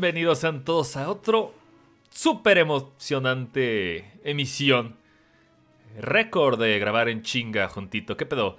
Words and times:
Bienvenidos 0.00 0.38
sean 0.38 0.64
todos 0.64 0.96
a 0.96 1.10
otro 1.10 1.52
súper 2.08 2.56
emocionante 2.56 4.10
emisión. 4.24 4.96
Récord 6.00 6.58
de 6.58 6.78
grabar 6.78 7.10
en 7.10 7.20
chinga 7.20 7.68
juntito. 7.68 8.16
¿Qué 8.16 8.24
pedo? 8.24 8.56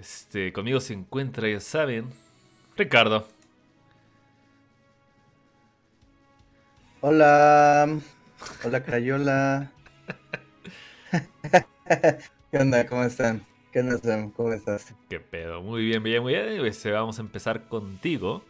Este, 0.00 0.52
conmigo 0.52 0.80
se 0.80 0.94
encuentra, 0.94 1.48
ya 1.48 1.60
saben, 1.60 2.10
Ricardo. 2.76 3.28
Hola. 7.02 8.00
Hola, 8.64 8.82
Crayola. 8.82 9.70
¿Qué 12.50 12.58
onda? 12.58 12.84
¿Cómo 12.88 13.04
están? 13.04 13.46
¿Qué 13.70 13.78
onda, 13.78 13.96
Sam? 13.98 14.32
¿Cómo 14.32 14.52
estás? 14.52 14.92
¿Qué 15.08 15.20
pedo? 15.20 15.62
Muy 15.62 15.84
bien, 15.84 16.02
bien, 16.02 16.20
muy 16.20 16.32
bien. 16.32 16.66
Este, 16.66 16.90
vamos 16.90 17.20
a 17.20 17.22
empezar 17.22 17.68
contigo. 17.68 18.42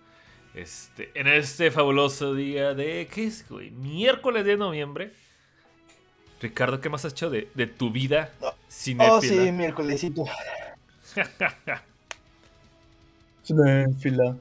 Este, 0.55 1.11
en 1.15 1.27
este 1.27 1.73
fabuloso 1.73 2.35
día 2.35 2.75
de. 2.75 3.09
¿Qué 3.13 3.27
es, 3.27 3.49
güey? 3.49 3.73
Miércoles 3.73 4.45
de 4.45 4.57
noviembre. 4.57 5.11
Ricardo, 6.41 6.81
¿qué 6.81 6.89
más 6.89 7.05
has 7.05 7.13
hecho 7.13 7.29
de, 7.29 7.43
tu 7.77 7.91
vida 7.91 8.31
cinéfila? 8.71 9.15
Oh, 9.15 9.21
sí, 9.21 9.51
miércolesito. 9.51 10.25
cinéfila. 13.45 14.37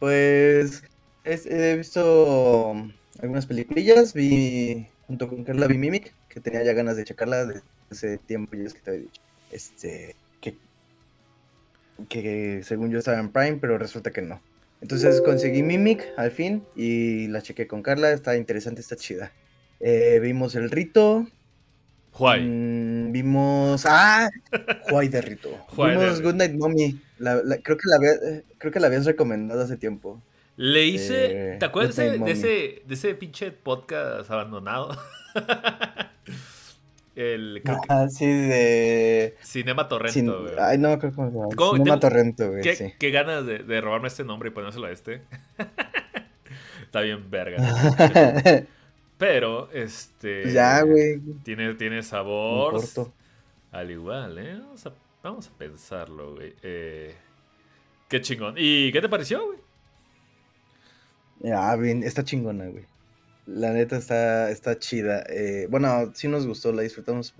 Pues. 0.00 0.82
he 1.24 1.76
visto 1.76 2.74
algunas 3.20 3.46
películas. 3.46 4.14
Vi. 4.14 4.88
Junto 5.06 5.28
con 5.28 5.44
Carla 5.44 5.66
vi 5.66 5.78
Mimic, 5.78 6.14
que 6.28 6.40
tenía 6.40 6.64
ya 6.64 6.72
ganas 6.72 6.96
de 6.96 7.04
checarla 7.04 7.44
desde 7.44 7.62
ese 7.90 8.18
tiempo, 8.18 8.56
ya 8.56 8.64
es 8.64 8.74
que 8.74 8.80
te 8.80 8.90
había 8.90 9.02
dicho. 9.02 9.20
Este. 9.52 10.16
Que, 10.40 10.56
que 12.08 12.62
según 12.64 12.90
yo 12.90 12.98
estaba 12.98 13.20
en 13.20 13.30
Prime, 13.30 13.58
pero 13.60 13.78
resulta 13.78 14.10
que 14.10 14.22
no. 14.22 14.40
Entonces 14.82 15.20
conseguí 15.20 15.62
Mimic 15.62 16.04
al 16.16 16.32
fin 16.32 16.64
y 16.74 17.28
la 17.28 17.40
chequé 17.40 17.68
con 17.68 17.82
Carla. 17.82 18.10
Está 18.10 18.36
interesante, 18.36 18.80
está 18.80 18.96
chida. 18.96 19.32
Eh, 19.78 20.18
vimos 20.20 20.56
el 20.56 20.70
rito. 20.70 21.26
Juay. 22.10 22.42
Mm, 22.42 23.12
vimos. 23.12 23.86
¡Ah! 23.86 24.28
Juay 24.90 25.06
de 25.08 25.22
rito. 25.22 25.50
vimos 25.76 26.20
Good 26.20 26.34
Night 26.34 26.54
Mommy. 26.54 27.00
creo, 27.16 27.76
que 27.76 27.88
la, 27.88 28.42
creo 28.58 28.72
que 28.72 28.80
la 28.80 28.88
habías 28.88 29.06
recomendado 29.06 29.62
hace 29.62 29.76
tiempo. 29.76 30.20
Le 30.56 30.84
hice. 30.84 31.54
Eh, 31.54 31.56
¿Te 31.60 31.64
acuerdas 31.64 31.96
de, 31.96 32.20
ese, 32.26 32.82
de 32.84 32.94
ese 32.94 33.14
pinche 33.14 33.52
podcast 33.52 34.28
abandonado? 34.30 34.98
El, 37.14 37.62
ah, 37.88 38.08
sí, 38.08 38.26
de. 38.26 39.36
Cinema 39.42 39.86
Torrento, 39.86 40.42
güey. 40.42 40.54
Ay, 40.58 40.78
no, 40.78 40.98
creo 40.98 41.12
que 41.12 41.16
se 41.16 41.76
Cinema 41.76 42.00
Torrento, 42.00 42.50
güey. 42.50 42.62
¿Qué, 42.62 42.74
sí. 42.74 42.94
qué 42.98 43.10
ganas 43.10 43.44
de, 43.44 43.58
de, 43.58 43.80
robarme 43.82 44.08
este 44.08 44.24
nombre 44.24 44.48
y 44.48 44.52
ponérselo 44.52 44.86
a 44.86 44.90
este. 44.90 45.22
Está 46.82 47.02
bien, 47.02 47.30
verga. 47.30 47.58
Pero, 49.18 49.70
este. 49.72 50.52
Ya, 50.52 50.80
güey. 50.82 51.20
Tiene, 51.42 51.74
tiene 51.74 52.02
sabor. 52.02 52.80
Al 53.70 53.90
igual, 53.90 54.38
¿eh? 54.38 54.58
Vamos 54.58 54.86
a, 54.86 54.92
vamos 55.22 55.48
a 55.48 55.58
pensarlo, 55.58 56.34
güey. 56.34 56.54
Eh, 56.62 57.14
qué 58.08 58.20
chingón. 58.22 58.54
¿Y 58.56 58.90
qué 58.90 59.00
te 59.02 59.08
pareció, 59.08 59.46
güey? 59.46 59.58
Ah, 61.52 61.76
bien, 61.76 62.02
está 62.02 62.24
chingona, 62.24 62.66
güey. 62.66 62.84
La 63.46 63.72
neta 63.72 63.96
está, 63.96 64.50
está 64.50 64.78
chida. 64.78 65.24
Eh, 65.28 65.66
bueno, 65.68 66.12
sí 66.14 66.28
nos 66.28 66.46
gustó, 66.46 66.72
la 66.72 66.82
disfrutamos. 66.82 67.34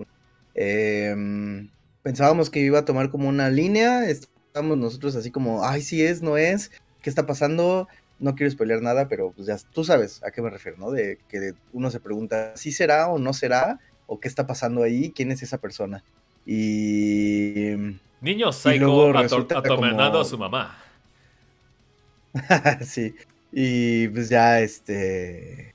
Em, 0.55 1.69
pensábamos 2.03 2.51
que 2.51 2.61
iba 2.61 2.81
a 2.81 2.85
tomar 2.85 3.11
como 3.11 3.29
una 3.29 3.51
línea. 3.51 4.09
Estábamos 4.09 4.79
nosotros 4.79 5.15
así 5.15 5.31
como, 5.31 5.65
ay, 5.65 5.83
sí 5.83 6.03
es, 6.03 6.21
no 6.23 6.37
es. 6.37 6.73
¿Qué 7.03 7.11
está 7.11 7.27
pasando? 7.27 7.89
No 8.19 8.35
quiero 8.35 8.51
spoilear 8.51 8.83
nada, 8.83 9.09
pero 9.09 9.33
pues 9.33 9.47
ya 9.47 9.57
tú 9.73 9.85
sabes 9.85 10.23
a 10.25 10.31
qué 10.31 10.43
me 10.43 10.51
refiero, 10.51 10.79
¿no? 10.79 10.91
De 10.91 11.19
que 11.29 11.55
uno 11.73 11.91
se 11.91 12.01
pregunta, 12.01 12.57
¿sí 12.57 12.73
será 12.73 13.09
o 13.09 13.19
no 13.19 13.33
será? 13.33 13.79
¿O 14.07 14.21
qué 14.21 14.29
está 14.29 14.47
pasando 14.47 14.83
ahí? 14.83 15.13
¿Quién 15.15 15.31
es 15.31 15.43
esa 15.43 15.59
persona? 15.59 16.03
Y. 16.45 17.75
Niño 18.21 18.53
psycho 18.53 19.17
atormentando 19.17 20.21
a 20.21 20.25
su 20.25 20.39
mamá. 20.39 20.79
sí. 22.84 23.15
Y 23.53 24.09
pues 24.09 24.29
ya, 24.29 24.61
este 24.61 25.72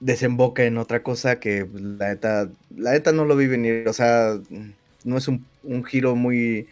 desemboca 0.00 0.64
en 0.64 0.78
otra 0.78 1.02
cosa 1.02 1.40
que 1.40 1.64
pues, 1.64 1.82
la 1.82 2.08
neta, 2.08 2.50
la 2.76 2.92
neta 2.92 3.12
no 3.12 3.24
lo 3.24 3.36
vi 3.36 3.46
venir, 3.46 3.88
o 3.88 3.92
sea, 3.92 4.38
no 5.04 5.16
es 5.16 5.28
un, 5.28 5.44
giro 5.84 6.14
muy, 6.14 6.68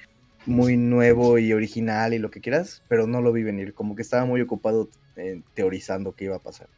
muy 0.47 0.77
nuevo 0.77 1.39
y 1.39 1.53
original 1.53 2.15
y 2.15 2.19
lo 2.19 2.31
que 2.31 2.41
quieras, 2.41 2.83
pero 2.89 3.07
no 3.07 3.21
lo 3.21 3.33
vi 3.33 3.43
venir, 3.43 3.75
como 3.75 3.97
que 3.97 4.03
estaba 4.03 4.25
muy 4.25 4.41
ocupado 4.41 4.89
eh, 5.17 5.41
teorizando 5.55 6.13
qué 6.13 6.27
iba 6.27 6.37
a 6.37 6.43
pasar. 6.43 6.69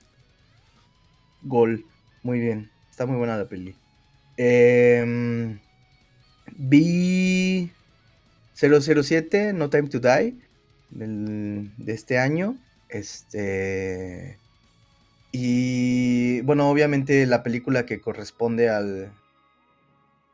Gol, 1.43 1.85
muy 2.23 2.41
bien, 2.41 2.71
está 2.91 3.07
muy 3.07 3.17
buena 3.17 3.37
la 3.37 3.49
peli. 3.49 3.75
Em, 4.37 5.59
vi 6.57 7.71
007, 8.55 9.53
No 9.53 9.71
Time 9.71 9.89
to 9.89 10.01
Die, 10.01 10.35
de 10.91 11.93
este 11.93 12.19
año. 12.19 12.57
Este 12.89 14.39
y 15.39 16.41
bueno, 16.41 16.71
obviamente 16.71 17.27
la 17.27 17.43
película 17.43 17.85
que 17.85 18.01
corresponde 18.01 18.71
al... 18.71 19.13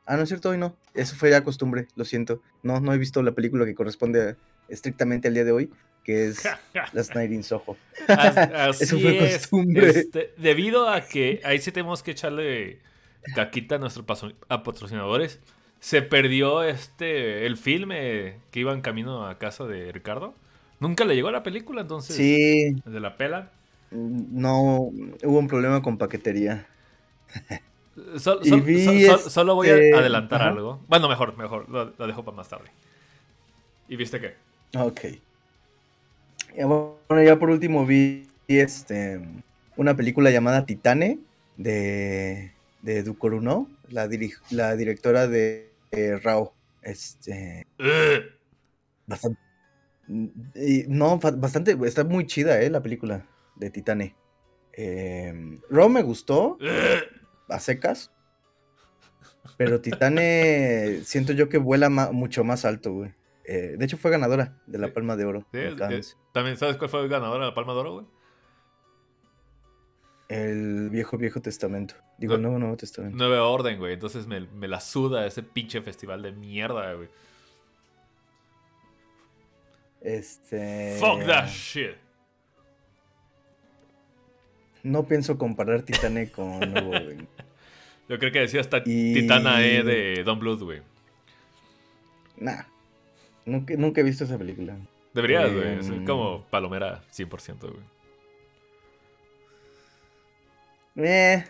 Ah, 0.07 0.17
no 0.17 0.23
es 0.23 0.29
cierto, 0.29 0.51
hoy 0.51 0.59
no. 0.59 0.77
Eso 0.95 1.17
fue 1.17 1.31
ya 1.31 1.43
costumbre, 1.43 1.89
lo 1.97 2.05
siento. 2.05 2.41
No, 2.63 2.79
no 2.79 2.95
he 2.95 2.99
visto 2.99 3.21
la 3.25 3.33
película 3.33 3.65
que 3.65 3.75
corresponde 3.75 4.37
estrictamente 4.69 5.27
al 5.27 5.35
día 5.35 5.43
de 5.43 5.51
hoy, 5.51 5.71
que 6.05 6.27
es 6.27 6.45
Last 6.93 7.17
Night 7.17 7.33
in 7.33 7.43
Soho. 7.43 7.77
Eso 8.81 8.97
fue 9.01 9.19
costumbre. 9.19 9.91
Este, 9.91 10.35
debido 10.37 10.89
a 10.89 11.01
que 11.01 11.41
ahí 11.43 11.59
sí 11.59 11.73
tenemos 11.73 12.05
que 12.05 12.13
echarle 12.13 12.79
caquita 13.35 13.75
a 13.75 13.79
nuestros 13.79 14.07
patrocinadores. 14.07 15.41
Se 15.81 16.03
perdió 16.03 16.63
este 16.63 17.45
el 17.45 17.57
filme 17.57 18.37
que 18.53 18.61
iba 18.61 18.73
en 18.73 18.83
camino 18.83 19.27
a 19.27 19.37
casa 19.41 19.65
de 19.65 19.91
Ricardo. 19.91 20.37
Nunca 20.79 21.05
le 21.05 21.17
llegó 21.17 21.27
a 21.27 21.33
la 21.33 21.43
película, 21.43 21.81
entonces. 21.81 22.15
Sí. 22.15 22.77
De 22.85 23.01
la 23.01 23.17
pela. 23.17 23.51
No, 23.93 24.91
hubo 25.23 25.39
un 25.39 25.49
problema 25.49 25.83
con 25.83 25.99
paquetería. 25.99 26.67
solo 28.17 29.55
voy 29.55 29.69
a 29.69 29.75
este, 29.75 29.95
adelantar 29.95 30.43
algo. 30.43 30.81
Bueno, 30.89 31.09
mejor, 31.09 31.37
mejor, 31.37 31.69
lo, 31.69 32.07
dejo 32.07 32.25
para 32.25 32.37
más 32.37 32.49
tarde. 32.49 32.71
¿Y 33.89 33.97
viste 33.97 34.21
qué? 34.21 34.35
Ok. 34.79 35.01
Bueno, 36.57 37.23
ya 37.23 37.39
por 37.39 37.51
último 37.51 37.85
vi 37.85 38.29
este, 38.49 39.21
una 39.77 39.95
película 39.95 40.31
llamada 40.31 40.65
Titane 40.65 41.19
de, 41.57 42.53
de 42.81 43.03
Ducoruno, 43.03 43.69
la, 43.91 44.09
la 44.51 44.77
directora 44.77 45.29
de 45.29 45.71
Rao. 46.23 46.55
Este. 46.81 47.67
bastante. 49.07 49.39
no, 50.09 51.19
bastante. 51.19 51.77
Está 51.85 52.05
muy 52.05 52.27
chida, 52.27 52.61
eh, 52.61 52.71
la 52.71 52.83
película 52.83 53.25
de 53.63 53.71
Titane. 53.71 54.17
Eh, 54.73 55.33
me 55.71 56.03
gustó, 56.03 56.59
a 57.49 57.61
secas. 57.61 58.13
Pero 59.57 59.81
Titane 59.81 61.01
siento 61.05 61.33
yo 61.33 61.49
que 61.49 61.59
vuela 61.59 61.89
mucho 61.89 62.45
más 62.45 62.65
alto, 62.65 62.93
güey. 62.93 63.15
Eh, 63.45 63.75
de 63.77 63.85
hecho 63.85 63.97
fue 63.97 64.11
ganadora 64.11 64.61
de 64.67 64.79
la 64.79 64.93
Palma 64.93 65.17
de 65.17 65.25
Oro. 65.25 65.47
¿También 66.33 66.57
sabes 66.57 66.77
cuál 66.77 66.91
fue 66.91 67.09
ganadora 67.09 67.45
de 67.45 67.51
la 67.51 67.55
Palma 67.55 67.75
de 67.75 67.79
Oro, 67.81 67.93
güey? 67.95 68.07
El 70.29 70.89
viejo, 70.91 71.19
viejo 71.19 71.43
testamento. 71.43 71.95
Digo, 72.17 72.39
nuevo, 72.39 72.59
nuevo 72.59 72.77
testamento. 72.77 73.17
Nueva 73.17 73.45
orden, 73.45 73.79
güey. 73.79 73.95
Entonces 73.95 74.27
me, 74.27 74.41
me, 74.41 74.69
la 74.69 74.81
suda 74.81 75.27
ese 75.27 75.43
pinche 75.43 75.83
festival 75.83 76.23
de 76.23 76.33
mierda, 76.33 76.95
güey. 76.95 77.09
Este. 80.01 80.97
Fuck 80.99 81.27
that 81.27 81.49
shit. 81.49 81.97
No 84.83 85.07
pienso 85.07 85.39
comparar 85.39 85.83
Titane 85.83 86.31
con 86.31 86.61
Nuevo, 86.61 86.93
Yo 88.09 88.19
creo 88.19 88.33
que 88.33 88.41
decía 88.41 88.61
hasta 88.61 88.83
Titana 88.83 89.65
E 89.65 89.83
de 89.83 90.25
Don 90.25 90.39
Blood, 90.39 90.65
güey. 90.65 90.83
Nah. 92.37 92.65
Nunca, 93.45 93.75
nunca 93.77 94.01
he 94.01 94.05
visto 94.05 94.25
esa 94.25 94.39
película. 94.39 94.77
Deberías, 95.15 95.53
güey. 95.53 95.79
es 95.79 95.89
em, 95.89 96.05
como 96.05 96.45
Palomera 96.51 97.03
100%, 97.13 97.61
güey. 97.61 97.83
Eh. 100.97 101.45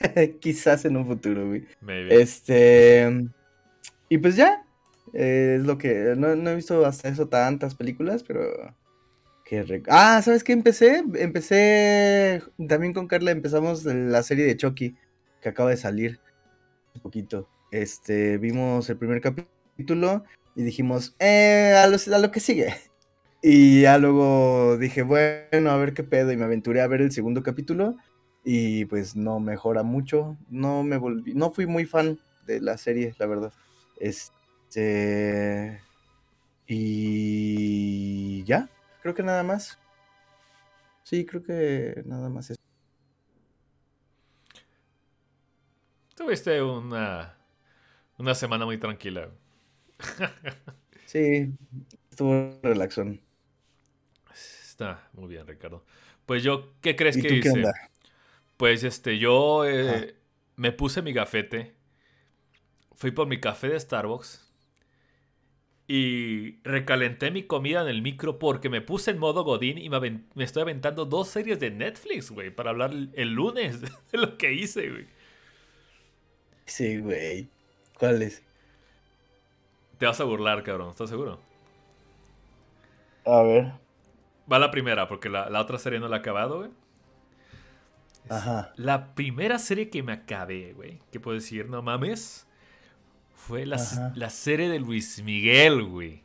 Quizás 0.40 0.84
en 0.84 0.96
un 0.96 1.06
futuro, 1.06 1.46
güey. 1.46 1.66
Este. 2.10 3.28
Y 4.08 4.18
pues 4.18 4.36
ya. 4.36 4.64
es 5.12 5.62
lo 5.62 5.78
que. 5.78 6.14
No, 6.16 6.36
no 6.36 6.50
he 6.50 6.56
visto 6.56 6.84
hasta 6.84 7.08
eso 7.08 7.28
tantas 7.28 7.74
películas, 7.74 8.22
pero 8.22 8.74
ah, 9.88 10.22
¿sabes 10.22 10.44
qué 10.44 10.52
empecé? 10.52 11.04
Empecé 11.14 12.42
también 12.68 12.92
con 12.92 13.06
Carla, 13.08 13.30
empezamos 13.30 13.84
la 13.84 14.22
serie 14.22 14.44
de 14.44 14.56
Chucky 14.56 14.96
que 15.40 15.48
acaba 15.48 15.70
de 15.70 15.76
salir 15.76 16.20
un 16.94 17.02
poquito. 17.02 17.48
Este, 17.70 18.38
vimos 18.38 18.88
el 18.88 18.96
primer 18.96 19.20
capítulo 19.20 20.24
y 20.56 20.62
dijimos, 20.62 21.14
eh, 21.18 21.74
a, 21.76 21.86
lo, 22.18 22.30
que 22.30 22.40
sigue. 22.40 22.74
Y 23.46 23.82
ya 23.82 23.98
luego 23.98 24.78
dije, 24.78 25.02
bueno, 25.02 25.70
a 25.70 25.76
ver 25.76 25.92
qué 25.92 26.02
pedo. 26.02 26.32
Y 26.32 26.36
me 26.38 26.44
aventuré 26.44 26.80
a 26.80 26.86
ver 26.86 27.02
el 27.02 27.12
segundo 27.12 27.42
capítulo. 27.42 27.94
Y 28.42 28.86
pues 28.86 29.16
no 29.16 29.38
mejora 29.38 29.82
mucho. 29.82 30.38
No 30.48 30.82
me 30.82 30.96
volví, 30.96 31.34
no 31.34 31.52
fui 31.52 31.66
muy 31.66 31.84
fan 31.84 32.18
de 32.46 32.62
la 32.62 32.78
serie, 32.78 33.14
la 33.18 33.26
verdad. 33.26 33.52
Este. 34.00 35.78
Y 36.66 38.44
ya, 38.44 38.70
creo 39.04 39.14
que 39.14 39.22
nada 39.22 39.42
más. 39.42 39.78
Sí, 41.02 41.26
creo 41.26 41.42
que 41.42 42.02
nada 42.06 42.30
más 42.30 42.48
eso. 42.48 42.60
Tuviste 46.16 46.62
una, 46.62 47.36
una 48.16 48.34
semana 48.34 48.64
muy 48.64 48.78
tranquila. 48.78 49.28
sí, 51.04 51.52
estuvo 52.10 52.58
relaxón. 52.62 53.20
Está 54.32 55.06
muy 55.12 55.28
bien, 55.28 55.46
Ricardo. 55.46 55.84
Pues 56.24 56.42
yo, 56.42 56.72
¿qué 56.80 56.96
crees 56.96 57.18
que 57.18 57.30
hice? 57.30 57.62
Pues 58.56 58.84
este, 58.84 59.18
yo 59.18 59.66
eh, 59.66 60.16
me 60.56 60.72
puse 60.72 61.02
mi 61.02 61.12
gafete, 61.12 61.74
fui 62.94 63.10
por 63.10 63.26
mi 63.26 63.38
café 63.38 63.68
de 63.68 63.78
Starbucks 63.78 64.43
y 65.86 66.56
recalenté 66.64 67.30
mi 67.30 67.42
comida 67.42 67.82
en 67.82 67.88
el 67.88 68.00
micro 68.00 68.38
porque 68.38 68.70
me 68.70 68.80
puse 68.80 69.10
en 69.10 69.18
modo 69.18 69.44
Godín 69.44 69.76
y 69.76 69.90
me, 69.90 70.22
estoy 70.42 70.62
aventando 70.62 71.04
dos 71.04 71.28
series 71.28 71.60
de 71.60 71.70
Netflix, 71.70 72.30
güey, 72.30 72.50
para 72.50 72.70
hablar 72.70 72.92
el 72.92 73.34
lunes 73.34 73.80
de 74.12 74.18
lo 74.18 74.38
que 74.38 74.52
hice, 74.52 74.90
güey. 74.90 75.06
Sí, 76.64 76.98
güey. 76.98 77.48
¿Cuáles? 77.98 78.42
Te 79.98 80.06
vas 80.06 80.20
a 80.20 80.24
burlar, 80.24 80.62
cabrón, 80.62 80.90
¿estás 80.90 81.10
seguro? 81.10 81.38
A 83.26 83.42
ver. 83.42 83.72
Va 84.50 84.58
la 84.58 84.70
primera, 84.70 85.06
porque 85.06 85.28
la, 85.28 85.60
otra 85.60 85.78
serie 85.78 86.00
no 86.00 86.08
la 86.08 86.16
he 86.16 86.18
acabado, 86.20 86.58
güey. 86.58 86.70
Ajá. 88.30 88.72
La 88.76 89.14
primera 89.14 89.58
serie 89.58 89.90
que 89.90 90.02
me 90.02 90.12
acabé, 90.12 90.72
güey, 90.72 91.00
que 91.12 91.20
puedo 91.20 91.34
decir, 91.34 91.68
no 91.68 91.82
mames, 91.82 92.46
fue 93.46 93.66
la, 93.66 93.76
la 94.14 94.30
serie 94.30 94.70
de 94.70 94.78
Luis 94.78 95.22
Miguel, 95.22 95.82
güey. 95.84 96.22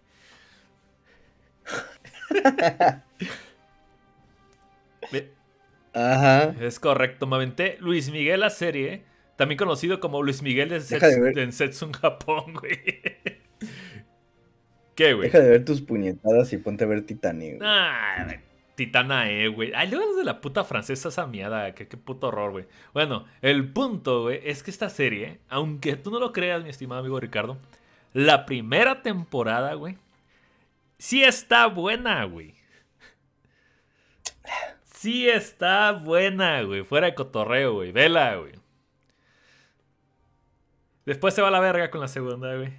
Ajá. 5.94 6.56
Es 6.62 6.80
correcto, 6.80 7.28
me 7.28 7.36
aventé 7.36 7.78
Luis 7.80 8.10
Miguel 8.12 8.40
la 8.40 8.50
serie, 8.50 9.04
también 9.36 9.58
conocido 9.58 10.00
como 10.00 10.24
Luis 10.24 10.42
Miguel 10.42 10.70
de, 10.70 10.80
Setsun, 11.52 11.92
Japón, 11.92 12.54
güey. 12.60 13.02
Deja 14.96 15.40
de 15.40 15.50
ver 15.50 15.66
tus 15.66 15.82
puñetadas 15.82 16.54
y 16.54 16.58
ponte 16.58 16.84
a 16.84 16.88
ver 16.88 17.06
Titanic. 17.06 17.60
Ah, 17.62 18.28
Titana 18.80 19.30
E, 19.30 19.50
güey. 19.50 19.74
Ay, 19.76 19.90
luego 19.92 20.16
de 20.16 20.24
la 20.24 20.40
puta 20.40 20.64
francesa 20.64 21.10
esa 21.10 21.28
mierda. 21.28 21.76
Qué, 21.76 21.90
qué 21.90 21.98
puto 21.98 22.30
horror, 22.30 22.52
güey. 22.52 22.66
Bueno, 22.94 23.26
el 23.42 23.74
punto, 23.74 24.22
güey, 24.22 24.40
es 24.42 24.64
que 24.64 24.72
esta 24.72 24.90
serie, 24.90 25.42
aunque 25.50 25.98
tú 25.98 26.12
no 26.12 26.20
lo 26.20 26.32
creas, 26.32 26.64
mi 26.64 26.70
estimado 26.70 27.02
amigo 27.02 27.20
Ricardo, 27.20 27.58
la 28.14 28.46
primera 28.46 29.02
temporada, 29.02 29.74
güey, 29.74 29.98
sí 30.98 31.22
está 31.22 31.68
buena, 31.68 32.24
güey. 32.24 32.56
Sí 34.84 35.30
está 35.30 35.92
buena, 35.92 36.62
güey. 36.62 36.84
Fuera 36.84 37.08
de 37.08 37.16
cotorreo, 37.16 37.74
güey. 37.74 37.92
Vela, 37.92 38.36
güey. 38.38 38.54
Después 41.06 41.34
se 41.34 41.42
va 41.42 41.50
a 41.50 41.52
la 41.52 41.60
verga 41.60 41.92
con 41.92 42.00
la 42.00 42.08
segunda, 42.08 42.56
güey. 42.56 42.74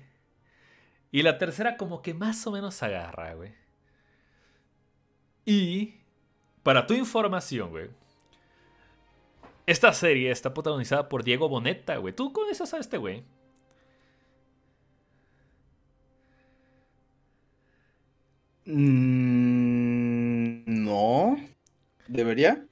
Y 1.12 1.22
la 1.22 1.36
tercera 1.36 1.76
como 1.76 2.00
que 2.00 2.14
más 2.14 2.46
o 2.46 2.52
menos 2.52 2.82
agarra, 2.82 3.34
güey. 3.34 3.59
Y, 5.44 5.94
para 6.62 6.86
tu 6.86 6.94
información, 6.94 7.70
güey. 7.70 7.88
Esta 9.66 9.92
serie 9.92 10.30
está 10.30 10.52
protagonizada 10.52 11.08
por 11.08 11.22
Diego 11.22 11.48
Boneta, 11.48 11.96
güey. 11.96 12.14
¿Tú 12.14 12.32
conoces 12.32 12.74
a 12.74 12.78
este 12.78 12.98
güey? 12.98 13.22
Mm, 18.64 20.62
no. 20.66 21.36
¿Debería? 22.08 22.64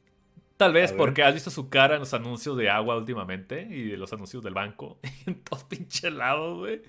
Tal 0.56 0.72
vez 0.72 0.92
porque 0.92 1.22
has 1.22 1.34
visto 1.34 1.50
su 1.50 1.68
cara 1.68 1.94
en 1.94 2.00
los 2.00 2.14
anuncios 2.14 2.56
de 2.56 2.68
agua 2.68 2.96
últimamente 2.96 3.62
y 3.70 3.90
de 3.90 3.96
los 3.96 4.12
anuncios 4.12 4.42
del 4.42 4.54
banco. 4.54 4.98
en 5.26 5.40
todos 5.42 5.64
pinche 5.64 6.10
lados, 6.10 6.58
güey. 6.58 6.82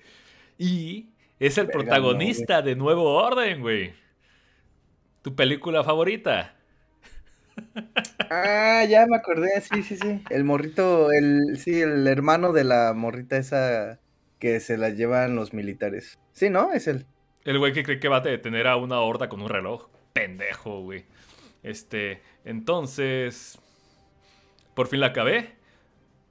Y 0.58 1.10
es 1.38 1.56
el 1.56 1.68
protagonista 1.68 2.62
de 2.62 2.74
Nuevo 2.74 3.14
Orden, 3.14 3.60
güey. 3.60 3.92
Tu 5.22 5.34
película 5.34 5.84
favorita. 5.84 6.54
Ah, 8.30 8.84
ya 8.88 9.06
me 9.06 9.16
acordé, 9.16 9.60
sí, 9.60 9.82
sí, 9.82 9.96
sí. 9.96 10.22
El 10.30 10.44
morrito, 10.44 11.12
el, 11.12 11.58
sí, 11.58 11.80
el 11.80 12.06
hermano 12.06 12.52
de 12.52 12.64
la 12.64 12.92
morrita 12.94 13.36
esa 13.36 13.98
que 14.38 14.60
se 14.60 14.78
la 14.78 14.90
llevan 14.90 15.36
los 15.36 15.52
militares. 15.52 16.18
Sí, 16.32 16.48
¿no? 16.48 16.72
Es 16.72 16.86
él. 16.86 17.06
El 17.44 17.58
güey 17.58 17.72
que 17.72 17.82
cree 17.82 18.00
que 18.00 18.08
va 18.08 18.18
a 18.18 18.20
detener 18.20 18.66
a 18.66 18.76
una 18.76 19.00
horda 19.00 19.28
con 19.28 19.42
un 19.42 19.48
reloj. 19.48 19.88
Pendejo, 20.12 20.80
güey. 20.82 21.04
Este, 21.62 22.22
entonces, 22.44 23.58
por 24.74 24.88
fin 24.88 25.00
la 25.00 25.08
acabé. 25.08 25.56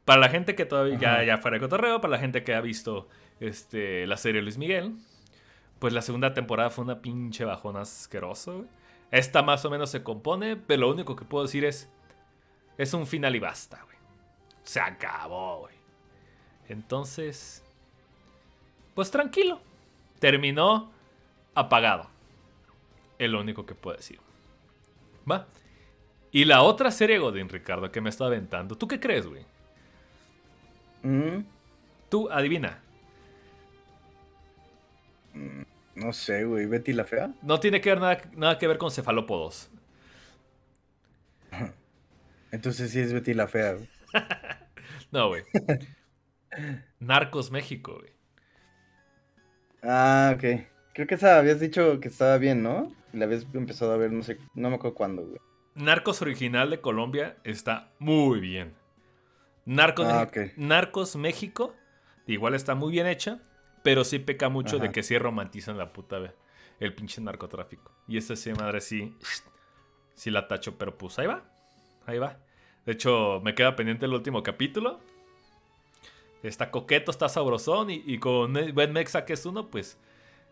Para 0.06 0.22
la 0.22 0.30
gente 0.30 0.56
que 0.56 0.66
todavía 0.66 0.98
ya, 0.98 1.24
ya 1.24 1.38
fuera 1.38 1.56
de 1.56 1.62
cotorreo, 1.62 2.02
para 2.02 2.12
la 2.14 2.20
gente 2.20 2.44
que 2.44 2.56
ha 2.56 2.62
visto 2.62 3.08
este, 3.40 4.08
la 4.08 4.18
serie 4.18 4.42
Luis 4.42 4.58
Miguel. 4.58 4.96
Pues 5.80 5.94
la 5.94 6.02
segunda 6.02 6.34
temporada 6.34 6.70
fue 6.70 6.84
una 6.84 7.02
pinche 7.02 7.46
bajona 7.46 7.82
asqueroso, 7.82 8.66
Esta 9.12 9.42
más 9.42 9.66
o 9.66 9.70
menos 9.70 9.90
se 9.90 10.04
compone, 10.04 10.56
pero 10.56 10.82
lo 10.82 10.92
único 10.92 11.16
que 11.16 11.26
puedo 11.26 11.46
decir 11.46 11.66
es. 11.66 11.90
Es 12.78 12.94
un 12.94 13.08
final 13.08 13.36
y 13.36 13.40
basta, 13.40 13.82
güey. 13.84 13.98
Se 14.64 14.80
acabó, 14.80 15.62
güey. 15.62 15.76
Entonces. 16.70 17.64
Pues 18.96 19.12
tranquilo. 19.12 19.60
Terminó 20.20 20.92
apagado. 21.56 22.08
Es 23.18 23.30
lo 23.30 23.42
único 23.42 23.66
que 23.66 23.76
puedo 23.76 23.98
decir. 23.98 24.20
¿Va? 25.30 25.48
Y 26.32 26.46
la 26.46 26.62
otra 26.62 26.92
serie 26.92 27.18
Godin, 27.18 27.50
Ricardo, 27.50 27.92
que 27.92 28.02
me 28.02 28.10
está 28.10 28.26
aventando. 28.26 28.78
¿Tú 28.78 28.88
qué 28.88 29.00
crees, 29.00 29.28
güey? 29.28 29.46
Mm. 31.04 31.44
Tú 32.10 32.30
adivina. 32.30 32.80
Mm, 35.34 35.62
no 36.00 36.14
sé, 36.14 36.46
güey. 36.46 36.66
¿Betty 36.66 36.94
la 36.94 37.06
fea? 37.06 37.34
No 37.42 37.60
tiene 37.60 37.82
que 37.82 37.90
ver 37.90 38.00
nada, 38.00 38.22
nada 38.36 38.58
que 38.58 38.68
ver 38.68 38.78
con 38.78 38.92
cefalópodos. 38.92 39.70
Entonces 42.52 42.92
sí 42.92 43.00
es 43.00 43.14
Betty 43.14 43.34
la 43.34 43.48
fea, 43.48 43.74
güey. 43.74 43.90
no, 45.12 45.28
güey. 45.28 45.44
Narcos 47.00 47.52
México, 47.52 47.98
güey. 48.00 48.12
Ah, 49.84 50.34
ok. 50.36 50.44
Creo 50.94 51.08
que 51.08 51.16
esa 51.16 51.38
habías 51.38 51.60
dicho 51.60 52.00
que 52.00 52.08
estaba 52.08 52.38
bien, 52.38 52.64
¿no? 52.64 52.94
La 53.14 53.26
habías 53.26 53.46
empezado 53.54 53.94
a 53.94 53.98
ver, 53.98 54.12
no 54.12 54.24
sé, 54.24 54.38
no 54.54 54.70
me 54.70 54.76
acuerdo 54.76 54.96
cuándo, 54.96 55.26
güey. 55.26 55.40
Narcos 55.76 56.22
original 56.22 56.70
de 56.70 56.82
Colombia 56.82 57.38
está 57.44 57.92
muy 58.00 58.40
bien. 58.40 58.74
Narcos, 59.66 60.08
ah, 60.10 60.30
Narcos 60.58 61.16
México, 61.16 61.76
igual 62.26 62.56
está 62.56 62.76
muy 62.76 62.92
bien 62.92 63.08
hecha. 63.08 63.40
Pero 63.84 64.04
sí 64.04 64.20
peca 64.20 64.50
mucho 64.50 64.78
de 64.78 64.92
que 64.92 65.04
sí 65.04 65.18
romantizan 65.18 65.78
la 65.78 65.94
puta, 65.94 66.18
el 66.80 66.94
pinche 66.94 67.22
narcotráfico. 67.22 67.92
Y 68.08 68.18
esta 68.18 68.36
sí, 68.36 68.52
madre, 68.54 68.82
sí, 68.82 69.16
sí 70.16 70.32
la 70.32 70.48
tacho, 70.48 70.78
pero 70.78 70.98
pues 70.98 71.18
ahí 71.20 71.28
va, 71.28 71.44
ahí 72.06 72.18
va. 72.18 72.38
De 72.86 72.94
hecho, 72.94 73.42
me 73.44 73.56
queda 73.56 73.76
pendiente 73.76 74.06
el 74.06 74.14
último 74.14 74.44
capítulo. 74.44 75.00
Está 76.44 76.72
coqueto, 76.72 77.12
está 77.12 77.28
sabrosón 77.30 77.90
y, 77.90 78.18
con 78.18 78.54
buen 78.74 78.94
Mexa 78.94 79.26
que 79.26 79.34
es 79.34 79.46
uno, 79.46 79.70
pues 79.70 79.98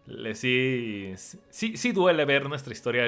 le 0.06 0.36
sí, 0.36 1.14
sí, 1.50 1.78
sí 1.78 1.92
duele 1.92 2.26
ver 2.26 2.48
nuestra 2.48 2.74
historia 2.74 3.08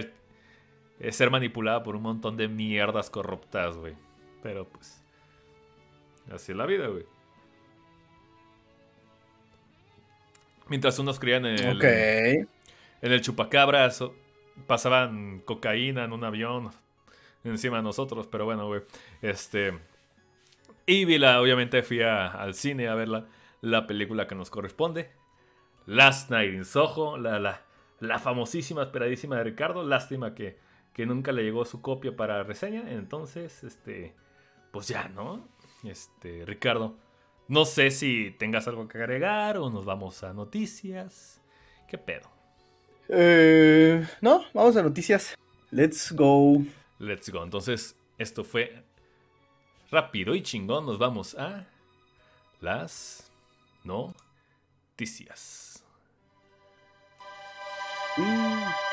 eh, 0.99 1.11
ser 1.11 1.29
manipulada 1.29 1.83
por 1.83 1.95
un 1.95 2.03
montón 2.03 2.38
de 2.38 2.47
mierdas 2.47 3.09
corruptas, 3.09 3.77
güey. 3.77 3.95
Pero 4.41 4.67
pues, 4.67 5.03
así 6.31 6.53
es 6.53 6.57
la 6.57 6.65
vida, 6.65 6.88
güey. 6.88 7.05
Mientras 10.69 10.99
unos 10.99 11.19
creían 11.19 11.45
en 11.45 11.59
el, 11.59 11.85
en 11.85 13.11
el 13.11 13.21
chupacabras, 13.21 14.03
pasaban 14.67 15.39
cocaína 15.39 16.03
en 16.03 16.13
un 16.13 16.23
avión 16.23 16.69
encima 17.43 17.77
de 17.77 17.83
nosotros, 17.83 18.27
pero 18.27 18.45
bueno, 18.45 18.67
güey. 18.67 18.81
Este. 19.21 19.77
Y 20.85 21.05
vi 21.05 21.17
la, 21.17 21.41
obviamente 21.41 21.83
fui 21.83 22.01
al 22.01 22.53
cine 22.53 22.88
a 22.88 22.95
ver 22.95 23.09
la, 23.61 23.88
película 23.88 24.27
que 24.27 24.35
nos 24.35 24.49
corresponde. 24.49 25.11
Last 25.85 26.29
Night 26.29 26.53
in 26.53 26.65
Soho, 26.65 27.17
la, 27.17 27.39
la, 27.39 27.61
la 27.99 28.19
famosísima, 28.19 28.83
esperadísima 28.83 29.38
de 29.38 29.43
Ricardo. 29.43 29.83
Lástima 29.83 30.33
que, 30.35 30.57
que 30.93 31.05
nunca 31.05 31.31
le 31.31 31.43
llegó 31.43 31.65
su 31.65 31.81
copia 31.81 32.15
para 32.15 32.43
reseña. 32.43 32.91
Entonces, 32.91 33.63
este. 33.63 34.15
Pues 34.71 34.88
ya, 34.88 35.09
¿no? 35.09 35.47
Este, 35.83 36.45
Ricardo. 36.45 36.95
No 37.50 37.65
sé 37.65 37.89
si 37.89 38.29
tengas 38.38 38.68
algo 38.68 38.88
que 38.88 39.00
agregar 39.00 39.58
o 39.58 39.72
nos 39.72 39.84
vamos 39.84 40.24
a 40.24 40.34
noticias. 40.34 41.41
¿Qué 41.88 41.98
pedo? 41.98 42.29
Eh, 43.10 44.08
no, 44.22 44.46
vamos 44.53 44.77
a 44.77 44.84
noticias. 44.84 45.36
Let's 45.72 46.12
go. 46.12 46.62
Let's 47.00 47.27
go. 47.29 47.44
Entonces, 47.44 47.96
esto 48.20 48.44
fue 48.44 48.84
rápido 49.89 50.36
y 50.36 50.44
chingón. 50.44 50.86
Nos 50.86 51.00
vamos 51.00 51.34
a 51.36 51.65
las 52.62 53.32
noticias. 53.84 55.84
Mm. 58.15 58.88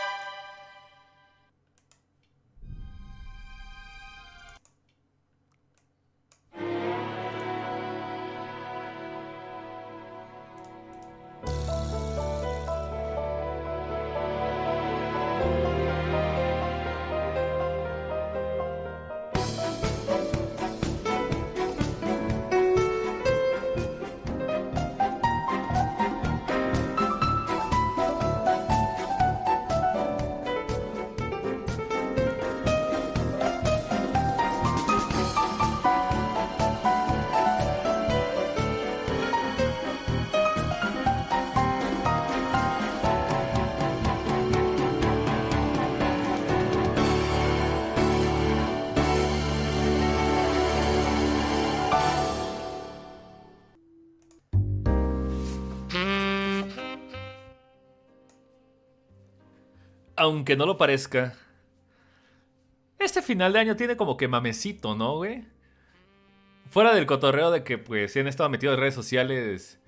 Aunque 60.27 60.57
no 60.57 60.67
lo 60.67 60.77
parezca, 60.77 61.35
este 62.99 63.23
final 63.23 63.53
de 63.53 63.61
año 63.61 63.77
tiene 63.77 63.97
como 63.97 64.17
que 64.17 64.29
mamecito, 64.29 64.95
¿no, 64.95 65.17
güey? 65.17 65.45
Fuera 66.71 66.95
del 66.95 67.07
cotorreo 67.07 67.51
de 67.51 67.63
que, 67.63 67.79
pues, 67.79 68.13
si 68.13 68.21
han 68.21 68.27
estado 68.27 68.49
metidos 68.49 68.75
en 68.75 68.81
redes 68.81 68.95
sociales, 68.95 69.81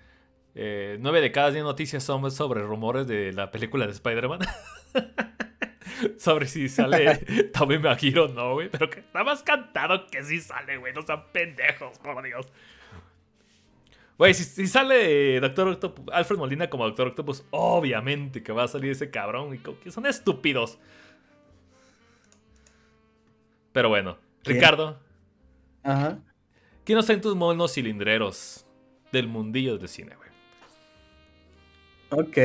eh, 0.55 0.97
nueve 1.01 1.21
de 1.21 1.33
cada 1.33 1.51
diez 1.51 1.65
noticias 1.65 2.03
son 2.03 2.31
sobre 2.31 2.63
rumores 2.63 3.07
de 3.07 3.33
la 3.33 3.51
película 3.51 3.87
de 3.87 3.93
Spider-Man. 3.93 4.41
sobre 6.19 6.47
si 6.47 6.69
sale 6.69 7.17
Tommy 7.53 7.79
Maguire 7.79 8.29
no, 8.29 8.55
güey. 8.55 8.69
Pero 8.69 8.91
que 8.91 9.01
está 9.01 9.25
más 9.25 9.43
cantado 9.43 10.07
que 10.07 10.23
si 10.23 10.41
sale, 10.41 10.77
güey. 10.77 10.93
No 10.93 11.03
sean 11.03 11.25
pendejos, 11.33 11.99
por 11.99 12.23
Dios. 12.23 12.47
Güey, 14.19 14.35
si, 14.35 14.67
sale 14.67 15.39
Doctor 15.39 15.69
Octopus, 15.69 16.05
Alfred 16.13 16.39
Molina 16.39 16.69
como 16.69 16.85
Doctor 16.85 17.07
Octopus, 17.09 17.45
obviamente 17.51 18.43
que 18.43 18.51
va 18.51 18.65
a 18.65 18.69
salir 18.69 18.91
ese 18.91 19.11
cabrón. 19.11 19.55
Y 19.55 19.59
que 19.59 19.93
son 19.93 20.07
estúpidos. 20.07 20.79
Pero 23.73 23.89
bueno, 23.89 24.19
Ricardo. 24.43 24.99
Ajá. 25.85 26.19
¿Quiénes 26.85 27.07
son 27.07 27.21
tus 27.21 27.37
monos 27.37 27.75
cilindreros 27.75 28.67
del 29.13 29.29
mundillo 29.29 29.79
del 29.79 29.89
cine, 29.89 30.17
güey? 30.17 30.29
Ok, 32.11 32.39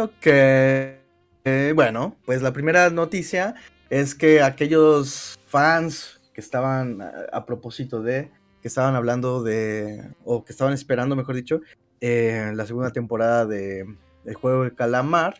ok. 0.00 1.74
bueno, 1.74 2.16
pues 2.24 2.40
la 2.40 2.52
primera 2.54 2.88
noticia 2.88 3.54
es 3.90 4.14
que 4.14 4.40
aquellos 4.40 5.38
fans 5.46 6.20
que 6.32 6.40
estaban 6.40 7.02
a 7.32 7.44
propósito 7.44 8.00
de 8.00 8.30
que 8.68 8.70
estaban 8.70 8.96
hablando 8.96 9.42
de, 9.42 10.12
o 10.24 10.44
que 10.44 10.52
estaban 10.52 10.74
esperando, 10.74 11.16
mejor 11.16 11.34
dicho, 11.34 11.62
eh, 12.02 12.52
la 12.54 12.66
segunda 12.66 12.90
temporada 12.90 13.46
de 13.46 13.86
El 14.26 14.34
Juego 14.34 14.64
del 14.64 14.74
Calamar, 14.74 15.38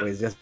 pues 0.00 0.20
ya 0.20 0.32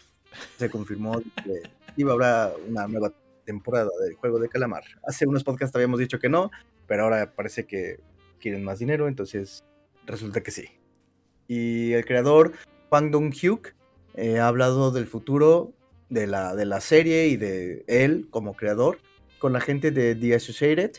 se 0.56 0.70
confirmó 0.70 1.20
que 1.42 1.62
iba 1.96 2.12
a 2.12 2.14
haber 2.14 2.60
una 2.68 2.86
nueva 2.86 3.12
temporada 3.44 3.90
del 4.04 4.14
Juego 4.14 4.38
de 4.38 4.48
Calamar. 4.48 4.84
Hace 5.02 5.26
unos 5.26 5.42
podcasts 5.42 5.74
habíamos 5.74 5.98
dicho 5.98 6.20
que 6.20 6.28
no, 6.28 6.52
pero 6.86 7.02
ahora 7.02 7.32
parece 7.32 7.66
que 7.66 7.98
quieren 8.38 8.62
más 8.62 8.78
dinero, 8.78 9.08
entonces 9.08 9.64
resulta 10.06 10.40
que 10.40 10.52
sí. 10.52 10.66
Y 11.48 11.94
el 11.94 12.04
creador, 12.04 12.52
Pang 12.90 13.10
Dong-hyuk, 13.10 13.74
eh, 14.14 14.38
ha 14.38 14.46
hablado 14.46 14.92
del 14.92 15.08
futuro 15.08 15.72
de 16.10 16.28
la, 16.28 16.54
de 16.54 16.64
la 16.64 16.80
serie 16.80 17.26
y 17.26 17.36
de 17.36 17.84
él 17.88 18.28
como 18.30 18.54
creador 18.54 18.98
con 19.40 19.52
la 19.52 19.60
gente 19.60 19.90
de 19.90 20.14
The 20.14 20.36
Associated 20.36 20.92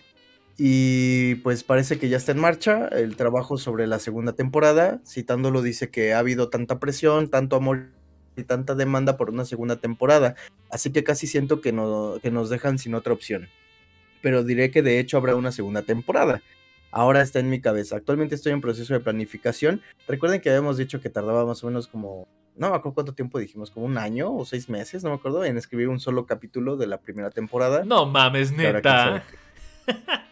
y 0.57 1.35
pues 1.35 1.63
parece 1.63 1.97
que 1.97 2.09
ya 2.09 2.17
está 2.17 2.31
en 2.31 2.39
marcha 2.39 2.87
el 2.87 3.15
trabajo 3.15 3.57
sobre 3.57 3.87
la 3.87 3.99
segunda 3.99 4.33
temporada. 4.33 4.99
Citándolo 5.05 5.61
dice 5.61 5.89
que 5.89 6.13
ha 6.13 6.19
habido 6.19 6.49
tanta 6.49 6.79
presión, 6.79 7.29
tanto 7.29 7.55
amor 7.55 7.87
y 8.35 8.43
tanta 8.43 8.75
demanda 8.75 9.17
por 9.17 9.29
una 9.29 9.45
segunda 9.45 9.77
temporada. 9.77 10.35
Así 10.69 10.91
que 10.91 11.03
casi 11.03 11.27
siento 11.27 11.61
que, 11.61 11.71
no, 11.71 12.15
que 12.21 12.31
nos 12.31 12.49
dejan 12.49 12.79
sin 12.79 12.95
otra 12.95 13.13
opción. 13.13 13.49
Pero 14.21 14.43
diré 14.43 14.71
que 14.71 14.81
de 14.81 14.99
hecho 14.99 15.17
habrá 15.17 15.35
una 15.35 15.51
segunda 15.51 15.81
temporada. 15.81 16.41
Ahora 16.91 17.21
está 17.21 17.39
en 17.39 17.49
mi 17.49 17.61
cabeza. 17.61 17.95
Actualmente 17.95 18.35
estoy 18.35 18.51
en 18.51 18.61
proceso 18.61 18.93
de 18.93 18.99
planificación. 18.99 19.81
Recuerden 20.07 20.41
que 20.41 20.49
habíamos 20.49 20.77
dicho 20.77 21.01
que 21.01 21.09
tardaba 21.09 21.45
más 21.45 21.63
o 21.63 21.67
menos 21.67 21.87
como 21.87 22.27
no 22.55 22.69
me 22.69 22.75
acuerdo 22.75 22.95
cuánto 22.95 23.13
tiempo 23.13 23.39
dijimos, 23.39 23.71
como 23.71 23.85
un 23.85 23.97
año 23.97 24.35
o 24.35 24.45
seis 24.45 24.69
meses, 24.69 25.03
no 25.03 25.09
me 25.09 25.15
acuerdo, 25.15 25.43
en 25.45 25.57
escribir 25.57 25.87
un 25.87 25.99
solo 25.99 26.25
capítulo 26.25 26.75
de 26.75 26.85
la 26.85 26.99
primera 26.99 27.29
temporada. 27.29 27.83
No 27.85 28.05
mames, 28.05 28.51
neta. 28.51 29.23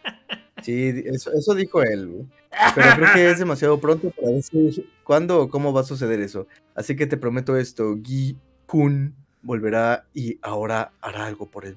Sí, 0.62 1.04
eso, 1.06 1.56
dijo 1.56 1.82
él, 1.82 2.28
Pero 2.76 2.96
creo 2.96 3.14
que 3.14 3.32
es 3.32 3.40
demasiado 3.40 3.80
pronto 3.80 4.12
para 4.12 4.30
decir 4.30 4.90
cuándo 5.04 5.42
o 5.42 5.50
cómo 5.50 5.74
va 5.74 5.82
a 5.82 5.86
suceder 5.86 6.20
eso. 6.20 6.48
Así 6.76 6.96
que 6.96 7.08
te 7.08 7.18
prometo 7.18 7.58
esto, 7.58 7.98
Gi 8.04 8.38
Kun 8.66 9.16
volverá 9.42 10.06
y 10.14 10.38
ahora 10.42 10.92
hará 11.02 11.26
algo 11.26 11.50
por 11.50 11.66
él. 11.66 11.76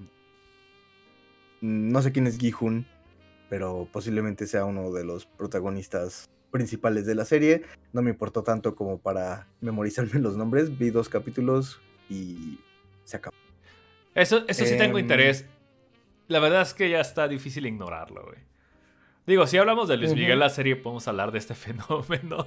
No 1.60 2.02
sé 2.02 2.12
quién 2.12 2.26
es 2.26 2.38
Gi 2.38 2.52
Hun, 2.60 2.86
pero 3.48 3.88
posiblemente 3.92 4.46
sea 4.46 4.64
uno 4.64 4.90
de 4.92 5.04
los 5.04 5.26
protagonistas 5.26 6.28
principales 6.50 7.06
de 7.06 7.14
la 7.14 7.24
serie. 7.24 7.62
No 7.92 8.02
me 8.02 8.10
importó 8.10 8.42
tanto 8.42 8.74
como 8.74 8.98
para 8.98 9.46
memorizarme 9.60 10.20
los 10.20 10.36
nombres. 10.36 10.76
Vi 10.76 10.90
dos 10.90 11.08
capítulos 11.08 11.80
y 12.10 12.58
se 13.04 13.16
acabó. 13.16 13.36
Eso, 14.14 14.44
eso 14.48 14.66
sí 14.66 14.76
tengo 14.76 14.98
em, 14.98 15.04
interés. 15.04 15.46
La 16.32 16.38
verdad 16.38 16.62
es 16.62 16.72
que 16.72 16.88
ya 16.88 17.00
está 17.00 17.28
difícil 17.28 17.66
ignorarlo, 17.66 18.24
güey. 18.24 18.38
Digo, 19.26 19.46
si 19.46 19.58
hablamos 19.58 19.86
de 19.86 19.98
Luis 19.98 20.14
Miguel, 20.14 20.38
la 20.38 20.48
serie, 20.48 20.76
podemos 20.76 21.06
hablar 21.06 21.30
de 21.30 21.38
este 21.38 21.54
fenómeno. 21.54 22.46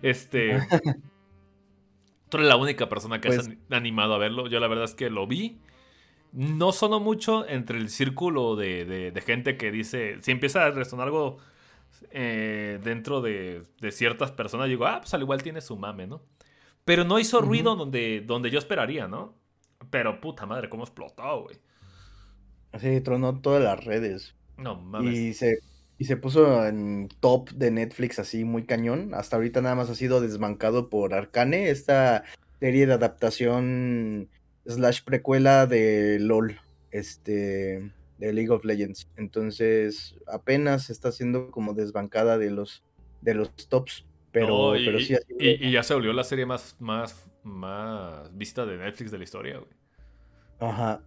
este. 0.00 0.58
Tú 2.30 2.38
eres 2.38 2.48
la 2.48 2.56
única 2.56 2.88
persona 2.88 3.20
que 3.20 3.28
has 3.28 3.46
pues 3.46 3.58
animado 3.70 4.14
a 4.14 4.18
verlo. 4.18 4.46
Yo 4.46 4.58
la 4.58 4.66
verdad 4.66 4.86
es 4.86 4.94
que 4.94 5.10
lo 5.10 5.26
vi. 5.26 5.60
No 6.32 6.72
sonó 6.72 6.98
mucho 6.98 7.46
entre 7.46 7.76
el 7.76 7.90
círculo 7.90 8.56
de, 8.56 9.22
gente 9.26 9.58
que 9.58 9.70
dice. 9.70 10.16
Si 10.22 10.30
empieza 10.30 10.64
a 10.64 10.70
resonar 10.70 11.08
algo 11.08 11.36
eh, 12.10 12.80
dentro 12.82 13.20
de, 13.20 13.64
ciertas 13.90 14.32
personas, 14.32 14.68
digo, 14.68 14.86
ah, 14.86 15.00
pues 15.00 15.12
al 15.12 15.20
igual 15.20 15.42
tiene 15.42 15.60
su 15.60 15.76
mame, 15.76 16.06
¿no? 16.06 16.22
Pero 16.86 17.04
no 17.04 17.18
hizo 17.18 17.42
ruido 17.42 17.76
donde, 17.76 18.22
donde 18.22 18.50
yo 18.50 18.58
esperaría, 18.58 19.08
¿no? 19.08 19.34
Pero 19.90 20.22
puta 20.22 20.46
madre, 20.46 20.70
cómo 20.70 20.84
explotó, 20.84 21.42
güey. 21.42 21.58
Sí, 22.80 23.00
tronó 23.00 23.40
todas 23.40 23.62
las 23.62 23.84
redes. 23.84 24.34
No 24.56 24.76
mames. 24.76 25.14
Y 25.14 25.34
se, 25.34 25.58
y 25.98 26.04
se 26.04 26.16
puso 26.16 26.66
en 26.66 27.08
top 27.20 27.50
de 27.50 27.70
Netflix 27.70 28.18
así 28.18 28.44
muy 28.44 28.64
cañón. 28.64 29.14
Hasta 29.14 29.36
ahorita 29.36 29.60
nada 29.60 29.74
más 29.74 29.90
ha 29.90 29.94
sido 29.94 30.20
desbancado 30.20 30.88
por 30.88 31.14
Arcane, 31.14 31.70
esta 31.70 32.24
serie 32.60 32.86
de 32.86 32.94
adaptación 32.94 34.28
slash 34.66 35.02
precuela 35.04 35.66
de 35.66 36.18
LOL, 36.20 36.60
este, 36.90 37.92
de 38.18 38.32
League 38.32 38.50
of 38.50 38.64
Legends. 38.64 39.08
Entonces 39.16 40.16
apenas 40.26 40.90
está 40.90 41.12
siendo 41.12 41.50
como 41.50 41.74
desbancada 41.74 42.38
de 42.38 42.50
los, 42.50 42.82
de 43.20 43.34
los 43.34 43.54
tops. 43.68 44.04
Pero, 44.30 44.76
y, 44.76 44.86
pero 44.86 44.98
sí 44.98 45.14
y, 45.38 45.70
ya 45.70 45.82
se 45.82 45.92
volvió 45.92 46.12
la 46.14 46.24
serie 46.24 46.46
más, 46.46 46.74
más, 46.80 47.28
más 47.42 48.34
vista 48.36 48.64
de 48.64 48.78
Netflix 48.78 49.10
de 49.10 49.18
la 49.18 49.24
historia, 49.24 49.58
güey. 49.58 49.70
Ajá. 50.58 51.02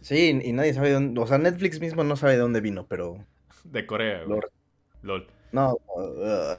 Sí, 0.00 0.40
y 0.42 0.52
nadie 0.52 0.74
sabe 0.74 0.88
de 0.88 0.94
dónde. 0.94 1.20
O 1.20 1.26
sea, 1.26 1.38
Netflix 1.38 1.80
mismo 1.80 2.04
no 2.04 2.16
sabe 2.16 2.32
de 2.32 2.38
dónde 2.38 2.60
vino, 2.60 2.86
pero. 2.86 3.24
De 3.64 3.86
Corea, 3.86 4.24
güey. 4.24 4.40
LOL. 5.02 5.26
No. 5.52 5.76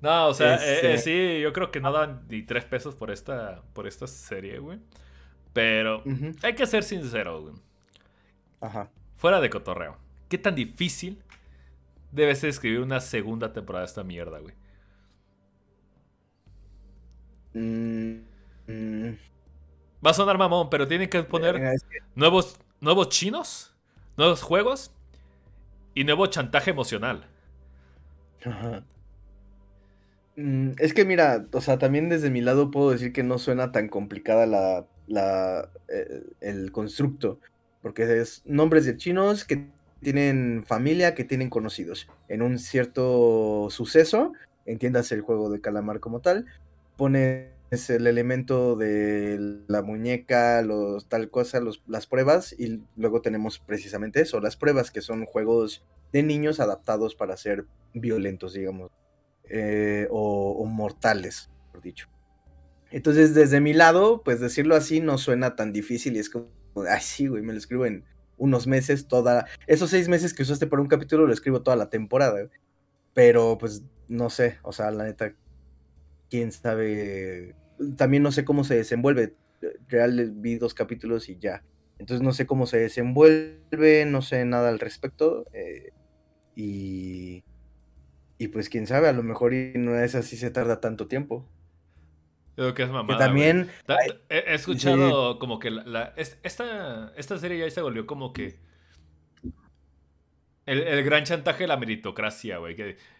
no, 0.00 0.28
o 0.28 0.34
sea, 0.34 0.56
eh, 0.56 0.94
eh, 0.94 0.98
sí, 0.98 1.40
yo 1.40 1.52
creo 1.52 1.70
que 1.70 1.80
no 1.80 1.92
dan 1.92 2.22
ni 2.28 2.42
tres 2.42 2.64
pesos 2.64 2.94
por 2.94 3.10
esta, 3.10 3.62
por 3.72 3.86
esta 3.86 4.06
serie, 4.06 4.58
güey. 4.58 4.78
Pero 5.52 6.02
hay 6.42 6.54
que 6.54 6.66
ser 6.66 6.84
sincero, 6.84 7.42
güey. 7.42 7.54
Ajá. 8.60 8.90
Fuera 9.16 9.40
de 9.40 9.50
cotorreo. 9.50 9.96
¿Qué 10.28 10.38
tan 10.38 10.54
difícil 10.54 11.22
debe 12.12 12.34
ser 12.36 12.50
escribir 12.50 12.80
una 12.80 13.00
segunda 13.00 13.52
temporada 13.52 13.84
de 13.84 13.88
esta 13.88 14.04
mierda, 14.04 14.38
güey? 14.38 14.54
Mm, 17.54 18.20
mm. 18.68 19.29
Va 20.04 20.10
a 20.10 20.14
sonar 20.14 20.38
mamón, 20.38 20.70
pero 20.70 20.88
tienen 20.88 21.08
que 21.08 21.22
poner 21.22 21.78
nuevos, 22.14 22.58
nuevos 22.80 23.08
chinos, 23.10 23.74
nuevos 24.16 24.42
juegos 24.42 24.92
y 25.94 26.04
nuevo 26.04 26.26
chantaje 26.26 26.70
emocional. 26.70 27.26
Mm, 30.36 30.70
es 30.78 30.94
que 30.94 31.04
mira, 31.04 31.46
o 31.52 31.60
sea, 31.60 31.78
también 31.78 32.08
desde 32.08 32.30
mi 32.30 32.40
lado 32.40 32.70
puedo 32.70 32.90
decir 32.90 33.12
que 33.12 33.22
no 33.22 33.38
suena 33.38 33.72
tan 33.72 33.88
complicada 33.88 34.46
la, 34.46 34.86
la 35.06 35.68
eh, 35.88 36.22
el 36.40 36.72
constructo, 36.72 37.40
porque 37.82 38.20
es 38.20 38.42
nombres 38.46 38.86
de 38.86 38.96
chinos 38.96 39.44
que 39.44 39.68
tienen 40.02 40.64
familia, 40.66 41.14
que 41.14 41.24
tienen 41.24 41.50
conocidos. 41.50 42.08
En 42.28 42.40
un 42.42 42.58
cierto 42.58 43.68
suceso, 43.70 44.32
entiendas 44.64 45.12
el 45.12 45.20
juego 45.20 45.50
de 45.50 45.60
calamar 45.60 46.00
como 46.00 46.20
tal, 46.20 46.46
pones 47.70 47.90
el 47.90 48.06
elemento 48.06 48.76
de 48.76 49.62
la 49.68 49.82
muñeca, 49.82 50.62
los, 50.62 51.08
tal 51.08 51.30
cosa, 51.30 51.60
los, 51.60 51.82
las 51.86 52.06
pruebas, 52.06 52.54
y 52.58 52.82
luego 52.96 53.22
tenemos 53.22 53.58
precisamente 53.60 54.20
eso, 54.20 54.40
las 54.40 54.56
pruebas, 54.56 54.90
que 54.90 55.00
son 55.00 55.24
juegos 55.24 55.84
de 56.12 56.22
niños 56.22 56.58
adaptados 56.58 57.14
para 57.14 57.36
ser 57.36 57.66
violentos, 57.94 58.54
digamos, 58.54 58.90
eh, 59.48 60.08
o, 60.10 60.52
o 60.52 60.64
mortales, 60.64 61.50
por 61.70 61.80
dicho. 61.80 62.08
Entonces, 62.90 63.34
desde 63.34 63.60
mi 63.60 63.72
lado, 63.72 64.22
pues 64.24 64.40
decirlo 64.40 64.74
así 64.74 65.00
no 65.00 65.16
suena 65.16 65.54
tan 65.54 65.72
difícil 65.72 66.16
y 66.16 66.18
es 66.18 66.28
como, 66.28 66.48
ay, 66.88 67.00
sí, 67.00 67.28
güey, 67.28 67.42
me 67.42 67.52
lo 67.52 67.58
escribo 67.58 67.86
en 67.86 68.04
unos 68.36 68.66
meses, 68.66 69.06
toda. 69.06 69.46
Esos 69.68 69.90
seis 69.90 70.08
meses 70.08 70.34
que 70.34 70.42
usaste 70.42 70.66
para 70.66 70.82
un 70.82 70.88
capítulo 70.88 71.26
lo 71.26 71.32
escribo 71.32 71.62
toda 71.62 71.76
la 71.76 71.90
temporada. 71.90 72.48
Pero 73.14 73.58
pues 73.58 73.84
no 74.08 74.30
sé, 74.30 74.58
o 74.62 74.72
sea, 74.72 74.90
la 74.90 75.04
neta, 75.04 75.34
quién 76.30 76.50
sabe. 76.50 77.54
También 77.96 78.22
no 78.22 78.32
sé 78.32 78.44
cómo 78.44 78.64
se 78.64 78.76
desenvuelve. 78.76 79.34
Real 79.88 80.32
vi 80.36 80.56
dos 80.56 80.74
capítulos 80.74 81.28
y 81.28 81.38
ya. 81.38 81.62
Entonces 81.98 82.22
no 82.22 82.32
sé 82.32 82.46
cómo 82.46 82.66
se 82.66 82.78
desenvuelve, 82.78 84.06
no 84.06 84.22
sé 84.22 84.44
nada 84.44 84.68
al 84.68 84.78
respecto. 84.78 85.46
Eh, 85.52 85.92
y. 86.56 87.44
Y 88.38 88.48
pues 88.48 88.70
quién 88.70 88.86
sabe, 88.86 89.08
a 89.08 89.12
lo 89.12 89.22
mejor 89.22 89.52
y 89.52 89.72
no 89.74 89.98
es 89.98 90.14
así, 90.14 90.38
se 90.38 90.50
tarda 90.50 90.80
tanto 90.80 91.06
tiempo. 91.06 91.46
Creo 92.56 92.72
que 92.72 92.82
es 92.82 92.90
mamada. 92.90 93.18
también. 93.18 93.68
he, 94.30 94.54
escuchado 94.54 95.38
como 95.38 95.58
que 95.58 95.70
la, 95.70 96.14
esta, 96.16 97.12
esta 97.16 97.38
serie 97.38 97.58
ya 97.58 97.70
se 97.70 97.82
volvió 97.82 98.06
como 98.06 98.32
que. 98.32 98.58
El, 100.64 101.02
gran 101.04 101.24
chantaje 101.24 101.64
de 101.64 101.68
la 101.68 101.76
meritocracia, 101.76 102.58
güey. 102.58 102.76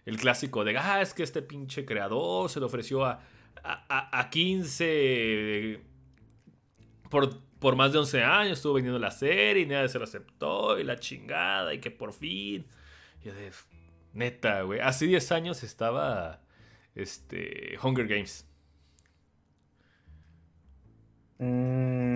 el 0.06 0.16
clásico 0.18 0.64
de, 0.64 0.78
ah, 0.78 1.02
es 1.02 1.14
que 1.14 1.22
este 1.22 1.42
pinche 1.42 1.84
creador 1.84 2.48
se 2.48 2.60
le 2.60 2.66
ofreció 2.66 3.04
a, 3.04 3.20
a, 3.62 4.28
15 4.30 5.80
por, 7.10 7.42
por 7.58 7.76
más 7.76 7.92
de 7.92 7.98
11 7.98 8.22
años, 8.22 8.58
estuvo 8.58 8.74
vendiendo 8.74 8.98
la 8.98 9.10
serie 9.10 9.62
y 9.62 9.66
nadie 9.66 9.88
se 9.88 9.98
lo 9.98 10.04
aceptó 10.04 10.78
y 10.78 10.84
la 10.84 10.98
chingada 10.98 11.74
y 11.74 11.80
que 11.80 11.90
por 11.90 12.12
fin. 12.12 12.66
Y 13.22 13.28
de, 13.28 13.50
neta, 14.12 14.62
güey. 14.62 14.80
Hace 14.80 15.06
10 15.06 15.32
años 15.32 15.62
estaba 15.62 16.40
este, 16.94 17.76
Hunger 17.82 18.06
Games. 18.06 18.46
Mm, 21.38 22.10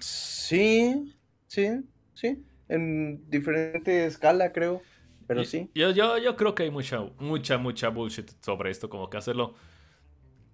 sí, 0.00 1.14
sí, 1.46 1.68
sí. 2.14 2.44
En 2.68 3.28
diferente 3.30 4.06
escala, 4.06 4.52
creo. 4.52 4.82
Pero 5.28 5.44
sí. 5.44 5.70
Yo, 5.74 5.90
yo, 5.90 6.16
yo 6.16 6.36
creo 6.36 6.54
que 6.54 6.64
hay 6.64 6.70
mucha, 6.70 7.00
mucha, 7.18 7.58
mucha 7.58 7.90
bullshit 7.90 8.30
sobre 8.42 8.70
esto. 8.70 8.88
Como 8.88 9.10
que 9.10 9.18
hacerlo. 9.18 9.54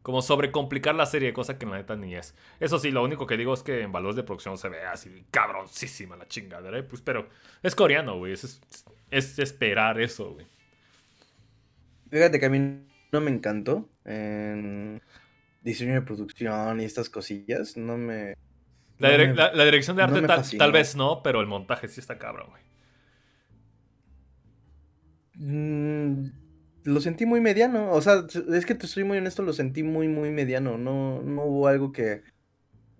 Como 0.02 0.20
sobrecomplicar 0.20 0.94
la 0.94 1.06
serie, 1.06 1.32
cosa 1.32 1.56
que 1.56 1.64
en 1.64 1.70
la 1.70 1.78
neta 1.78 1.96
ni 1.96 2.14
es. 2.14 2.34
Eso 2.60 2.78
sí, 2.78 2.90
lo 2.90 3.02
único 3.02 3.26
que 3.26 3.38
digo 3.38 3.54
es 3.54 3.62
que 3.62 3.80
en 3.80 3.92
valores 3.92 4.16
de 4.16 4.24
producción 4.24 4.58
se 4.58 4.68
ve 4.68 4.82
así 4.82 5.24
cabroncísima 5.30 6.16
la 6.16 6.28
chingadera. 6.28 6.76
¿eh? 6.76 6.82
Pues, 6.82 7.00
pero 7.00 7.28
es 7.62 7.74
coreano, 7.74 8.18
güey. 8.18 8.32
Es, 8.32 8.60
es, 9.10 9.38
esperar 9.38 9.98
eso, 9.98 10.32
güey. 10.32 10.46
Fíjate 12.10 12.38
que 12.38 12.46
a 12.46 12.50
mí 12.50 12.58
no 13.12 13.20
me 13.22 13.30
encantó. 13.30 13.88
En 14.04 15.00
diseño 15.62 15.94
de 15.94 16.02
producción 16.02 16.80
y 16.80 16.84
estas 16.84 17.08
cosillas, 17.08 17.76
no 17.76 17.96
me... 17.96 18.34
La, 18.98 19.64
dirección 19.64 19.96
de 19.96 20.02
arte 20.02 20.20
tal, 20.58 20.72
vez 20.72 20.94
no, 20.94 21.22
pero 21.22 21.40
el 21.40 21.46
montaje 21.46 21.88
sí 21.88 22.00
está 22.00 22.18
cabrón, 22.18 22.50
güey. 22.50 22.63
Mm, 25.36 26.26
lo 26.84 27.00
sentí 27.00 27.26
muy 27.26 27.40
mediano, 27.40 27.90
o 27.92 28.00
sea, 28.00 28.24
es 28.52 28.66
que 28.66 28.74
te 28.74 28.86
soy 28.86 29.04
muy 29.04 29.18
honesto, 29.18 29.42
lo 29.42 29.52
sentí 29.52 29.82
muy, 29.82 30.08
muy 30.08 30.30
mediano, 30.30 30.78
no, 30.78 31.22
no 31.22 31.44
hubo 31.44 31.68
algo 31.68 31.92
que... 31.92 32.22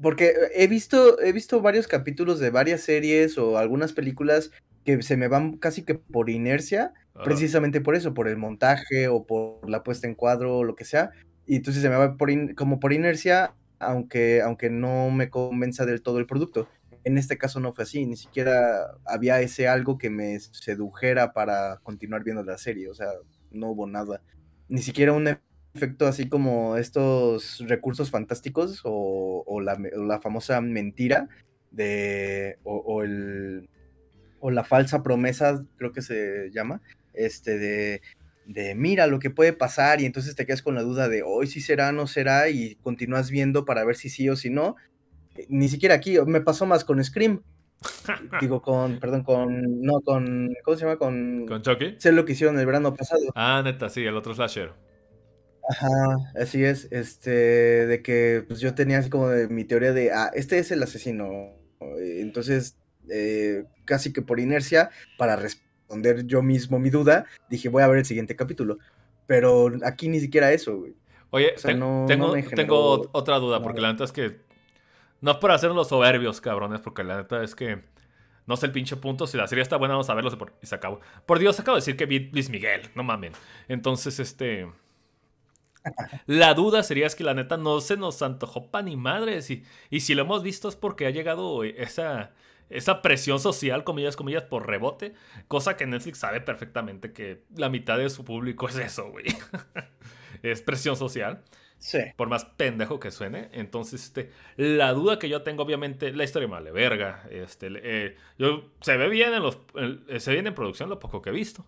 Porque 0.00 0.34
he 0.54 0.66
visto, 0.66 1.20
he 1.20 1.32
visto 1.32 1.60
varios 1.60 1.86
capítulos 1.86 2.40
de 2.40 2.50
varias 2.50 2.80
series 2.80 3.38
o 3.38 3.58
algunas 3.58 3.92
películas 3.92 4.50
que 4.84 5.02
se 5.02 5.16
me 5.16 5.28
van 5.28 5.56
casi 5.58 5.82
que 5.82 5.94
por 5.94 6.30
inercia, 6.30 6.92
precisamente 7.22 7.80
por 7.80 7.94
eso, 7.94 8.12
por 8.12 8.26
el 8.26 8.36
montaje 8.36 9.06
o 9.08 9.24
por 9.24 9.68
la 9.68 9.84
puesta 9.84 10.08
en 10.08 10.14
cuadro 10.14 10.58
o 10.58 10.64
lo 10.64 10.74
que 10.74 10.84
sea, 10.84 11.10
y 11.46 11.56
entonces 11.56 11.82
se 11.82 11.88
me 11.88 11.96
va 11.96 12.16
por 12.16 12.30
como 12.54 12.80
por 12.80 12.92
inercia, 12.92 13.54
aunque, 13.78 14.42
aunque 14.42 14.68
no 14.70 15.10
me 15.10 15.30
convenza 15.30 15.86
del 15.86 16.02
todo 16.02 16.18
el 16.18 16.26
producto. 16.26 16.68
En 17.04 17.18
este 17.18 17.38
caso 17.38 17.60
no 17.60 17.72
fue 17.72 17.84
así, 17.84 18.06
ni 18.06 18.16
siquiera 18.16 18.96
había 19.04 19.40
ese 19.40 19.68
algo 19.68 19.98
que 19.98 20.10
me 20.10 20.38
sedujera 20.40 21.32
para 21.32 21.78
continuar 21.82 22.24
viendo 22.24 22.42
la 22.42 22.58
serie, 22.58 22.88
o 22.88 22.94
sea, 22.94 23.08
no 23.50 23.70
hubo 23.70 23.86
nada. 23.86 24.22
Ni 24.68 24.82
siquiera 24.82 25.12
un 25.12 25.36
efecto 25.74 26.06
así 26.06 26.28
como 26.28 26.76
estos 26.76 27.62
recursos 27.66 28.10
fantásticos 28.10 28.80
o, 28.84 29.60
la, 29.60 30.20
famosa 30.20 30.60
mentira 30.60 31.28
de, 31.70 32.58
o, 32.64 33.02
el, 33.02 33.68
o 34.40 34.50
la 34.50 34.64
falsa 34.64 35.02
promesa, 35.02 35.62
creo 35.76 35.92
que 35.92 36.02
se 36.02 36.50
llama, 36.52 36.80
este 37.12 37.58
de 37.58 38.00
de 38.46 38.74
mira 38.74 39.06
lo 39.06 39.18
que 39.18 39.30
puede 39.30 39.52
pasar 39.52 40.00
y 40.00 40.06
entonces 40.06 40.34
te 40.34 40.46
quedas 40.46 40.62
con 40.62 40.74
la 40.74 40.82
duda 40.82 41.08
de 41.08 41.22
hoy 41.22 41.46
sí 41.46 41.60
será, 41.60 41.92
no 41.92 42.06
será 42.06 42.48
y 42.48 42.76
continúas 42.76 43.30
viendo 43.30 43.64
para 43.64 43.84
ver 43.84 43.96
si 43.96 44.08
sí 44.08 44.28
o 44.28 44.36
si 44.36 44.50
no. 44.50 44.76
Eh, 45.34 45.46
ni 45.48 45.68
siquiera 45.68 45.94
aquí, 45.94 46.18
me 46.26 46.40
pasó 46.40 46.66
más 46.66 46.84
con 46.84 47.02
Scream. 47.02 47.42
Digo, 48.40 48.62
con, 48.62 48.98
perdón, 48.98 49.24
con, 49.24 49.82
no, 49.82 50.00
con, 50.00 50.54
¿cómo 50.64 50.76
se 50.76 50.84
llama? 50.84 50.96
Con... 50.96 51.46
¿Con 51.46 51.62
Chucky? 51.62 51.96
Sé 51.98 52.12
lo 52.12 52.24
que 52.24 52.32
hicieron 52.32 52.58
el 52.58 52.66
verano 52.66 52.94
pasado. 52.94 53.22
Ah, 53.34 53.60
neta, 53.62 53.90
sí, 53.90 54.04
el 54.04 54.16
otro 54.16 54.34
slasher. 54.34 54.72
Ajá, 55.68 55.88
así 56.38 56.62
es, 56.62 56.88
este, 56.90 57.30
de 57.30 58.02
que 58.02 58.44
pues 58.46 58.60
yo 58.60 58.74
tenía 58.74 58.98
así 58.98 59.08
como 59.08 59.28
de, 59.28 59.48
mi 59.48 59.64
teoría 59.64 59.92
de, 59.92 60.12
ah, 60.12 60.30
este 60.34 60.58
es 60.58 60.70
el 60.70 60.82
asesino. 60.82 61.52
Entonces, 61.98 62.76
eh, 63.10 63.64
casi 63.84 64.12
que 64.12 64.22
por 64.22 64.40
inercia, 64.40 64.90
para 65.18 65.36
responder 65.36 66.26
yo 66.26 66.42
mismo 66.42 66.78
mi 66.78 66.90
duda, 66.90 67.26
dije, 67.48 67.68
voy 67.68 67.82
a 67.82 67.88
ver 67.88 67.98
el 67.98 68.04
siguiente 68.04 68.36
capítulo. 68.36 68.78
Pero 69.26 69.72
aquí 69.84 70.08
ni 70.08 70.20
siquiera 70.20 70.52
eso, 70.52 70.76
güey. 70.76 70.94
Oye, 71.30 71.54
tengo, 71.62 73.10
otra 73.12 73.38
duda, 73.38 73.62
porque 73.62 73.80
la 73.80 73.92
neta 73.92 74.04
es 74.04 74.12
que. 74.12 74.36
No 75.20 75.32
es 75.32 75.36
para 75.38 75.54
hacernos 75.54 75.76
los 75.76 75.88
soberbios, 75.88 76.40
cabrones, 76.40 76.80
porque 76.80 77.04
la 77.04 77.18
neta 77.18 77.42
es 77.42 77.54
que. 77.54 77.82
No 78.46 78.56
sé 78.56 78.66
el 78.66 78.72
pinche 78.72 78.96
punto. 78.96 79.26
Si 79.26 79.36
la 79.38 79.46
serie 79.46 79.62
está 79.62 79.76
buena, 79.76 79.94
vamos 79.94 80.10
a 80.10 80.14
verlo 80.14 80.30
y 80.62 80.66
se 80.66 80.74
acabó. 80.74 81.00
Por 81.24 81.38
Dios, 81.38 81.58
acabo 81.58 81.76
de 81.76 81.80
decir 81.80 81.96
que 81.96 82.04
vi 82.06 82.30
Luis 82.30 82.50
Miguel. 82.50 82.90
No 82.94 83.02
mamen. 83.02 83.32
Entonces, 83.68 84.20
este. 84.20 84.70
La 86.26 86.54
duda 86.54 86.82
sería 86.82 87.06
es 87.06 87.14
que 87.14 87.24
la 87.24 87.34
neta 87.34 87.58
no 87.58 87.80
se 87.80 87.96
nos 87.96 88.22
antojó 88.22 88.70
pa' 88.70 88.82
ni 88.82 88.96
madres. 88.96 89.50
Y, 89.50 89.64
y 89.90 90.00
si 90.00 90.14
lo 90.14 90.22
hemos 90.22 90.42
visto 90.42 90.68
es 90.68 90.76
porque 90.76 91.06
ha 91.06 91.10
llegado 91.10 91.62
esa 91.64 92.32
esa 92.70 93.02
presión 93.02 93.38
social, 93.40 93.84
comillas, 93.84 94.16
comillas, 94.16 94.44
por 94.44 94.66
rebote, 94.66 95.14
cosa 95.48 95.76
que 95.76 95.86
Netflix 95.86 96.18
sabe 96.18 96.40
perfectamente 96.40 97.12
que 97.12 97.44
la 97.54 97.68
mitad 97.68 97.98
de 97.98 98.10
su 98.10 98.24
público 98.24 98.68
es 98.68 98.76
eso, 98.76 99.10
güey. 99.10 99.26
es 100.42 100.62
presión 100.62 100.96
social. 100.96 101.42
Sí. 101.84 101.98
Por 102.16 102.30
más 102.30 102.46
pendejo 102.46 102.98
que 102.98 103.10
suene. 103.10 103.50
Entonces, 103.52 104.04
este, 104.04 104.30
la 104.56 104.94
duda 104.94 105.18
que 105.18 105.28
yo 105.28 105.42
tengo, 105.42 105.62
obviamente, 105.62 106.14
la 106.14 106.24
historia 106.24 106.48
me 106.48 106.54
vale 106.54 106.72
verga. 106.72 107.28
Este, 107.30 107.68
eh, 107.70 108.16
yo, 108.38 108.70
se 108.80 108.96
ve 108.96 109.06
bien 109.10 109.34
en 109.34 109.42
los, 109.42 109.58
se 110.16 110.30
ve 110.30 110.36
bien 110.36 110.46
en 110.46 110.54
producción 110.54 110.88
lo 110.88 110.98
poco 110.98 111.20
que 111.20 111.28
he 111.28 111.32
visto. 111.34 111.66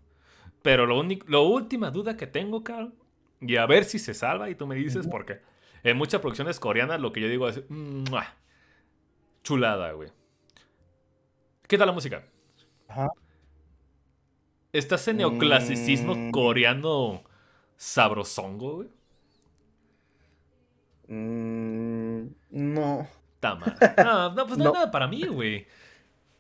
Pero 0.63 0.87
lo, 0.87 0.99
único, 0.99 1.27
lo 1.29 1.43
última 1.43 1.91
duda 1.91 2.17
que 2.17 2.27
tengo, 2.27 2.65
Carl, 2.65 2.95
y 3.43 3.57
a 3.57 3.67
ver 3.67 3.85
si 3.85 3.99
se 3.99 4.15
salva, 4.15 4.49
y 4.49 4.55
tú 4.55 4.67
me 4.67 4.77
dices, 4.77 5.07
porque 5.07 5.41
en 5.83 5.99
muchas 5.99 6.23
producciones 6.23 6.59
coreanas 6.59 6.99
lo 6.99 7.13
que 7.13 7.21
yo 7.21 7.29
digo 7.29 7.47
es, 7.51 7.61
chulada, 9.45 9.93
güey. 9.93 10.09
¿Qué 11.69 11.77
tal 11.77 11.89
la 11.89 11.93
música? 11.93 12.25
Ajá. 12.89 13.09
¿Está 14.73 14.95
ese 14.95 15.13
neoclasicismo 15.13 16.15
mm. 16.15 16.31
coreano 16.31 17.23
sabrosongo, 17.77 18.77
güey? 18.77 18.96
Mm, 21.09 22.27
no. 22.51 23.09
Tama. 23.41 23.77
No, 23.97 24.35
no, 24.35 24.47
pues 24.47 24.59
no, 24.59 24.67
hay 24.67 24.73
nada 24.73 24.91
para 24.91 25.09
mí, 25.09 25.27
güey. 25.27 25.67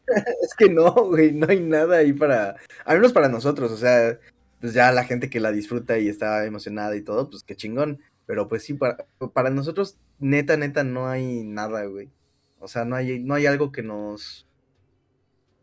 es 0.42 0.54
que 0.56 0.68
no, 0.68 0.92
güey, 0.92 1.32
no 1.32 1.46
hay 1.48 1.60
nada 1.60 1.98
ahí 1.98 2.12
para. 2.12 2.56
Al 2.84 2.98
menos 2.98 3.12
para 3.12 3.28
nosotros, 3.28 3.72
o 3.72 3.76
sea, 3.76 4.18
pues 4.60 4.72
ya 4.72 4.92
la 4.92 5.04
gente 5.04 5.30
que 5.30 5.40
la 5.40 5.52
disfruta 5.52 5.98
y 5.98 6.08
está 6.08 6.44
emocionada 6.46 6.96
y 6.96 7.02
todo, 7.02 7.30
pues 7.30 7.42
qué 7.42 7.56
chingón. 7.56 8.00
Pero 8.26 8.48
pues 8.48 8.64
sí, 8.64 8.74
para, 8.74 9.06
para 9.32 9.50
nosotros, 9.50 9.98
neta, 10.18 10.56
neta, 10.56 10.82
no 10.84 11.08
hay 11.08 11.44
nada, 11.44 11.84
güey. 11.84 12.10
O 12.58 12.68
sea, 12.68 12.84
no 12.84 12.96
hay, 12.96 13.20
no 13.20 13.34
hay 13.34 13.46
algo 13.46 13.72
que 13.72 13.82
nos. 13.82 14.46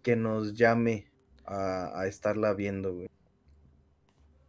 que 0.02 0.16
nos 0.16 0.54
llame 0.54 1.08
a, 1.46 2.00
a 2.00 2.08
estarla 2.08 2.54
viendo, 2.54 2.94
güey. 2.94 3.10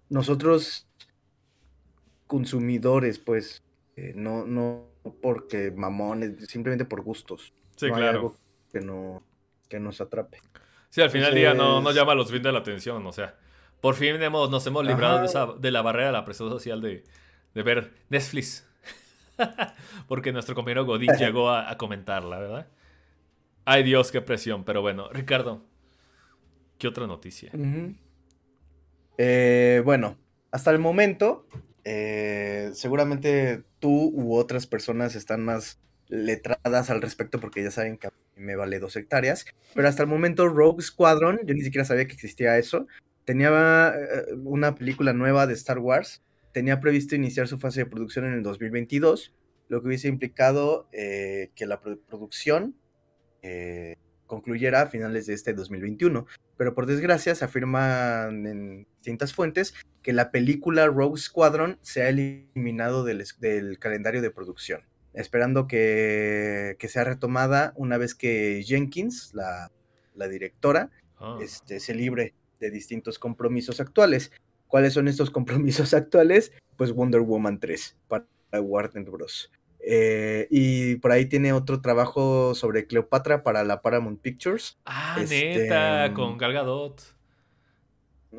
Nosotros, 0.08 0.86
consumidores, 2.26 3.18
pues, 3.18 3.63
eh, 3.96 4.12
no, 4.14 4.46
no 4.46 4.88
porque 5.20 5.70
mamones, 5.70 6.46
simplemente 6.48 6.84
por 6.84 7.02
gustos. 7.02 7.52
Sí, 7.76 7.88
no 7.88 7.94
claro. 7.94 8.10
Hay 8.10 8.14
algo 8.14 8.36
que, 8.72 8.80
no, 8.80 9.22
que 9.68 9.80
nos 9.80 10.00
atrape. 10.00 10.38
Sí, 10.90 11.00
al 11.00 11.10
final 11.10 11.30
del 11.30 11.40
día 11.40 11.54
no, 11.54 11.80
no 11.80 11.90
llama 11.92 12.14
los 12.14 12.28
fines 12.28 12.44
de 12.44 12.52
la 12.52 12.60
atención, 12.60 13.06
o 13.06 13.12
sea. 13.12 13.36
Por 13.80 13.96
fin 13.96 14.22
hemos, 14.22 14.48
nos 14.48 14.66
hemos 14.66 14.86
librado 14.86 15.18
de, 15.18 15.26
esa, 15.26 15.46
de, 15.58 15.70
la 15.70 15.82
barrera 15.82 16.06
de 16.06 16.12
la 16.12 16.24
presión 16.24 16.48
social 16.48 16.80
de, 16.80 17.04
de 17.54 17.62
ver 17.62 17.92
Netflix. 18.08 18.66
Porque 20.08 20.32
nuestro 20.32 20.54
compañero 20.54 20.86
Godín 20.86 21.10
llegó 21.18 21.50
a, 21.50 21.70
a, 21.70 21.76
comentarla, 21.76 22.38
¿verdad? 22.38 22.66
Ay 23.66 23.82
Dios, 23.82 24.10
qué 24.10 24.22
presión. 24.22 24.64
Pero 24.64 24.80
bueno, 24.80 25.10
Ricardo, 25.10 25.62
¿qué 26.78 26.88
otra 26.88 27.06
noticia? 27.06 27.50
Uh 27.52 27.58
-huh. 27.58 27.96
eh, 29.18 29.82
bueno, 29.84 30.16
hasta 30.50 30.70
el 30.70 30.78
momento, 30.78 31.46
eh, 31.84 32.70
seguramente 32.72 33.64
tú 33.84 34.10
u 34.14 34.34
otras 34.34 34.66
personas 34.66 35.14
están 35.14 35.44
más 35.44 35.78
letradas 36.08 36.88
al 36.88 37.02
respecto 37.02 37.38
porque 37.38 37.62
ya 37.62 37.70
saben 37.70 37.98
que 37.98 38.08
me 38.34 38.56
vale 38.56 38.78
dos 38.78 38.96
hectáreas. 38.96 39.44
Pero 39.74 39.86
hasta 39.86 40.02
el 40.02 40.08
momento, 40.08 40.48
Rogue 40.48 40.82
Squadron, 40.82 41.40
yo 41.44 41.52
ni 41.52 41.60
siquiera 41.60 41.84
sabía 41.84 42.06
que 42.06 42.14
existía 42.14 42.56
eso. 42.56 42.86
Tenía 43.26 43.50
uh, 43.52 44.48
una 44.48 44.74
película 44.74 45.12
nueva 45.12 45.46
de 45.46 45.52
Star 45.52 45.80
Wars. 45.80 46.22
Tenía 46.52 46.80
previsto 46.80 47.14
iniciar 47.14 47.46
su 47.46 47.58
fase 47.58 47.80
de 47.80 47.86
producción 47.90 48.24
en 48.24 48.32
el 48.32 48.42
2022, 48.42 49.34
lo 49.68 49.82
que 49.82 49.88
hubiese 49.88 50.08
implicado 50.08 50.88
eh, 50.90 51.50
que 51.54 51.66
la 51.66 51.82
producción 51.82 52.74
eh, 53.42 53.96
concluyera 54.34 54.82
a 54.82 54.86
finales 54.86 55.26
de 55.26 55.34
este 55.34 55.54
2021. 55.54 56.26
Pero 56.56 56.74
por 56.74 56.86
desgracia 56.86 57.34
se 57.34 57.44
afirman 57.44 58.46
en 58.46 58.86
distintas 58.96 59.32
fuentes 59.32 59.74
que 60.02 60.12
la 60.12 60.30
película 60.30 60.86
Rogue 60.86 61.18
Squadron 61.18 61.78
se 61.82 62.02
ha 62.02 62.08
eliminado 62.08 63.04
del, 63.04 63.24
del 63.38 63.78
calendario 63.78 64.22
de 64.22 64.30
producción, 64.30 64.82
esperando 65.12 65.66
que, 65.68 66.76
que, 66.78 66.88
sea 66.88 67.04
retomada 67.04 67.72
una 67.76 67.96
vez 67.96 68.14
que 68.14 68.62
Jenkins, 68.66 69.32
la, 69.34 69.70
la 70.14 70.28
directora, 70.28 70.90
oh. 71.18 71.40
este, 71.40 71.78
se 71.78 71.94
libre 71.94 72.34
de 72.58 72.70
distintos 72.70 73.18
compromisos 73.18 73.80
actuales. 73.80 74.32
¿Cuáles 74.66 74.94
son 74.94 75.06
estos 75.06 75.30
compromisos 75.30 75.94
actuales? 75.94 76.52
Pues 76.76 76.92
Wonder 76.92 77.20
Woman 77.20 77.60
3 77.60 77.96
para 78.08 78.26
Warner 78.52 79.04
Bros. 79.04 79.50
Eh, 79.86 80.46
y 80.50 80.96
por 80.96 81.12
ahí 81.12 81.26
tiene 81.26 81.52
otro 81.52 81.82
trabajo 81.82 82.54
sobre 82.54 82.86
Cleopatra 82.86 83.42
para 83.42 83.64
la 83.64 83.82
Paramount 83.82 84.20
Pictures. 84.20 84.78
Ah, 84.86 85.18
este, 85.20 85.58
neta, 85.58 86.12
con 86.14 86.38
Gal 86.38 86.54
Gadot. 86.54 87.02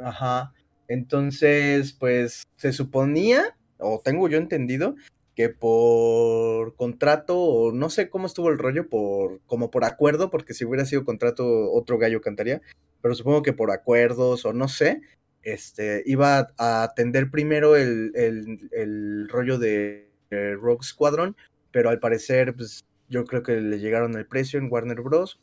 Ajá. 0.03 0.53
Entonces, 0.87 1.93
pues 1.93 2.43
se 2.55 2.73
suponía, 2.73 3.55
o 3.77 4.01
tengo 4.03 4.27
yo 4.27 4.39
entendido, 4.39 4.95
que 5.35 5.49
por 5.49 6.75
contrato, 6.75 7.37
o 7.37 7.71
no 7.71 7.89
sé 7.89 8.09
cómo 8.09 8.25
estuvo 8.25 8.49
el 8.49 8.57
rollo, 8.57 8.89
por, 8.89 9.39
como 9.45 9.69
por 9.69 9.83
acuerdo, 9.83 10.31
porque 10.31 10.53
si 10.53 10.65
hubiera 10.65 10.85
sido 10.85 11.05
contrato, 11.05 11.71
otro 11.71 11.99
gallo 11.99 12.21
cantaría, 12.21 12.61
pero 13.01 13.13
supongo 13.13 13.43
que 13.43 13.53
por 13.53 13.69
acuerdos, 13.69 14.45
o 14.45 14.53
no 14.53 14.67
sé, 14.67 15.01
este, 15.43 16.01
iba 16.07 16.47
a 16.57 16.83
atender 16.83 17.29
primero 17.29 17.75
el, 17.75 18.11
el, 18.15 18.69
el 18.71 19.29
rollo 19.29 19.59
de 19.59 20.09
Rogue 20.55 20.83
Squadron, 20.83 21.35
pero 21.71 21.89
al 21.89 21.99
parecer, 21.99 22.55
pues 22.55 22.85
yo 23.09 23.25
creo 23.25 23.43
que 23.43 23.59
le 23.61 23.79
llegaron 23.79 24.15
el 24.15 24.25
precio 24.25 24.59
en 24.59 24.71
Warner 24.71 25.01
Bros. 25.01 25.39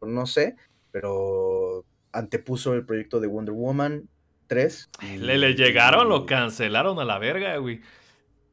No 0.00 0.26
sé, 0.26 0.56
pero 0.90 1.84
antepuso 2.12 2.74
el 2.74 2.84
proyecto 2.84 3.20
de 3.20 3.26
Wonder 3.26 3.54
Woman 3.54 4.08
3. 4.46 4.90
Y... 5.02 5.16
Le, 5.18 5.38
le 5.38 5.54
llegaron, 5.54 6.08
lo 6.08 6.26
cancelaron 6.26 6.98
a 6.98 7.04
la 7.04 7.18
verga, 7.18 7.56
güey. 7.56 7.80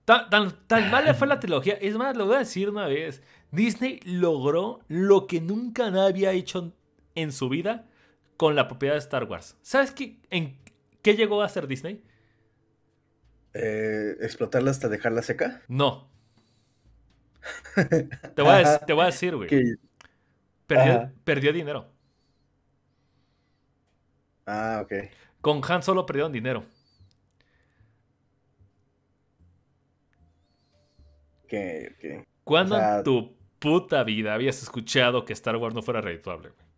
Tan, 0.06 0.30
tan, 0.30 0.68
tan 0.68 0.90
mal 0.90 1.06
le 1.06 1.14
fue 1.14 1.28
la 1.28 1.40
trilogía. 1.40 1.76
Es 1.76 1.96
más, 1.96 2.16
lo 2.16 2.26
voy 2.26 2.36
a 2.36 2.40
decir 2.40 2.70
una 2.70 2.88
vez. 2.88 3.22
Disney 3.52 4.00
logró 4.04 4.80
lo 4.88 5.28
que 5.28 5.42
nunca 5.42 5.88
había 5.88 6.32
hecho 6.32 6.74
en 7.16 7.32
su 7.32 7.50
vida 7.50 7.86
con 8.38 8.56
la 8.56 8.68
propiedad 8.68 8.96
de 8.96 9.00
Star 9.00 9.26
Wars. 9.26 9.58
¿Sabes 9.62 9.92
qué, 9.92 10.18
en 10.30 10.58
qué 11.02 11.16
llegó 11.16 11.42
a 11.42 11.46
hacer 11.46 11.68
Disney? 11.68 12.02
Eh, 13.54 14.16
¿Explotarla 14.22 14.72
hasta 14.72 14.88
dejarla 14.88 15.22
seca? 15.22 15.62
No. 15.68 16.10
te, 17.76 18.42
voy 18.42 18.52
a, 18.52 18.80
te 18.86 18.94
voy 18.94 19.04
a 19.04 19.08
decir, 19.08 19.36
güey. 19.36 19.50
Perdió, 20.68 21.12
perdió, 21.24 21.52
dinero. 21.52 21.92
Ah, 24.46 24.82
ok. 24.84 24.94
Con 25.42 25.62
Han 25.68 25.84
solo 25.84 26.06
perdieron 26.06 26.32
dinero. 26.32 26.66
Ok, 31.44 31.54
ok. 31.92 32.28
¿Cuándo 32.44 32.76
o 32.76 32.78
sea... 32.78 32.98
en 32.98 33.04
tu 33.04 33.36
puta 33.60 34.04
vida 34.04 34.34
habías 34.34 34.64
escuchado 34.64 35.26
que 35.26 35.34
Star 35.34 35.58
Wars 35.58 35.76
no 35.76 35.82
fuera 35.82 36.00
redituable, 36.00 36.50
güey? 36.50 36.71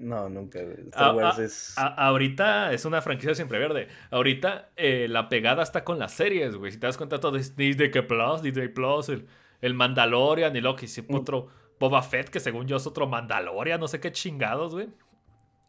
No, 0.00 0.30
nunca. 0.30 0.58
Star 0.60 1.14
Wars 1.14 1.38
a, 1.38 1.44
es. 1.44 1.78
A, 1.78 1.86
ahorita 1.88 2.72
es 2.72 2.86
una 2.86 3.02
franquicia 3.02 3.34
siempre 3.34 3.58
verde. 3.58 3.88
Ahorita 4.10 4.70
eh, 4.76 5.06
la 5.08 5.28
pegada 5.28 5.62
está 5.62 5.84
con 5.84 5.98
las 5.98 6.12
series, 6.12 6.56
güey. 6.56 6.72
Si 6.72 6.78
te 6.78 6.86
das 6.86 6.96
cuenta, 6.96 7.20
todo 7.20 7.36
es 7.36 7.54
Disney 7.54 7.90
Plus, 7.90 8.42
Disney 8.42 8.68
Plus, 8.68 9.10
el, 9.10 9.26
el 9.60 9.74
Mandalorian 9.74 10.56
y 10.56 10.62
lo 10.62 10.74
que 10.74 10.86
mm. 10.86 11.14
otro 11.14 11.48
Boba 11.78 12.02
Fett, 12.02 12.30
que 12.30 12.40
según 12.40 12.66
yo 12.66 12.76
es 12.76 12.86
otro 12.86 13.06
Mandalorian, 13.06 13.78
no 13.78 13.88
sé 13.88 14.00
qué 14.00 14.10
chingados, 14.10 14.72
güey. 14.72 14.88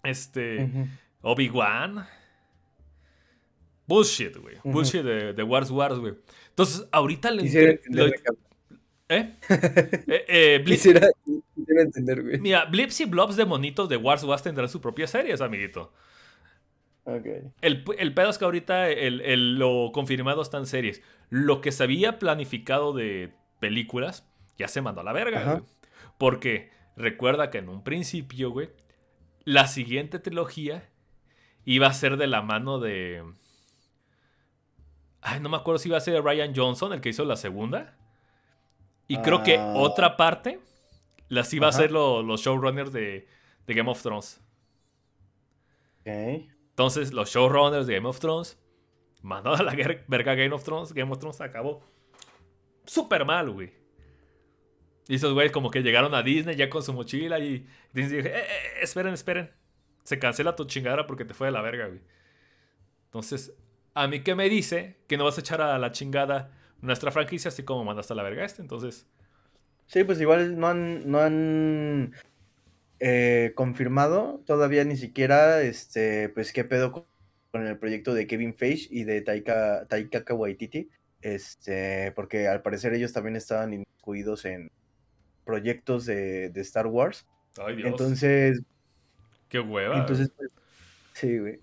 Este. 0.04 0.64
Uh 0.64 0.68
-huh. 0.68 0.88
Obi-Wan. 1.24 2.08
Bullshit, 3.86 4.38
güey. 4.38 4.56
Uh 4.56 4.60
-huh. 4.60 4.72
Bullshit 4.72 5.04
de, 5.04 5.34
de, 5.34 5.44
Wars 5.44 5.70
Wars, 5.70 6.00
güey. 6.00 6.14
Entonces, 6.50 6.88
ahorita 6.92 7.32
le. 7.32 7.82
¿Eh? 9.16 9.36
eh, 10.08 10.26
eh 10.28 10.64
quisiera, 10.66 11.10
quisiera, 11.56 11.82
entender, 11.82 12.24
güey. 12.24 12.40
Mira, 12.40 12.66
Blips 12.66 13.02
y 13.02 13.06
Blobs 13.06 13.36
de 13.36 13.46
monitos 13.46 13.90
de 13.90 13.98
Wars 13.98 14.24
Wars 14.24 14.42
tendrán 14.42 14.70
sus 14.70 14.82
propias 14.82 15.10
series, 15.10 15.42
amiguito. 15.42 15.92
Okay. 17.04 17.42
El, 17.62 17.84
el 17.98 18.14
pedo 18.14 18.30
es 18.30 18.38
que 18.38 18.46
ahorita 18.46 18.90
el, 18.90 19.22
el, 19.22 19.56
lo 19.56 19.92
confirmado 19.92 20.42
están 20.42 20.66
series. 20.66 21.02
Lo 21.30 21.60
que 21.60 21.72
se 21.72 21.84
había 21.84 22.20
planificado 22.20 22.94
de 22.94 23.34
películas 23.60 24.32
ya 24.58 24.68
se 24.68 24.82
mandó 24.82 25.02
a 25.02 25.04
la 25.04 25.14
verga, 25.14 25.44
güey. 25.44 25.64
Porque 26.18 26.70
recuerda 26.96 27.50
que 27.50 27.58
en 27.58 27.70
un 27.70 27.84
principio, 27.84 28.52
güey, 28.52 28.70
la 29.44 29.68
siguiente 29.68 30.20
trilogía 30.20 30.90
iba 31.66 31.88
a 31.88 31.94
ser 31.94 32.18
de 32.18 32.28
la 32.28 32.42
mano 32.42 32.80
de. 32.80 33.24
Ay, 35.22 35.40
no 35.40 35.50
me 35.50 35.58
acuerdo 35.58 35.80
si 35.80 35.90
iba 35.90 35.98
a 35.98 36.02
ser 36.02 36.24
Ryan 36.24 36.54
Johnson, 36.56 36.94
el 36.94 37.02
que 37.02 37.10
hizo 37.10 37.26
la 37.26 37.36
segunda. 37.36 37.98
Y 39.12 39.18
creo 39.18 39.40
Ah. 39.40 39.44
que 39.44 39.58
otra 39.60 40.16
parte 40.16 40.60
las 41.28 41.54
iba 41.54 41.68
Ajá. 41.68 41.76
a 41.76 41.80
hacer 41.80 41.92
lo, 41.92 42.24
los 42.24 42.42
showrunners 42.42 42.94
de, 42.94 43.28
de, 43.68 43.74
Game 43.74 43.90
of 43.90 44.02
Thrones. 44.02 44.40
Entonces, 46.06 47.14
los 47.14 47.30
showrunners 47.30 47.88
de 47.88 47.96
Game 47.96 48.08
of 48.08 48.20
Thrones 48.20 48.58
mandaron 49.22 49.60
a 49.60 49.64
la 49.64 49.74
verga 50.08 50.36
Game 50.36 50.54
of 50.54 50.64
Thrones. 50.64 50.94
Game 50.94 51.12
of 51.12 51.20
Thrones 51.20 51.42
acabó 51.42 51.82
súper 52.86 53.26
mal, 53.26 53.50
güey. 53.52 53.74
Y 55.08 55.16
esos 55.16 55.34
güeyes 55.34 55.52
como 55.52 55.70
que 55.72 55.82
llegaron 55.82 56.14
a 56.16 56.24
Disney 56.24 56.56
ya 56.56 56.70
con 56.70 56.82
su 56.84 56.94
mochila 56.94 57.40
y 57.40 57.68
Disney 57.92 58.22
dijo, 58.22 58.30
eh, 58.34 58.40
eh, 58.40 58.80
esperen, 58.82 59.14
esperen. 59.14 59.52
Se 60.04 60.18
cancela 60.20 60.56
tu 60.56 60.66
chingadera 60.66 61.06
porque 61.06 61.26
te 61.26 61.34
fue 61.34 61.48
de 61.48 61.52
la 61.52 61.62
verga, 61.62 61.88
güey. 61.88 62.00
Entonces, 63.06 63.54
a 63.94 64.08
mí 64.08 64.22
que 64.22 64.36
me 64.36 64.48
dice 64.48 65.02
que 65.08 65.18
no 65.18 65.26
vas 65.26 65.38
a 65.38 65.42
echar 65.42 65.62
a 65.62 65.78
la 65.78 65.92
chingada 65.92 66.58
nuestra 66.82 67.12
franquicia 67.12 67.50
así 67.50 67.64
como 67.64 67.84
mandaste 67.84 68.14
a 68.14 68.16
la 68.16 68.24
verga 68.24 68.46
este, 68.46 68.62
entonces... 68.62 69.08
Sí, 69.88 70.06
pues 70.06 70.22
igual 70.22 70.58
no 70.58 70.68
han, 70.68 71.12
no 71.12 71.20
han 71.20 72.14
eh, 73.02 73.52
confirmado 73.56 74.42
todavía 74.46 74.86
ni 74.86 74.96
siquiera, 74.96 75.62
este, 75.64 76.30
pues 76.30 76.54
qué 76.54 76.64
pedo 76.64 76.94
con, 76.94 77.68
el 77.68 77.78
proyecto 77.78 78.14
de 78.14 78.26
Kevin 78.26 78.54
Feige 78.54 78.88
y 78.90 79.04
de 79.04 79.20
Taika, 79.22 79.86
Taika 79.90 80.34
Waititi, 80.34 80.90
este, 81.22 82.14
porque 82.14 82.48
al 82.48 82.62
parecer 82.62 82.94
ellos 82.94 83.12
también 83.12 83.36
estaban 83.36 83.74
incluidos 83.74 84.46
en 84.46 84.72
proyectos 85.44 86.06
de, 86.06 86.50
de 86.50 86.62
Star 86.62 86.88
Wars. 86.88 87.28
Ay, 87.58 87.76
Dios. 87.76 87.90
Entonces... 87.90 88.62
Qué 89.50 89.60
hueva. 89.60 89.98
Entonces, 89.98 90.32
pues, 90.38 90.52
sí, 91.14 91.38
güey. 91.38 91.60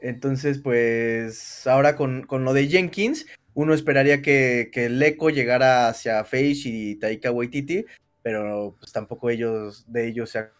Entonces, 0.00 0.58
pues, 0.58 1.66
ahora 1.66 1.96
con, 1.96 2.26
con 2.26 2.44
lo 2.44 2.52
de 2.52 2.68
Jenkins, 2.68 3.26
uno 3.54 3.74
esperaría 3.74 4.22
que, 4.22 4.70
que 4.72 4.86
el 4.86 5.02
eco 5.02 5.30
llegara 5.30 5.88
hacia 5.88 6.24
Feige 6.24 6.68
y 6.68 6.94
Taika 6.96 7.30
Waititi, 7.30 7.84
pero 8.22 8.76
pues 8.78 8.92
tampoco 8.92 9.30
ellos, 9.30 9.84
de 9.90 10.08
ellos 10.08 10.30
se 10.30 10.38
ha 10.38 10.52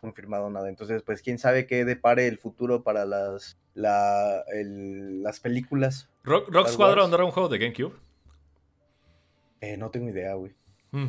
confirmado 0.00 0.50
nada. 0.50 0.68
Entonces, 0.68 1.02
pues 1.02 1.22
quién 1.22 1.38
sabe 1.38 1.66
qué 1.66 1.84
depare 1.84 2.26
el 2.26 2.38
futuro 2.38 2.82
para 2.82 3.04
las, 3.04 3.58
la, 3.74 4.44
el, 4.52 5.22
las 5.22 5.40
películas. 5.40 6.08
Rock, 6.24 6.48
Rock 6.50 6.68
Squadron 6.68 7.12
era 7.12 7.24
un 7.24 7.30
juego 7.30 7.48
de 7.48 7.58
GameCube. 7.58 7.96
Eh, 9.60 9.76
no 9.76 9.90
tengo 9.90 10.08
idea, 10.08 10.34
güey. 10.34 10.52
Mm. 10.92 11.08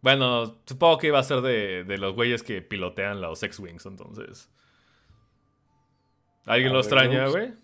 Bueno, 0.00 0.58
supongo 0.66 0.98
que 0.98 1.06
iba 1.08 1.20
a 1.20 1.22
ser 1.22 1.42
de, 1.42 1.84
de 1.84 1.98
los 1.98 2.14
güeyes 2.14 2.42
que 2.42 2.60
pilotean 2.60 3.20
los 3.20 3.40
X-Wings, 3.42 3.86
entonces. 3.86 4.48
¿Alguien 6.44 6.72
lo 6.72 6.80
extraña, 6.80 7.28
güey? 7.28 7.54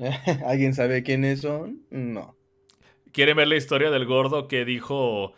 ¿Alguien 0.46 0.74
sabe 0.74 1.02
quiénes 1.02 1.42
son? 1.42 1.82
No. 1.90 2.36
¿Quieren 3.12 3.36
ver 3.36 3.48
la 3.48 3.56
historia 3.56 3.90
del 3.90 4.06
gordo 4.06 4.48
que 4.48 4.64
dijo 4.64 5.34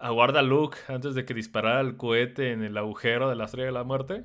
aguarda 0.00 0.42
Luke 0.42 0.78
antes 0.88 1.14
de 1.14 1.24
que 1.24 1.34
disparara 1.34 1.80
el 1.80 1.96
cohete 1.96 2.52
en 2.52 2.62
el 2.62 2.76
agujero 2.76 3.28
de 3.28 3.36
la 3.36 3.46
estrella 3.46 3.66
de 3.66 3.72
la 3.72 3.84
muerte? 3.84 4.24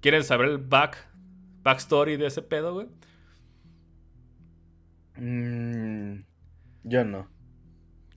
¿Quieren 0.00 0.24
saber 0.24 0.48
el 0.48 0.58
back, 0.58 1.08
backstory 1.62 2.16
de 2.16 2.26
ese 2.26 2.42
pedo, 2.42 2.74
güey? 2.74 2.88
Mm, 5.16 6.24
yo 6.84 7.04
no. 7.04 7.28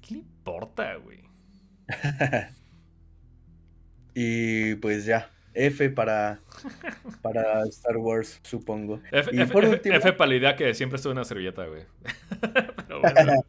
¿Qué 0.02 0.16
le 0.16 0.20
importa, 0.22 0.96
güey? 0.96 1.22
y 4.14 4.76
pues 4.76 5.06
ya. 5.06 5.30
F 5.54 5.90
para, 5.90 6.40
para 7.22 7.64
Star 7.66 7.98
Wars, 7.98 8.40
supongo. 8.44 9.02
F, 9.12 9.30
y 9.34 9.46
por 9.46 9.66
último, 9.66 9.96
F 9.96 10.14
para 10.14 10.30
la 10.30 10.36
idea 10.36 10.56
que 10.56 10.74
siempre 10.74 10.98
estuve 10.98 11.14
una 11.14 11.26
servilleta, 11.26 11.66
güey. 11.66 11.84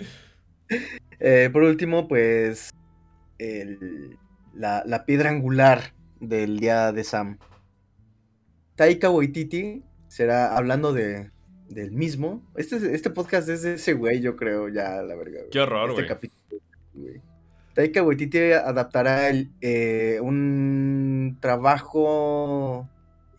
Eh, 1.25 1.51
por 1.53 1.63
último, 1.63 2.09
pues 2.09 2.71
la, 4.55 4.83
la, 4.85 5.05
piedra 5.05 5.31
angular 5.31 5.93
del 6.19 6.59
día 6.59 6.91
de 6.93 7.05
Sam. 7.05 7.39
Taika 8.75 9.11
Waititi 9.11 9.85
será 10.09 10.57
hablando 10.57 10.93
de, 10.93 11.31
del 11.69 11.93
mismo. 11.93 12.43
Este, 12.57 12.95
este 12.95 13.11
podcast 13.11 13.49
es 13.49 13.63
de 13.63 13.75
ese 13.75 13.93
güey, 13.95 14.21
yo 14.21 14.37
creo, 14.37 14.69
ya, 14.69 15.03
la 15.03 15.15
verga. 15.15 15.41
Qué 15.51 15.61
horror, 15.61 15.91
este 15.91 16.15
güey. 16.15 16.33
Taika 17.75 18.03
Waititi 18.03 18.53
adaptará 18.53 19.31
el, 19.31 19.51
eh, 19.63 20.19
un 20.21 21.39
trabajo 21.41 22.89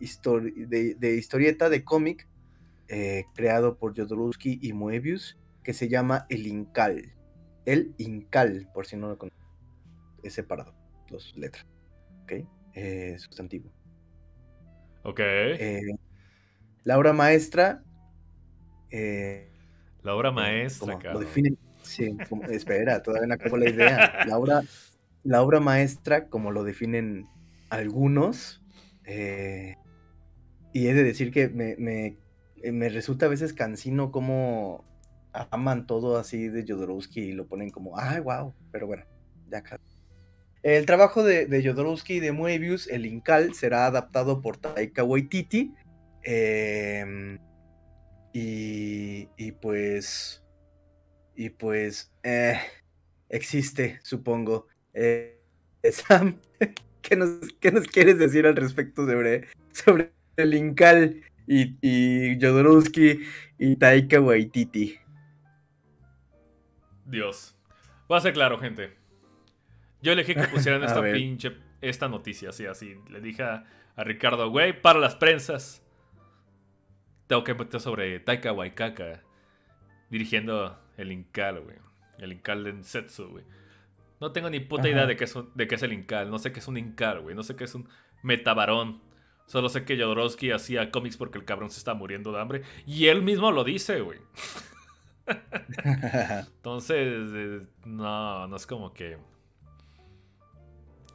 de, 0.00 1.16
historieta 1.16 1.68
de 1.68 1.84
cómic 1.84 2.28
eh, 2.88 3.24
creado 3.34 3.78
por 3.78 3.96
Jodorowsky 3.96 4.58
y 4.60 4.72
Moebius 4.72 5.38
que 5.62 5.72
se 5.72 5.88
llama 5.88 6.26
El 6.28 6.46
Incal. 6.46 7.12
El 7.64 7.94
Incal, 7.98 8.68
por 8.74 8.86
si 8.86 8.96
no 8.96 9.08
lo 9.08 9.18
conocen. 9.18 9.38
Es 10.22 10.34
separado, 10.34 10.74
dos 11.08 11.32
letras. 11.36 11.64
¿Ok? 12.24 12.32
Eh, 12.74 13.16
sustantivo. 13.18 13.70
Ok. 15.04 15.20
la 16.82 16.98
obra 16.98 17.12
maestra. 17.12 17.84
la 18.90 20.14
obra 20.14 20.32
maestra, 20.32 20.98
Lo 21.12 21.20
definen, 21.20 21.56
Sí, 21.84 22.16
espera, 22.50 23.02
todavía 23.02 23.28
no 23.28 23.34
acabo 23.34 23.56
la 23.56 23.70
idea. 23.70 24.24
La 24.26 24.38
obra, 24.38 24.62
la 25.22 25.42
obra 25.42 25.60
maestra, 25.60 26.28
como 26.28 26.50
lo 26.50 26.64
definen 26.64 27.28
algunos, 27.70 28.62
eh, 29.04 29.76
y 30.72 30.88
he 30.88 30.94
de 30.94 31.04
decir 31.04 31.30
que 31.30 31.48
me, 31.48 32.88
resulta 32.88 33.26
a 33.26 33.28
veces 33.28 33.52
cansino 33.52 34.10
cómo 34.10 34.84
aman 35.32 35.86
todo 35.86 36.16
así 36.16 36.48
de 36.48 36.64
Jodorowsky 36.66 37.20
y 37.20 37.32
lo 37.32 37.46
ponen 37.46 37.70
como, 37.70 37.98
ay, 37.98 38.20
wow, 38.20 38.54
pero 38.72 38.86
bueno, 38.86 39.04
ya 39.50 39.58
acá. 39.58 39.80
El 40.62 40.86
trabajo 40.86 41.22
de, 41.22 41.46
de 41.46 41.62
Jodorowsky 41.62 42.14
y 42.14 42.20
de 42.20 42.32
Moebius, 42.32 42.88
el 42.88 43.04
Incal, 43.04 43.54
será 43.54 43.86
adaptado 43.86 44.40
por 44.40 44.56
Taika 44.56 45.04
Waititi. 45.04 45.74
Em, 46.22 47.38
y, 48.32 49.28
y 49.36 49.52
pues 49.52 50.43
y 51.36 51.50
pues 51.50 52.12
eh, 52.22 52.58
existe, 53.28 54.00
supongo. 54.02 54.68
Eh, 54.92 55.40
Sam, 55.92 56.40
¿qué 57.02 57.16
nos, 57.16 57.40
nos, 57.72 57.86
quieres 57.88 58.18
decir 58.18 58.46
al 58.46 58.56
respecto 58.56 59.06
sobre, 59.06 59.48
sobre 59.72 60.12
el 60.36 60.54
Incal 60.54 61.22
y, 61.46 61.76
y 61.80 62.40
Jodorowsky 62.40 63.20
y 63.58 63.76
Taika 63.76 64.20
Waititi? 64.20 64.98
Dios. 67.04 67.56
Voy 68.08 68.18
a 68.18 68.20
ser 68.20 68.32
claro, 68.32 68.58
gente. 68.58 68.96
Yo 70.02 70.12
elegí 70.12 70.34
que 70.34 70.42
pusieran 70.52 70.82
esta 70.82 71.02
pinche, 71.02 71.56
esta 71.80 72.08
noticia, 72.08 72.50
así, 72.50 72.66
así. 72.66 72.96
Le 73.10 73.20
dije 73.20 73.42
a, 73.42 73.64
Ricardo, 73.96 74.50
güey, 74.50 74.80
para 74.80 74.98
las 74.98 75.16
prensas. 75.16 75.82
Tengo 77.26 77.44
que 77.44 77.54
meter 77.54 77.80
sobre 77.80 78.20
Taika 78.20 78.52
Waikaka 78.52 79.22
dirigiendo 80.10 80.78
el 80.96 81.12
Incal, 81.12 81.60
güey. 81.60 81.76
El 82.18 82.32
Incal 82.32 82.64
de 82.64 82.82
Setsu, 82.84 83.28
güey. 83.28 83.44
No 84.20 84.32
tengo 84.32 84.48
ni 84.48 84.60
puta 84.60 84.88
idea 84.88 85.06
de 85.06 85.16
qué, 85.16 85.24
es 85.24 85.34
de 85.54 85.68
qué 85.68 85.74
es 85.74 85.82
el 85.82 85.92
Incal. 85.92 86.30
No 86.30 86.38
sé 86.38 86.52
qué 86.52 86.60
es 86.60 86.68
un 86.68 86.76
Incal, 86.76 87.20
güey. 87.20 87.34
No 87.34 87.42
sé 87.42 87.56
qué 87.56 87.64
es 87.64 87.74
un 87.74 87.88
metabarón. 88.22 89.00
Solo 89.46 89.68
sé 89.68 89.84
que 89.84 89.96
Jodorowsky 89.96 90.50
hacía 90.52 90.90
cómics 90.90 91.16
porque 91.16 91.38
el 91.38 91.44
cabrón 91.44 91.70
se 91.70 91.78
está 91.78 91.94
muriendo 91.94 92.32
de 92.32 92.40
hambre. 92.40 92.62
Y 92.86 93.06
él 93.06 93.22
mismo 93.22 93.50
lo 93.52 93.64
dice, 93.64 94.00
güey. 94.00 94.20
Entonces, 95.84 97.30
eh, 97.34 97.60
no, 97.84 98.46
no 98.46 98.56
es 98.56 98.66
como 98.66 98.92
que... 98.94 99.18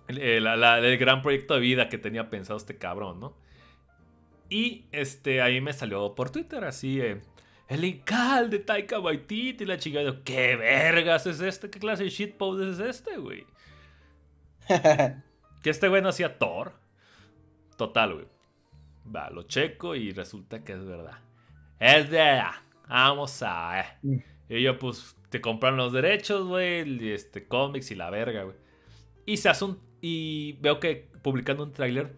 El, 0.07 0.17
el, 0.47 0.97
gran 0.97 1.21
proyecto 1.21 1.53
de 1.53 1.59
vida 1.59 1.87
que 1.87 1.99
tenía 1.99 2.31
pensado 2.31 2.57
este 2.57 2.77
cabrón, 2.77 3.19
¿no? 3.19 3.37
Y 4.49 4.87
este, 4.91 5.41
ahí 5.41 5.61
me 5.61 5.71
salió 5.71 6.15
por 6.15 6.31
Twitter 6.31 6.63
así, 6.63 6.99
eh, 6.99 7.21
el 7.69 7.85
Incal 7.85 8.49
de 8.49 8.59
Taika 8.59 8.99
Waititi 8.99 9.63
y 9.63 9.67
la 9.67 9.77
chica. 9.77 9.99
¿Qué 10.25 10.55
vergas 10.55 11.27
es 11.27 11.39
este? 11.39 11.69
¿Qué 11.69 11.79
clase 11.79 12.03
de 12.03 12.09
shitpost 12.09 12.61
es 12.61 12.79
este, 12.79 13.17
güey? 13.17 13.45
que 14.67 15.69
este 15.69 15.87
güey 15.87 16.01
no 16.01 16.09
hacía 16.09 16.39
Thor. 16.39 16.73
Total, 17.77 18.15
güey. 18.15 18.25
Va, 19.15 19.29
lo 19.29 19.43
checo 19.43 19.95
y 19.95 20.11
resulta 20.11 20.63
que 20.63 20.73
es 20.73 20.83
verdad. 20.83 21.19
Es 21.79 22.09
de 22.09 22.41
Vamos 22.87 23.43
a. 23.43 23.81
Eh. 23.81 23.85
Mm. 24.01 24.17
Y 24.49 24.63
yo, 24.63 24.79
pues, 24.79 25.15
te 25.29 25.39
compran 25.39 25.77
los 25.77 25.93
derechos, 25.93 26.47
güey. 26.47 27.11
Este, 27.11 27.47
cómics 27.47 27.91
y 27.91 27.95
la 27.95 28.09
verga, 28.09 28.43
güey. 28.43 28.57
Y 29.27 29.37
se 29.37 29.47
hace 29.47 29.65
un. 29.65 29.79
Y 30.01 30.53
veo 30.53 30.79
que 30.79 31.07
publicando 31.21 31.63
un 31.63 31.71
tráiler 31.71 32.15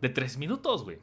de 0.00 0.08
tres 0.08 0.38
minutos, 0.38 0.82
güey. 0.82 0.98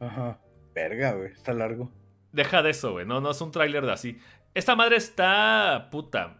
Ajá. 0.00 0.40
Verga, 0.74 1.12
güey, 1.12 1.32
está 1.32 1.52
largo. 1.52 1.90
Deja 2.32 2.62
de 2.62 2.70
eso, 2.70 2.92
güey. 2.92 3.06
No, 3.06 3.20
no 3.20 3.30
es 3.30 3.40
un 3.40 3.50
tráiler 3.50 3.84
de 3.84 3.92
así. 3.92 4.18
Esta 4.54 4.74
madre 4.74 4.96
está 4.96 5.88
puta. 5.90 6.38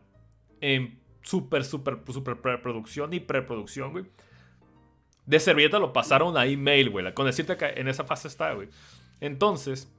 En 0.61 0.99
súper, 1.23 1.65
súper, 1.65 1.99
súper 2.11 2.41
preproducción 2.41 3.13
y 3.13 3.21
preproducción, 3.21 3.93
güey. 3.93 4.07
De 5.27 5.39
servilleta 5.39 5.79
lo 5.79 5.93
pasaron 5.93 6.37
a 6.37 6.47
email, 6.47 6.91
güey. 6.91 7.13
Con 7.15 7.27
decirte 7.27 7.57
que 7.57 7.67
en 7.67 7.89
esa 7.89 8.05
fase 8.05 8.29
está, 8.29 8.53
güey. 8.55 8.69
Entonces, 9.21 9.93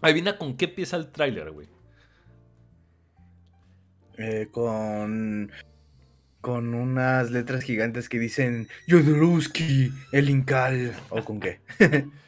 adivina 0.00 0.36
con 0.36 0.56
qué 0.56 0.66
empieza 0.66 0.96
el 0.96 1.10
tráiler, 1.10 1.50
güey. 1.50 1.68
Eh, 4.18 4.48
con 4.50 5.50
con 6.40 6.74
unas 6.74 7.30
letras 7.30 7.64
gigantes 7.64 8.10
que 8.10 8.18
dicen 8.18 8.68
Yodorowsky, 8.86 9.90
el 10.12 10.28
Incal. 10.28 10.94
¿O 11.08 11.24
con 11.24 11.40
qué? 11.40 11.60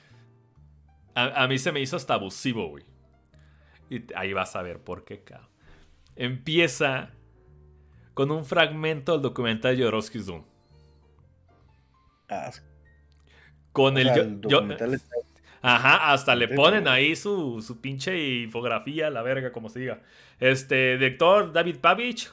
A, 1.18 1.48
mí 1.48 1.58
se 1.58 1.72
me 1.72 1.80
hizo 1.80 1.96
hasta 1.96 2.12
abusivo, 2.12 2.68
güey. 2.68 2.84
Y 3.88 4.04
ahí 4.14 4.34
vas 4.34 4.54
a 4.54 4.60
ver 4.60 4.80
por 4.80 5.02
qué, 5.02 5.22
cabrón. 5.22 5.48
Empieza 6.14 7.10
con 8.12 8.30
un 8.30 8.44
fragmento 8.44 9.12
del 9.12 9.22
documental 9.22 9.74
de 9.74 9.82
Jodorowsky's 9.82 10.26
Doom. 10.26 10.44
Ah, 12.28 12.50
con 13.72 13.96
el, 13.96 14.08
Ajá, 15.62 16.12
hasta 16.12 16.34
le 16.34 16.48
ponen 16.48 16.86
ahí 16.86 17.16
su, 17.16 17.62
su, 17.62 17.80
pinche 17.80 18.42
infografía, 18.42 19.08
la 19.08 19.22
verga, 19.22 19.52
como 19.52 19.70
se 19.70 19.80
diga. 19.80 20.02
Este, 20.38 20.98
director 20.98 21.50
David 21.50 21.76
Pavich, 21.80 22.30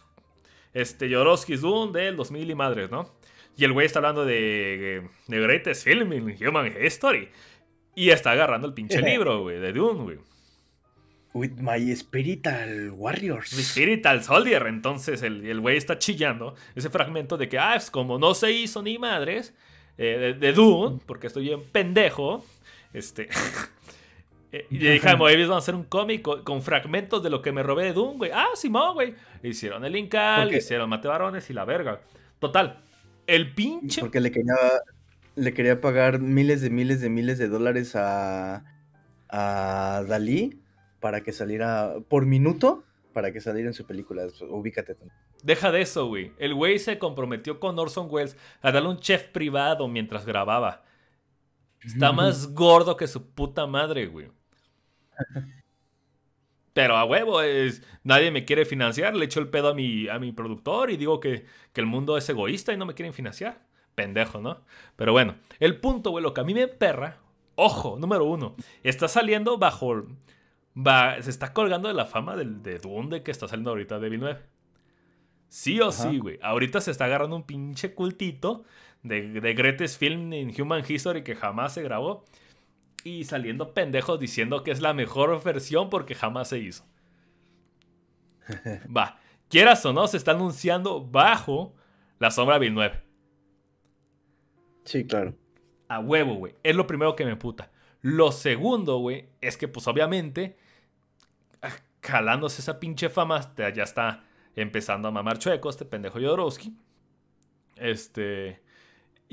este, 0.73 1.07
Jodorowsky's 1.07 1.61
Doom 1.61 1.93
del 1.93 2.17
2000 2.17 2.51
y 2.51 2.55
madres, 2.55 2.91
¿no? 2.91 3.15
Y 3.55 3.63
el 3.63 3.71
güey 3.71 3.85
está 3.85 3.99
hablando 3.99 4.25
de, 4.25 5.07
de 5.27 5.39
Greatest 5.39 5.85
Film 5.85 6.11
in 6.11 6.35
Human 6.45 6.73
History. 6.81 7.29
Y 7.95 8.09
está 8.09 8.31
agarrando 8.31 8.67
el 8.67 8.73
pinche 8.73 9.01
libro, 9.01 9.41
güey, 9.41 9.59
de 9.59 9.73
Dune, 9.73 10.03
güey. 10.03 10.17
With 11.33 11.53
my 11.57 11.95
spiritual 11.95 12.91
warriors. 12.91 13.55
Mi 13.55 13.63
spiritual 13.63 14.23
soldier. 14.23 14.67
Entonces 14.67 15.23
el 15.23 15.59
güey 15.59 15.77
está 15.77 15.97
chillando 15.97 16.55
ese 16.75 16.89
fragmento 16.89 17.37
de 17.37 17.49
que, 17.49 17.57
ah, 17.57 17.75
es 17.75 17.89
como 17.89 18.19
no 18.19 18.35
se 18.35 18.51
hizo 18.51 18.83
ni 18.83 18.99
madres 18.99 19.53
eh, 19.97 20.35
de, 20.39 20.53
Dune, 20.53 20.99
porque 21.05 21.27
estoy 21.27 21.43
bien 21.43 21.63
pendejo. 21.71 22.45
Este. 22.93 23.29
Eh, 24.55 24.67
y 24.69 24.77
le 24.77 24.91
dije 24.91 25.09
a 25.09 25.15
Moebius, 25.15 25.49
vamos 25.49 25.63
a 25.63 25.65
hacer 25.65 25.73
un 25.73 25.85
cómic 25.85 26.21
con, 26.21 26.61
fragmentos 26.61 27.23
de 27.23 27.31
lo 27.31 27.41
que 27.41 27.51
me 27.51 27.63
robé 27.63 27.85
de 27.85 27.93
Dune, 27.93 28.17
güey. 28.19 28.29
Ah, 28.31 28.49
Simón, 28.53 28.93
güey. 28.93 29.15
Hicieron 29.41 29.83
el 29.83 29.95
Incal, 29.95 30.53
hicieron 30.53 30.87
Mate 30.91 31.07
Barones 31.07 31.49
y 31.49 31.53
la 31.53 31.65
verga. 31.65 32.01
Total. 32.37 32.79
El 33.25 33.51
pinche. 33.55 34.01
Porque 34.01 34.19
le 34.19 34.29
quería, 34.29 34.53
le 35.35 35.53
quería 35.53 35.81
pagar 35.81 36.19
miles 36.19 36.61
de 36.61 36.69
miles 36.69 37.01
de 37.01 37.09
miles 37.09 37.37
de 37.37 37.47
dólares 37.47 37.95
a, 37.95 38.65
a 39.29 40.03
Dalí 40.07 40.61
para 40.99 41.21
que 41.21 41.31
saliera 41.31 41.95
por 42.07 42.25
minuto 42.25 42.83
para 43.13 43.31
que 43.31 43.39
saliera 43.39 43.69
en 43.69 43.73
su 43.73 43.85
película. 43.85 44.27
Ubícate. 44.49 44.97
Deja 45.43 45.71
de 45.71 45.81
eso, 45.81 46.07
güey. 46.07 46.33
El 46.39 46.53
güey 46.53 46.79
se 46.79 46.97
comprometió 46.97 47.59
con 47.59 47.77
Orson 47.77 48.07
Welles 48.09 48.35
a 48.61 48.71
darle 48.71 48.89
un 48.89 48.97
chef 48.97 49.27
privado 49.27 49.87
mientras 49.87 50.25
grababa. 50.25 50.83
Está 51.81 52.11
más 52.11 52.53
gordo 52.53 52.97
que 52.97 53.07
su 53.07 53.31
puta 53.31 53.67
madre, 53.67 54.07
güey. 54.07 54.31
Pero 56.73 56.95
a 56.95 57.05
huevo, 57.05 57.41
es, 57.41 57.83
nadie 58.03 58.31
me 58.31 58.45
quiere 58.45 58.65
financiar. 58.65 59.15
Le 59.15 59.25
echo 59.25 59.39
el 59.39 59.49
pedo 59.49 59.69
a 59.69 59.73
mi, 59.73 60.07
a 60.09 60.17
mi 60.17 60.31
productor 60.31 60.89
y 60.89 60.97
digo 60.97 61.19
que, 61.19 61.45
que 61.71 61.81
el 61.81 61.87
mundo 61.87 62.17
es 62.17 62.27
egoísta 62.29 62.73
y 62.73 62.77
no 62.77 62.85
me 62.85 62.95
quieren 62.95 63.13
financiar. 63.13 63.61
Pendejo, 63.95 64.41
¿no? 64.41 64.61
Pero 64.95 65.11
bueno, 65.11 65.35
el 65.59 65.79
punto, 65.79 66.11
güey, 66.11 66.23
lo 66.23 66.33
que 66.33 66.41
a 66.41 66.43
mí 66.43 66.53
me 66.53 66.67
perra, 66.67 67.17
ojo, 67.55 67.97
número 67.99 68.25
uno, 68.25 68.55
está 68.83 69.07
saliendo 69.07 69.57
bajo. 69.57 70.05
Va, 70.75 71.21
se 71.21 71.29
está 71.29 71.53
colgando 71.53 71.87
de 71.87 71.93
la 71.93 72.05
fama 72.05 72.35
del, 72.35 72.63
de 72.63 72.79
dónde 72.79 73.21
que 73.21 73.31
está 73.31 73.47
saliendo 73.47 73.71
ahorita 73.71 73.99
de 73.99 74.17
9. 74.17 74.41
Sí 75.47 75.79
o 75.79 75.91
sí, 75.91 76.17
güey. 76.17 76.39
Ahorita 76.41 76.81
se 76.81 76.89
está 76.89 77.05
agarrando 77.05 77.35
un 77.35 77.43
pinche 77.43 77.93
cultito 77.93 78.63
de, 79.03 79.39
de 79.39 79.53
Greatest 79.53 79.99
Film 79.99 80.33
in 80.33 80.51
Human 80.59 80.83
History 80.87 81.23
que 81.23 81.35
jamás 81.35 81.73
se 81.73 81.83
grabó 81.83 82.25
y 83.03 83.25
saliendo 83.25 83.73
pendejos 83.73 84.19
diciendo 84.19 84.63
que 84.63 84.71
es 84.71 84.81
la 84.81 84.93
mejor 84.93 85.43
versión 85.43 85.89
porque 85.91 86.15
jamás 86.15 86.49
se 86.49 86.59
hizo. 86.59 86.85
Va, 88.95 89.19
quieras 89.49 89.85
o 89.85 89.93
no, 89.93 90.07
se 90.07 90.17
está 90.17 90.31
anunciando 90.31 91.05
bajo 91.05 91.75
la 92.19 92.31
sombra 92.31 92.57
Villeneuve. 92.57 93.02
Sí, 94.85 95.05
claro. 95.05 95.35
A 95.87 95.99
huevo, 95.99 96.35
güey. 96.35 96.55
Es 96.63 96.75
lo 96.75 96.87
primero 96.87 97.15
que 97.15 97.25
me 97.25 97.35
puta. 97.35 97.71
Lo 98.01 98.31
segundo, 98.31 98.97
güey, 98.97 99.29
es 99.41 99.57
que 99.57 99.67
pues 99.67 99.87
obviamente, 99.87 100.57
ah, 101.61 101.71
jalándose 102.01 102.61
esa 102.61 102.79
pinche 102.79 103.09
fama, 103.09 103.39
ya 103.55 103.83
está 103.83 104.23
empezando 104.55 105.07
a 105.07 105.11
mamar 105.11 105.39
chueco 105.39 105.69
este 105.69 105.85
pendejo 105.85 106.19
Jodorowsky. 106.19 106.75
Este 107.77 108.61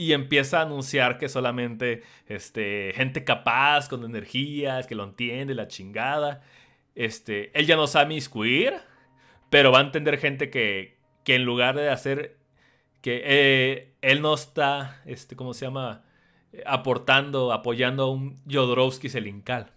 y 0.00 0.14
empieza 0.14 0.60
a 0.60 0.62
anunciar 0.62 1.18
que 1.18 1.28
solamente 1.28 2.02
este, 2.26 2.92
gente 2.94 3.22
capaz, 3.22 3.86
con 3.88 4.02
energías, 4.02 4.86
que 4.86 4.94
lo 4.94 5.04
entiende, 5.04 5.54
la 5.54 5.68
chingada. 5.68 6.42
Este, 6.94 7.50
él 7.58 7.66
ya 7.66 7.76
no 7.76 7.86
sabe 7.86 8.06
miscuir, 8.06 8.72
pero 9.50 9.72
va 9.72 9.80
a 9.80 9.82
entender 9.82 10.16
gente 10.16 10.48
que, 10.48 10.96
que 11.22 11.34
en 11.34 11.44
lugar 11.44 11.76
de 11.76 11.90
hacer 11.90 12.38
que 13.00 13.22
eh, 13.24 13.94
él 14.02 14.22
no 14.22 14.34
está, 14.34 15.00
este, 15.06 15.36
¿cómo 15.36 15.54
se 15.54 15.66
llama? 15.66 16.04
Aportando, 16.66 17.52
apoyando 17.52 18.04
a 18.04 18.10
un 18.10 18.40
Jodorowsky 18.50 19.08
Selincal. 19.08 19.72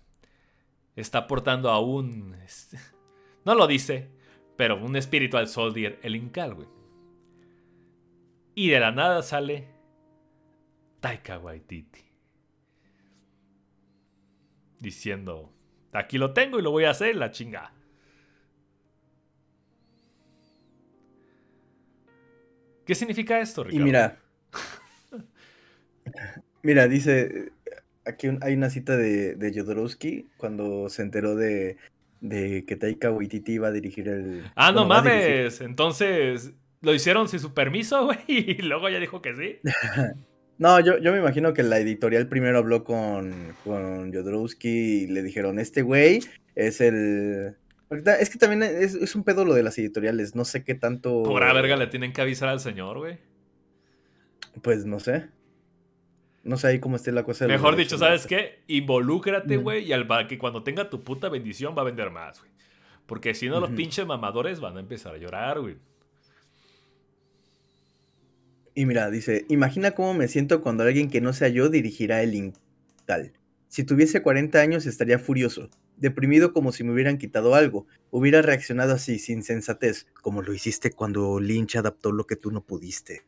Está 0.96 1.20
aportando 1.20 1.70
a 1.70 1.80
un. 1.80 2.36
Este, 2.44 2.78
no 3.46 3.56
lo 3.56 3.68
dice, 3.68 4.10
pero 4.56 4.78
un 4.78 5.02
Spiritual 5.02 5.48
Soldier, 5.48 6.00
el 6.04 6.16
Incal, 6.16 6.54
güey. 6.56 6.68
Y 8.56 8.70
de 8.70 8.80
la 8.80 8.92
nada 8.92 9.24
sale 9.24 9.68
Taika 11.00 11.40
Waititi. 11.40 12.02
Diciendo, 14.80 15.52
aquí 15.92 16.18
lo 16.18 16.34
tengo 16.34 16.60
y 16.60 16.62
lo 16.62 16.72
voy 16.72 16.84
a 16.84 16.92
hacer, 16.92 17.16
la 17.16 17.32
chinga. 17.32 17.74
¿Qué 22.86 22.96
significa 22.96 23.39
esto, 23.39 23.63
Ricardo? 23.63 23.82
Y 23.82 23.86
mira, 23.86 24.19
mira, 26.63 26.88
dice, 26.88 27.52
aquí 28.06 28.28
hay 28.41 28.54
una 28.54 28.69
cita 28.69 28.98
de, 28.98 29.36
de 29.36 29.54
Jodorowsky 29.54 30.28
cuando 30.38 30.89
se 30.89 31.02
enteró 31.02 31.36
de, 31.36 31.78
de 32.22 32.65
que 32.65 32.76
Taika 32.76 33.12
Waititi 33.12 33.54
iba 33.54 33.67
a 33.67 33.72
dirigir 33.72 34.08
el... 34.08 34.43
Ah, 34.56 34.72
no 34.72 34.86
mames, 34.86 35.62
entonces 35.62 36.54
lo 36.82 36.93
hicieron 36.93 37.28
sin 37.28 37.39
su 37.39 37.54
permiso, 37.54 38.06
güey, 38.06 38.19
y 38.28 38.62
luego 38.62 38.89
ya 38.89 39.00
dijo 39.00 39.22
que 39.22 39.36
sí. 39.36 39.60
No, 40.60 40.80
yo, 40.80 41.00
yo 41.00 41.12
me 41.12 41.17
imagino 41.17 41.52
que 41.54 41.63
la 41.63 41.80
editorial 41.80 42.28
primero 42.28 42.60
habló 42.60 42.84
con, 42.84 43.56
con 43.63 44.13
Jodorowsky 44.13 44.69
y 44.69 45.08
le 45.08 45.24
dijeron, 45.24 45.58
este 45.58 45.82
güey 45.82 46.19
es 46.54 46.80
el... 46.80 47.56
Es 48.20 48.30
que 48.30 48.38
también 48.38 48.64
es, 48.64 49.16
un 49.16 49.24
pedo 49.24 49.46
lo 49.46 49.54
de 49.54 49.64
las 49.64 49.78
editoriales, 49.78 50.36
no 50.36 50.46
sé 50.46 50.64
qué 50.64 50.76
tanto... 50.76 51.24
Por 51.24 51.44
a 51.44 51.54
verga 51.54 51.76
le 51.76 51.88
tienen 51.88 52.14
que 52.14 52.22
avisar 52.22 52.50
al 52.50 52.60
señor, 52.60 52.98
güey. 52.98 53.18
Pues 54.62 54.86
no 54.86 55.00
sé. 55.00 55.30
No 56.44 56.58
sé 56.58 56.68
ahí 56.68 56.80
cómo 56.80 56.98
esté 56.98 57.12
la 57.12 57.24
cosa. 57.24 57.48
Mejor 57.48 57.76
dicho, 57.76 57.98
¿sabes 57.98 58.28
qué? 58.28 58.64
Involúcrate, 58.68 59.58
güey, 59.58 59.86
y 59.86 59.94
al 59.94 60.08
que 60.28 60.38
cuando 60.38 60.64
tenga 60.64 60.90
tu 60.90 61.04
puta 61.04 61.30
bendición 61.30 61.74
va 61.78 61.82
a 61.82 61.86
vender 61.86 62.10
más, 62.10 62.40
güey. 62.40 62.52
Porque 63.06 63.34
si 63.34 63.48
no, 63.50 63.60
los 63.60 63.72
pinches 63.72 64.06
mamadores 64.06 64.60
van 64.60 64.78
a 64.78 64.80
empezar 64.80 65.16
a 65.16 65.18
llorar, 65.18 65.60
güey. 65.60 65.78
Y 68.76 68.86
mira, 68.86 69.10
dice, 69.12 69.46
imagina 69.50 69.92
cómo 69.92 70.14
me 70.14 70.28
siento 70.28 70.62
cuando 70.62 70.84
alguien 70.84 71.10
que 71.10 71.22
no 71.22 71.34
sea 71.34 71.48
yo 71.50 71.70
dirigirá 71.70 72.24
el 72.24 72.34
Incal. 72.34 73.34
Si 73.68 73.84
tuviese 73.84 74.22
40 74.22 74.60
años 74.60 74.86
estaría 74.86 75.20
furioso, 75.20 75.70
deprimido 76.04 76.52
como 76.52 76.74
si 76.74 76.84
me 76.84 76.92
hubieran 76.92 77.18
quitado 77.18 77.56
algo. 77.56 77.88
Hubiera 78.12 78.42
reaccionado 78.42 78.94
así, 78.94 79.18
sin 79.20 79.42
sensatez, 79.42 80.06
como 80.22 80.42
lo 80.42 80.54
hiciste 80.54 80.92
cuando 80.92 81.39
Lynch 81.39 81.78
adaptó 81.78 82.12
lo 82.12 82.28
que 82.28 82.36
tú 82.36 82.52
no 82.52 82.62
pudiste. 82.62 83.24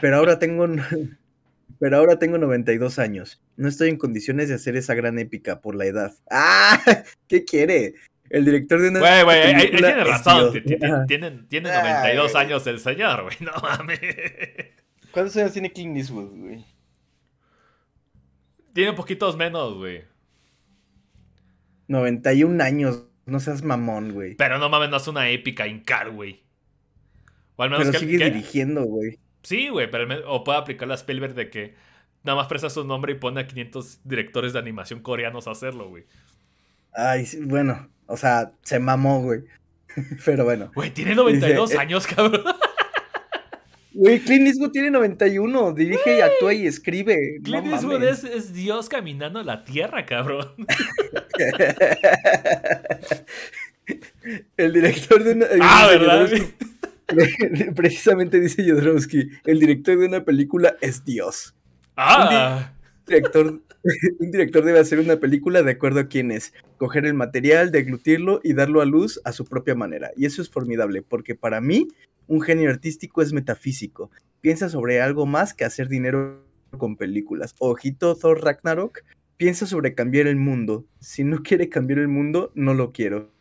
Pero 0.00 0.16
ahora 0.16 0.38
tengo... 0.38 0.66
Pero 1.80 1.96
ahora 1.96 2.18
tengo 2.18 2.38
92 2.38 2.98
años. 2.98 3.42
No 3.56 3.68
estoy 3.68 3.88
en 3.88 3.96
condiciones 3.96 4.48
de 4.48 4.54
hacer 4.54 4.76
esa 4.76 4.94
gran 4.94 5.18
épica 5.18 5.60
por 5.60 5.74
la 5.74 5.86
edad. 5.86 6.14
¡Ah! 6.30 6.78
¿Qué 7.26 7.44
quiere? 7.44 7.94
El 8.28 8.44
director 8.44 8.80
de 8.80 8.90
una. 8.90 9.00
Güey, 9.00 9.24
güey, 9.24 9.40
ahí 9.40 9.70
tiene 9.70 10.04
razón. 10.04 10.52
Tiene, 11.06 11.46
tiene 11.48 11.72
92 11.72 12.34
años 12.36 12.66
el 12.66 12.78
señor, 12.78 13.22
güey. 13.24 13.36
No 13.40 13.52
mames. 13.60 13.98
¿Cuántos 15.10 15.36
años 15.36 15.52
tiene 15.52 15.72
King 15.72 15.96
Eastwood, 15.96 16.30
güey? 16.30 16.64
Tiene 18.72 18.92
poquitos 18.92 19.36
menos, 19.36 19.74
güey. 19.74 20.04
91 21.88 22.62
años. 22.62 23.04
No 23.26 23.40
seas 23.40 23.62
mamón, 23.62 24.12
güey. 24.12 24.34
Pero 24.34 24.58
no 24.58 24.68
mames, 24.68 24.90
no 24.90 24.98
es 24.98 25.08
una 25.08 25.28
épica 25.30 25.66
Incar, 25.66 26.10
güey. 26.10 26.42
O 27.56 27.62
al 27.62 27.70
menos 27.70 27.86
pero 27.86 27.98
sigue 27.98 28.18
dirigiendo, 28.18 28.84
güey. 28.84 29.18
Sí, 29.42 29.68
güey, 29.68 29.90
pero 29.90 30.30
o 30.30 30.44
puede 30.44 30.58
aplicar 30.58 30.88
la 30.88 30.94
Spielberg 30.94 31.34
de 31.34 31.50
que 31.50 31.74
nada 32.22 32.36
más 32.36 32.48
presta 32.48 32.70
su 32.70 32.84
nombre 32.84 33.12
y 33.12 33.16
pone 33.16 33.42
a 33.42 33.46
500 33.46 34.00
directores 34.04 34.52
de 34.52 34.58
animación 34.58 35.00
coreanos 35.00 35.46
a 35.46 35.52
hacerlo, 35.52 35.88
güey. 35.88 36.06
Ay, 36.92 37.28
bueno, 37.42 37.88
o 38.06 38.16
sea, 38.16 38.52
se 38.62 38.78
mamó, 38.78 39.22
güey. 39.22 39.40
Pero 40.24 40.44
bueno. 40.44 40.70
Güey, 40.74 40.90
tiene 40.90 41.14
92 41.14 41.72
eh, 41.72 41.78
años, 41.78 42.06
cabrón. 42.06 42.42
Güey, 43.94 44.20
Clint 44.20 44.48
Eastwood 44.48 44.72
tiene 44.72 44.90
91, 44.90 45.72
dirige 45.72 46.18
y 46.18 46.20
actúa 46.20 46.52
y 46.52 46.66
escribe. 46.66 47.38
Clint 47.42 47.66
Eastwood 47.66 48.02
es, 48.02 48.52
Dios 48.52 48.88
caminando 48.88 49.40
en 49.40 49.46
la 49.46 49.64
tierra, 49.64 50.04
cabrón. 50.04 50.52
el 54.56 54.72
director 54.72 55.22
de 55.22 55.32
una... 55.32 55.46
Ah, 55.60 55.86
¿verdad? 55.88 56.28
Precisamente 57.76 58.40
dice 58.40 58.68
Jodorowsky, 58.68 59.30
el 59.44 59.60
director 59.60 59.98
de 59.98 60.06
una 60.06 60.24
película 60.24 60.76
es 60.80 61.04
Dios. 61.04 61.54
Ah 61.96 62.72
director, 63.06 63.60
un 64.18 64.30
director 64.30 64.64
debe 64.64 64.78
hacer 64.78 64.98
una 64.98 65.16
película 65.16 65.62
de 65.62 65.72
acuerdo 65.72 66.00
a 66.00 66.08
quién 66.08 66.30
es, 66.30 66.52
coger 66.78 67.06
el 67.06 67.14
material, 67.14 67.70
deglutirlo 67.70 68.40
y 68.42 68.54
darlo 68.54 68.80
a 68.80 68.86
luz 68.86 69.20
a 69.24 69.32
su 69.32 69.44
propia 69.44 69.74
manera. 69.74 70.10
Y 70.16 70.26
eso 70.26 70.42
es 70.42 70.50
formidable, 70.50 71.02
porque 71.02 71.34
para 71.34 71.60
mí 71.60 71.88
un 72.26 72.40
genio 72.40 72.70
artístico 72.70 73.22
es 73.22 73.32
metafísico. 73.32 74.10
Piensa 74.40 74.68
sobre 74.68 75.00
algo 75.00 75.26
más 75.26 75.54
que 75.54 75.64
hacer 75.64 75.88
dinero 75.88 76.44
con 76.78 76.96
películas. 76.96 77.54
Ojito 77.58 78.16
Thor 78.16 78.42
Ragnarok, 78.42 79.04
piensa 79.36 79.66
sobre 79.66 79.94
cambiar 79.94 80.26
el 80.26 80.36
mundo. 80.36 80.84
Si 81.00 81.24
no 81.24 81.42
quiere 81.42 81.68
cambiar 81.68 82.00
el 82.00 82.08
mundo, 82.08 82.52
no 82.54 82.74
lo 82.74 82.92
quiero. 82.92 83.32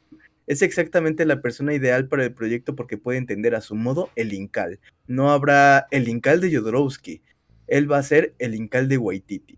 Es 0.45 0.61
exactamente 0.61 1.25
la 1.25 1.41
persona 1.41 1.73
ideal 1.73 2.07
para 2.07 2.25
el 2.25 2.33
proyecto 2.33 2.75
porque 2.75 2.97
puede 2.97 3.17
entender 3.17 3.55
a 3.55 3.61
su 3.61 3.75
modo 3.75 4.09
el 4.15 4.33
Incal. 4.33 4.79
No 5.07 5.31
habrá 5.31 5.87
el 5.91 6.09
Incal 6.09 6.41
de 6.41 6.55
Jodorowsky, 6.55 7.21
él 7.67 7.91
va 7.91 7.97
a 7.97 8.03
ser 8.03 8.35
el 8.39 8.55
Incal 8.55 8.87
de 8.87 8.97
Waititi. 8.97 9.57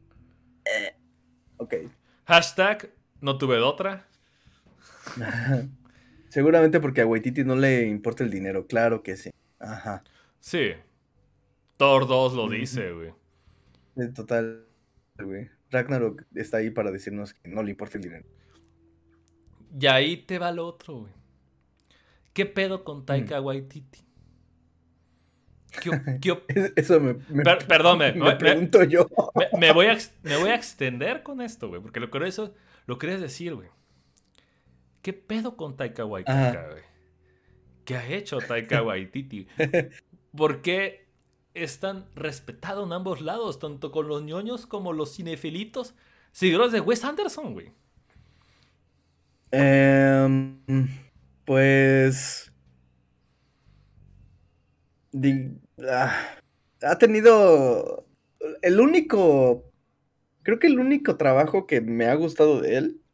Eh, 0.66 0.96
ok. 1.58 1.74
Hashtag, 2.26 2.92
no 3.22 3.38
tuve 3.38 3.56
de 3.56 3.62
otra. 3.62 4.08
Seguramente 6.36 6.82
porque 6.82 7.00
a 7.00 7.06
Waititi 7.06 7.46
no 7.46 7.56
le 7.56 7.88
importa 7.88 8.26
el 8.26 8.30
dinero, 8.30 8.68
claro 8.68 9.02
que 9.04 9.16
sí. 9.16 9.32
Ajá. 9.58 10.04
Sí. 10.42 10.72
Thor 11.78 12.08
2 12.08 12.34
lo 12.34 12.50
dice, 12.50 12.92
güey. 12.92 13.14
Total, 14.14 14.66
güey. 15.18 15.50
Ragnarok 15.72 16.24
está 16.36 16.58
ahí 16.58 16.72
para 16.72 16.92
decirnos 16.92 17.34
que 17.36 17.48
no 17.48 17.64
le 17.64 17.72
importa 17.72 17.98
el 17.98 18.04
dinero. 18.04 18.26
Y 19.80 19.86
ahí 19.86 20.18
te 20.18 20.38
va 20.38 20.52
lo 20.52 20.68
otro, 20.68 20.96
güey. 20.96 21.14
¿Qué 22.34 22.46
pedo 22.46 22.84
con 22.84 23.06
Taika 23.06 23.40
mm. 23.40 23.46
Waititi? 23.46 24.00
Eso 26.76 27.00
me, 27.00 27.14
perdón, 27.66 28.00
me, 28.18 28.36
pregunto 28.36 28.84
yo. 28.84 29.08
Me, 29.58 29.72
voy 29.72 29.86
a, 29.86 29.98
me 30.24 30.36
voy 30.36 30.50
a 30.50 30.56
extender 30.56 31.24
con 31.24 31.40
esto, 31.40 31.70
güey, 31.70 31.82
porque 31.82 32.02
lo 32.02 32.12
que, 32.12 32.28
eso, 32.28 32.54
lo 32.88 33.00
querías 33.00 33.22
decir, 33.22 33.56
güey. 33.56 33.70
¿Qué 35.06 35.14
pedo 35.14 35.56
con 35.56 35.78
Taika 35.78 36.04
Waititi, 36.04 36.34
güey? 36.34 36.84
¿Qué 37.86 37.96
ha 37.96 38.08
hecho 38.08 38.40
Taika 38.40 38.82
Waititi? 38.82 39.48
¿Por 40.36 40.64
qué 40.64 41.06
es 41.54 41.80
tan 41.80 42.08
respetado 42.16 42.86
en 42.86 42.92
ambos 42.92 43.22
lados, 43.22 43.60
tanto 43.60 43.92
con 43.92 44.08
los 44.08 44.24
ñoños 44.24 44.66
como 44.66 44.94
los 44.94 45.16
cinefilitos? 45.16 45.94
Seguidores 46.32 46.72
de 46.72 46.80
Wes 46.80 47.06
Anderson, 47.06 47.54
güey. 47.54 47.72
Em, 49.52 50.58
pues. 51.46 52.52
Ah, 55.88 56.40
ha 56.82 56.98
tenido. 56.98 58.08
El 58.64 58.80
único. 58.80 59.72
Creo 60.42 60.58
que 60.58 60.66
el 60.66 60.80
único 60.80 61.16
trabajo 61.16 61.68
que 61.68 61.80
me 61.80 62.08
ha 62.08 62.16
gustado 62.16 62.60
de 62.60 62.78
él. 62.78 63.05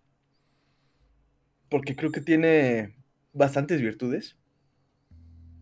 Porque 1.72 1.95
creo 1.95 2.11
que 2.11 2.19
tiene 2.19 2.93
bastantes 3.32 3.82
virtudes. 3.82 4.38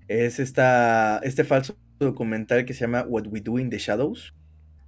Es 0.07 0.39
esta, 0.39 1.20
este 1.20 1.43
falso 1.43 1.78
documental 1.99 2.66
que 2.66 2.74
se 2.74 2.82
llama 2.82 3.05
What 3.07 3.28
We 3.28 3.41
Do 3.41 3.60
in 3.60 3.70
the 3.70 3.78
Shadows. 3.78 4.34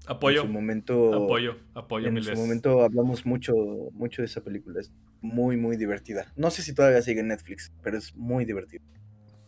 Apoyo. 0.07 0.41
En 0.41 0.47
su 0.47 0.51
momento. 0.51 1.13
Apoyo, 1.13 1.57
apoyo. 1.75 2.07
En 2.07 2.23
su 2.23 2.33
momento 2.33 2.81
hablamos 2.81 3.23
mucho, 3.23 3.53
mucho 3.93 4.23
de 4.23 4.25
esa 4.25 4.43
película. 4.43 4.79
Es 4.79 4.91
muy, 5.21 5.57
muy 5.57 5.77
divertida. 5.77 6.33
No 6.35 6.49
sé 6.49 6.63
si 6.63 6.73
todavía 6.73 7.03
sigue 7.03 7.19
en 7.19 7.27
Netflix, 7.27 7.71
pero 7.83 7.99
es 7.99 8.15
muy 8.15 8.43
divertida. 8.43 8.81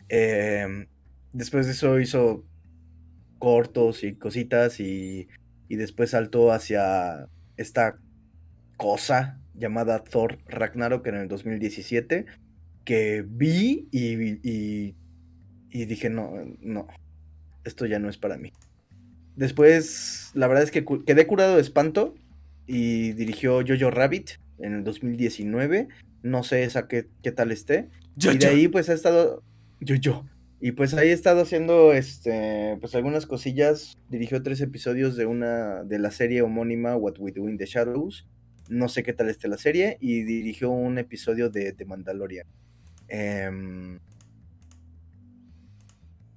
Em, 0.08 0.86
después 1.32 1.66
de 1.66 1.72
eso 1.72 1.98
hizo 1.98 2.44
cortos 3.40 4.04
y 4.04 4.14
cositas 4.14 4.78
y, 4.78 5.26
y 5.68 5.74
después 5.74 6.10
saltó 6.10 6.52
hacia 6.52 7.28
esta 7.56 7.96
cosa 8.76 9.40
llamada 9.54 10.02
Thor 10.04 10.38
Ragnarok 10.46 11.06
en 11.06 11.14
el 11.16 11.28
2017 11.28 12.26
que 12.84 13.24
vi 13.26 13.88
y, 13.90 14.14
y, 14.48 14.94
y 15.70 15.84
dije, 15.86 16.10
no, 16.10 16.32
no, 16.60 16.86
esto 17.64 17.86
ya 17.86 17.98
no 17.98 18.08
es 18.08 18.18
para 18.18 18.36
mí. 18.36 18.52
Después, 19.36 20.30
la 20.34 20.46
verdad 20.46 20.64
es 20.64 20.70
que 20.70 20.84
quedé 21.04 21.26
curado 21.26 21.56
de 21.56 21.62
espanto 21.62 22.14
y 22.66 23.12
dirigió 23.12 23.62
Jojo 23.66 23.90
Rabbit 23.90 24.32
en 24.58 24.74
el 24.74 24.84
2019. 24.84 25.88
No 26.22 26.42
sé 26.42 26.64
esa 26.64 26.86
qué, 26.86 27.08
qué 27.22 27.32
tal 27.32 27.50
esté. 27.50 27.88
y 28.16 28.38
de 28.38 28.46
ahí 28.46 28.68
pues 28.68 28.88
ha 28.88 28.94
estado 28.94 29.42
Jojo. 29.86 30.24
Y 30.60 30.72
pues 30.72 30.94
ahí 30.94 31.08
he 31.08 31.12
estado 31.12 31.42
haciendo 31.42 31.92
este 31.92 32.78
pues 32.80 32.94
algunas 32.94 33.26
cosillas. 33.26 33.96
Dirigió 34.08 34.42
tres 34.42 34.60
episodios 34.60 35.16
de 35.16 35.26
una 35.26 35.82
de 35.82 35.98
la 35.98 36.10
serie 36.10 36.42
homónima 36.42 36.96
What 36.96 37.14
We 37.18 37.32
Do 37.32 37.48
in 37.48 37.58
the 37.58 37.66
Shadows. 37.66 38.26
No 38.74 38.88
sé 38.88 39.02
qué 39.02 39.12
tal 39.12 39.28
esté 39.28 39.48
la 39.48 39.58
serie. 39.58 39.98
Y 40.00 40.22
dirigió 40.22 40.70
un 40.70 40.98
episodio 40.98 41.50
de, 41.50 41.72
de 41.72 41.84
Mandalorian. 41.84 42.46
Em, 43.08 43.98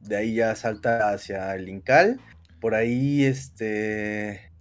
de 0.01 0.15
ahí 0.15 0.35
ya 0.35 0.55
salta 0.55 1.09
hacia 1.11 1.55
el 1.55 1.69
Incal 1.69 2.19
por 2.59 2.75
ahí, 2.75 3.23
este. 3.23 4.51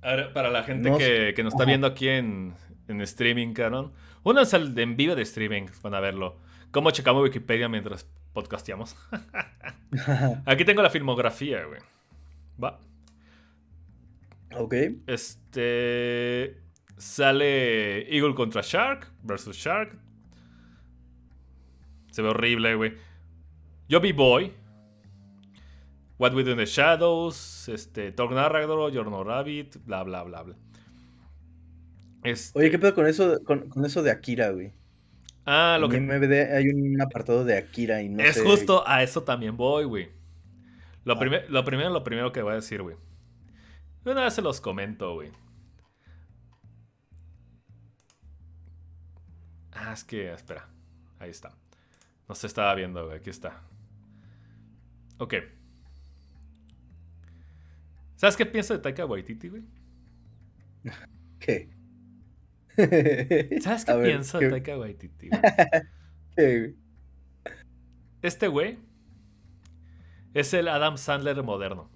para 0.00 0.50
la 0.50 0.62
gente 0.64 0.90
que, 1.34 1.42
nos 1.42 1.54
está 1.54 1.64
viendo 1.64 1.86
aquí 1.86 2.08
en, 2.08 2.54
streaming, 2.88 3.52
Caron. 3.52 3.92
Únanse 4.22 4.56
al 4.56 4.78
en 4.78 4.96
vivo 4.96 5.14
de 5.14 5.22
streaming, 5.22 5.66
van 5.82 5.94
a 5.94 6.00
verlo. 6.00 6.38
¿Cómo 6.70 6.90
checamos 6.90 7.22
Wikipedia 7.22 7.68
mientras 7.68 8.06
podcasteamos? 8.32 8.96
aquí 10.46 10.64
tengo 10.64 10.82
la 10.82 10.90
filmografía, 10.90 11.64
güey. 11.64 11.80
Va. 12.62 12.80
Ok. 14.56 14.74
Este. 15.06 16.58
Sale 16.96 18.14
Eagle 18.14 18.34
contra 18.34 18.62
Shark 18.62 19.10
versus 19.22 19.56
Shark. 19.56 19.98
Se 22.10 22.22
ve 22.22 22.28
horrible, 22.28 22.74
güey. 22.74 22.94
Yo 23.88 24.00
vi 24.00 24.12
Boy. 24.12 24.52
What 26.18 26.34
We 26.34 26.44
Do 26.44 26.52
in 26.52 26.58
the 26.58 26.66
Shadows, 26.66 27.68
este, 27.68 28.12
Thor 28.12 28.30
Ragnarok, 28.30 28.94
Jorno 28.94 29.24
Rabbit, 29.24 29.78
bla, 29.84 30.04
bla, 30.04 30.22
bla, 30.22 30.42
bla. 30.42 30.54
Este... 32.22 32.56
Oye, 32.56 32.70
¿qué 32.70 32.78
pedo 32.78 32.94
con 32.94 33.08
eso, 33.08 33.42
con, 33.44 33.84
eso 33.84 34.04
de 34.04 34.12
Akira, 34.12 34.50
güey? 34.50 34.72
Ah, 35.44 35.78
lo 35.80 35.88
que... 35.88 35.96
En 35.96 36.06
MVD 36.06 36.54
hay 36.54 36.68
un 36.68 37.00
apartado 37.00 37.44
de 37.44 37.58
Akira 37.58 38.02
y 38.02 38.08
no 38.08 38.22
Es 38.22 38.40
justo 38.40 38.84
a 38.86 39.02
eso 39.02 39.24
también 39.24 39.56
voy, 39.56 39.82
güey. 39.84 40.10
Lo, 41.04 41.14
ah. 41.14 41.16
lo 41.48 41.64
primero, 41.64 41.90
lo 41.90 42.04
primero 42.04 42.30
que 42.30 42.42
voy 42.42 42.52
a 42.52 42.56
decir, 42.56 42.82
güey. 42.82 42.94
Una 44.04 44.22
vez 44.22 44.34
se 44.34 44.42
los 44.42 44.60
comento, 44.60 45.14
güey. 45.14 45.30
Ah, 49.84 49.92
es 49.94 50.04
que, 50.04 50.32
espera. 50.32 50.68
Ahí 51.18 51.30
está. 51.30 51.52
No 52.28 52.36
se 52.36 52.46
estaba 52.46 52.72
viendo, 52.76 53.04
güey. 53.04 53.18
Aquí 53.18 53.30
está. 53.30 53.62
Ok. 55.18 55.34
¿Sabes 58.14 58.36
qué 58.36 58.46
pienso 58.46 58.74
de 58.74 58.78
Taika 58.78 59.04
Waititi, 59.04 59.48
güey? 59.48 59.64
¿Qué? 61.40 61.68
¿Sabes 63.60 63.84
qué 63.84 63.94
pienso 63.94 64.38
de 64.38 64.50
Taika 64.50 64.78
Waititi, 64.78 65.28
güey? 65.28 65.42
¿Qué, 66.36 66.58
güey? 66.60 66.76
Este 68.22 68.46
güey 68.46 68.78
es 70.32 70.54
el 70.54 70.68
Adam 70.68 70.96
Sandler 70.96 71.42
moderno. 71.42 71.90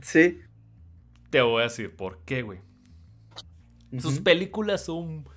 sí. 0.00 0.40
Te 1.30 1.40
voy 1.40 1.60
a 1.60 1.64
decir 1.64 1.94
por 1.94 2.24
qué, 2.24 2.42
güey. 2.42 2.69
Sus 3.98 4.20
películas 4.20 4.84
son 4.84 5.28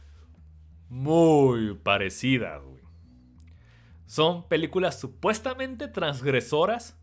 muy 0.90 1.76
parecidas, 1.76 2.62
güey. 2.62 2.84
Son 4.06 4.48
películas 4.48 5.00
supuestamente 5.00 5.88
transgresoras 5.88 7.00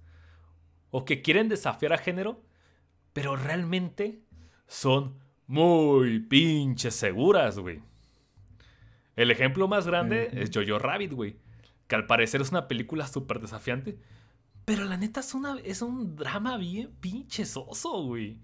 o 0.91 1.05
que 1.05 1.23
quieren 1.23 1.49
desafiar 1.49 1.93
a 1.93 1.99
género, 1.99 2.45
pero 3.13 3.35
realmente 3.35 4.23
son 4.69 5.19
muy 5.47 6.21
pinches 6.21 6.95
seguras, 6.95 7.59
güey. 7.59 7.83
El 9.17 9.31
ejemplo 9.31 9.67
más 9.67 9.87
grande 9.87 10.31
es 10.33 10.51
Jojo 10.55 10.79
Rabbit, 10.79 11.13
güey. 11.13 11.37
Que 11.89 11.97
al 11.97 12.07
parecer 12.07 12.41
es 12.41 12.51
una 12.51 12.69
película 12.69 13.09
súper 13.09 13.41
desafiante. 13.41 13.99
Pero 14.65 14.85
la 14.85 14.97
neta 14.97 15.21
es, 15.21 15.35
una, 15.35 15.59
es 15.65 15.83
un 15.83 16.15
drama 16.15 16.57
bien 16.57 16.93
pinche 17.01 17.45
soso, 17.45 18.05
güey. 18.05 18.39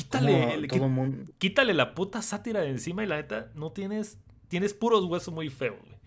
Quítale, 0.00 0.68
quítale 1.38 1.74
la 1.74 1.94
puta 1.94 2.22
sátira 2.22 2.60
de 2.60 2.70
encima 2.70 3.04
y 3.04 3.06
la 3.06 3.16
neta 3.16 3.50
no 3.54 3.72
tienes, 3.72 4.18
tienes 4.48 4.72
puros 4.72 5.04
huesos 5.04 5.34
muy 5.34 5.50
feos, 5.50 5.78
güey. 5.84 6.00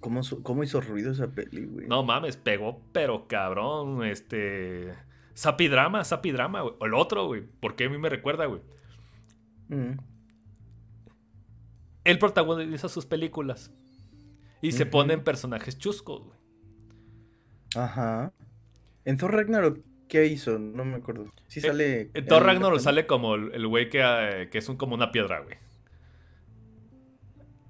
¿Cómo, 0.00 0.20
¿Cómo, 0.42 0.62
hizo 0.62 0.80
ruido 0.80 1.12
esa 1.12 1.28
peli, 1.28 1.64
güey? 1.64 1.86
No 1.86 2.02
mames, 2.02 2.36
pegó, 2.36 2.82
pero 2.92 3.26
cabrón, 3.28 4.04
este... 4.04 4.92
Sapidrama, 5.34 6.04
Sapidrama, 6.04 6.60
güey. 6.60 6.74
O 6.80 6.86
el 6.86 6.94
otro, 6.94 7.26
güey. 7.26 7.42
¿Por 7.42 7.74
qué 7.76 7.86
a 7.86 7.88
mí 7.88 7.96
me 7.96 8.10
recuerda, 8.10 8.46
güey? 8.46 8.60
Mm. 9.68 9.98
Él 12.04 12.18
protagoniza 12.18 12.88
sus 12.88 13.06
películas. 13.06 13.72
Y 14.60 14.72
se 14.72 14.84
ponen 14.86 15.24
personajes 15.24 15.78
chuscos, 15.78 16.24
güey. 16.24 16.38
Ajá. 17.74 18.32
En 19.04 19.16
Thor 19.16 19.32
Ragnarok, 19.32 19.80
¿qué 20.12 20.26
hizo? 20.26 20.58
No 20.58 20.84
me 20.84 20.96
acuerdo. 20.96 21.24
Sí 21.48 21.60
eh, 21.60 21.62
sale... 21.62 22.10
En, 22.12 22.26
Thor 22.26 22.44
Ragnarok 22.44 22.78
sale 22.80 23.06
como 23.06 23.34
el 23.34 23.66
güey 23.66 23.88
que, 23.88 24.02
eh, 24.04 24.50
que 24.50 24.58
es 24.58 24.68
un, 24.68 24.76
como 24.76 24.94
una 24.94 25.10
piedra, 25.10 25.40
güey. 25.40 25.56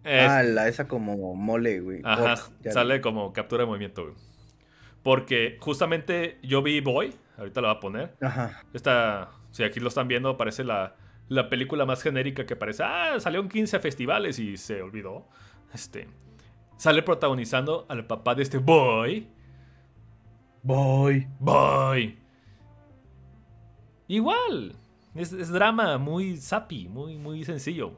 Ah, 0.04 0.42
la 0.42 0.66
esa 0.66 0.88
como 0.88 1.36
mole, 1.36 1.78
güey. 1.78 2.00
Ajá, 2.02 2.34
sale 2.68 3.00
como 3.00 3.32
captura 3.32 3.62
de 3.62 3.68
movimiento, 3.68 4.02
güey. 4.02 4.16
Porque 5.04 5.56
justamente 5.60 6.40
yo 6.42 6.62
vi 6.62 6.80
Boy, 6.80 7.14
ahorita 7.38 7.60
la 7.60 7.68
voy 7.68 7.76
a 7.76 7.80
poner. 7.80 8.14
Ajá. 8.20 8.64
Esta, 8.74 9.30
si 9.52 9.62
aquí 9.62 9.78
lo 9.78 9.86
están 9.86 10.08
viendo, 10.08 10.36
parece 10.36 10.64
la, 10.64 10.96
la 11.28 11.48
película 11.48 11.86
más 11.86 12.02
genérica 12.02 12.44
que 12.44 12.56
parece. 12.56 12.82
Ah, 12.82 13.20
salió 13.20 13.38
en 13.38 13.48
15 13.48 13.78
festivales 13.78 14.40
y 14.40 14.56
se 14.56 14.82
olvidó. 14.82 15.28
Este. 15.72 16.08
Sale 16.76 17.04
protagonizando 17.04 17.86
al 17.88 18.04
papá 18.04 18.34
de 18.34 18.42
este 18.42 18.58
Boy. 18.58 19.28
Boy. 20.64 21.28
Boy. 21.38 22.21
Igual. 24.12 24.76
Es, 25.14 25.32
es 25.32 25.48
drama 25.48 25.96
muy 25.96 26.36
sappy, 26.36 26.86
muy, 26.86 27.16
muy 27.16 27.46
sencillo. 27.46 27.94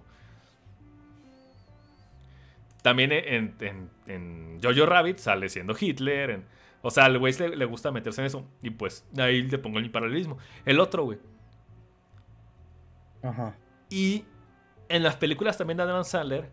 También 2.83 3.11
en, 3.11 3.91
en, 4.07 4.61
Jojo 4.63 4.87
Rabbit 4.87 5.19
sale 5.19 5.49
siendo 5.49 5.75
Hitler. 5.79 6.45
o 6.83 6.91
sea, 6.91 7.07
al 7.07 7.19
güey 7.19 7.35
le, 7.57 7.65
gusta 7.65 7.91
meterse 7.91 8.21
en 8.21 8.29
eso. 8.29 8.47
Y 8.63 8.71
pues 8.71 9.05
ahí 9.19 9.43
le 9.43 9.59
pongo 9.59 9.81
el 9.81 9.91
paralelismo. 9.91 10.39
El 10.65 10.79
otro, 10.79 11.03
güey. 11.03 11.19
Ajá. 13.21 13.57
Y 13.91 14.25
en 14.89 15.03
las 15.03 15.17
películas 15.17 15.59
también 15.59 15.79
de 15.79 15.83
Adam 15.83 16.05
Sandler 16.05 16.49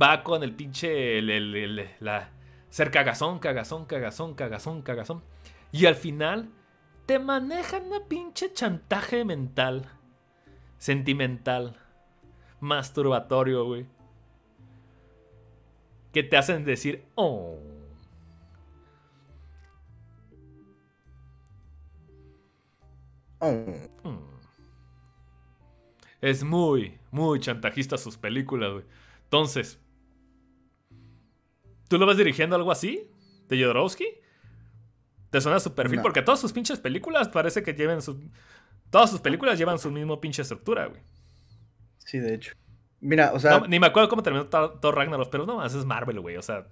va 0.00 0.22
con 0.22 0.42
el 0.42 0.52
pinche. 0.52 1.22
la, 1.22 2.28
ser 2.68 2.90
cagazón, 2.90 3.38
cagazón, 3.38 3.86
cagazón, 3.86 4.34
cagazón, 4.34 4.82
cagazón. 4.82 5.22
Y 5.72 5.86
al 5.86 5.94
final 5.94 6.50
te 7.06 7.18
manejan 7.18 7.86
una 7.86 8.06
pinche 8.06 8.52
chantaje 8.52 9.24
mental, 9.24 9.90
sentimental, 10.78 11.76
masturbatorio, 12.60 13.64
güey. 13.64 13.86
Que 16.12 16.22
te 16.22 16.36
hacen 16.36 16.64
decir, 16.64 17.04
oh. 17.14 17.58
Oh. 23.40 23.48
Mm. 24.04 24.30
Es 26.20 26.44
muy, 26.44 26.98
muy 27.10 27.40
chantajista 27.40 27.96
sus 27.96 28.18
películas, 28.18 28.72
güey. 28.72 28.84
Entonces, 29.24 29.80
¿tú 31.88 31.98
lo 31.98 32.06
vas 32.06 32.18
dirigiendo 32.18 32.56
algo 32.56 32.70
así? 32.70 33.08
¿De 33.48 33.60
Jodorowsky? 33.60 34.19
¿Te 35.30 35.40
suena 35.40 35.60
su 35.60 35.74
perfil? 35.74 35.98
No. 35.98 36.02
Porque 36.02 36.22
todas 36.22 36.40
sus 36.40 36.52
pinches 36.52 36.78
películas 36.78 37.28
parece 37.28 37.62
que 37.62 37.72
lleven 37.72 38.02
su... 38.02 38.20
Todas 38.90 39.10
sus 39.10 39.20
películas 39.20 39.58
llevan 39.58 39.78
su 39.78 39.90
mismo 39.90 40.20
pinche 40.20 40.42
estructura, 40.42 40.86
güey. 40.86 41.00
Sí, 41.98 42.18
de 42.18 42.34
hecho. 42.34 42.54
Mira, 43.00 43.32
o 43.32 43.38
sea. 43.38 43.60
No, 43.60 43.66
ni 43.66 43.80
me 43.80 43.86
acuerdo 43.86 44.08
cómo 44.08 44.22
terminó 44.22 44.46
Thor 44.46 44.94
Ragnarok, 44.94 45.30
pero 45.30 45.46
no 45.46 45.56
más, 45.56 45.74
es 45.74 45.84
Marvel, 45.84 46.20
güey. 46.20 46.36
O 46.36 46.42
sea, 46.42 46.66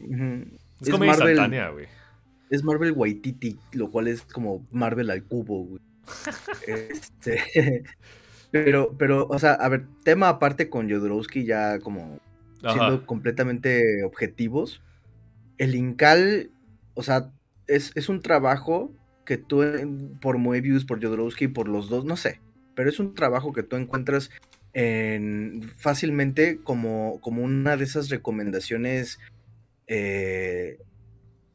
es, 0.00 0.90
como 0.90 1.04
instantánea, 1.04 1.70
güey. 1.70 1.86
es 2.50 2.64
Marvel 2.64 2.92
Waititi, 2.92 3.58
lo 3.72 3.90
cual 3.90 4.08
es 4.08 4.22
como 4.22 4.66
Marvel 4.70 5.10
al 5.10 5.24
cubo, 5.24 5.64
güey. 5.64 5.82
Este, 6.66 7.84
pero, 8.50 8.96
pero, 8.98 9.26
o 9.28 9.38
sea, 9.38 9.52
a 9.52 9.68
ver, 9.68 9.86
tema 10.02 10.28
aparte 10.28 10.70
con 10.70 10.90
Jodorowsky 10.90 11.44
ya 11.44 11.78
como 11.78 12.18
siendo 12.60 13.06
completamente 13.06 14.02
objetivos. 14.04 14.82
El 15.58 15.74
Incal, 15.74 16.50
o 16.94 17.02
sea, 17.02 17.32
es, 17.68 17.92
es 17.94 18.08
un 18.08 18.20
trabajo 18.20 18.92
que 19.24 19.36
tú, 19.36 19.62
por 20.20 20.38
Moebius, 20.38 20.84
por 20.84 21.02
Jodorowsky, 21.02 21.48
por 21.48 21.68
los 21.68 21.88
dos, 21.88 22.04
no 22.04 22.16
sé, 22.16 22.40
pero 22.74 22.88
es 22.88 22.98
un 22.98 23.14
trabajo 23.14 23.52
que 23.52 23.62
tú 23.62 23.76
encuentras 23.76 24.30
en, 24.72 25.70
fácilmente 25.76 26.60
como, 26.62 27.20
como 27.20 27.42
una 27.42 27.76
de 27.76 27.84
esas 27.84 28.08
recomendaciones 28.08 29.18
eh, 29.86 30.78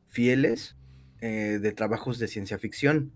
fieles 0.10 0.76
eh, 1.22 1.60
de 1.62 1.72
trabajos 1.72 2.20
de 2.20 2.28
ciencia 2.28 2.58
ficción. 2.60 3.12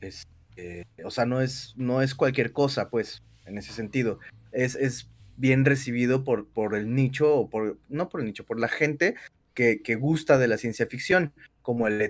Es, 0.00 0.26
eh, 0.56 0.84
o 1.04 1.10
sea, 1.10 1.26
no 1.26 1.40
es, 1.40 1.74
no 1.76 2.02
es 2.02 2.14
cualquier 2.14 2.52
cosa, 2.52 2.90
pues, 2.90 3.22
en 3.46 3.58
ese 3.58 3.72
sentido. 3.72 4.18
Es, 4.52 4.74
es 4.74 5.10
bien 5.36 5.64
recibido 5.64 6.24
por, 6.24 6.48
por 6.48 6.74
el 6.74 6.94
nicho, 6.94 7.34
o 7.34 7.48
por, 7.48 7.78
no 7.88 8.08
por 8.08 8.20
el 8.20 8.26
nicho, 8.26 8.44
por 8.44 8.58
la 8.58 8.68
gente 8.68 9.14
que, 9.54 9.94
gusta 9.94 10.38
de 10.38 10.48
la 10.48 10.58
ciencia 10.58 10.86
ficción, 10.86 11.32
como 11.62 11.86
el. 11.86 12.00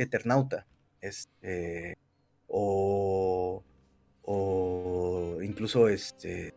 Eternauta. 0.00 0.66
Este, 1.00 1.96
o, 2.48 3.62
o 4.22 5.38
incluso 5.42 5.88
este, 5.88 6.54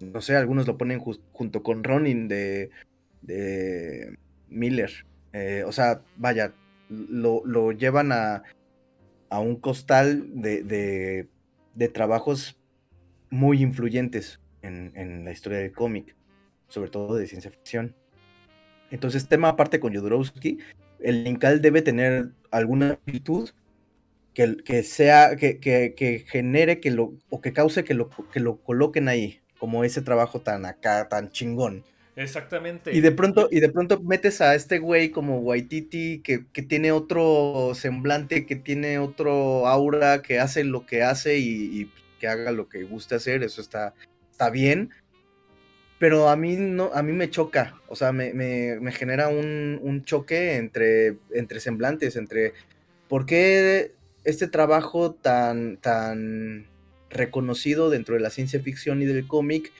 no 0.00 0.20
sé, 0.20 0.36
algunos 0.36 0.66
lo 0.66 0.78
ponen 0.78 1.00
junto 1.00 1.62
con 1.62 1.82
Ronin 1.84 2.28
de, 2.28 2.70
de 3.22 4.16
Miller. 4.48 5.06
Eh, 5.32 5.64
o 5.66 5.72
sea, 5.72 6.02
vaya, 6.16 6.54
lo, 6.88 7.42
lo 7.44 7.72
llevan 7.72 8.12
a, 8.12 8.44
a 9.28 9.40
un 9.40 9.56
costal 9.56 10.40
de, 10.40 10.62
de, 10.62 11.28
de 11.74 11.88
trabajos 11.88 12.58
muy 13.30 13.60
influyentes 13.62 14.40
en, 14.62 14.92
en 14.94 15.24
la 15.24 15.32
historia 15.32 15.58
del 15.58 15.72
cómic, 15.72 16.16
sobre 16.68 16.90
todo 16.90 17.16
de 17.16 17.26
ciencia 17.26 17.50
ficción. 17.50 17.94
Entonces, 18.90 19.28
tema 19.28 19.50
aparte 19.50 19.80
con 19.80 19.94
Jodorowsky, 19.94 20.58
el 21.00 21.26
Incal 21.26 21.60
debe 21.60 21.82
tener 21.82 22.30
alguna 22.50 22.98
virtud 23.06 23.50
que, 24.34 24.56
que 24.64 24.82
sea, 24.82 25.36
que, 25.36 25.58
que, 25.58 25.94
que 25.96 26.20
genere 26.20 26.80
que 26.80 26.90
lo, 26.90 27.14
o 27.28 27.40
que 27.40 27.52
cause 27.52 27.84
que 27.84 27.94
lo, 27.94 28.08
que 28.32 28.40
lo 28.40 28.58
coloquen 28.58 29.08
ahí, 29.08 29.40
como 29.58 29.84
ese 29.84 30.02
trabajo 30.02 30.40
tan 30.40 30.64
acá, 30.64 31.08
tan 31.08 31.30
chingón. 31.30 31.84
Exactamente. 32.16 32.96
Y 32.96 33.00
de 33.00 33.12
pronto, 33.12 33.48
y 33.50 33.60
de 33.60 33.68
pronto 33.68 34.00
metes 34.00 34.40
a 34.40 34.54
este 34.54 34.78
güey 34.80 35.10
como 35.10 35.38
Waititi, 35.38 36.20
que, 36.20 36.46
que 36.52 36.62
tiene 36.62 36.90
otro 36.90 37.72
semblante, 37.74 38.44
que 38.44 38.56
tiene 38.56 38.98
otro 38.98 39.68
aura, 39.68 40.20
que 40.22 40.40
hace 40.40 40.64
lo 40.64 40.84
que 40.84 41.02
hace 41.02 41.38
y, 41.38 41.80
y 41.80 41.92
que 42.18 42.26
haga 42.26 42.50
lo 42.50 42.68
que 42.68 42.82
guste 42.82 43.14
hacer, 43.14 43.44
eso 43.44 43.60
está, 43.60 43.94
está 44.32 44.50
bien. 44.50 44.90
Pero 45.98 46.28
a 46.28 46.36
mí 46.36 46.56
no, 46.56 46.90
a 46.94 47.02
mí 47.02 47.12
me 47.12 47.28
choca, 47.30 47.80
o 47.88 47.96
sea, 47.96 48.12
me, 48.12 48.32
me- 48.32 48.78
me 48.80 48.92
genera 48.92 49.28
un, 49.28 49.80
un 49.82 50.04
choque 50.04 50.56
entre, 50.56 51.16
entre 51.32 51.60
semblantes, 51.60 52.16
entre 52.16 52.52
por 53.08 53.26
qué 53.26 53.92
este 54.24 54.46
trabajo 54.48 55.12
tan, 55.14 55.76
tan 55.78 56.66
reconocido 57.10 57.90
dentro 57.90 58.14
de 58.14 58.20
la 58.20 58.30
ciencia 58.30 58.60
ficción 58.60 59.02
y 59.02 59.06
del 59.06 59.26
cómic 59.26 59.72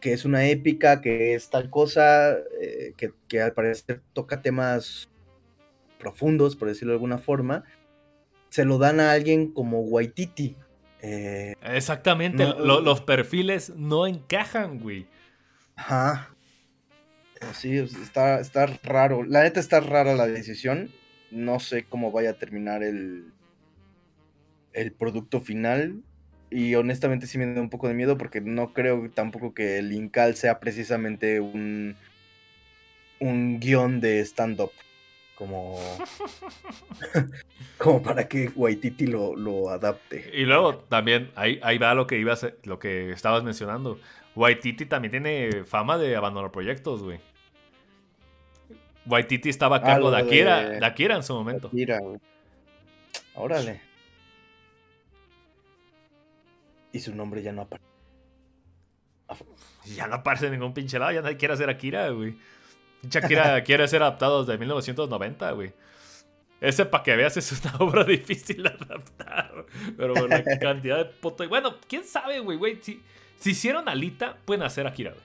que 0.00 0.12
es 0.12 0.24
una 0.24 0.46
épica, 0.46 1.00
que 1.00 1.34
es 1.34 1.50
tal 1.50 1.70
cosa, 1.70 2.36
eh, 2.60 2.92
que, 2.96 3.12
que 3.26 3.40
al 3.40 3.52
parecer 3.52 4.00
toca 4.12 4.42
temas 4.42 5.08
profundos, 5.98 6.54
por 6.54 6.68
decirlo 6.68 6.92
de 6.92 6.96
alguna 6.96 7.18
forma, 7.18 7.64
se 8.50 8.64
lo 8.64 8.78
dan 8.78 9.00
a 9.00 9.12
alguien 9.12 9.52
como 9.52 9.80
Waititi. 9.80 10.56
Eh, 11.02 11.54
Exactamente. 11.62 12.44
No, 12.44 12.58
lo- 12.58 12.80
eh. 12.80 12.82
los 12.82 13.00
perfiles 13.00 13.70
no 13.76 14.06
encajan, 14.06 14.78
güey. 14.80 15.06
ajá. 15.76 16.30
Sí, 17.52 17.76
está, 17.76 18.40
está 18.40 18.66
raro. 18.82 19.22
La 19.22 19.44
neta 19.44 19.60
está 19.60 19.78
rara 19.78 20.14
la 20.16 20.26
decisión. 20.26 20.90
No 21.30 21.60
sé 21.60 21.84
cómo 21.84 22.10
vaya 22.10 22.30
a 22.30 22.34
terminar 22.38 22.82
el, 22.82 23.26
el 24.72 24.90
producto 24.92 25.40
final. 25.40 26.02
Y 26.50 26.74
honestamente 26.74 27.28
sí 27.28 27.38
me 27.38 27.46
da 27.46 27.60
un 27.60 27.70
poco 27.70 27.86
de 27.86 27.94
miedo 27.94 28.18
porque 28.18 28.40
no 28.40 28.72
creo 28.72 29.08
tampoco 29.10 29.54
que 29.54 29.78
el 29.78 29.92
Incal 29.92 30.34
sea 30.34 30.58
precisamente 30.58 31.38
un, 31.38 31.94
un 33.20 33.60
guion 33.60 34.00
de 34.00 34.20
stand-up. 34.20 34.72
Como, 35.38 35.78
como 37.78 38.02
para 38.02 38.26
que 38.26 38.50
Waititi 38.56 39.06
lo, 39.06 39.36
lo 39.36 39.70
adapte. 39.70 40.32
Y 40.34 40.44
luego 40.44 40.78
también, 40.78 41.30
ahí, 41.36 41.60
ahí 41.62 41.78
va 41.78 41.94
lo 41.94 42.08
que 42.08 42.18
ibas, 42.18 42.44
lo 42.64 42.80
que 42.80 43.12
estabas 43.12 43.44
mencionando. 43.44 44.00
Waititi 44.34 44.86
también 44.86 45.12
tiene 45.12 45.62
fama 45.64 45.96
de 45.96 46.16
abandonar 46.16 46.50
proyectos, 46.50 47.04
güey. 47.04 47.20
Waititi 49.06 49.48
estaba 49.48 49.76
a 49.76 49.78
Ah, 49.78 49.82
cargo 49.84 50.10
lo 50.10 50.16
de 50.16 50.22
de- 50.24 50.28
Akira, 50.28 50.68
de 50.70 50.84
Akira 50.86 51.14
en 51.14 51.22
su 51.22 51.34
momento. 51.34 51.70
Mira, 51.72 52.00
güey. 52.00 52.18
Órale. 53.36 53.80
Y 56.92 56.98
su 56.98 57.14
nombre 57.14 57.42
ya 57.42 57.52
no 57.52 57.62
aparece. 57.62 57.86
Ya 59.94 60.06
no 60.08 60.16
aparece 60.16 60.46
en 60.46 60.52
ningún 60.52 60.74
pinche 60.74 60.98
lado, 60.98 61.12
ya 61.12 61.22
nadie 61.22 61.36
quiere 61.36 61.54
hacer 61.54 61.70
Akira, 61.70 62.08
güey. 62.10 62.36
Pinche 63.00 63.18
Akira 63.18 63.62
quiere 63.64 63.86
ser 63.88 64.02
adaptado 64.02 64.44
desde 64.44 64.58
1990, 64.58 65.50
güey. 65.52 65.72
Ese 66.60 66.84
para 66.86 67.04
que 67.04 67.14
veas 67.16 67.36
es 67.36 67.52
una 67.64 67.76
obra 67.80 68.04
difícil 68.04 68.62
de 68.64 68.68
adaptar. 68.70 69.66
Pero 69.96 70.14
por 70.14 70.28
la 70.28 70.42
cantidad 70.60 70.98
de 70.98 71.04
puto. 71.04 71.48
Bueno, 71.48 71.76
quién 71.88 72.04
sabe, 72.04 72.40
güey, 72.40 72.58
güey. 72.58 72.78
Si, 72.82 73.00
si 73.38 73.50
hicieron 73.50 73.88
Alita, 73.88 74.36
pueden 74.44 74.62
hacer 74.64 74.86
Akira, 74.86 75.12
güey. 75.12 75.22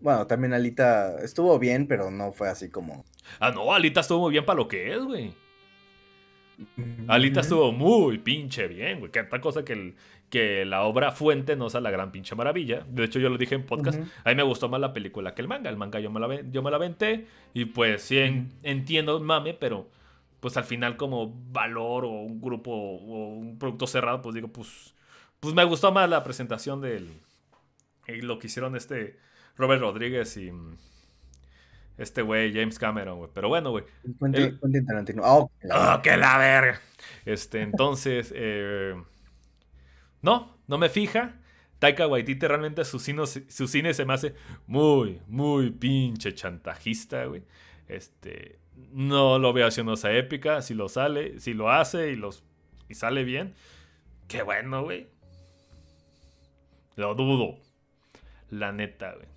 Bueno, 0.00 0.26
también 0.26 0.52
Alita 0.52 1.18
estuvo 1.22 1.58
bien, 1.58 1.86
pero 1.86 2.10
no 2.10 2.32
fue 2.32 2.48
así 2.48 2.70
como. 2.70 3.04
Ah, 3.40 3.50
no, 3.50 3.72
Alita 3.74 4.00
estuvo 4.00 4.20
muy 4.20 4.32
bien 4.32 4.44
para 4.44 4.58
lo 4.58 4.68
que 4.68 4.92
es, 4.94 5.02
güey. 5.02 5.34
Alita 7.08 7.40
estuvo 7.40 7.70
muy 7.72 8.18
pinche 8.18 8.66
bien, 8.68 8.98
güey. 9.00 9.10
Que 9.12 9.20
otra 9.20 9.40
cosa 9.40 9.62
que, 9.64 9.74
el- 9.74 9.94
que 10.30 10.64
la 10.64 10.82
obra 10.82 11.12
fuente 11.12 11.54
no 11.56 11.70
sea 11.70 11.80
la 11.80 11.90
gran 11.90 12.10
pinche 12.12 12.34
maravilla. 12.34 12.84
De 12.88 13.04
hecho, 13.04 13.18
yo 13.18 13.28
lo 13.28 13.38
dije 13.38 13.54
en 13.54 13.64
podcast. 13.64 14.00
A 14.24 14.28
mí 14.30 14.34
me 14.34 14.42
gustó 14.42 14.68
más 14.68 14.80
la 14.80 14.92
película 14.92 15.34
que 15.34 15.42
el 15.42 15.48
manga. 15.48 15.70
El 15.70 15.76
manga 15.76 16.00
yo 16.00 16.10
me 16.10 16.18
la, 16.20 16.40
yo 16.50 16.62
me 16.62 16.70
la 16.70 16.76
aventé. 16.76 17.26
Y 17.54 17.66
pues 17.66 18.02
sí, 18.02 18.18
en- 18.18 18.50
entiendo 18.62 19.18
mame, 19.20 19.54
pero 19.54 19.88
pues 20.40 20.56
al 20.56 20.64
final 20.64 20.96
como 20.96 21.32
valor 21.52 22.04
o 22.04 22.10
un 22.10 22.40
grupo 22.40 22.70
o 22.72 23.28
un 23.34 23.58
producto 23.58 23.86
cerrado, 23.86 24.20
pues 24.22 24.34
digo, 24.34 24.48
pues, 24.48 24.94
pues 25.40 25.54
me 25.54 25.64
gustó 25.64 25.92
más 25.92 26.08
la 26.10 26.22
presentación 26.24 26.80
del... 26.80 27.08
y 28.08 28.20
lo 28.20 28.38
que 28.38 28.48
hicieron 28.48 28.76
este 28.76 29.18
Robert 29.56 29.80
Rodríguez 29.80 30.36
y 30.36 30.50
mm, 30.52 30.76
este 31.98 32.22
güey 32.22 32.52
James 32.52 32.78
Cameron, 32.78 33.18
güey. 33.18 33.30
Pero 33.32 33.48
bueno, 33.48 33.70
güey. 33.70 33.84
Quentin, 34.20 34.58
El- 34.62 34.86
Tarantino. 34.86 35.22
La- 35.62 35.94
¡Oh, 35.96 36.02
que 36.02 36.16
la 36.16 36.36
verga! 36.38 36.80
Este, 37.24 37.62
entonces, 37.62 38.32
eh, 38.36 38.94
no, 40.26 40.58
no 40.66 40.76
me 40.76 40.88
fija. 40.88 41.36
Taika 41.78 42.08
Waititi 42.08 42.48
realmente 42.48 42.84
su 42.84 42.98
cine, 42.98 43.26
su 43.26 43.68
cine 43.68 43.94
se 43.94 44.04
me 44.04 44.14
hace 44.14 44.34
muy, 44.66 45.20
muy 45.28 45.70
pinche 45.70 46.34
chantajista, 46.34 47.26
güey. 47.26 47.44
Este, 47.86 48.58
no 48.90 49.38
lo 49.38 49.52
veo 49.52 49.68
haciendo 49.68 49.92
esa 49.92 50.10
épica. 50.12 50.62
Si 50.62 50.74
lo 50.74 50.88
sale, 50.88 51.38
si 51.38 51.54
lo 51.54 51.70
hace 51.70 52.10
y, 52.10 52.16
los, 52.16 52.42
y 52.88 52.94
sale 52.94 53.22
bien, 53.22 53.54
qué 54.26 54.42
bueno, 54.42 54.82
güey. 54.82 55.06
Lo 56.96 57.14
dudo. 57.14 57.58
La 58.50 58.72
neta, 58.72 59.14
güey. 59.14 59.28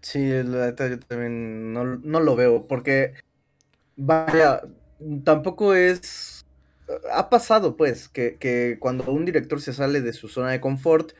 Sí, 0.00 0.28
yo 0.28 0.70
también 1.08 1.72
no, 1.72 1.84
no 1.84 2.20
lo 2.20 2.36
veo, 2.36 2.68
porque 2.68 3.14
vaya, 3.96 4.60
tampoco 5.24 5.74
es... 5.74 6.33
Ha 7.12 7.30
pasado, 7.30 7.76
pues, 7.76 8.08
que, 8.08 8.36
que 8.36 8.76
cuando 8.78 9.04
un 9.04 9.24
director 9.24 9.60
se 9.60 9.72
sale 9.72 10.00
de 10.00 10.12
su 10.12 10.28
zona 10.28 10.50
de 10.50 10.60
confort, 10.60 11.12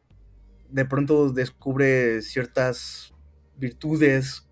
de 0.69 0.85
pronto 0.85 1.31
descubre 1.31 2.21
ciertas 2.23 3.15
virtudes 3.57 4.47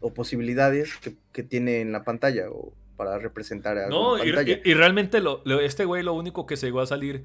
o 0.00 0.12
posibilidades 0.12 0.92
que, 1.32 1.42
tiene 1.42 1.80
en 1.80 1.90
la 1.90 2.04
pantalla 2.04 2.50
o 2.50 2.74
para 2.96 3.18
representar 3.18 3.78
a 3.78 3.88
No, 3.88 4.22
y, 4.22 4.28
y, 4.28 4.74
realmente 4.74 5.20
lo, 5.20 5.42
este 5.60 5.84
güey 5.84 6.02
lo 6.02 6.12
único 6.12 6.46
que 6.46 6.56
se 6.56 6.66
llegó 6.66 6.80
a 6.80 6.86
salir. 6.86 7.24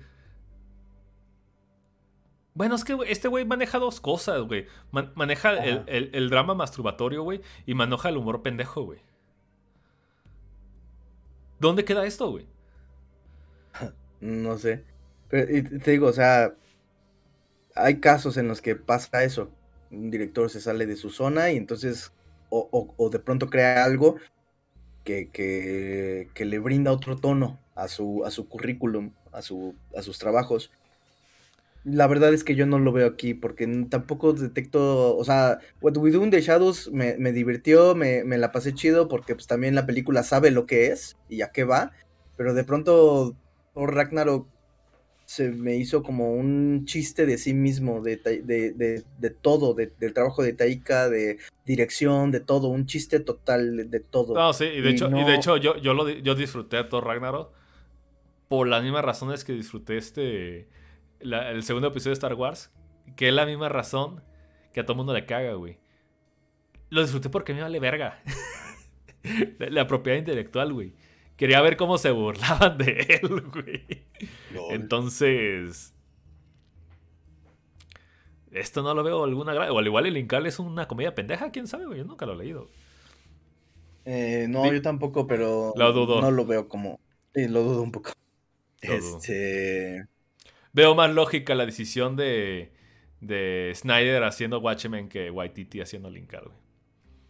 Bueno, 2.54 2.76
es 2.76 2.84
que 2.84 2.98
este 3.08 3.28
güey 3.28 3.46
maneja 3.46 3.80
dos 3.80 4.02
cosas, 4.02 4.42
güey. 4.42 4.68
maneja 4.92 5.54
el, 5.54 6.30
drama 6.30 6.56
masturbatorio, 6.56 7.24
güey, 7.24 7.42
y 7.66 7.74
maneja 7.74 8.10
el 8.10 8.18
humor 8.18 8.42
pendejo, 8.42 8.84
güey. 8.84 9.00
¿Dónde 11.60 11.86
queda 11.86 12.06
esto, 12.06 12.32
güey? 12.32 12.48
No 14.22 14.58
sé. 14.58 14.84
Pero, 15.30 15.48
te 15.82 15.92
digo, 15.92 16.08
o 16.08 16.14
sea, 16.14 16.54
hay 17.74 18.00
casos 18.02 18.36
en 18.36 18.50
los 18.50 18.62
que 18.62 18.76
pasa 18.76 19.24
eso. 19.24 19.50
Un 19.92 20.12
director 20.12 20.50
se 20.50 20.60
sale 20.60 20.86
de 20.86 20.98
su 20.98 21.10
zona 21.10 21.52
y 21.52 21.58
entonces 21.58 22.12
o, 22.50 23.10
de 23.12 23.20
pronto 23.20 23.50
crea 23.50 23.84
algo 23.84 24.18
que, 25.04 25.30
que, 25.32 26.46
le 26.46 26.60
brinda 26.60 26.92
otro 26.92 27.16
tono 27.16 27.60
a 27.76 27.88
su, 27.88 28.24
a 28.26 28.32
su 28.32 28.48
currículum, 28.48 29.14
a, 29.32 29.42
su, 29.42 29.76
a 29.96 30.02
sus 30.02 30.20
trabajos. 30.20 30.72
La 31.86 32.08
verdad 32.08 32.34
es 32.34 32.44
que 32.44 32.56
yo 32.56 32.66
no 32.66 32.78
lo 32.78 32.92
veo 32.92 33.08
aquí 33.08 33.34
porque 33.34 33.66
tampoco 33.90 34.34
detecto, 34.34 35.16
o 35.16 35.24
sea, 35.24 35.60
What 35.82 35.98
We 35.98 36.12
Do 36.12 36.24
in 36.24 36.30
the 36.30 36.42
Shadows 36.42 36.92
me, 36.92 37.18
me 37.18 37.32
divirtió, 37.32 37.96
me, 37.96 38.24
me, 38.24 38.38
la 38.38 38.52
pasé 38.52 38.74
chido 38.74 39.08
porque 39.08 39.34
pues 39.34 39.48
también 39.48 39.76
la 39.76 39.86
película 39.86 40.24
sabe 40.24 40.52
lo 40.52 40.66
que 40.66 40.88
es 40.88 41.18
y 41.30 41.42
a 41.42 41.52
qué 41.52 41.64
va, 41.64 41.94
pero 42.36 42.54
de 42.54 42.66
pronto 42.66 43.36
por 43.80 43.96
Ragnarok 43.96 44.46
se 45.24 45.52
me 45.52 45.78
hizo 45.78 46.04
como 46.04 46.34
un 46.34 46.84
chiste 46.84 47.26
de 47.26 47.38
sí 47.38 47.54
mismo, 47.54 48.02
de, 48.02 48.18
de, 48.18 49.30
todo, 49.42 49.74
del 49.74 50.14
trabajo 50.14 50.44
de 50.44 50.52
Taika, 50.52 51.08
de 51.08 51.38
dirección, 51.66 52.30
de 52.30 52.42
todo, 52.42 52.68
un 52.68 52.88
chiste 52.88 53.22
total 53.22 53.90
de 53.90 54.00
todo. 54.02 54.34
No, 54.34 54.52
sí, 54.52 54.66
y 54.66 54.82
de 54.82 54.90
hecho, 54.90 55.10
y 55.10 55.24
de 55.24 55.34
hecho 55.34 55.56
yo, 55.56 55.78
yo, 55.78 55.94
lo, 55.94 56.10
yo 56.10 56.36
disfruté 56.36 56.76
a 56.76 56.90
Thor 56.90 57.06
Ragnarok 57.06 57.54
por 58.50 58.68
las 58.68 58.84
mismas 58.84 59.06
razones 59.06 59.46
que 59.46 59.54
disfruté 59.54 59.96
este, 59.96 60.68
el 61.22 61.64
segundo 61.64 61.88
episodio 61.88 62.12
de 62.12 62.16
Star 62.16 62.34
Wars, 62.34 62.74
que 63.16 63.30
es 63.30 63.34
la 63.34 63.46
misma 63.46 63.70
razón 63.70 64.22
que 64.74 64.82
a 64.82 64.86
todo 64.86 64.98
mundo 64.98 65.14
le 65.14 65.26
caga, 65.26 65.54
güey. 65.54 65.78
Lo 66.90 67.02
disfruté 67.02 67.30
porque 67.30 67.54
me 67.54 67.62
vale 67.62 67.80
verga. 67.80 68.22
la 69.58 69.88
propiedad 69.88 70.18
intelectual, 70.18 70.74
güey. 70.74 70.96
Quería 71.40 71.62
ver 71.62 71.78
cómo 71.78 71.98
se 71.98 72.12
burlaban 72.12 72.78
de 72.78 73.22
él, 73.22 73.42
güey. 73.54 73.86
Entonces. 74.72 75.94
Esto 78.52 78.84
no 78.84 78.94
lo 78.94 79.04
veo 79.04 79.24
alguna 79.24 79.54
O 79.72 79.80
al 79.80 79.86
igual 79.88 80.06
el 80.06 80.18
Incal 80.18 80.48
es 80.48 80.60
una 80.60 80.90
comedia 80.90 81.16
pendeja, 81.16 81.50
quién 81.52 81.66
sabe, 81.66 81.86
güey. 81.86 82.00
Yo 82.00 82.04
nunca 82.04 82.26
lo 82.26 82.34
he 82.34 82.38
leído. 82.40 82.68
Eh, 84.04 84.48
no, 84.50 84.70
yo 84.70 84.82
tampoco, 84.82 85.28
pero. 85.28 85.72
Lo 85.78 85.94
dudo. 85.94 86.20
No 86.20 86.30
lo 86.30 86.46
veo 86.46 86.68
como. 86.68 87.00
Sí, 87.34 87.48
lo 87.48 87.64
dudo 87.64 87.84
un 87.84 87.94
poco. 87.94 88.12
este. 88.82 90.08
Veo 90.74 90.94
más 90.94 91.10
lógica 91.10 91.56
la 91.56 91.66
decisión 91.66 92.18
de. 92.18 92.74
De 93.22 93.72
Snyder 93.76 94.26
haciendo 94.26 94.60
Watchmen 94.60 95.08
que 95.08 95.32
Waititi 95.32 95.80
haciendo 95.80 96.10
Linkal, 96.10 96.50
güey. 96.50 96.58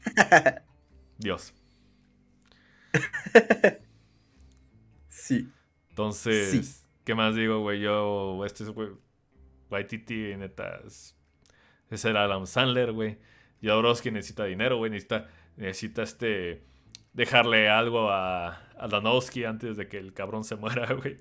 Dios. 1.20 1.54
Sí. 5.30 5.48
Entonces, 5.90 6.88
¿qué 7.04 7.14
más 7.14 7.36
digo, 7.36 7.60
güey? 7.60 7.80
Yo, 7.82 8.44
este 8.46 8.64
es, 8.64 8.72
güey, 8.72 8.90
Waititi, 9.70 10.36
neta, 10.38 10.82
es 10.88 12.06
el 12.06 12.18
Adam 12.18 12.48
Sandler, 12.48 12.94
güey. 12.94 13.20
Jodorowsky 13.62 14.10
necesita 14.10 14.46
dinero, 14.46 14.78
güey, 14.78 14.90
necesita, 14.90 15.28
necesita 15.56 16.02
este, 16.02 16.64
dejarle 17.14 17.70
algo 17.70 18.10
a, 18.10 18.56
a 18.76 18.88
Danowski 18.88 19.44
antes 19.44 19.78
de 19.78 19.88
que 19.88 20.00
el 20.00 20.14
cabrón 20.14 20.44
se 20.44 20.56
muera, 20.56 20.92
güey. 20.96 21.18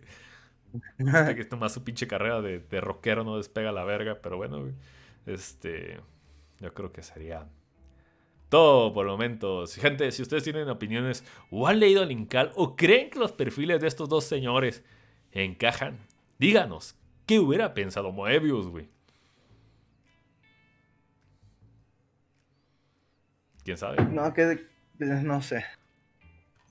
Este 0.99 1.35
que 1.37 1.57
más 1.57 1.73
su 1.75 1.85
pinche 1.85 2.07
carrera 2.07 2.41
de, 2.41 2.61
de 2.61 2.81
rockero 2.81 3.25
no 3.25 3.37
despega 3.37 3.73
la 3.73 3.85
verga, 3.85 4.21
pero 4.23 4.39
bueno, 4.39 4.61
güey. 4.63 4.75
Este, 5.27 6.01
yo 6.61 6.73
creo 6.73 6.93
que 6.93 7.03
sería 7.03 7.47
todo 8.49 8.93
por 8.93 9.07
el 9.07 9.13
momento. 9.13 9.67
Gente, 9.67 10.11
si 10.13 10.23
ustedes 10.23 10.45
tienen 10.45 10.69
opiniones 10.69 11.25
o 11.51 11.67
han 11.67 11.81
leído 11.81 12.03
el 12.03 12.13
Incal 12.13 12.53
o 12.55 12.77
creen 12.77 13.11
que 13.11 13.19
los 13.19 13.33
perfiles 13.33 13.81
de 13.81 13.89
estos 13.89 14.09
dos 14.09 14.25
señores 14.25 14.85
encajan, 15.33 15.99
díganos, 16.39 16.97
¿qué 17.27 17.39
hubiera 17.39 17.75
pensado 17.75 18.13
Moebius, 18.13 18.69
güey? 18.69 18.89
¿Quién 23.65 23.77
sabe? 23.77 24.03
No, 24.07 24.33
que 24.33 24.67
no 24.99 25.43
sé. 25.43 25.65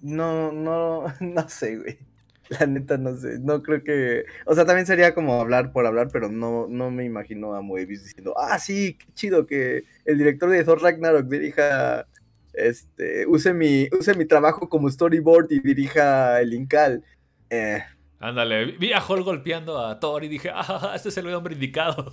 No, 0.01 0.51
no, 0.51 1.05
no 1.19 1.49
sé, 1.49 1.77
güey. 1.77 2.06
La 2.49 2.65
neta 2.65 2.97
no 2.97 3.15
sé, 3.15 3.39
no 3.39 3.61
creo 3.61 3.83
que, 3.83 4.25
o 4.45 4.55
sea, 4.55 4.65
también 4.65 4.85
sería 4.85 5.13
como 5.13 5.41
hablar 5.41 5.71
por 5.71 5.85
hablar, 5.85 6.09
pero 6.11 6.29
no, 6.29 6.67
no 6.69 6.91
me 6.91 7.03
imagino 7.03 7.53
a 7.55 7.61
Moebius 7.61 8.03
diciendo, 8.03 8.33
ah, 8.37 8.57
sí, 8.57 8.97
qué 8.97 9.05
chido 9.13 9.45
que 9.45 9.83
el 10.05 10.17
director 10.17 10.49
de 10.49 10.63
Thor 10.63 10.81
Ragnarok 10.81 11.27
dirija, 11.27 12.07
este, 12.53 13.25
use 13.27 13.53
mi, 13.53 13.87
use 13.97 14.13
mi 14.15 14.25
trabajo 14.25 14.69
como 14.69 14.89
storyboard 14.89 15.51
y 15.51 15.59
dirija 15.59 16.39
el 16.39 16.53
Incal. 16.53 17.03
Eh. 17.49 17.83
Ándale, 18.19 18.77
vi 18.77 18.93
a 18.93 19.01
Hall 19.01 19.23
golpeando 19.23 19.85
a 19.85 19.99
Thor 19.99 20.23
y 20.23 20.27
dije, 20.27 20.49
ah, 20.53 20.93
este 20.95 21.09
es 21.09 21.17
el 21.17 21.33
hombre 21.33 21.53
indicado. 21.53 22.11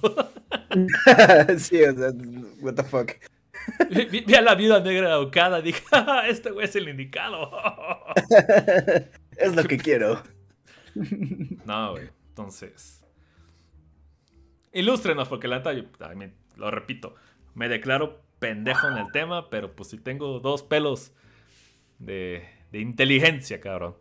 sí, 1.58 1.82
o 1.82 1.94
sea, 1.94 2.12
what 2.60 2.74
the 2.74 2.82
fuck. 2.82 3.12
Vi, 3.90 4.34
a 4.34 4.42
la 4.42 4.54
viuda 4.54 4.80
negra 4.80 5.18
y 5.58 5.62
dije, 5.62 5.82
ah, 5.92 6.24
este 6.28 6.50
güey 6.50 6.66
es 6.66 6.76
el 6.76 6.88
indicado. 6.88 7.50
Es 9.36 9.54
lo 9.54 9.64
que 9.64 9.78
quiero. 9.78 10.22
No, 11.66 11.92
güey. 11.92 12.08
Entonces. 12.28 13.04
Ilústrenos, 14.72 15.28
porque 15.28 15.48
la 15.48 15.58
neta, 15.58 15.72
lo 16.56 16.70
repito, 16.70 17.16
me 17.54 17.68
declaro 17.68 18.22
pendejo 18.38 18.88
en 18.88 18.98
el 18.98 19.10
tema, 19.12 19.50
pero 19.50 19.74
pues 19.74 19.90
si 19.90 19.98
tengo 19.98 20.38
dos 20.38 20.62
pelos 20.62 21.12
de, 21.98 22.44
de 22.70 22.80
inteligencia, 22.80 23.60
cabrón. 23.60 23.96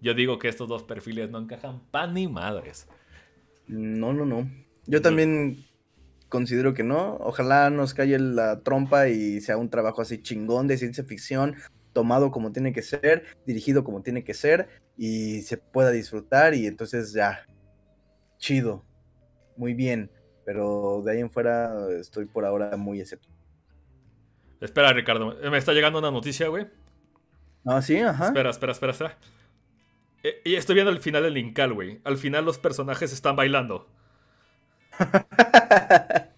Yo 0.00 0.12
digo 0.12 0.38
que 0.38 0.48
estos 0.48 0.68
dos 0.68 0.82
perfiles 0.82 1.30
no 1.30 1.38
encajan 1.38 1.80
pan 1.90 2.12
ni 2.12 2.28
madres. 2.28 2.88
No, 3.66 4.12
no, 4.12 4.26
no. 4.26 4.50
Yo 4.86 5.00
también 5.00 5.64
considero 6.28 6.74
que 6.74 6.82
no. 6.82 7.16
Ojalá 7.20 7.70
nos 7.70 7.94
calle 7.94 8.18
la 8.18 8.60
trompa 8.60 9.08
y 9.08 9.40
sea 9.40 9.56
un 9.56 9.70
trabajo 9.70 10.02
así 10.02 10.20
chingón 10.20 10.66
de 10.66 10.76
ciencia 10.76 11.04
ficción 11.04 11.54
tomado 11.94 12.30
como 12.30 12.52
tiene 12.52 12.74
que 12.74 12.82
ser, 12.82 13.24
dirigido 13.46 13.84
como 13.84 14.02
tiene 14.02 14.22
que 14.24 14.34
ser 14.34 14.68
y 14.98 15.40
se 15.42 15.56
pueda 15.56 15.90
disfrutar 15.90 16.54
y 16.54 16.66
entonces 16.66 17.14
ya, 17.14 17.46
chido, 18.36 18.84
muy 19.56 19.72
bien, 19.72 20.10
pero 20.44 21.00
de 21.02 21.12
ahí 21.12 21.20
en 21.20 21.30
fuera 21.30 21.72
estoy 21.98 22.26
por 22.26 22.44
ahora 22.44 22.76
muy 22.76 23.00
escéptico. 23.00 23.32
Espera, 24.60 24.92
Ricardo, 24.92 25.34
me 25.50 25.58
está 25.58 25.72
llegando 25.72 25.98
una 25.98 26.10
noticia, 26.10 26.48
güey. 26.48 26.66
Ah, 27.64 27.80
sí, 27.80 27.98
ajá. 27.98 28.26
Espera, 28.26 28.50
espera, 28.50 28.72
espera, 28.72 28.92
espera. 28.92 29.18
Eh, 30.22 30.40
y 30.44 30.54
estoy 30.56 30.74
viendo 30.74 30.90
el 30.90 31.00
final 31.00 31.22
del 31.22 31.34
Linkal, 31.34 31.72
güey. 31.72 32.00
Al 32.04 32.16
final 32.16 32.44
los 32.44 32.58
personajes 32.58 33.12
están 33.12 33.36
bailando. 33.36 33.88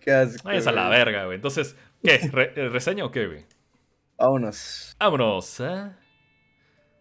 qué 0.00 0.12
asco. 0.12 0.48
Ay, 0.48 0.58
es 0.58 0.66
a 0.66 0.72
la 0.72 0.88
verga, 0.88 1.24
güey. 1.24 1.36
Entonces, 1.36 1.76
¿qué? 2.02 2.18
¿Reseña 2.70 3.04
o 3.04 3.10
qué, 3.10 3.26
güey? 3.26 3.44
Vámonos. 4.22 4.96
Vámonos, 5.00 5.58
¿eh? 5.58 5.90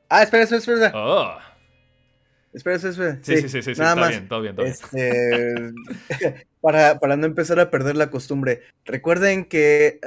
Ah, 0.09 0.23
espera, 0.23 0.41
espera, 0.41 0.57
espera. 0.57 0.91
Oh. 0.95 1.37
Espera, 2.51 2.77
espera, 2.77 3.19
Sí, 3.21 3.37
sí, 3.37 3.47
sí, 3.47 3.61
sí, 3.61 3.71
está 3.73 3.93
bien, 4.07 4.27
todo 4.27 4.41
bien, 4.41 4.55
todo 4.55 4.65
bien. 4.65 4.73
Este, 4.73 6.45
para, 6.61 6.97
para, 6.97 7.17
no 7.17 7.27
empezar 7.27 7.59
a 7.59 7.69
perder 7.69 7.95
la 7.95 8.09
costumbre, 8.09 8.63
recuerden 8.85 9.45
que 9.45 9.99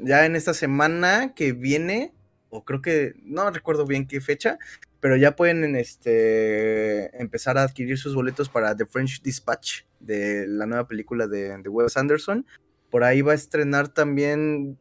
ya 0.00 0.26
en 0.26 0.34
esta 0.34 0.54
semana 0.54 1.34
que 1.36 1.52
viene, 1.52 2.12
o 2.50 2.64
creo 2.64 2.82
que, 2.82 3.14
no 3.22 3.48
recuerdo 3.52 3.86
bien 3.86 4.08
qué 4.08 4.20
fecha, 4.20 4.58
pero 4.98 5.14
ya 5.14 5.36
pueden 5.36 5.76
este, 5.76 7.16
empezar 7.16 7.58
a 7.58 7.62
adquirir 7.62 7.96
sus 7.96 8.16
boletos 8.16 8.48
para 8.48 8.76
The 8.76 8.86
French 8.86 9.22
Dispatch, 9.22 9.82
de 10.00 10.48
la 10.48 10.66
nueva 10.66 10.88
película 10.88 11.28
de, 11.28 11.56
de 11.58 11.68
Wes 11.68 11.96
Anderson. 11.96 12.44
Por 12.90 13.04
ahí 13.04 13.22
va 13.22 13.32
a 13.32 13.36
estrenar 13.36 13.86
también 13.86 14.80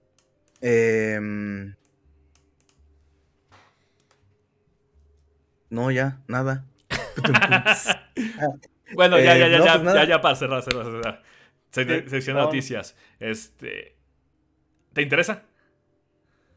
Em, 0.62 1.76
no, 5.70 5.92
ya, 5.92 6.22
nada. 6.28 6.66
bueno, 8.94 9.20
ya, 9.20 9.38
ya, 9.38 9.48
ya, 9.48 9.60
ya, 9.60 9.94
ya, 9.94 10.04
ya, 10.06 10.22
para 10.22 10.36
cerrar, 10.36 10.64
cerrar, 10.64 10.86
cerrar. 10.86 11.24
sección 12.10 12.38
de 12.38 12.44
noticias. 12.44 12.96
Este, 13.20 13.98
¿Te 14.94 15.02
interesa? 15.02 15.44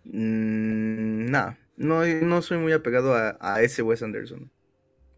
Mm, 0.05 1.31
no, 1.31 2.05
no 2.05 2.43
soy 2.43 2.59
muy 2.59 2.73
apegado 2.73 3.15
a, 3.15 3.63
ese 3.63 3.83
Wes 3.83 4.03
Anderson. 4.03 4.51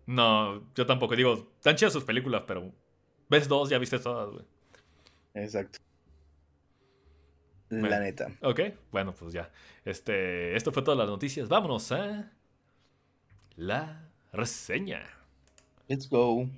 No, 0.06 0.68
yo 0.74 0.86
tampoco. 0.86 1.14
Digo, 1.14 1.52
tan 1.62 1.76
chidas 1.76 1.92
sus 1.92 2.04
películas, 2.04 2.42
pero 2.46 2.72
ves 3.28 3.48
dos, 3.48 3.68
ya 3.68 3.78
viste 3.78 3.98
todas, 3.98 4.30
güey. 4.30 4.44
Exacto. 5.34 5.78
La 7.80 8.00
neta. 8.00 8.30
Ok, 8.42 8.60
bueno, 8.90 9.14
pues 9.14 9.32
ya. 9.32 9.50
Este, 9.84 10.54
esto 10.56 10.72
fue 10.72 10.82
todas 10.82 10.98
las 10.98 11.08
noticias. 11.08 11.48
Vámonos 11.48 11.90
a 11.92 12.30
la 13.56 14.08
reseña. 14.32 15.02
Let's 15.88 16.08
go. 16.08 16.48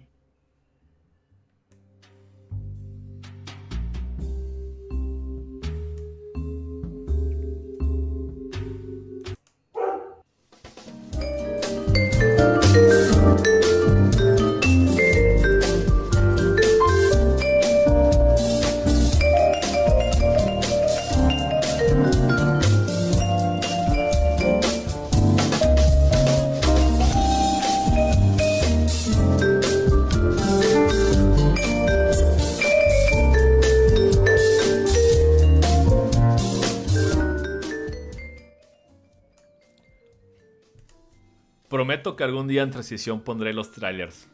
Prometo 42.05 42.17
que 42.17 42.25
algún 42.25 42.47
día 42.47 42.63
en 42.63 42.71
transición 42.71 43.23
pondré 43.23 43.55
los 43.55 43.73
trailers. 43.73 44.29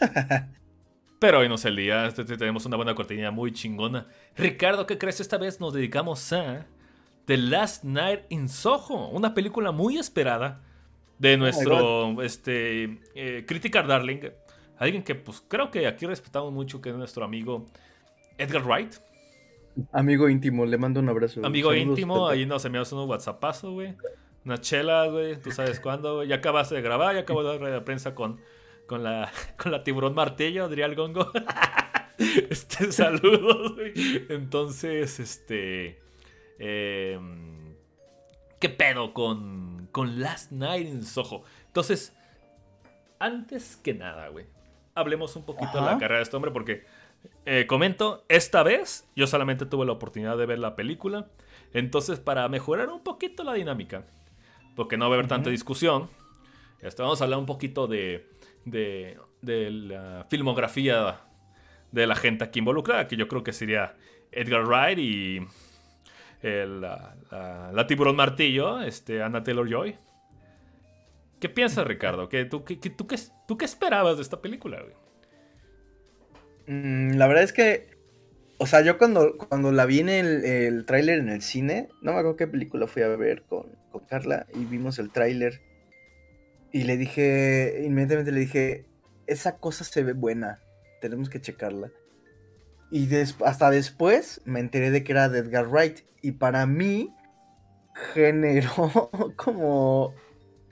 Pero 1.20 1.40
hoy 1.40 1.48
no 1.48 1.56
es 1.56 1.64
el 1.66 1.76
día, 1.76 2.06
este, 2.06 2.22
este, 2.22 2.38
tenemos 2.38 2.64
una 2.64 2.76
buena 2.76 2.94
cortina 2.94 3.30
muy 3.30 3.52
chingona. 3.52 4.06
Ricardo, 4.34 4.86
¿qué 4.86 4.96
crees? 4.96 5.20
Esta 5.20 5.36
vez 5.36 5.60
nos 5.60 5.74
dedicamos 5.74 6.32
a 6.32 6.66
The 7.26 7.36
Last 7.36 7.84
Night 7.84 8.20
in 8.30 8.48
Soho, 8.48 9.08
una 9.08 9.34
película 9.34 9.72
muy 9.72 9.98
esperada 9.98 10.62
de 11.18 11.34
oh 11.34 11.36
nuestro 11.36 12.22
este, 12.22 12.98
eh, 13.14 13.44
Critical 13.46 13.86
Darling. 13.86 14.20
Alguien 14.78 15.02
que 15.02 15.16
pues 15.16 15.44
creo 15.46 15.70
que 15.70 15.86
aquí 15.86 16.06
respetamos 16.06 16.50
mucho, 16.50 16.80
que 16.80 16.90
es 16.90 16.96
nuestro 16.96 17.24
amigo 17.24 17.66
Edgar 18.38 18.64
Wright. 18.64 18.94
Amigo 19.92 20.30
íntimo, 20.30 20.64
le 20.64 20.78
mando 20.78 21.00
un 21.00 21.10
abrazo. 21.10 21.44
Amigo 21.44 21.74
íntimo, 21.74 22.26
ahí 22.26 22.46
nos 22.46 22.64
enviamos 22.64 22.90
un 22.92 23.06
WhatsAppazo, 23.06 23.72
güey. 23.72 23.94
Una 24.48 24.62
chela, 24.62 25.06
güey. 25.08 25.36
Tú 25.36 25.50
sabes 25.50 25.78
cuándo, 25.82 26.16
güey. 26.16 26.28
Ya 26.28 26.36
acabaste 26.36 26.74
de 26.74 26.80
grabar, 26.80 27.14
ya 27.14 27.20
acabo 27.20 27.44
de 27.44 27.58
dar 27.58 27.70
de 27.70 27.80
prensa 27.82 28.14
con, 28.14 28.40
con, 28.86 29.02
la, 29.02 29.30
con 29.62 29.70
la 29.70 29.84
tiburón 29.84 30.14
martillo, 30.14 30.70
diría 30.70 30.86
el 30.86 30.94
gongo. 30.94 31.30
este, 32.18 32.90
saludos, 32.90 33.74
güey. 33.74 33.92
Entonces, 34.30 35.20
este. 35.20 36.00
Em, 36.58 37.74
¿Qué 38.58 38.70
pedo 38.70 39.12
con, 39.12 39.90
con 39.92 40.18
Last 40.18 40.50
Night 40.50 40.88
in 40.88 41.04
Soho? 41.04 41.44
Entonces, 41.66 42.16
antes 43.18 43.76
que 43.76 43.92
nada, 43.92 44.28
güey. 44.28 44.46
Hablemos 44.94 45.36
un 45.36 45.44
poquito 45.44 45.78
de 45.78 45.82
la 45.82 45.98
carrera 45.98 46.16
de 46.16 46.22
este 46.22 46.36
hombre 46.36 46.52
porque. 46.52 46.86
Eh, 47.44 47.66
comento, 47.66 48.24
esta 48.28 48.62
vez 48.62 49.10
yo 49.14 49.26
solamente 49.26 49.66
tuve 49.66 49.84
la 49.84 49.92
oportunidad 49.92 50.38
de 50.38 50.46
ver 50.46 50.58
la 50.58 50.74
película. 50.74 51.26
Entonces, 51.74 52.18
para 52.18 52.48
mejorar 52.48 52.88
un 52.88 53.02
poquito 53.02 53.44
la 53.44 53.54
dinámica, 53.54 54.04
porque 54.78 54.96
no 54.96 55.06
va 55.08 55.16
a 55.16 55.18
haber 55.18 55.26
tanta 55.26 55.50
discusión. 55.50 56.08
Este, 56.80 57.02
vamos 57.02 57.20
a 57.20 57.24
hablar 57.24 57.40
un 57.40 57.46
poquito 57.46 57.88
de, 57.88 58.28
de, 58.64 59.18
la 59.42 60.24
filmografía 60.30 61.20
de 61.90 62.06
la 62.06 62.14
gente 62.14 62.44
aquí 62.44 62.60
involucrada, 62.60 63.08
que 63.08 63.16
yo 63.16 63.26
creo 63.26 63.42
que 63.42 63.52
sería 63.52 63.96
Edgar 64.30 64.64
Wright 64.64 64.98
y 65.00 65.40
la, 66.44 67.86
tiburón 67.88 68.14
martillo, 68.14 68.80
este, 68.80 69.20
Anna 69.20 69.42
Taylor 69.42 69.68
Joy. 69.68 69.96
¿Qué 71.40 71.48
piensas, 71.48 71.84
Ricardo? 71.84 72.28
¿Qué, 72.28 72.44
tú, 72.44 72.62
qué, 72.62 72.76
tú, 72.76 73.08
qué, 73.08 73.64
esperabas 73.64 74.14
de 74.18 74.22
esta 74.22 74.40
película? 74.40 74.80
Mm, 76.68 77.16
la 77.16 77.26
verdad 77.26 77.42
es 77.42 77.52
que, 77.52 77.97
o 78.58 78.66
sea, 78.66 78.82
yo 78.82 78.98
cuando, 78.98 79.36
cuando 79.36 79.72
la 79.72 79.86
vi 79.86 80.00
en 80.00 80.08
el, 80.08 80.44
el 80.44 80.84
tráiler 80.84 81.18
en 81.20 81.28
el 81.28 81.42
cine, 81.42 81.88
no 82.02 82.12
me 82.12 82.18
acuerdo 82.18 82.36
qué 82.36 82.46
película 82.46 82.86
fui 82.86 83.02
a 83.02 83.08
ver 83.08 83.42
con, 83.42 83.66
con 83.90 84.04
Carla 84.06 84.46
y 84.54 84.64
vimos 84.64 84.98
el 84.98 85.10
tráiler 85.10 85.60
y 86.72 86.82
le 86.82 86.96
dije, 86.96 87.82
inmediatamente 87.84 88.32
le 88.32 88.40
dije, 88.40 88.84
esa 89.26 89.58
cosa 89.58 89.84
se 89.84 90.02
ve 90.02 90.12
buena, 90.12 90.60
tenemos 91.00 91.30
que 91.30 91.40
checarla. 91.40 91.90
Y 92.90 93.08
hasta 93.44 93.70
después 93.70 94.40
me 94.44 94.60
enteré 94.60 94.90
de 94.90 95.04
que 95.04 95.12
era 95.12 95.28
de 95.28 95.40
Edgar 95.40 95.68
Wright 95.68 96.00
y 96.22 96.32
para 96.32 96.66
mí 96.66 97.14
generó 98.14 99.10
como 99.36 100.14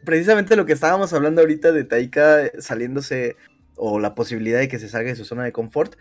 precisamente 0.05 0.57
lo 0.57 0.67
que 0.67 0.73
estábamos 0.73 1.13
hablando 1.13 1.41
ahorita 1.41 1.73
de 1.73 1.85
Taika 1.85 2.51
saliéndose 2.59 3.37
o 3.77 3.99
la 3.99 4.15
posibilidad 4.15 4.59
de 4.59 4.69
que 4.69 4.79
se 4.79 4.89
salga 4.89 5.11
de 5.11 5.17
su 5.17 5.25
zona 5.25 5.45
de 5.45 5.53
confort. 5.53 5.97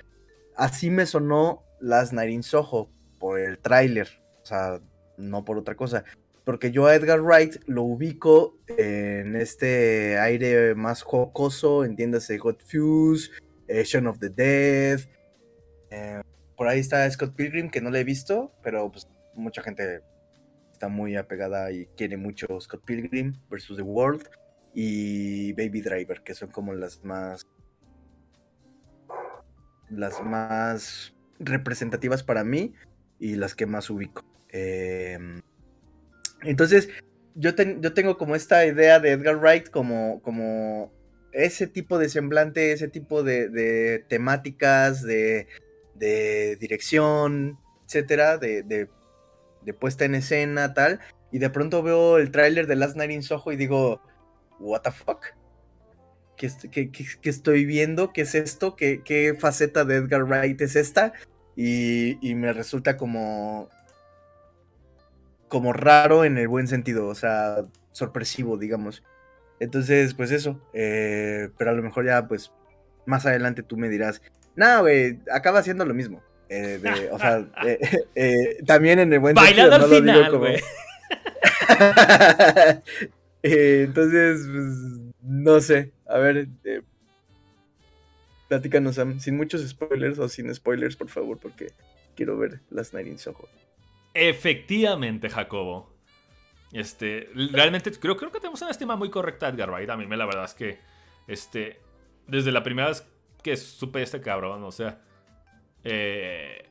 Así 0.56 0.90
me 0.90 1.06
sonó 1.06 1.64
Last 1.80 2.14
Night 2.14 2.32
in 2.32 2.44
Soho 2.44 2.90
por 3.20 3.40
el 3.40 3.60
tráiler, 3.60 4.08
o 4.42 4.46
sea, 4.46 4.80
no 5.18 5.46
por 5.46 5.58
otra 5.58 5.76
cosa 5.76 6.04
porque 6.46 6.72
yo 6.72 6.86
a 6.86 6.96
Edgar 6.96 7.22
Wright 7.22 7.56
lo 7.66 7.82
ubico 7.84 8.56
en 8.68 9.36
este 9.36 10.20
aire 10.20 10.76
más 10.76 11.02
jocoso, 11.02 11.84
entiéndase 11.84 12.38
Hot 12.38 12.62
Fuse, 12.64 13.32
eh, 13.68 13.84
of 14.06 14.20
the 14.20 14.30
Dead. 14.30 15.00
Eh, 15.90 16.22
por 16.56 16.68
ahí 16.68 16.80
está 16.80 17.10
Scott 17.10 17.36
Pilgrim, 17.36 17.70
que 17.70 17.82
no 17.82 17.90
le 17.90 18.02
he 18.02 18.04
visto, 18.04 18.54
pero 18.62 18.92
pues 18.92 19.08
mucha 19.34 19.64
gente 19.64 20.02
está 20.72 20.88
muy 20.88 21.16
apegada 21.16 21.72
y 21.72 21.88
quiere 21.98 22.16
mucho 22.16 22.48
Scott 22.62 22.86
Pilgrim 22.86 23.34
versus 23.50 23.78
The 23.78 23.84
World 23.84 24.30
y 24.76 25.52
Baby 25.54 25.82
Driver, 25.82 26.22
que 26.22 26.36
son 26.36 26.52
como 26.52 26.74
las 26.74 27.04
más 27.04 27.48
las 29.90 30.22
más 30.22 31.15
representativas 31.40 32.24
para 32.24 32.44
mí 32.44 32.74
y 33.20 33.36
las 33.36 33.56
que 33.56 33.66
más 33.66 33.90
ubico. 33.90 34.24
Eh, 34.50 35.18
entonces, 36.44 36.90
yo, 37.36 37.52
yo 37.56 37.94
tengo 37.94 38.18
como 38.18 38.36
esta 38.36 38.66
idea 38.66 39.00
de 39.00 39.12
Edgar 39.12 39.38
Wright 39.38 39.70
como, 39.70 40.22
como 40.22 40.94
ese 41.32 41.68
tipo 41.68 41.98
de 42.00 42.10
semblante, 42.10 42.72
ese 42.72 42.88
tipo 42.88 43.24
de, 43.24 44.06
temáticas, 44.08 45.04
de, 45.04 45.48
dirección, 46.60 47.60
etcétera, 47.86 48.38
de, 48.38 48.90
puesta 49.80 50.06
en 50.06 50.16
escena, 50.16 50.74
tal. 50.74 51.00
Y 51.32 51.40
de 51.40 51.50
pronto 51.50 51.84
veo 51.84 52.18
el 52.18 52.32
tráiler 52.32 52.68
de 52.68 52.78
Last 52.78 52.96
Night 52.96 53.12
in 53.12 53.24
Soho 53.24 53.52
y 53.52 53.58
digo, 53.58 54.02
¿What 54.60 54.82
the 54.82 54.92
fuck? 54.92 55.35
¿Qué, 56.38 56.50
estoy 57.24 57.66
viendo? 57.66 58.12
¿Qué 58.14 58.22
es 58.22 58.36
esto? 58.36 58.76
¿Qué, 58.76 59.38
faceta 59.40 59.86
de 59.86 59.96
Edgar 59.96 60.24
Wright 60.24 60.60
es 60.62 60.76
esta? 60.76 61.14
Y, 61.56 62.18
y 62.28 62.36
me 62.36 62.52
resulta 62.52 62.98
como 62.98 63.70
como 65.48 65.74
raro 65.74 66.26
en 66.26 66.38
el 66.38 66.48
buen 66.48 66.68
sentido, 66.68 67.08
o 67.08 67.16
sea, 67.16 67.64
sorpresivo, 67.92 68.58
digamos. 68.58 69.04
Entonces, 69.60 70.14
pues 70.14 70.32
eso, 70.32 70.60
eh, 70.74 71.50
pero 71.58 71.72
a 71.72 71.74
lo 71.74 71.82
mejor 71.82 72.06
ya, 72.06 72.28
pues, 72.28 72.52
más 73.06 73.26
adelante 73.26 73.64
tú 73.64 73.78
me 73.78 73.88
dirás, 73.88 74.22
no, 74.56 74.82
güey, 74.82 75.20
acaba 75.32 75.64
siendo 75.64 75.86
lo 75.86 75.94
mismo. 75.94 76.22
Eh, 76.50 77.10
o 77.12 77.20
sea, 77.20 77.46
eh, 78.16 78.58
también 78.66 79.00
en 79.00 79.14
el 79.14 79.20
buen 79.20 79.36
sentido. 79.36 79.70
Bailado 79.70 79.86
al 79.86 79.92
final, 79.92 80.38
güey. 80.38 80.62
entonces, 83.42 84.48
pues, 84.52 85.14
no 85.22 85.62
sé, 85.62 85.94
a 86.16 86.20
ver, 86.20 86.48
platícanos, 88.48 89.00
sin 89.20 89.36
muchos 89.36 89.68
spoilers 89.68 90.18
o 90.18 90.30
sin 90.30 90.54
spoilers, 90.54 90.96
por 90.96 91.10
favor, 91.10 91.38
porque 91.38 91.74
quiero 92.16 92.38
ver 92.38 92.62
las 92.70 92.94
Night 92.94 93.08
in 93.08 93.20
Soho. 93.20 93.50
Efectivamente, 94.14 95.30
Jacobo. 95.30 95.94
Este, 96.72 97.30
realmente 97.52 97.92
creo, 97.92 98.16
creo 98.16 98.32
que 98.32 98.40
tenemos 98.40 98.62
una 98.62 98.72
estima 98.72 98.96
muy 98.96 99.10
correcta 99.10 99.50
Edgar 99.50 99.70
Wright. 99.70 99.90
A 99.90 99.98
mí 99.98 100.06
me 100.06 100.16
la 100.16 100.26
verdad 100.26 100.46
es 100.46 100.54
que, 100.54 100.80
este, 101.28 101.80
desde 102.28 102.52
la 102.52 102.64
primera 102.64 102.88
vez 102.88 103.06
que 103.44 103.58
supe 103.58 104.02
este 104.02 104.22
cabrón, 104.22 104.64
o 104.64 104.72
sea, 104.72 105.02
eh, 105.84 106.70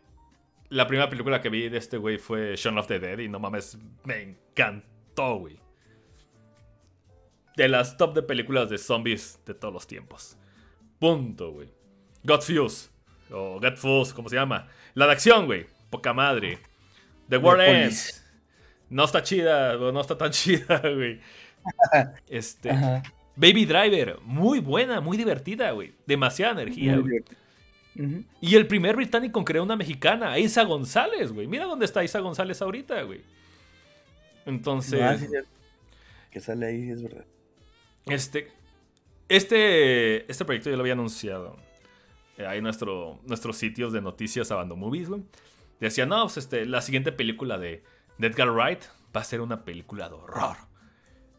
la 0.70 0.86
primera 0.86 1.11
película 1.11 1.42
que 1.42 1.51
vi 1.51 1.68
de 1.68 1.78
este 1.78 1.99
güey 1.99 2.16
fue 2.16 2.57
Shaun 2.57 2.78
of 2.78 2.86
the 2.86 2.99
Dead 2.99 3.18
y 3.18 3.28
no 3.28 3.38
mames, 3.38 3.78
me 4.05 4.22
encantó, 4.22 5.36
güey. 5.36 5.64
De 7.57 7.69
las 7.69 7.97
top 7.97 8.15
de 8.15 8.23
películas 8.23 8.69
de 8.69 8.79
zombies 8.79 9.39
de 9.47 9.55
todos 9.55 9.73
los 9.73 9.87
tiempos. 9.87 10.37
Punto, 10.99 11.53
güey. 11.53 11.69
Got 12.25 12.43
Fuse. 12.43 12.89
O 13.31 13.61
Fools, 13.77 14.13
como 14.13 14.29
se 14.29 14.37
llama. 14.37 14.69
La 14.95 15.07
de 15.07 15.13
acción, 15.13 15.47
güey. 15.47 15.67
Poca 15.91 16.13
madre. 16.13 16.59
The 17.29 17.37
World 17.39 17.63
Ends. 17.63 18.25
No 18.91 19.05
está 19.05 19.23
chida, 19.23 19.77
no 19.77 20.01
está 20.01 20.17
tan 20.17 20.31
chida, 20.33 20.81
güey. 20.81 21.21
Este. 22.29 22.71
Baby 23.37 23.65
Driver, 23.65 24.21
muy 24.23 24.61
buena, 24.61 25.01
muy 25.01 25.17
divertida, 25.17 25.71
güey. 25.73 25.95
Demasiada 26.07 26.63
energía, 26.63 26.97
güey. 26.99 27.25
Y 28.41 28.55
el 28.57 28.67
primer 28.67 28.97
británico 28.97 29.45
creó 29.45 29.63
una 29.63 29.77
mexicana, 29.77 30.39
Isa 30.39 30.65
González, 30.65 31.33
güey. 31.33 31.47
Mira 31.47 31.65
dónde 31.65 31.85
está 31.85 32.05
Isa 32.05 32.21
González 32.21 32.61
ahorita, 32.61 33.03
güey. 33.03 33.23
Entonces. 34.47 35.01
Ah, 35.01 35.17
que 36.31 36.41
sale 36.41 36.67
ahí, 36.67 36.91
es 36.91 37.03
verdad. 37.03 37.25
Este. 38.07 38.53
Este. 39.29 40.31
Este 40.31 40.45
proyecto 40.45 40.71
yo 40.71 40.77
lo 40.77 40.83
había 40.83 40.95
anunciado. 40.95 41.57
Eh, 42.37 42.47
ahí 42.47 42.61
nuestro, 42.61 43.21
nuestros 43.25 43.57
sitios 43.57 43.93
de 43.93 44.01
noticias 44.01 44.51
Abando 44.51 44.77
Movies, 44.77 45.09
güey. 45.09 45.23
Decía, 45.81 46.07
no, 46.07 46.23
pues 46.23 46.39
este, 46.39 46.67
la 46.67 46.81
siguiente 46.81 47.13
película 47.13 47.59
de, 47.59 47.83
Edgar 48.19 48.51
Wright 48.51 48.83
va 49.15 49.21
a 49.21 49.25
ser 49.25 49.41
una 49.41 49.65
película 49.65 50.09
de 50.09 50.15
horror. 50.15 50.57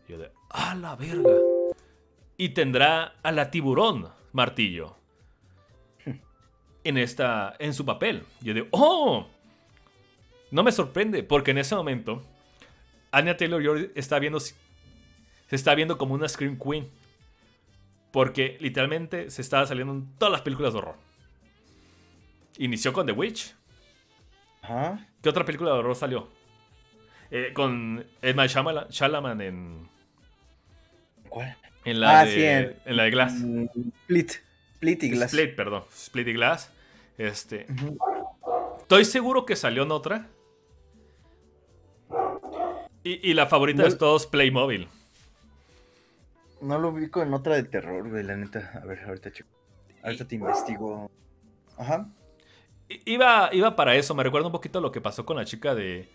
Yo 0.07 0.18
de, 0.18 0.32
¡a 0.49 0.76
la 0.76 0.95
verga! 0.95 1.36
Y 2.38 2.49
tendrá 2.49 3.16
a 3.24 3.32
la 3.32 3.49
tiburón 3.49 4.09
martillo 4.34 4.97
en, 6.84 6.97
esta, 6.97 7.55
en 7.59 7.74
su 7.74 7.86
papel. 7.86 8.24
Yo 8.41 8.53
digo, 8.53 8.68
¡oh! 8.72 9.28
No 10.51 10.63
me 10.63 10.72
sorprende, 10.72 11.24
porque 11.24 11.51
en 11.51 11.57
ese 11.57 11.76
momento 11.76 12.22
Anya 13.11 13.36
Taylor 13.36 13.91
está 13.95 14.20
viendo, 14.20 14.39
se 15.47 15.55
está 15.55 15.75
viendo 15.75 15.97
como 15.97 16.13
una 16.13 16.27
Scream 16.27 16.57
Queen. 16.57 16.89
Porque 18.11 18.57
literalmente 18.61 19.29
se 19.29 19.41
estaba 19.41 19.65
saliendo 19.65 19.93
en 19.93 20.17
todas 20.17 20.31
las 20.31 20.41
películas 20.41 20.73
de 20.73 20.79
horror. 20.79 20.95
Inició 22.57 22.93
con 22.93 23.05
The 23.05 23.11
Witch. 23.11 23.53
Ajá. 24.61 25.05
¿Qué 25.21 25.29
otra 25.29 25.43
película 25.43 25.71
de 25.71 25.79
horror 25.79 25.95
salió? 25.95 26.29
Eh, 27.31 27.51
con 27.53 28.05
Edmund 28.21 28.89
Shalaman 28.89 29.41
en. 29.41 29.89
¿Cuál? 31.27 31.57
En 31.83 31.99
la, 31.99 32.21
ah, 32.21 32.25
de, 32.25 32.77
en, 32.85 32.97
la 32.97 33.03
de 33.03 33.11
Glass. 33.11 33.33
Split. 34.03 34.31
Split 34.73 35.03
y 35.03 35.09
Glass. 35.09 35.33
Split, 35.33 35.55
perdón. 35.55 35.83
Split 35.91 36.27
y 36.27 36.33
Glass. 36.33 36.71
Este. 37.17 37.67
Estoy 38.79 39.05
seguro 39.05 39.45
que 39.45 39.55
salió 39.55 39.83
en 39.83 39.91
otra. 39.91 40.27
Y, 43.03 43.35
la 43.35 43.45
favorita 43.45 43.83
de 43.83 43.95
todos, 43.95 44.25
Playmobil. 44.25 44.87
No 46.66 46.80
lo 46.80 46.89
ubico 46.89 47.22
en 47.22 47.34
otra 47.34 47.55
de 47.55 47.63
terror, 47.63 48.09
güey, 48.09 48.24
la 48.24 48.36
neta. 48.36 48.80
A 48.82 48.86
ver, 48.86 49.03
ahorita 49.03 49.32
chico. 49.32 49.49
Ahorita 50.03 50.28
te 50.28 50.36
investigo. 50.36 51.11
Ajá. 51.78 52.07
Iba, 53.05 53.49
iba 53.53 53.76
para 53.76 53.95
eso. 53.95 54.16
Me 54.16 54.24
recuerda 54.24 54.47
un 54.47 54.51
poquito 54.51 54.82
lo 54.82 54.91
que 54.91 54.99
pasó 54.99 55.26
con 55.26 55.38
la 55.38 55.45
chica 55.45 55.76
de, 55.76 56.09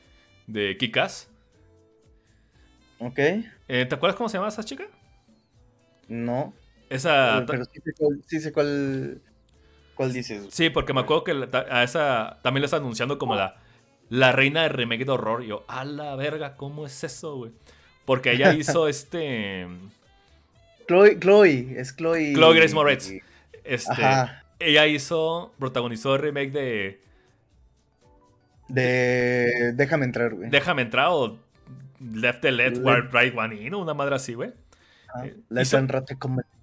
de 0.49 0.77
Kikas. 0.77 1.29
Ok. 2.99 3.19
Eh, 3.19 3.87
¿Te 3.87 3.95
acuerdas 3.95 4.17
cómo 4.17 4.29
se 4.29 4.39
llama 4.39 4.49
esa 4.49 4.65
chica? 4.65 4.89
No. 6.09 6.53
Esa. 6.89 7.45
Pero 7.47 7.65
sí 8.27 8.41
sé 8.41 8.53
cuál, 8.53 9.23
cuál, 9.95 10.13
dices. 10.13 10.49
Sí, 10.51 10.69
porque 10.69 10.93
me 10.93 11.01
acuerdo 11.01 11.23
que 11.23 11.49
a 11.71 11.85
esa 11.85 12.39
también 12.43 12.63
la 12.63 12.67
está 12.67 12.79
anunciando 12.79 13.19
como 13.19 13.37
la, 13.37 13.63
la 14.09 14.33
reina 14.33 14.63
de 14.63 14.69
remake 14.71 15.05
de 15.05 15.13
horror. 15.13 15.45
Y 15.45 15.49
yo, 15.49 15.65
a 15.69 15.85
la 15.85 16.17
verga, 16.17 16.57
¿cómo 16.57 16.87
es 16.87 17.05
eso, 17.05 17.37
güey? 17.37 17.53
Porque 18.05 18.33
ella 18.33 18.53
hizo 18.55 18.89
este. 18.89 19.69
Chloe, 20.91 21.21
Chloe, 21.21 21.75
es 21.77 21.95
Chloe. 21.95 22.33
Chloe 22.35 22.57
Grace 22.57 22.75
Moretz. 22.75 23.13
Este, 23.63 24.03
ella 24.59 24.87
hizo, 24.89 25.55
protagonizó 25.57 26.17
el 26.17 26.23
remake 26.23 26.51
de. 26.51 27.01
De. 28.67 29.73
Déjame 29.77 30.07
entrar, 30.07 30.35
güey. 30.35 30.51
Déjame 30.51 30.83
entrar 30.83 31.07
o 31.11 31.39
Left 32.01 32.41
the 32.41 32.51
Left, 32.51 32.79
Right 33.13 33.39
One 33.39 33.55
In, 33.63 33.77
una 33.77 33.95
madre 33.95 34.17
así, 34.17 34.35
güey. 34.35 34.53
Ah, 35.15 35.27
eh, 35.27 35.37
hizo, 35.61 35.79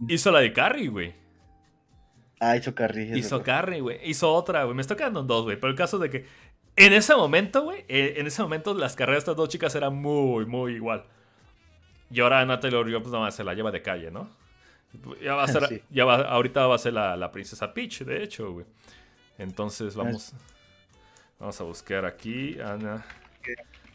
hizo 0.10 0.32
la 0.32 0.40
de 0.42 0.52
Carrie, 0.52 0.90
güey. 0.90 1.14
Ah, 2.42 2.58
hizo 2.58 2.76
Carrie. 2.76 3.18
Hizo 3.18 3.42
Carrie, 3.44 3.80
güey. 3.80 4.00
Hizo 4.04 4.34
otra, 4.34 4.66
güey. 4.66 4.76
Me 4.76 4.82
estoy 4.82 4.98
quedando 4.98 5.22
en 5.22 5.28
dos, 5.28 5.46
güey. 5.46 5.56
Pero 5.58 5.72
el 5.72 5.78
caso 5.78 6.00
de 6.00 6.10
que 6.10 6.26
en 6.76 6.92
ese 6.92 7.16
momento, 7.16 7.64
güey, 7.64 7.86
eh, 7.88 8.16
en 8.18 8.28
ese 8.28 8.42
momento 8.42 8.74
las 8.74 8.98
carreras 8.98 9.24
de 9.24 9.32
estas 9.32 9.38
dos 9.38 9.48
chicas 9.48 9.74
eran 9.76 9.96
muy, 9.96 10.46
muy 10.46 10.74
igual. 10.74 11.06
Y 12.10 12.20
ahora 12.22 12.46
Natalie 12.46 12.78
Oriol, 12.78 13.02
pues 13.02 13.14
nada 13.14 13.32
se 13.32 13.44
la 13.44 13.54
lleva 13.54 13.72
de 13.72 13.82
calle, 13.82 14.12
¿no? 14.12 14.30
Ya 15.22 15.36
va 15.36 15.44
a 15.44 15.48
ser, 15.48 15.84
ya 15.90 16.06
va, 16.06 16.22
ahorita 16.22 16.68
va 16.68 16.76
a 16.76 16.80
ser 16.80 16.94
la, 16.94 17.32
princesa 17.32 17.74
Peach, 17.74 18.04
de 18.04 18.24
hecho, 18.24 18.52
güey. 18.52 18.66
Entonces 19.38 19.96
vamos, 19.96 20.34
vamos 21.40 21.62
a 21.62 21.64
buscar 21.64 22.06
aquí, 22.06 22.60
Ana. 22.60 23.06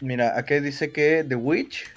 Mira, 0.00 0.38
aquí 0.38 0.60
dice 0.60 0.92
que 0.92 1.24
The 1.28 1.36
Witch 1.36 1.92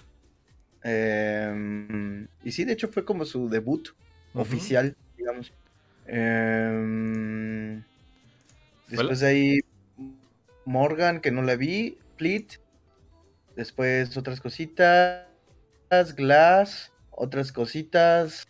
Em, 0.88 2.28
y 2.43 2.51
sí, 2.51 2.63
de 2.63 2.74
hecho 2.74 2.88
fue 2.88 3.03
como 3.03 3.26
su 3.26 3.49
debut 3.49 3.89
oficial, 4.36 4.95
digamos. 5.18 5.51
Em, 6.05 7.82
después 8.88 9.22
de 9.22 9.28
ahí 9.28 9.59
Morgan, 10.63 11.22
que 11.22 11.32
no 11.32 11.41
la 11.41 11.55
vi, 11.55 11.97
Fleet. 12.18 12.59
Después 13.55 14.16
otras 14.16 14.39
cositas. 14.39 15.26
Glass, 15.89 16.91
otras 17.11 17.51
cositas. 17.51 18.47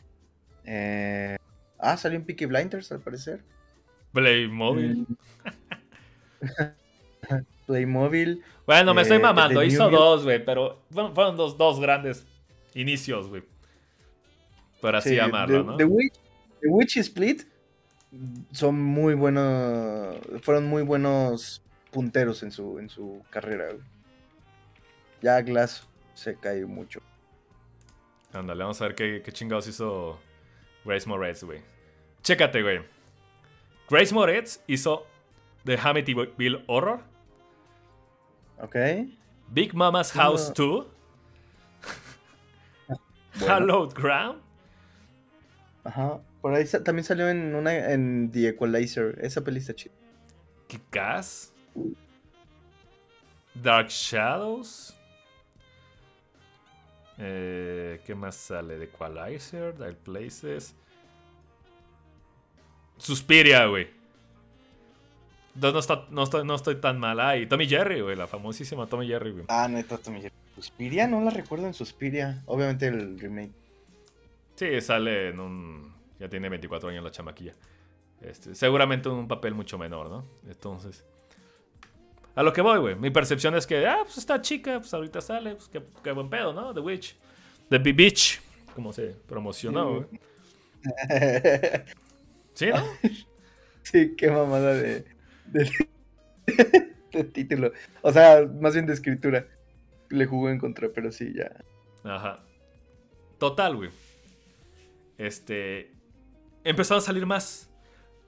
Eh, 0.64 1.38
ah, 1.80 1.98
salió 1.98 2.18
en 2.18 2.26
Peaky 2.26 2.46
Blinders 2.46 2.92
al 2.92 3.02
parecer. 3.02 3.44
Playmobil. 4.14 5.06
Playmobil. 7.68 8.44
Bueno, 8.66 8.94
me 8.94 9.02
estoy 9.02 9.18
eh, 9.18 9.22
mamando. 9.22 9.64
Hizo 9.64 9.90
dos, 9.90 10.24
güey, 10.24 10.44
pero 10.44 10.84
fueron 10.90 11.36
dos, 11.36 11.58
dos 11.58 11.80
grandes 11.80 12.26
inicios, 12.74 13.28
güey. 13.28 13.44
Por 14.82 14.96
así 14.96 15.16
llamarlo, 15.16 15.64
¿no? 15.64 15.78
The 15.78 15.86
Witch, 15.86 16.14
The 16.62 16.68
Witch 16.68 16.98
y 16.98 17.00
Split 17.00 17.44
son 18.52 18.82
muy 18.82 19.14
buenos. 19.14 20.18
Fueron 20.42 20.68
muy 20.68 20.84
buenos 20.84 21.62
punteros 21.92 22.44
en 22.44 22.52
su, 22.52 22.80
en 22.80 22.90
su 22.90 23.24
carrera, 23.30 23.66
güey. 23.68 23.86
Ya 25.22 25.42
Glass 25.42 25.88
se 26.14 26.36
cae 26.36 26.66
mucho. 26.66 27.02
Ándale, 28.36 28.64
vamos 28.64 28.82
a 28.82 28.88
ver 28.88 28.96
qué, 28.96 29.22
qué 29.24 29.32
chingados 29.32 29.68
hizo 29.68 30.20
Grace 30.84 31.08
Moretz, 31.08 31.44
güey. 31.44 31.62
Chécate, 32.22 32.62
güey. 32.62 32.82
Grace 33.90 34.14
Moretz 34.14 34.60
hizo 34.68 35.08
The 35.64 35.78
Amityville 35.78 36.64
Horror 36.68 37.16
Ok. 38.58 38.76
Big 39.50 39.74
Mama's 39.74 40.12
House 40.12 40.52
2. 40.54 40.86
Hallowed 43.48 43.94
Ground. 43.94 44.42
Ajá. 45.84 46.20
Por 46.42 46.54
ahí 46.54 46.66
también 46.84 47.04
salió 47.04 47.30
en 47.30 47.54
una 47.54 47.92
en 47.92 48.32
The 48.32 48.50
Equalizer. 48.50 49.18
Esa 49.22 49.42
peli 49.42 49.60
está 49.60 49.76
chida. 49.76 49.94
Kikas. 50.68 51.54
Dark 53.54 53.90
Shadows. 53.90 54.96
Eh, 57.18 58.02
¿Qué 58.06 58.16
más 58.16 58.36
sale? 58.36 58.78
The 58.78 58.86
Equalizer, 58.86 59.78
Dark 59.78 59.98
Places. 59.98 60.76
Suspiria, 62.98 63.66
güey. 63.66 63.88
No, 65.56 65.78
está, 65.80 66.06
no, 66.10 66.24
estoy, 66.24 66.46
no 66.46 66.56
estoy 66.56 66.76
tan 66.76 67.00
mal. 67.00 67.20
ahí. 67.20 67.48
Tommy 67.48 67.68
Jerry, 67.68 68.02
güey, 68.02 68.16
la 68.16 68.28
famosísima 68.28 68.88
Tommy 68.88 69.08
Jerry, 69.08 69.32
güey. 69.32 69.46
Ah, 69.48 69.68
neta, 69.70 69.98
Tommy 69.98 70.22
Jerry. 70.22 70.34
Suspiria, 70.56 71.08
no 71.08 71.22
la 71.22 71.32
recuerdo 71.32 71.68
en 71.68 71.74
Suspiria. 71.74 72.42
Obviamente 72.46 72.88
el 72.88 73.20
remake. 73.20 73.52
Sí, 74.56 74.80
sale 74.82 75.30
en 75.30 75.40
un. 75.40 75.94
Ya 76.20 76.30
tiene 76.30 76.50
24 76.50 76.90
años 76.90 77.04
la 77.04 77.12
chamaquilla. 77.12 77.54
Este, 78.22 78.56
seguramente 78.56 79.10
en 79.10 79.16
un 79.16 79.28
papel 79.28 79.54
mucho 79.54 79.78
menor, 79.78 80.10
¿no? 80.10 80.26
Entonces. 80.48 81.06
A 82.36 82.44
lo 82.44 82.52
que 82.52 82.62
voy, 82.62 82.80
güey. 82.80 82.96
Mi 82.96 83.12
percepción 83.12 83.56
es 83.56 83.66
que, 83.66 83.88
ah, 83.88 84.00
pues 84.04 84.18
está 84.18 84.42
chica, 84.42 84.80
pues 84.80 84.94
ahorita 84.94 85.22
sale, 85.22 85.56
pues 85.56 85.70
qué, 86.04 86.12
buen 86.12 86.30
pedo, 86.30 86.54
¿no? 86.54 86.74
The 86.74 86.82
Witch. 86.82 87.16
The 87.70 87.80
Beach, 87.80 88.42
como 88.76 88.92
se 88.92 89.16
promocionó, 89.26 89.96
güey. 89.96 90.06
¿Sí, 92.54 92.68
no? 92.68 92.84
Sí, 93.82 94.16
qué 94.16 94.30
mamada 94.30 94.74
de, 94.74 95.06
de, 97.12 97.24
título. 97.24 97.72
O 98.02 98.12
sea, 98.12 98.46
más 98.60 98.74
bien 98.74 98.86
de 98.86 98.94
escritura. 98.94 99.48
Le 100.10 100.26
jugó 100.26 100.50
en 100.50 100.60
contra, 100.60 100.90
pero 100.94 101.12
sí, 101.12 101.34
ya. 101.34 101.52
Ajá. 102.04 102.44
Total, 103.40 103.76
güey. 103.76 103.90
Este. 105.18 105.92
Empezaron 106.64 107.02
a 107.02 107.06
salir 107.06 107.26
más. 107.26 107.70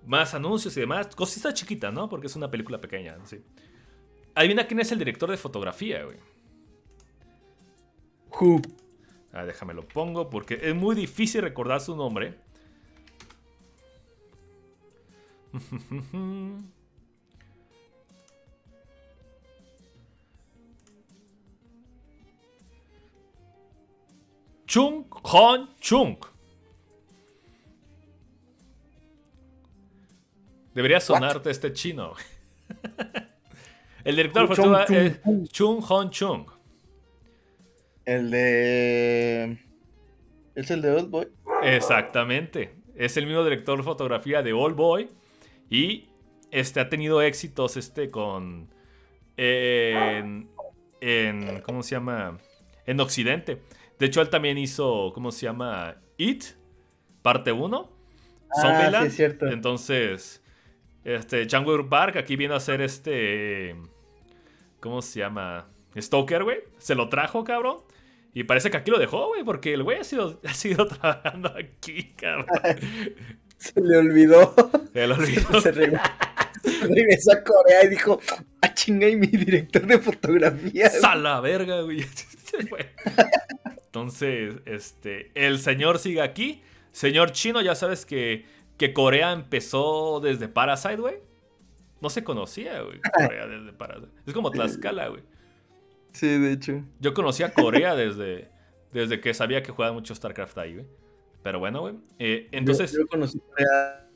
Más 0.06 0.34
anuncios 0.34 0.76
y 0.78 0.80
demás. 0.80 1.16
Cosita 1.16 1.54
chiquita, 1.54 1.92
¿no? 1.92 2.10
Porque 2.10 2.28
es 2.28 2.36
una 2.36 2.50
película 2.50 2.82
pequeña, 2.82 3.18
sí. 3.26 3.44
Adivina 4.38 4.68
quién 4.68 4.80
es 4.80 4.92
el 4.92 5.00
director 5.00 5.32
de 5.32 5.38
fotografía, 5.38 6.04
güey. 6.04 6.18
Who? 8.40 8.62
Ah, 9.34 9.46
déjame 9.46 9.74
lo 9.74 9.82
pongo 9.82 10.30
porque 10.30 10.60
es 10.62 10.76
muy 10.76 10.94
difícil 10.96 11.42
recordar 11.42 11.82
su 11.82 11.96
nombre. 11.96 12.36
Chung 24.68 25.06
Hon 25.24 25.70
Chung. 25.80 26.18
Debería 30.76 31.00
sonarte 31.00 31.50
este 31.50 31.74
chino. 31.74 32.14
El 34.08 34.16
director 34.16 34.56
fue 34.56 35.08
es 35.10 35.20
Chung 35.52 35.84
Hon 35.86 36.10
Chung. 36.12 36.46
El 38.06 38.32
de. 38.32 39.58
¿Es 40.56 40.72
el 40.72 40.82
de 40.82 40.92
Old 40.92 41.10
Boy? 41.10 41.28
Exactamente. 41.62 42.74
Es 42.96 43.18
el 43.18 43.26
mismo 43.26 43.44
director 43.44 43.78
de 43.78 43.84
fotografía 43.84 44.42
de 44.42 44.54
Old 44.54 44.78
Boy. 44.78 45.10
Y 45.70 46.08
este 46.52 46.80
ha 46.80 46.88
tenido 46.88 47.22
éxitos 47.22 47.76
este 47.76 48.10
con. 48.10 48.70
En, 49.36 50.48
en. 51.02 51.60
¿Cómo 51.64 51.84
se 51.84 51.96
llama? 51.96 52.38
En 52.86 53.02
Occidente. 53.02 53.62
De 54.00 54.06
hecho, 54.06 54.22
él 54.22 54.30
también 54.30 54.58
hizo. 54.58 55.12
¿Cómo 55.14 55.34
se 55.34 55.48
llama? 55.48 55.98
It. 56.16 56.46
Parte 57.22 57.52
1. 57.52 57.92
Ah, 58.64 59.02
sí, 59.02 59.08
es 59.08 59.16
cierto. 59.18 59.48
Entonces. 59.48 60.42
Este, 61.04 61.46
Changwoo 61.46 61.90
Park 61.90 62.16
aquí 62.16 62.38
viene 62.38 62.56
a 62.56 62.62
ser 62.62 62.80
este. 62.80 63.76
¿Cómo 64.80 65.02
se 65.02 65.20
llama? 65.20 65.68
Stoker, 65.98 66.44
güey. 66.44 66.60
Se 66.78 66.96
lo 66.96 67.10
trajo, 67.10 67.44
cabrón. 67.44 67.80
Y 68.34 68.44
parece 68.44 68.70
que 68.70 68.78
aquí 68.78 68.92
lo 68.92 69.00
dejó, 69.00 69.28
güey, 69.28 69.44
porque 69.44 69.74
el 69.74 69.84
güey 69.84 70.00
ha 70.00 70.04
sido, 70.04 70.40
ha 70.48 70.54
sido 70.54 70.88
trabajando 70.88 71.54
aquí, 71.58 72.14
cabrón. 72.16 72.48
Se 73.58 73.82
le 73.82 73.98
olvidó. 73.98 74.54
Se 74.94 75.08
le 75.08 75.14
olvidó. 75.16 75.62
Se, 75.62 75.72
regresó 75.72 77.32
a 77.32 77.44
Corea 77.44 77.84
y 77.86 77.88
dijo: 77.88 78.20
¡Ah, 78.62 78.72
chinga! 78.72 79.10
Y 79.10 79.16
mi 79.16 79.26
director 79.26 79.88
de 79.88 79.98
fotografía. 79.98 80.92
¡Sala 80.92 81.40
verga, 81.42 81.82
güey! 81.82 82.04
Se. 82.04 82.58
Entonces, 83.86 84.58
este. 84.66 85.32
El 85.34 85.58
señor 85.58 85.98
sigue 85.98 86.22
aquí. 86.22 86.62
Señor 86.92 87.32
chino, 87.32 87.62
ya 87.62 87.74
sabes 87.74 88.06
que 88.06 88.46
que 88.78 88.94
Corea 88.94 89.32
empezó 89.32 90.20
desde 90.20 90.48
Parasite, 90.48 90.98
güey. 90.98 91.16
No 92.02 92.10
se 92.10 92.24
conocía, 92.24 92.82
güey, 92.82 93.00
Corea 93.14 93.48
desde 93.48 93.74
Parasite. 93.74 94.12
Es 94.26 94.34
como 94.34 94.52
Tlaxcala, 94.52 95.08
güey. 95.08 95.24
Sí, 96.12 96.28
de 96.28 96.52
hecho. 96.52 96.84
Yo 97.00 97.14
conocía 97.14 97.54
Corea 97.54 97.96
desde, 97.96 98.50
desde 98.92 99.20
que 99.20 99.34
sabía 99.34 99.64
que 99.64 99.72
jugaba 99.72 99.94
mucho 99.94 100.14
StarCraft 100.14 100.58
ahí, 100.58 100.74
güey. 100.76 100.86
Pero 101.44 101.60
bueno, 101.60 101.82
güey. 101.82 101.96
Eh, 102.20 102.48
entonces... 102.52 102.92
Yo, 102.92 103.08
conocí 103.08 103.40
Corea 103.40 104.08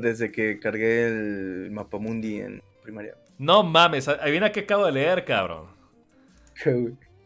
desde 0.00 0.30
que 0.30 0.58
cargué 0.58 1.06
el 1.06 1.70
Mapamundi 1.70 2.40
en 2.40 2.62
primaria. 2.82 3.16
No 3.38 3.62
mames, 3.62 4.08
adivina 4.08 4.50
qué 4.52 4.60
acabo 4.60 4.86
de 4.86 4.92
leer, 4.92 5.24
cabrón. 5.24 5.66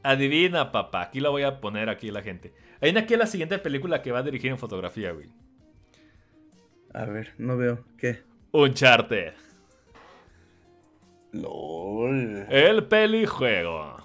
Adivina, 0.03 0.73
papá. 0.73 1.03
Aquí 1.03 1.21
la 1.21 1.29
voy 1.29 1.43
a 1.43 1.61
poner 1.61 1.89
aquí 1.89 2.11
la 2.11 2.23
gente. 2.23 2.53
Adivina 2.81 3.07
qué 3.07 3.15
es 3.15 3.21
la 3.21 3.27
siguiente 3.27 3.59
película 3.59 4.03
que 4.03 4.13
va 4.13 4.21
a 4.21 4.23
dirigir 4.23 4.51
en 4.51 4.59
fotografía, 4.59 5.13
güey. 5.13 5.29
A 6.93 7.05
ver, 7.05 7.35
no 7.39 7.57
veo. 7.57 7.85
¿Qué? 7.97 8.21
Uncharted. 8.53 9.35
LOL. 11.33 12.47
El 12.49 12.87
pelijuego. 12.87 13.97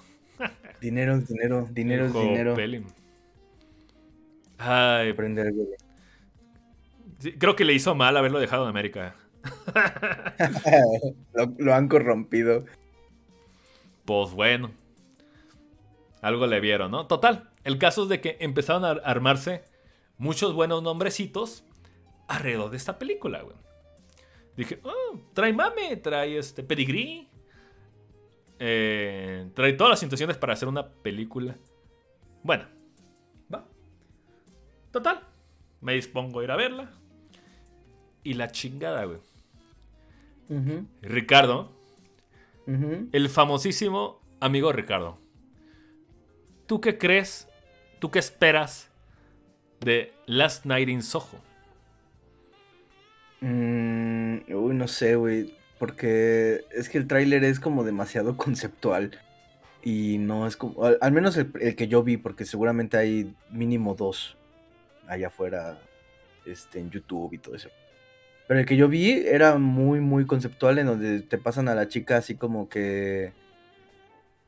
Dinero, 0.81 1.19
dinero, 1.19 1.67
dinero, 1.71 2.09
dinero. 2.09 2.55
Ay. 4.57 5.09
Aprender 5.09 5.47
algo. 5.47 5.63
creo 7.39 7.55
que 7.55 7.65
le 7.65 7.73
hizo 7.73 7.95
mal 7.95 8.15
haberlo 8.17 8.39
dejado 8.39 8.63
en 8.63 8.69
América. 8.69 9.15
lo, 11.57 11.73
han 11.73 11.87
corrompido. 11.87 12.65
Pues 14.05 14.31
bueno. 14.31 14.71
Algo 16.21 16.47
le 16.47 16.59
vieron, 16.59 16.91
¿no? 16.91 17.07
Total. 17.07 17.49
El 17.63 17.77
caso 17.77 18.03
es 18.03 18.09
de 18.09 18.21
que 18.21 18.37
empezaron 18.39 18.85
a 18.85 18.91
armarse 18.91 19.63
muchos 20.17 20.53
buenos 20.53 20.83
nombrecitos 20.83 21.63
alrededor 22.27 22.71
de 22.71 22.77
esta 22.77 22.97
película, 22.97 23.41
güey. 23.41 23.55
Dije, 24.55 24.79
oh, 24.83 25.19
trae 25.33 25.53
mame, 25.53 25.97
trae 25.97 26.37
este 26.37 26.63
pedigrí. 26.63 27.27
Eh, 28.59 29.49
trae 29.53 29.73
todas 29.73 29.91
las 29.91 30.03
intenciones 30.03 30.37
para 30.37 30.53
hacer 30.53 30.67
una 30.67 30.87
película. 30.87 31.57
Bueno, 32.43 32.65
va. 33.53 33.67
Total. 34.91 35.21
Me 35.81 35.93
dispongo 35.93 36.39
a 36.39 36.43
ir 36.43 36.51
a 36.51 36.55
verla. 36.55 36.91
Y 38.23 38.33
la 38.33 38.49
chingada, 38.49 39.05
güey. 39.05 39.19
Ricardo. 41.01 41.71
El 42.67 43.29
famosísimo 43.29 44.21
amigo 44.39 44.71
Ricardo. 44.71 45.19
¿Tú 46.65 46.81
qué 46.81 46.97
crees? 46.97 47.47
¿Tú 47.99 48.09
qué 48.09 48.19
esperas 48.19 48.89
de 49.81 50.13
Last 50.25 50.65
Night 50.65 50.89
in 50.89 51.03
Soho? 51.03 51.39
Mm, 53.41 53.84
no 54.77 54.87
sé, 54.87 55.15
güey. 55.15 55.55
Porque 55.79 56.65
es 56.71 56.89
que 56.89 56.97
el 56.97 57.07
tráiler 57.07 57.43
es 57.43 57.59
como 57.59 57.83
demasiado 57.83 58.37
conceptual. 58.37 59.19
Y 59.83 60.17
no 60.17 60.47
es 60.47 60.57
como. 60.57 60.83
Al, 60.83 61.11
menos 61.11 61.37
el, 61.37 61.75
que 61.75 61.87
yo 61.87 62.03
vi, 62.03 62.17
porque 62.17 62.45
seguramente 62.45 62.97
hay 62.97 63.33
mínimo 63.51 63.95
dos 63.95 64.37
allá 65.07 65.27
afuera. 65.27 65.79
Este, 66.45 66.79
en 66.79 66.91
YouTube 66.91 67.33
y 67.33 67.37
todo 67.39 67.55
eso. 67.55 67.69
Pero 68.47 68.59
el 68.59 68.67
que 68.67 68.77
yo 68.77 68.87
vi 68.87 69.11
era 69.25 69.57
muy, 69.57 69.99
muy 69.99 70.25
conceptual. 70.25 70.79
En 70.79 70.87
donde 70.87 71.21
te 71.21 71.37
pasan 71.37 71.69
a 71.69 71.75
la 71.75 71.87
chica 71.87 72.17
así 72.17 72.35
como 72.35 72.69
que. 72.69 73.33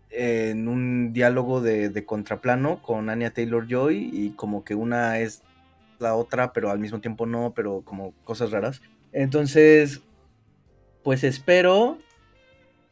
En 0.09 0.67
un 0.67 1.11
diálogo 1.13 1.61
de, 1.61 1.89
de 1.89 2.05
contraplano 2.05 2.81
con 2.81 3.09
Anya 3.09 3.31
Taylor 3.31 3.67
Joy. 3.67 4.09
Y 4.13 4.31
como 4.31 4.63
que 4.63 4.75
una 4.75 5.19
es 5.19 5.43
la 5.99 6.15
otra, 6.15 6.53
pero 6.53 6.71
al 6.71 6.79
mismo 6.79 6.99
tiempo 6.99 7.25
no, 7.25 7.53
pero 7.55 7.81
como 7.81 8.13
cosas 8.23 8.51
raras. 8.51 8.81
Entonces, 9.11 10.01
pues 11.07 11.23
espero 11.23 11.99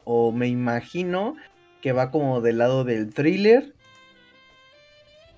o 0.04 0.32
me 0.32 0.48
imagino 0.48 1.36
que 1.82 1.92
va 1.92 2.10
como 2.10 2.40
del 2.40 2.56
lado 2.56 2.82
del 2.82 3.12
thriller. 3.12 3.74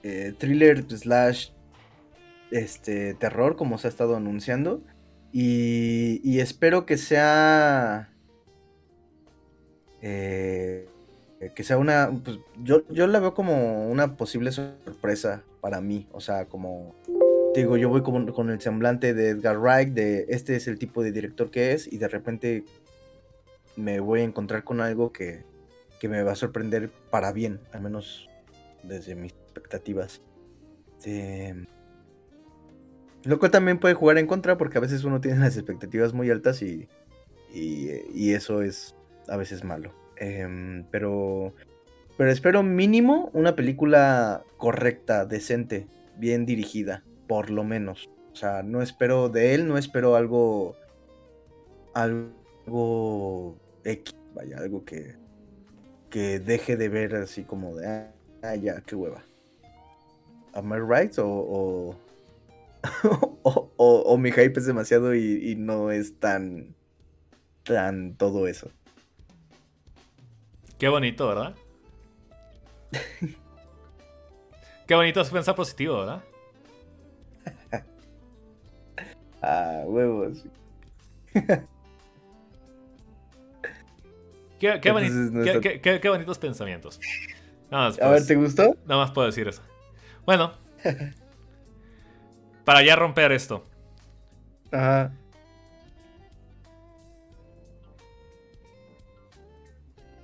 Eh, 0.05 0.33
thriller 0.39 0.85
slash 0.89 1.49
este, 2.53 3.15
terror, 3.15 3.57
como 3.57 3.79
se 3.79 3.89
ha 3.89 3.91
estado 3.91 4.15
anunciando. 4.15 4.81
Y, 5.33 6.21
y 6.23 6.39
espero 6.39 6.87
que 6.87 6.99
sea... 6.99 8.13
Eh, 10.01 10.89
que 11.57 11.65
sea 11.65 11.79
una... 11.79 12.13
Pues, 12.23 12.39
yo, 12.63 12.87
yo 12.91 13.09
la 13.09 13.19
veo 13.19 13.35
como 13.35 13.91
una 13.91 14.17
posible 14.17 14.53
sorpresa 14.53 15.43
para 15.61 15.81
mí. 15.81 16.07
O 16.13 16.21
sea, 16.21 16.45
como 16.45 16.95
digo, 17.59 17.77
yo 17.77 17.89
voy 17.89 18.03
con, 18.03 18.33
con, 18.33 18.51
el 18.51 18.61
semblante 18.61 19.15
de 19.15 19.31
Edgar 19.31 19.59
Wright, 19.59 19.91
de 19.91 20.27
este 20.29 20.57
es 20.57 20.69
el 20.69 20.79
tipo 20.79 21.03
de 21.03 21.13
director 21.13 21.51
que 21.51 21.73
es, 21.73 21.91
y 21.91 21.99
de 21.99 22.09
repente 22.09 22.65
me 23.77 24.01
voy 24.01 24.21
a 24.21 24.25
encontrar 24.25 24.65
con 24.65 24.81
algo 24.81 25.13
que, 25.13 25.45
que 26.01 26.09
me 26.09 26.23
va 26.23 26.33
a 26.33 26.37
sorprender 26.37 26.91
para 27.11 27.33
bien, 27.33 27.61
al 27.73 27.83
menos 27.83 28.29
desde 28.83 29.15
mis 29.15 29.33
expectativas. 29.33 30.21
Lo 33.25 33.39
cual 33.39 33.51
también 33.51 33.79
puede 33.79 33.95
jugar 33.95 34.19
en 34.19 34.27
contra 34.27 34.59
porque 34.59 34.79
a 34.79 34.81
veces 34.81 35.05
uno 35.05 35.21
tiene 35.21 35.39
las 35.39 35.57
expectativas 35.57 36.13
muy 36.13 36.31
altas 36.31 36.63
y, 36.63 36.89
y, 37.53 38.33
eso 38.33 38.63
es 38.63 38.95
a 39.29 39.37
veces 39.37 39.65
malo. 39.65 39.93
Em, 40.17 40.85
pero, 40.91 41.55
pero 42.17 42.31
espero 42.31 42.63
mínimo 42.63 43.31
una 43.33 43.55
película 43.55 44.45
correcta, 44.57 45.25
decente, 45.25 45.87
bien 46.17 46.47
dirigida 46.47 47.05
por 47.29 47.51
lo 47.51 47.63
menos. 47.63 48.09
O 48.33 48.37
sea, 48.37 48.63
no 48.63 48.83
espero 48.83 49.29
de 49.29 49.55
él, 49.55 49.69
no 49.69 49.79
espero 49.79 50.17
algo. 50.17 50.75
Algo. 51.95 53.57
X, 53.85 54.17
vaya, 54.35 54.59
algo 54.59 54.85
que. 54.85 55.15
Que 56.11 56.41
deje 56.41 56.77
de 56.77 56.89
ver 56.89 57.15
así 57.15 57.45
como 57.45 57.77
de. 57.77 58.09
Ah, 58.43 58.57
ya, 58.57 58.81
qué 58.81 58.97
hueva. 58.97 59.23
¿Am 60.55 60.73
I 60.73 60.79
right? 60.81 61.13
O. 61.19 61.95
O, 63.43 63.71
o, 63.77 64.19
mi 64.19 64.31
hype 64.31 64.59
es 64.59 64.67
demasiado 64.67 65.15
y, 65.15 65.51
y 65.51 65.57
no 65.57 65.91
es 65.91 66.19
tan. 66.19 66.75
Tan 67.65 68.15
todo 68.17 68.49
eso. 68.49 68.71
Qué 70.79 70.89
bonito, 70.89 71.29
¿verdad? 71.29 71.55
Qué 74.87 74.95
bonito 74.95 75.21
es 75.21 75.29
pensar 75.29 75.55
positivo, 75.55 75.99
¿verdad? 75.99 76.23
Ah, 79.43 79.83
huevos. 79.87 80.45
qué, 84.59 86.09
bonitos 86.11 86.39
pensamientos. 86.39 87.01
Nada 87.71 87.91
más, 87.91 88.01
A 88.01 88.11
ver, 88.11 88.27
¿te 88.27 88.35
gustó? 88.35 88.77
Nada 88.87 89.03
más 89.03 89.11
puedo 89.13 89.27
decir 89.27 89.47
eso. 89.47 89.63
Bueno, 90.25 90.55
para 92.65 92.83
ya 92.83 92.97
romper 92.97 93.33
esto. 93.33 93.67
Ajá. 94.73 95.13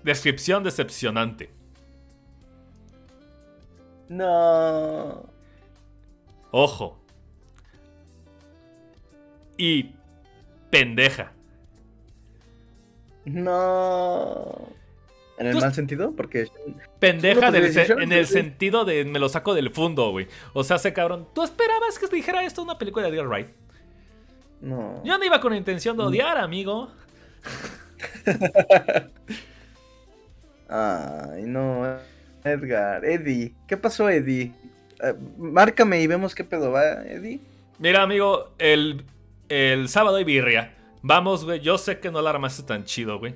Descripción 0.03 0.63
decepcionante. 0.63 1.51
No. 4.09 5.25
Ojo, 6.51 6.99
y 9.57 9.93
pendeja. 10.71 11.33
No. 13.25 14.69
¿En 15.39 15.47
el 15.49 15.57
mal 15.57 15.75
sentido? 15.75 16.13
Porque. 16.13 16.49
Pendeja 16.99 17.49
en 17.49 18.13
el 18.13 18.27
sentido 18.27 18.85
de 18.85 19.05
me 19.05 19.19
lo 19.19 19.29
saco 19.29 19.55
del 19.55 19.71
fondo, 19.71 20.11
güey. 20.11 20.29
O 20.53 20.63
sea, 20.63 20.79
se 20.79 20.93
cabrón. 20.93 21.27
¿Tú 21.35 21.43
esperabas 21.43 21.99
que 21.99 22.07
dijera 22.09 22.45
esto 22.45 22.63
una 22.63 22.79
película 22.79 23.09
de 23.09 23.17
Edgar 23.17 23.29
Wright? 23.29 23.49
No. 24.61 25.03
Yo 25.05 25.19
no 25.19 25.25
iba 25.25 25.41
con 25.41 25.53
la 25.53 25.59
intención 25.59 25.97
de 25.97 26.05
odiar, 26.05 26.39
amigo. 26.39 26.91
Ay, 30.69 31.43
no. 31.43 31.99
Edgar, 32.45 33.05
Eddie. 33.05 33.55
¿Qué 33.67 33.77
pasó, 33.77 34.09
Eddie? 34.09 34.53
Eh, 35.03 35.15
márcame 35.39 36.01
y 36.01 36.07
vemos 36.07 36.35
qué 36.35 36.45
pedo 36.45 36.71
va, 36.71 37.03
Eddie. 37.05 37.41
Mira, 37.79 38.03
amigo, 38.03 38.55
el, 38.59 39.05
el 39.49 39.89
sábado 39.89 40.17
hay 40.17 40.25
birria. 40.25 40.77
Vamos, 41.03 41.45
güey. 41.45 41.61
Yo 41.61 41.79
sé 41.79 42.01
que 42.01 42.11
no 42.11 42.23
la 42.23 42.31
armaste 42.31 42.63
tan 42.63 42.85
chido, 42.85 43.19
güey. 43.19 43.35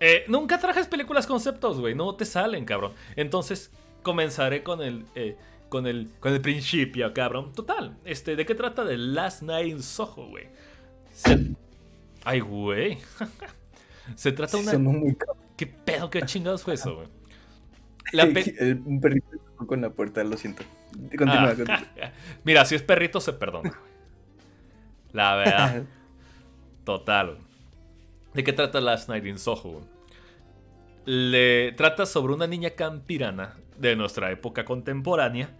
Eh, 0.00 0.24
nunca 0.28 0.58
trajes 0.58 0.86
películas 0.86 1.26
conceptos, 1.26 1.80
güey. 1.80 1.94
No 1.94 2.14
te 2.14 2.24
salen, 2.24 2.64
cabrón. 2.64 2.92
Entonces, 3.16 3.70
comenzaré 4.02 4.62
con 4.62 4.82
el. 4.82 5.04
Eh, 5.14 5.36
con 5.68 5.86
el. 5.86 6.10
Con 6.20 6.32
el 6.32 6.40
principio, 6.40 7.12
cabrón. 7.12 7.52
Total. 7.52 7.96
Este, 8.04 8.36
¿de 8.36 8.46
qué 8.46 8.54
trata 8.54 8.86
The 8.86 8.96
Last 8.96 9.42
Night 9.42 9.68
in 9.68 9.82
Soho, 9.82 10.28
güey? 10.28 10.48
Ay, 12.24 12.40
güey. 12.40 12.98
Se 14.16 14.32
trata 14.32 14.58
de 14.58 14.76
una. 14.76 15.14
¿Qué 15.56 15.66
pedo? 15.66 16.10
¿Qué 16.10 16.22
chingados 16.22 16.62
fue 16.62 16.74
eso, 16.74 16.96
güey? 16.96 17.08
Un 18.86 19.00
perrito 19.00 19.38
con 19.66 19.80
la 19.80 19.90
puerta, 19.90 20.22
lo 20.24 20.36
siento. 20.36 20.64
Continúa, 20.92 21.54
ah, 21.68 22.12
Mira, 22.44 22.64
si 22.64 22.74
es 22.74 22.82
perrito, 22.82 23.20
se 23.20 23.32
perdona. 23.32 23.72
La 25.12 25.36
verdad. 25.36 25.84
Total. 26.84 27.38
¿De 28.34 28.44
qué 28.44 28.52
trata 28.52 28.80
Last 28.80 29.08
Night 29.08 29.26
in 29.26 29.38
Soho? 29.38 29.82
Le 31.04 31.72
trata 31.72 32.06
sobre 32.06 32.32
una 32.32 32.46
niña 32.46 32.70
campirana 32.70 33.56
de 33.76 33.96
nuestra 33.96 34.30
época 34.30 34.64
contemporánea 34.64 35.50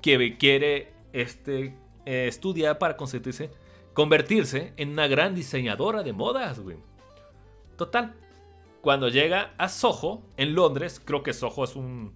que 0.00 0.36
quiere 0.38 0.92
este, 1.12 1.76
eh, 2.06 2.26
estudiar 2.28 2.78
para 2.78 2.96
convertirse, 2.96 3.50
convertirse 3.92 4.72
en 4.76 4.90
una 4.90 5.06
gran 5.06 5.34
diseñadora 5.34 6.02
de 6.02 6.12
modas, 6.12 6.60
güey. 6.60 6.76
Total. 7.76 8.14
Cuando 8.80 9.08
llega 9.08 9.54
a 9.56 9.68
Soho, 9.68 10.22
en 10.36 10.54
Londres, 10.54 11.00
creo 11.04 11.22
que 11.22 11.32
Soho 11.32 11.64
es 11.64 11.74
un, 11.74 12.14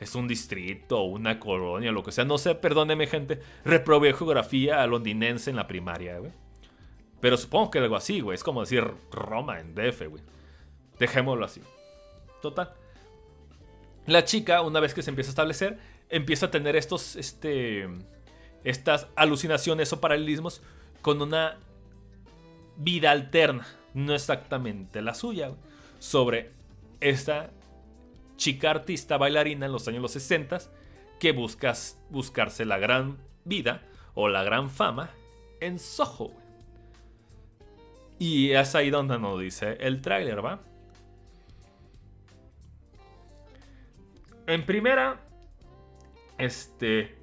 es 0.00 0.14
un 0.14 0.28
distrito, 0.28 1.02
una 1.02 1.38
colonia, 1.38 1.92
lo 1.92 2.02
que 2.02 2.12
sea. 2.12 2.24
No 2.24 2.38
sé, 2.38 2.54
perdóneme, 2.54 3.06
gente. 3.06 3.40
Reprobé 3.64 4.12
geografía 4.12 4.86
londinense 4.86 5.50
en 5.50 5.56
la 5.56 5.66
primaria, 5.66 6.18
güey. 6.18 6.32
Pero 7.20 7.36
supongo 7.36 7.70
que 7.70 7.78
algo 7.78 7.96
así, 7.96 8.20
güey. 8.20 8.34
Es 8.34 8.44
como 8.44 8.60
decir 8.60 8.84
Roma 9.10 9.60
en 9.60 9.74
DF, 9.74 10.08
güey. 10.08 10.22
Dejémoslo 10.98 11.44
así. 11.44 11.62
Total. 12.42 12.74
La 14.06 14.24
chica, 14.24 14.60
una 14.60 14.80
vez 14.80 14.92
que 14.92 15.02
se 15.02 15.10
empieza 15.10 15.30
a 15.30 15.32
establecer, 15.32 15.78
empieza 16.10 16.46
a 16.46 16.50
tener 16.50 16.76
estos, 16.76 17.16
este, 17.16 17.88
estas 18.62 19.06
alucinaciones 19.16 19.92
o 19.92 20.00
paralelismos 20.00 20.60
con 21.00 21.22
una 21.22 21.58
vida 22.76 23.10
alterna, 23.10 23.66
no 23.94 24.14
exactamente 24.14 25.00
la 25.00 25.14
suya, 25.14 25.52
sobre 25.98 26.50
esta 27.00 27.50
chica 28.36 28.70
artista 28.70 29.16
bailarina 29.16 29.66
en 29.66 29.72
los 29.72 29.86
años 29.88 30.10
60 30.10 30.58
que 31.18 31.32
busca 31.32 31.72
buscarse 32.10 32.64
la 32.64 32.78
gran 32.78 33.18
vida 33.44 33.82
o 34.14 34.28
la 34.28 34.42
gran 34.42 34.70
fama 34.70 35.10
en 35.60 35.78
Soho. 35.78 36.32
Y 38.18 38.52
es 38.52 38.74
ahí 38.74 38.90
donde 38.90 39.18
nos 39.18 39.40
dice 39.40 39.76
el 39.80 40.00
tráiler, 40.00 40.44
¿va? 40.44 40.60
En 44.46 44.64
primera, 44.66 45.20
este... 46.38 47.16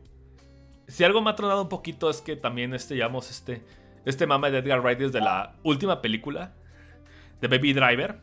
Si 0.88 1.04
algo 1.06 1.22
me 1.22 1.30
ha 1.30 1.36
tronado 1.36 1.62
un 1.62 1.70
poquito 1.70 2.10
es 2.10 2.20
que 2.20 2.36
también 2.36 2.74
este, 2.74 2.98
llamamos 2.98 3.30
este, 3.30 3.62
este 4.04 4.28
mame 4.28 4.52
de 4.52 4.58
Edgar 4.58 4.82
Wright 4.82 5.00
desde 5.00 5.22
la 5.22 5.56
última 5.64 6.02
película 6.02 6.54
de 7.40 7.48
Baby 7.48 7.74
Driver. 7.74 8.20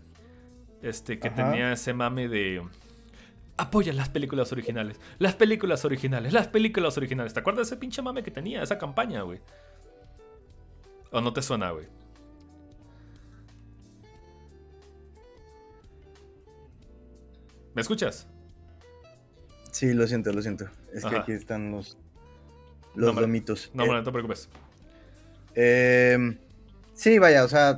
Este, 0.82 1.18
que 1.18 1.30
tenía 1.30 1.72
ese 1.72 1.94
mame 1.94 2.28
de... 2.28 2.62
Apoya 3.58 3.92
las 3.92 4.08
películas 4.08 4.52
originales. 4.52 5.00
Las 5.18 5.34
películas 5.34 5.84
originales. 5.84 6.32
Las 6.32 6.46
películas 6.46 6.96
originales. 6.96 7.34
¿Te 7.34 7.40
acuerdas 7.40 7.68
de 7.68 7.74
ese 7.74 7.80
pinche 7.80 8.00
mame 8.00 8.22
que 8.22 8.30
tenía? 8.30 8.62
Esa 8.62 8.78
campaña, 8.78 9.22
güey. 9.22 9.40
¿O 11.10 11.20
no 11.20 11.32
te 11.32 11.42
suena, 11.42 11.72
güey? 11.72 11.86
¿Me 17.74 17.82
escuchas? 17.82 18.28
Sí, 19.72 19.92
lo 19.92 20.06
siento, 20.06 20.32
lo 20.32 20.40
siento. 20.40 20.68
Es 20.92 21.04
que 21.04 21.16
aquí 21.16 21.32
están 21.32 21.72
los, 21.72 21.96
los 22.94 23.14
no. 23.14 23.20
No, 23.74 23.86
no, 23.86 24.02
te 24.04 24.12
preocupes. 24.12 24.48
Em, 25.54 26.38
sí, 26.94 27.18
vaya, 27.18 27.44
o 27.44 27.48
sea. 27.48 27.76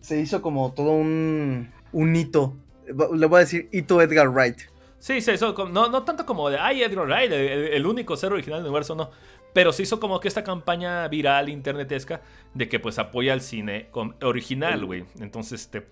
Se 0.00 0.18
hizo 0.18 0.40
como 0.40 0.72
todo 0.72 0.92
un, 0.92 1.70
un 1.92 2.16
hito. 2.16 2.56
Le 2.86 3.26
voy 3.26 3.36
a 3.36 3.40
decir 3.40 3.68
hito 3.72 4.00
Edgar 4.00 4.28
Wright. 4.28 4.58
Sí, 4.98 5.20
se 5.20 5.34
hizo, 5.34 5.52
no, 5.68 5.88
no 5.88 6.02
tanto 6.04 6.24
como 6.24 6.48
de, 6.48 6.58
ay, 6.58 6.82
Edgar 6.82 7.06
Wright, 7.06 7.30
el, 7.30 7.86
único 7.86 8.16
ser 8.16 8.32
original 8.32 8.60
del 8.60 8.66
universo, 8.66 8.94
no. 8.94 9.10
Pero 9.52 9.72
se 9.72 9.82
hizo 9.82 10.00
como 10.00 10.18
que 10.18 10.28
esta 10.28 10.42
campaña 10.42 11.06
viral, 11.08 11.48
internetesca, 11.48 12.22
de 12.54 12.68
que 12.68 12.80
pues 12.80 12.98
apoya 12.98 13.34
al 13.34 13.40
cine 13.40 13.90
original, 14.22 14.84
güey. 14.84 15.04
Entonces, 15.20 15.60
este 15.60 15.86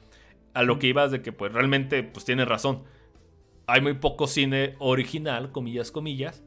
a 0.55 0.63
lo 0.63 0.79
que 0.79 0.87
ibas 0.87 1.11
de 1.11 1.23
que 1.23 1.33
pues 1.33 1.53
realmente 1.53 2.03
pues 2.03 2.25
tiene 2.25 2.45
razón. 2.45 2.85
Hay 3.67 3.81
muy 3.81 3.95
poco 3.95 4.27
cine 4.27 4.75
original, 4.79 5.53
comillas, 5.53 5.91
comillas, 5.91 6.43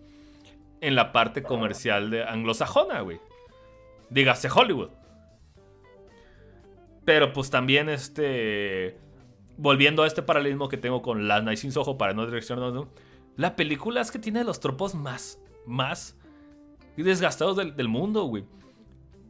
en 0.82 0.96
la 0.96 1.12
parte 1.12 1.44
comercial 1.44 2.12
de 2.12 2.24
anglosajona, 2.24 3.02
güey. 3.02 3.20
Dígase 4.10 4.50
Hollywood. 4.54 4.90
Pero 7.06 7.34
pues 7.34 7.50
también 7.50 7.90
este... 7.90 8.98
Volviendo 9.58 10.04
a 10.04 10.08
este 10.08 10.22
paralelismo 10.22 10.68
que 10.70 10.78
tengo 10.78 11.02
con 11.02 11.28
La 11.28 11.42
Night 11.42 11.60
sin 11.60 11.72
Soho 11.72 11.98
para 11.98 12.14
no 12.14 12.26
direccionarnos, 12.26 12.88
la 13.36 13.56
película 13.56 14.02
es 14.02 14.12
que 14.12 14.20
tiene 14.20 14.44
los 14.44 14.60
tropos 14.60 14.96
más, 14.96 15.40
más 15.66 16.18
desgastados 16.98 17.58
del, 17.58 17.76
del 17.76 17.88
mundo, 17.88 18.24
güey. 18.26 18.46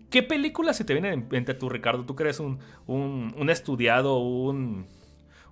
¿Qué 0.09 0.23
películas 0.23 0.77
se 0.77 0.85
te 0.85 0.93
vienen 0.93 1.27
entre 1.31 1.55
tú, 1.55 1.67
Ricardo? 1.69 2.05
Tú 2.05 2.15
crees 2.15 2.39
un, 2.39 2.59
un, 2.87 3.49
estudiado, 3.49 4.19
un, 4.19 4.85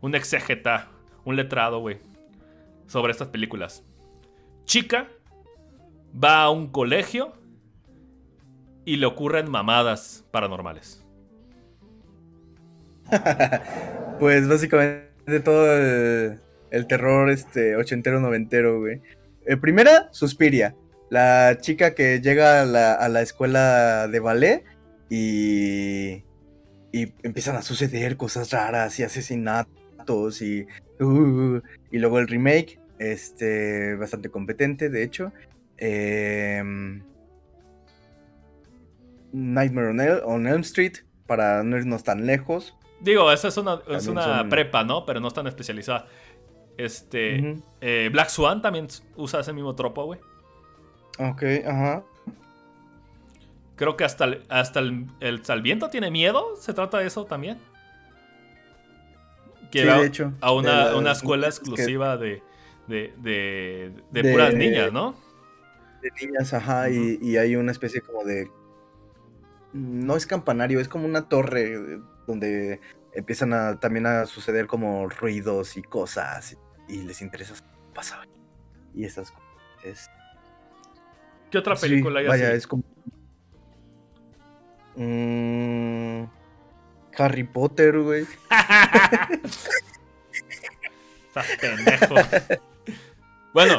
un 0.01 0.15
exégeta, 0.15 0.89
un 1.25 1.35
letrado, 1.35 1.79
güey, 1.79 1.97
sobre 2.87 3.11
estas 3.11 3.27
películas. 3.27 3.83
Chica 4.65 5.09
va 6.23 6.43
a 6.43 6.49
un 6.49 6.67
colegio 6.67 7.33
y 8.85 8.97
le 8.97 9.05
ocurren 9.05 9.49
mamadas 9.49 10.25
paranormales. 10.31 11.02
pues 14.19 14.47
básicamente 14.47 15.39
todo 15.43 15.71
el, 15.75 16.87
terror 16.87 17.29
este 17.29 17.75
ochentero 17.75 18.19
noventero, 18.19 18.79
güey. 18.79 19.01
Eh, 19.45 19.57
primera, 19.57 20.09
Suspiria 20.11 20.75
la 21.13 21.59
chica 21.61 21.93
que 21.93 22.21
llega 22.21 22.61
a 22.61 22.65
la, 22.65 23.21
escuela 23.21 24.07
de 24.07 24.19
ballet 24.19 24.63
y, 25.11 26.23
y 26.91 27.13
empiezan 27.21 27.55
a 27.55 27.61
suceder 27.61 28.17
cosas 28.17 28.49
raras 28.49 28.99
y 28.99 29.03
asesinatos 29.03 30.41
y, 30.41 30.65
uh, 30.99 31.61
y 31.91 31.99
luego 31.99 32.17
el 32.17 32.27
remake, 32.27 32.79
este, 32.97 33.93
bastante 33.93 34.29
competente, 34.29 34.89
de 34.89 35.03
hecho. 35.03 35.31
Em, 35.77 37.03
Nightmare 39.31 40.21
on, 40.25 40.47
Elm 40.47 40.61
Street, 40.61 40.93
para 41.27 41.61
no 41.61 41.77
irnos 41.77 42.03
tan 42.03 42.25
lejos. 42.25 42.75
Digo, 43.03 43.29
esa 43.33 43.49
es 43.49 43.57
una, 43.57 43.81
es 43.89 44.07
una 44.07 44.47
prepa, 44.47 44.85
¿no? 44.85 45.05
Pero 45.05 45.19
no 45.19 45.27
es 45.27 45.33
tan 45.33 45.45
especializada. 45.45 46.07
Este. 46.77 47.61
Eh, 47.81 48.09
Black 48.11 48.29
Swan 48.29 48.61
también 48.61 48.87
usa 49.17 49.41
ese 49.41 49.51
mismo 49.51 49.75
tropo, 49.75 50.05
güey. 50.05 50.21
Ok, 51.19 51.43
ajá. 51.67 52.03
Creo 53.75 53.97
que 53.97 54.05
hasta 54.05 54.23
el, 54.23 54.43
hasta 54.47 54.79
el, 54.79 55.07
el 55.19 55.43
Salviento 55.43 55.89
tiene 55.89 56.11
miedo. 56.11 56.55
¿Se 56.55 56.73
trata 56.73 56.99
de 56.99 57.07
eso 57.07 57.25
también? 57.25 57.59
Que 59.69 59.79
sí, 59.81 59.85
de 59.85 60.05
hecho. 60.05 60.31
A 60.39 60.53
una, 60.53 60.95
una 60.95 61.11
escuela 61.11 61.47
exclusiva 61.47 62.15
de, 62.15 62.41
de, 62.87 63.91
de, 64.11 64.31
puras 64.31 64.53
niñas, 64.53 64.93
¿no? 64.93 65.13
De 66.01 66.09
niñas, 66.21 66.53
ajá. 66.53 66.89
y, 66.89 67.19
y, 67.21 67.35
hay 67.35 67.57
una 67.57 67.73
especie 67.73 67.99
como 67.99 68.23
de. 68.23 68.49
No 69.73 70.15
es 70.15 70.25
campanario, 70.25 70.79
es 70.79 70.87
como 70.87 71.05
una 71.05 71.27
torre 71.27 71.99
donde 72.27 72.79
empiezan 73.13 73.53
a, 73.53 73.79
también 73.79 74.05
a 74.05 74.25
suceder 74.25 74.67
como 74.67 75.07
ruidos 75.09 75.77
y 75.77 75.83
cosas 75.83 76.57
y, 76.87 77.03
les 77.03 77.21
interesa 77.21 77.53
qué. 77.93 78.27
Y 78.93 79.05
esas 79.05 79.31
cosas. 79.31 80.11
¿Qué 81.49 81.57
otra 81.57 81.75
película 81.75 82.19
hay 82.19 82.27
Vaya, 82.27 82.53
es 82.53 82.67
como... 82.67 82.83
Mm, 84.95 86.25
Harry 87.17 87.43
Potter, 87.43 87.99
güey. 87.99 88.21
Estás 91.27 91.47
pendejo. 91.59 92.15
Bueno, 93.53 93.77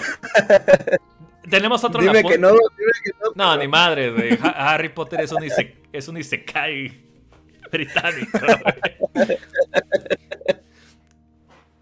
tenemos 1.49 1.83
otro 1.85 2.01
dime 2.01 2.23
que 2.25 2.39
no, 2.39 2.51
dime 2.51 2.93
que 3.05 3.11
no. 3.21 3.33
No, 3.35 3.57
ni 3.57 3.69
madre, 3.69 4.11
güey. 4.11 4.39
Harry 4.43 4.89
Potter 4.89 5.21
es 5.21 5.33
un, 5.33 5.45
es 5.93 6.09
un 6.09 6.17
isekai 6.17 7.04
británico. 7.75 8.39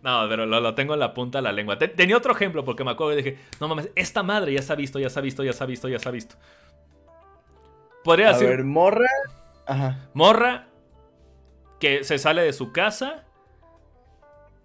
No, 0.03 0.27
pero 0.29 0.47
lo, 0.47 0.75
tengo 0.75 0.95
en 0.95 1.01
la 1.01 1.15
punta 1.15 1.39
de 1.39 1.43
la 1.43 1.53
lengua. 1.53 1.79
tenía 1.79 2.17
otro 2.17 2.33
ejemplo 2.35 2.65
porque 2.65 2.83
me 2.83 2.91
acuerdo 2.91 3.13
y 3.13 3.23
dije, 3.23 3.39
no 3.61 3.69
mames, 3.69 3.89
esta 3.95 4.25
madre 4.25 4.53
ya 4.53 4.61
se 4.61 4.73
ha 4.73 4.75
visto, 4.75 4.99
ya 4.99 5.09
se 5.09 5.21
ha 5.21 5.23
visto, 5.23 5.45
ya 5.45 5.53
se 5.53 5.63
ha 5.63 5.67
visto, 5.69 5.89
ya 5.89 6.01
se 6.01 6.09
ha 6.09 6.13
visto. 6.13 6.35
Podría 8.03 8.33
decir. 8.33 8.49
A 8.49 8.51
ver, 8.51 8.65
morra. 8.65 9.07
Ajá. 9.65 10.09
Morra 10.13 10.67
que 11.79 12.03
se 12.03 12.19
sale 12.19 12.43
de 12.43 12.53
su 12.53 12.73
casa 12.73 13.23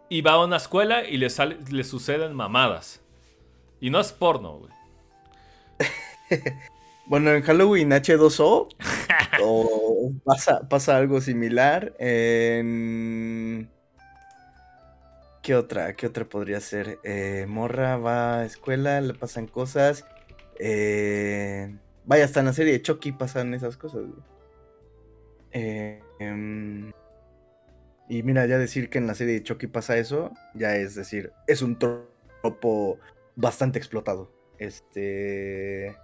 y 0.09 0.21
va 0.21 0.31
a 0.31 0.43
una 0.43 0.57
escuela 0.57 1.03
y 1.03 1.17
le, 1.17 1.29
sale, 1.29 1.59
le 1.69 1.83
suceden 1.83 2.33
mamadas. 2.33 3.01
Y 3.79 3.91
no 3.91 3.99
es 3.99 4.11
porno, 4.11 4.53
güey. 4.53 4.73
bueno, 7.07 7.31
en 7.31 7.41
Halloween 7.41 7.91
H2O 7.91 8.67
o 9.43 10.11
pasa, 10.23 10.67
pasa 10.67 10.97
algo 10.97 11.21
similar. 11.21 11.93
En... 11.99 13.69
¿Qué 15.41 15.55
otra? 15.55 15.95
¿Qué 15.95 16.07
otra 16.07 16.25
podría 16.25 16.59
ser? 16.59 16.99
Eh, 17.03 17.45
morra 17.47 17.95
va 17.95 18.39
a 18.39 18.45
escuela, 18.45 18.99
le 18.99 19.13
pasan 19.13 19.47
cosas. 19.47 20.05
Eh, 20.59 21.73
vaya, 22.05 22.25
hasta 22.25 22.41
en 22.41 22.47
la 22.47 22.53
serie 22.53 22.73
de 22.73 22.81
Chucky 22.81 23.13
pasan 23.13 23.53
esas 23.53 23.77
cosas. 23.77 24.03
Eh, 25.51 26.01
em, 26.19 26.91
y 28.09 28.23
mira, 28.23 28.45
ya 28.45 28.57
decir 28.57 28.89
que 28.89 28.97
en 28.97 29.07
la 29.07 29.15
serie 29.15 29.35
de 29.35 29.43
Chucky 29.43 29.67
pasa 29.67 29.97
eso, 29.97 30.31
ya 30.53 30.75
es 30.75 30.95
decir, 30.95 31.31
es 31.47 31.61
un 31.61 31.79
tropo 31.79 32.99
bastante 33.35 33.79
explotado. 33.79 34.31
Este. 34.59 35.95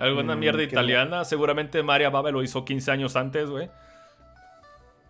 Alguna 0.00 0.34
mm, 0.34 0.38
mierda 0.38 0.62
italiana. 0.62 1.24
Seguramente 1.24 1.82
Maria 1.82 2.10
Baba 2.10 2.30
lo 2.30 2.42
hizo 2.42 2.64
15 2.64 2.90
años 2.90 3.16
antes, 3.16 3.48
güey. 3.48 3.70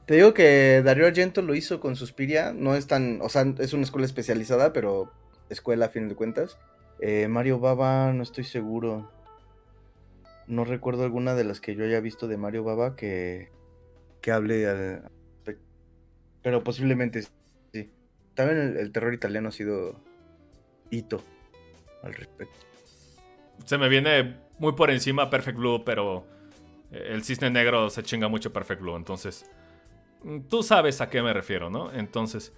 Te 0.06 0.16
digo 0.16 0.34
que 0.34 0.82
Dario 0.84 1.06
Argento 1.06 1.40
lo 1.40 1.54
hizo 1.54 1.80
con 1.80 1.96
Suspiria. 1.96 2.52
No 2.52 2.74
es 2.74 2.86
tan. 2.86 3.20
O 3.22 3.28
sea, 3.28 3.46
es 3.58 3.72
una 3.72 3.84
escuela 3.84 4.06
especializada, 4.06 4.72
pero 4.72 5.12
escuela 5.48 5.86
a 5.86 5.88
fin 5.90 6.08
de 6.08 6.16
cuentas. 6.16 6.58
Eh, 7.00 7.28
Mario 7.28 7.60
Baba, 7.60 8.12
no 8.12 8.22
estoy 8.22 8.44
seguro. 8.44 9.10
No 10.46 10.64
recuerdo 10.64 11.04
alguna 11.04 11.34
de 11.34 11.44
las 11.44 11.60
que 11.60 11.76
yo 11.76 11.84
haya 11.84 12.00
visto 12.00 12.26
de 12.26 12.36
Mario 12.36 12.64
Baba 12.64 12.96
que, 12.96 13.50
que 14.20 14.32
hable 14.32 14.68
al, 14.68 15.10
pero 16.42 16.64
posiblemente 16.64 17.22
sí. 17.72 17.90
También 18.34 18.76
el, 18.78 18.92
terror 18.92 19.12
italiano 19.12 19.48
ha 19.48 19.52
sido 19.52 20.00
hito 20.90 21.22
al 22.02 22.14
respecto. 22.14 22.58
Se 23.64 23.76
me 23.76 23.88
viene 23.88 24.36
muy 24.60 24.72
por 24.72 24.90
encima 24.90 25.28
Perfect 25.28 25.58
Blue, 25.58 25.82
pero 25.84 26.24
eh, 26.92 27.08
el 27.10 27.24
cisne 27.24 27.50
negro 27.50 27.90
se 27.90 28.02
chinga 28.04 28.28
mucho 28.28 28.52
Perfect 28.52 28.80
Blue. 28.80 28.96
Entonces, 28.96 29.50
mm, 30.22 30.42
tú 30.42 30.62
sabes 30.62 31.00
a 31.00 31.10
qué 31.10 31.20
me 31.22 31.32
refiero, 31.32 31.68
¿no? 31.70 31.92
Entonces, 31.92 32.52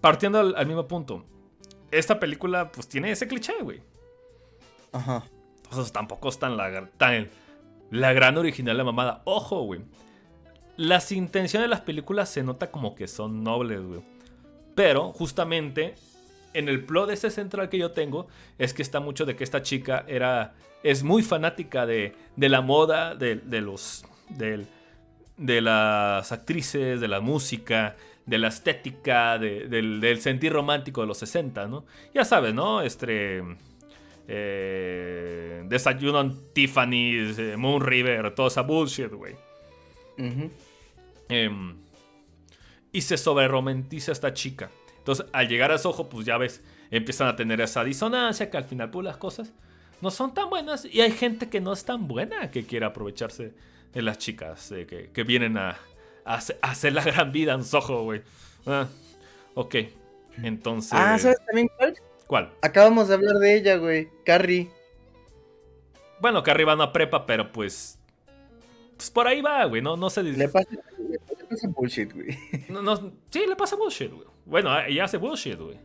partiendo 0.00 0.38
al, 0.38 0.66
mismo 0.66 0.86
punto, 0.86 1.24
esta 1.90 2.20
película 2.20 2.70
pues 2.70 2.88
tiene 2.88 3.10
ese 3.10 3.26
cliché, 3.26 3.54
güey. 3.62 3.82
Ajá. 4.92 5.24
Entonces 5.64 5.92
tampoco 5.92 6.28
es 6.28 6.38
tan 6.38 6.56
la, 6.56 6.88
tan 6.96 7.28
la 7.90 8.12
gran 8.12 8.38
original 8.38 8.76
la 8.76 8.84
mamada. 8.84 9.22
Ojo, 9.24 9.62
güey 9.62 9.82
las 10.78 11.10
intenciones 11.10 11.64
de 11.64 11.68
las 11.68 11.80
películas 11.80 12.30
se 12.30 12.44
nota 12.44 12.70
como 12.70 12.94
que 12.94 13.08
son 13.08 13.42
nobles, 13.42 13.82
güey. 13.82 14.00
Pero 14.76 15.12
justamente 15.12 15.96
en 16.54 16.68
el 16.68 16.84
plot 16.84 17.08
de 17.08 17.14
ese 17.14 17.30
central 17.30 17.68
que 17.68 17.78
yo 17.78 17.92
tengo 17.92 18.28
es 18.58 18.74
que 18.74 18.82
está 18.82 19.00
mucho 19.00 19.26
de 19.26 19.36
que 19.36 19.44
esta 19.44 19.62
chica 19.62 20.04
era 20.08 20.54
es 20.82 21.02
muy 21.02 21.22
fanática 21.22 21.86
de, 21.86 22.14
de 22.36 22.48
la 22.48 22.60
moda, 22.60 23.14
de, 23.14 23.40
los 23.60 24.04
de, 24.28 24.66
de, 25.36 25.60
las 25.60 26.30
actrices, 26.32 27.00
de 27.00 27.08
la 27.08 27.20
música, 27.20 27.96
de 28.26 28.38
la 28.38 28.48
estética, 28.48 29.38
del, 29.38 30.18
sentir 30.20 30.52
romántico 30.52 31.00
de 31.00 31.06
los 31.06 31.18
60, 31.18 31.66
¿no? 31.66 31.84
Ya 32.14 32.24
sabes, 32.24 32.54
¿no? 32.54 32.82
Este 32.82 33.42
eh, 34.28 35.64
desayuno 35.66 36.20
en 36.20 36.52
Tiffany's, 36.52 37.38
eh, 37.38 37.56
Moon 37.56 37.80
River, 37.80 38.34
toda 38.34 38.48
esa 38.48 38.62
bullshit, 38.62 39.12
güey. 39.12 39.34
Em, 41.28 41.76
y 42.92 43.00
se 43.02 43.16
sobreromantiza 43.16 44.12
esta 44.12 44.32
chica. 44.32 44.70
Entonces, 45.08 45.24
al 45.32 45.48
llegar 45.48 45.72
a 45.72 45.78
Soho, 45.78 46.10
pues 46.10 46.26
ya 46.26 46.36
ves, 46.36 46.60
empiezan 46.90 47.28
a 47.28 47.34
tener 47.34 47.62
esa 47.62 47.82
disonancia 47.82 48.50
que 48.50 48.58
al 48.58 48.64
final, 48.64 48.90
pues 48.90 49.06
las 49.06 49.16
cosas 49.16 49.54
no 50.02 50.10
son 50.10 50.34
tan 50.34 50.50
buenas. 50.50 50.84
Y 50.84 51.00
hay 51.00 51.12
gente 51.12 51.48
que 51.48 51.62
no 51.62 51.72
es 51.72 51.82
tan 51.86 52.06
buena 52.06 52.50
que 52.50 52.66
quiere 52.66 52.84
aprovecharse 52.84 53.54
de 53.94 54.02
las 54.02 54.18
chicas 54.18 54.70
que, 54.86 55.24
vienen 55.24 55.56
a, 55.56 55.78
hacer 56.26 56.92
la 56.92 57.02
gran 57.02 57.32
vida 57.32 57.54
en 57.54 57.64
Soho, 57.64 58.02
güey. 58.02 58.20
Ah, 58.66 58.86
ok, 59.54 59.76
entonces. 60.42 60.92
Ah, 60.92 61.18
¿sabes 61.18 61.38
también 61.46 61.70
cuál? 61.78 61.94
¿Cuál? 62.26 62.52
Acabamos 62.60 63.08
de 63.08 63.14
hablar 63.14 63.36
de 63.36 63.56
ella, 63.56 63.76
güey. 63.76 64.10
Carrie. 64.26 64.70
Bueno, 66.20 66.42
Carrie 66.42 66.66
va 66.66 66.72
a 66.72 66.74
una 66.74 66.92
prepa, 66.92 67.24
pero 67.24 67.50
pues. 67.50 67.98
Pues 68.94 69.10
por 69.10 69.26
ahí 69.26 69.40
va, 69.40 69.64
güey. 69.64 69.80
No, 69.80 69.96
no 69.96 70.10
se 70.10 70.22
Le 70.22 70.48
pasa, 70.50 70.68
pasa 71.26 71.37
bullshit, 71.68 72.12
güey. 72.12 72.36
No, 72.68 72.82
no, 72.82 72.96
sí, 73.30 73.46
le 73.46 73.56
pasa 73.56 73.76
bullshit, 73.76 74.10
güey. 74.10 74.26
Bueno, 74.44 74.70
ella 74.86 75.04
hace 75.04 75.16
bullshit, 75.16 75.58
güey. 75.58 75.78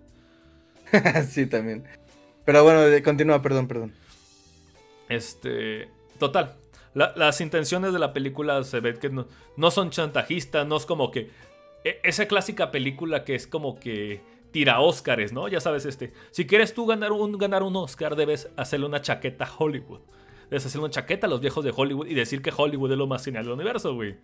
sí, 1.27 1.48
también. 1.48 1.84
Pero 2.45 2.64
bueno, 2.64 2.81
continúa, 3.03 3.41
perdón, 3.41 3.68
perdón. 3.68 3.94
Este. 5.10 5.90
Total. 6.19 6.56
las 6.94 7.41
intenciones 7.41 7.91
de 7.91 7.99
la 7.99 8.14
película 8.14 8.64
se 8.64 8.80
ve 8.80 8.94
que 8.94 9.10
no, 9.10 9.27
no 9.57 9.72
son 9.72 9.90
chantajistas, 9.90 10.68
no 10.68 10.77
es 10.77 10.85
como 10.85 11.11
que. 11.11 11.30
E, 11.84 11.99
esa 12.03 12.27
clásica 12.27 12.72
película 12.72 13.23
que 13.23 13.35
es 13.35 13.48
como 13.48 13.80
que 13.80 14.22
tira 14.52 14.80
Óscares, 14.80 15.34
¿no? 15.34 15.48
Ya 15.48 15.60
sabes, 15.60 15.85
este. 15.85 16.14
Si 16.31 16.45
quieres 16.45 16.73
tú 16.73 16.85
ganar 16.85 17.11
un, 17.11 17.38
ganar 17.38 17.64
un 17.64 17.76
Oscar, 17.76 18.15
debes 18.15 18.49
hacerle 18.56 18.85
una 18.85 19.02
chaqueta 19.02 19.45
a 19.45 19.52
Hollywood. 19.57 20.02
Debes 20.49 20.65
hacerle 20.65 20.85
una 20.85 20.94
chaqueta 20.94 21.27
a 21.27 21.30
los 21.30 21.41
viejos 21.41 21.64
de 21.65 21.73
Hollywood 21.76 22.07
y 22.07 22.14
decir 22.14 22.41
que 22.41 22.53
Hollywood 22.56 22.91
es 22.91 22.98
lo 22.98 23.07
más 23.07 23.26
genial 23.26 23.45
del 23.45 23.53
universo, 23.53 23.95
güey 23.95 24.18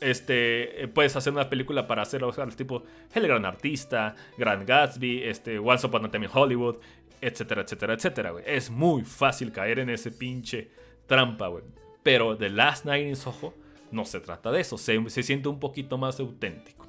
este, 0.00 0.84
eh, 0.84 0.88
puedes 0.88 1.16
hacer 1.16 1.32
una 1.32 1.48
película 1.48 1.86
para 1.86 2.02
hacer 2.02 2.22
Oscars 2.22 2.56
tipo 2.56 2.84
El 3.14 3.26
Gran 3.26 3.44
Artista, 3.44 4.14
Grand 4.36 4.66
Gatsby, 4.66 5.24
este, 5.24 5.58
Once 5.58 5.86
Upon 5.86 6.06
a 6.06 6.10
Time 6.10 6.26
in 6.26 6.32
Hollywood, 6.32 6.76
etcétera, 7.20 7.62
etcétera, 7.62 7.94
etcétera. 7.94 8.32
Es 8.46 8.70
muy 8.70 9.02
fácil 9.02 9.52
caer 9.52 9.80
en 9.80 9.90
ese 9.90 10.10
pinche 10.10 10.70
trampa, 11.06 11.48
güey. 11.48 11.64
Pero 12.02 12.36
The 12.36 12.50
Last 12.50 12.84
Night 12.84 13.06
in 13.06 13.16
Soho 13.16 13.54
no 13.90 14.04
se 14.04 14.20
trata 14.20 14.52
de 14.52 14.60
eso, 14.60 14.78
se, 14.78 15.08
se 15.10 15.22
siente 15.22 15.48
un 15.48 15.58
poquito 15.58 15.98
más 15.98 16.20
auténtico. 16.20 16.86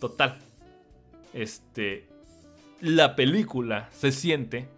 Total. 0.00 0.38
Este, 1.32 2.08
la 2.80 3.16
película 3.16 3.88
se 3.92 4.12
siente 4.12 4.68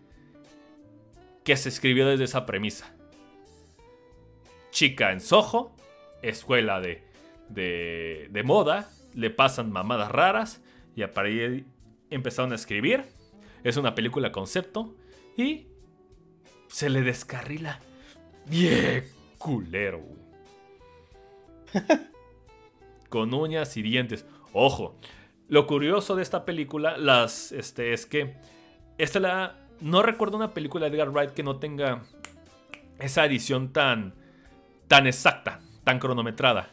que 1.43 1.57
se 1.57 1.69
escribió 1.69 2.07
desde 2.07 2.25
esa 2.25 2.47
premisa. 2.47 2.95
Chica 4.71 5.13
en 5.13 5.21
Soho, 5.21 5.75
escuela 6.23 6.81
de 6.81 7.03
de, 7.55 8.43
moda, 8.45 8.91
le 9.15 9.31
pasan 9.31 9.71
mamadas 9.71 10.11
raras 10.11 10.63
y 10.97 11.03
a 11.03 11.13
partir 11.13 11.65
empezaron 12.11 12.53
a 12.53 12.55
escribir. 12.55 13.05
Es 13.63 13.77
una 13.77 13.95
película 13.95 14.33
concepto 14.33 14.95
y 15.37 15.69
se 16.69 16.91
le 16.91 17.03
descarrila 17.03 17.81
bien 18.47 19.05
culero, 19.39 20.03
Con 23.09 23.33
uñas 23.35 23.77
y 23.77 23.83
dientes. 23.83 24.27
Ojo, 24.53 24.97
lo 25.49 25.67
curioso 25.67 26.17
de 26.17 26.23
esta 26.23 26.45
película 26.45 26.97
las, 26.97 27.53
este, 27.53 27.93
es 27.93 28.07
que 28.07 28.35
esta 28.99 29.21
la, 29.21 29.59
no 29.81 30.03
recuerdo 30.03 30.37
una 30.37 30.55
película 30.55 30.89
de 30.89 30.97
Edgar 30.97 31.11
Wright 31.11 31.31
que 31.31 31.43
no 31.43 31.59
tenga 31.59 32.03
esa 32.99 33.25
edición 33.25 33.73
tan, 33.73 34.15
tan 34.89 35.07
exacta, 35.07 35.61
tan 35.85 35.99
cronometrada. 35.99 36.71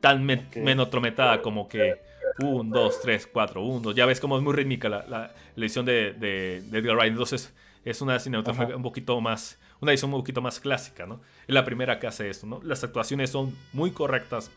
Tan 0.00 0.24
menotrometada 0.24 1.42
como 1.42 1.68
que 1.68 1.98
1, 2.38 2.70
2, 2.74 3.00
3, 3.02 3.28
4, 3.32 3.62
1. 3.62 3.92
Ya 3.92 4.06
ves 4.06 4.20
cómo 4.20 4.36
es 4.36 4.42
muy 4.42 4.54
rítmica 4.54 4.88
la, 4.88 5.06
la, 5.06 5.34
edición 5.56 5.84
de, 5.84 6.12
de, 6.12 6.56
Edgar 6.72 6.96
Wright. 6.96 7.12
Entonces 7.12 7.52
es 7.84 8.00
una 8.00 8.18
cinematografía 8.18 8.76
un 8.76 8.82
poquito 8.82 9.20
más, 9.20 9.58
una 9.80 9.92
edición 9.92 10.12
un 10.12 10.20
poquito 10.20 10.40
más 10.40 10.60
clásica, 10.60 11.06
¿no? 11.06 11.20
Es 11.46 11.54
la 11.54 11.64
primera 11.64 11.98
que 11.98 12.06
hace 12.06 12.28
esto, 12.28 12.46
¿no? 12.46 12.60
Las 12.62 12.84
actuaciones 12.84 13.30
son 13.30 13.56
muy 13.72 13.90
correctas. 13.90 14.50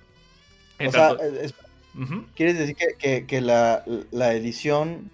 o 0.86 0.91
sea, 0.91 1.15
¿quieres 2.36 2.57
decir 2.57 2.76
que, 2.98 3.26
que, 3.26 3.41
la, 3.41 3.84
la, 4.11 4.34
edición 4.34 5.11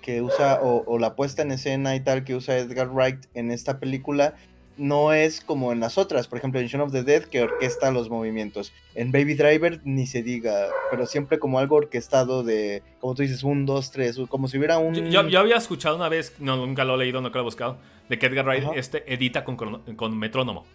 que 0.00 0.22
usa 0.22 0.60
o, 0.62 0.84
o, 0.86 0.98
la 0.98 1.14
puesta 1.14 1.42
en 1.42 1.52
escena 1.52 1.94
y 1.94 2.00
tal 2.00 2.24
que 2.24 2.34
usa 2.34 2.58
Edgar 2.58 2.88
Wright 2.88 3.26
en 3.34 3.50
esta 3.50 3.78
película 3.78 4.34
no 4.82 5.12
es 5.12 5.40
como 5.40 5.70
en 5.70 5.78
las 5.78 5.96
otras, 5.96 6.26
por 6.26 6.38
ejemplo 6.38 6.58
en 6.58 6.66
Shaun 6.66 6.82
of 6.82 6.92
the 6.92 7.04
Dead 7.04 7.22
que 7.22 7.40
orquesta 7.40 7.92
los 7.92 8.10
movimientos. 8.10 8.72
En 8.96 9.12
Baby 9.12 9.34
Driver 9.34 9.80
ni 9.84 10.08
se 10.08 10.24
diga, 10.24 10.66
pero 10.90 11.06
siempre 11.06 11.38
como 11.38 11.60
algo 11.60 11.76
orquestado 11.76 12.42
de, 12.42 12.82
como 12.98 13.14
tú 13.14 13.22
dices, 13.22 13.44
un, 13.44 13.64
dos, 13.64 13.92
tres, 13.92 14.18
como 14.28 14.48
si 14.48 14.58
hubiera 14.58 14.78
un... 14.78 15.08
Yo, 15.08 15.20
había 15.38 15.56
escuchado 15.56 15.94
una 15.94 16.08
vez, 16.08 16.34
no, 16.40 16.56
nunca 16.56 16.84
lo 16.84 16.96
he 16.96 16.98
leído, 16.98 17.20
nunca 17.20 17.36
lo 17.36 17.42
he 17.42 17.44
buscado, 17.44 17.78
de 18.08 18.18
que 18.18 18.26
Edgar 18.26 18.44
Wright 18.44 18.64
este, 18.74 19.12
edita 19.12 19.44
con, 19.44 19.56
con 19.94 20.18
metrónomo. 20.18 20.66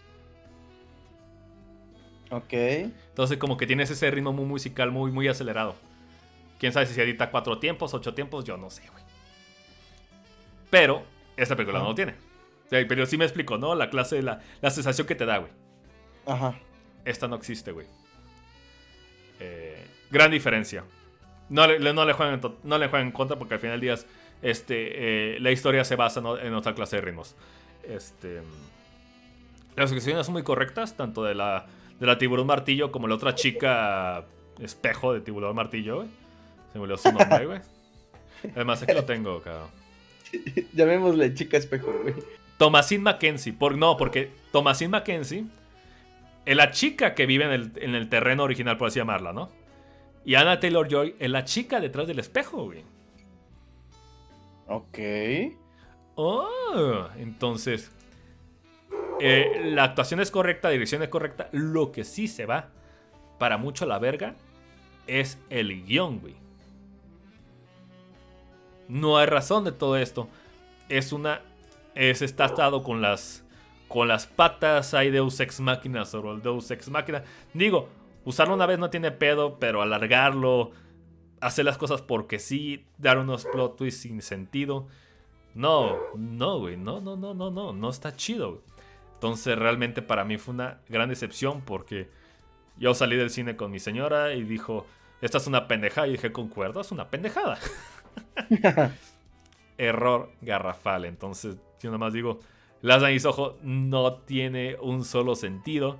Ok. 2.31 2.53
Entonces 2.53 3.37
como 3.37 3.57
que 3.57 3.67
tienes 3.67 3.91
ese 3.91 4.09
ritmo 4.09 4.31
muy 4.31 4.45
musical 4.45 4.89
muy, 4.89 5.11
muy 5.11 5.27
acelerado. 5.27 5.75
Quién 6.59 6.71
sabe 6.71 6.85
si 6.85 6.93
se 6.93 7.03
edita 7.03 7.29
cuatro 7.29 7.59
tiempos, 7.59 7.93
ocho 7.93 8.13
tiempos, 8.13 8.45
yo 8.45 8.55
no 8.55 8.69
sé, 8.69 8.83
güey. 8.89 9.03
Pero 10.69 11.03
esta 11.35 11.57
película 11.57 11.79
no 11.79 11.89
lo 11.89 11.95
tiene 11.95 12.26
pero 12.69 13.05
sí 13.05 13.17
me 13.17 13.25
explico, 13.25 13.57
¿no? 13.57 13.75
La 13.75 13.89
clase, 13.89 14.21
la, 14.21 14.41
la 14.61 14.69
sensación 14.69 15.07
que 15.07 15.15
te 15.15 15.25
da, 15.25 15.37
güey. 15.37 15.51
Ajá. 16.25 16.59
Esta 17.05 17.27
no 17.27 17.35
existe, 17.35 17.71
güey. 17.71 17.87
Eh, 19.39 19.85
gran 20.11 20.31
diferencia. 20.31 20.83
No 21.49 21.65
le, 21.67 21.93
no, 21.93 22.05
le 22.05 22.13
juegan, 22.13 22.41
no 22.63 22.77
le 22.77 22.87
juegan 22.89 23.07
en 23.07 23.13
contra 23.13 23.37
porque 23.37 23.53
al 23.53 23.59
final 23.59 23.79
del 23.79 23.97
día 23.97 24.05
este, 24.41 25.35
eh, 25.35 25.39
la 25.39 25.51
historia 25.51 25.83
se 25.85 25.95
basa 25.95 26.21
en 26.41 26.53
otra 26.53 26.75
clase 26.75 26.97
de 26.97 27.01
ritmos. 27.01 27.35
Este, 27.83 28.41
las 29.75 29.91
expresiones 29.91 30.25
son 30.25 30.33
muy 30.33 30.43
correctas, 30.43 30.97
tanto 30.97 31.23
de 31.23 31.35
la, 31.35 31.67
de 31.99 32.05
la 32.05 32.17
tiburón 32.17 32.47
martillo 32.47 32.91
como 32.91 33.07
la 33.07 33.15
otra 33.15 33.35
chica 33.35 34.25
espejo 34.59 35.13
de 35.13 35.21
tiburón 35.21 35.55
martillo, 35.55 35.97
güey. 35.97 36.09
Se 36.73 36.79
me 36.79 36.83
olvidó 36.83 36.97
su 36.97 37.11
nombre, 37.11 37.45
güey. 37.45 37.59
Además, 38.55 38.83
aquí 38.83 38.93
lo 38.93 39.05
tengo, 39.05 39.41
cabrón. 39.41 39.69
Llamémosle 40.73 41.33
chica 41.33 41.57
espejo, 41.57 41.93
güey. 42.03 42.15
Thomasine 42.57 43.03
Mackenzie. 43.03 43.53
Por, 43.53 43.77
no, 43.77 43.97
porque 43.97 44.31
Thomasine 44.51 44.89
Mackenzie 44.89 45.45
es 46.45 46.55
la 46.55 46.71
chica 46.71 47.13
que 47.13 47.25
vive 47.25 47.45
en 47.45 47.95
el, 47.95 48.09
terreno 48.09 48.43
original, 48.43 48.77
por 48.77 48.87
así 48.87 48.99
llamarla, 48.99 49.33
¿no? 49.33 49.49
Y 50.25 50.35
Anna 50.35 50.59
Taylor 50.59 50.87
Joy 50.87 51.15
es 51.19 51.29
la 51.29 51.45
chica 51.45 51.79
detrás 51.79 52.07
del 52.07 52.19
espejo, 52.19 52.65
güey. 52.65 52.83
Ok. 54.67 54.99
Oh, 56.15 57.07
entonces. 57.17 57.91
Eh, 59.19 59.71
la 59.71 59.83
actuación 59.83 60.19
es 60.19 60.31
correcta, 60.31 60.67
la 60.67 60.73
dirección 60.73 61.01
es 61.03 61.09
correcta. 61.09 61.49
Lo 61.51 61.91
que 61.91 62.03
sí 62.03 62.27
se 62.27 62.45
va 62.45 62.69
para 63.39 63.57
mucho 63.57 63.85
a 63.85 63.87
la 63.87 63.99
verga 63.99 64.35
es 65.05 65.39
el 65.49 65.85
guion, 65.85 66.19
güey. 66.19 66.35
No 68.87 69.17
hay 69.17 69.25
razón 69.25 69.63
de 69.63 69.71
todo 69.71 69.97
esto. 69.97 70.27
Es 70.89 71.11
una 71.11 71.41
es, 71.97 72.21
está 72.21 72.45
atado 72.45 72.83
con 72.83 73.01
las, 73.01 73.43
con 73.87 74.07
las 74.07 74.27
patas. 74.27 74.93
Hay 74.93 75.09
Deus 75.09 75.39
Ex 75.39 75.59
Máquina 75.59 76.05
sobre 76.05 76.31
el 76.31 76.41
Deus 76.41 76.69
Ex 76.69 76.89
Máquina. 76.89 77.23
Digo, 77.53 77.89
usarlo 78.23 78.53
una 78.53 78.67
vez 78.67 78.77
no 78.77 78.89
tiene 78.89 79.11
pedo, 79.11 79.57
pero 79.59 79.81
alargarlo, 79.81 80.71
hacer 81.41 81.65
las 81.65 81.77
cosas 81.77 82.01
porque 82.01 82.39
sí, 82.39 82.85
dar 82.97 83.17
unos 83.17 83.45
plot 83.45 83.77
twists 83.77 84.01
sin 84.01 84.21
sentido. 84.21 84.87
No, 85.55 85.97
no, 86.15 86.59
güey, 86.59 86.77
no, 86.77 87.01
no, 87.01 87.15
no, 87.15 87.33
no, 87.33 87.49
no, 87.49 87.73
no 87.73 87.89
está 87.89 88.15
chido. 88.15 88.61
Entonces 89.15 89.57
realmente 89.57 90.03
para 90.03 90.23
mí 90.23 90.37
fue 90.37 90.53
una 90.53 90.81
gran 90.87 91.09
decepción 91.09 91.61
porque 91.61 92.11
yo 92.77 92.93
salí 92.93 93.15
del 93.15 93.31
cine 93.31 93.55
con 93.55 93.71
mi 93.71 93.79
señora 93.79 94.35
y 94.35 94.43
dijo, 94.43 94.85
esta 95.21 95.39
es 95.39 95.47
una 95.47 95.67
pendejada. 95.67 96.07
Y 96.07 96.11
dije, 96.11 96.31
concuerdo, 96.31 96.81
es 96.81 96.91
una 96.91 97.09
pendejada. 97.09 97.57
Error 99.79 100.31
garrafal. 100.41 101.05
Entonces 101.05 101.57
yo 101.79 101.89
nada 101.89 101.97
más 101.97 102.13
digo, 102.13 102.39
Las 102.81 103.01
Nariz 103.01 103.25
Ojo 103.25 103.57
no 103.61 104.13
tiene 104.19 104.75
un 104.81 105.03
solo 105.03 105.35
sentido. 105.35 105.99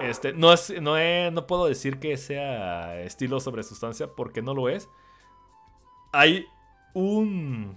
Este, 0.00 0.32
no, 0.32 0.52
es, 0.52 0.74
no, 0.80 0.96
no 1.30 1.46
puedo 1.46 1.66
decir 1.66 1.98
que 1.98 2.16
sea 2.16 3.00
estilo 3.00 3.40
sobre 3.40 3.62
sustancia 3.62 4.08
porque 4.08 4.42
no 4.42 4.54
lo 4.54 4.68
es. 4.68 4.88
Hay 6.12 6.46
un, 6.94 7.76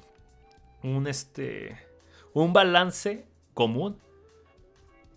un, 0.84 1.08
este, 1.08 1.78
un 2.34 2.54
balance 2.54 3.26
común, 3.54 3.98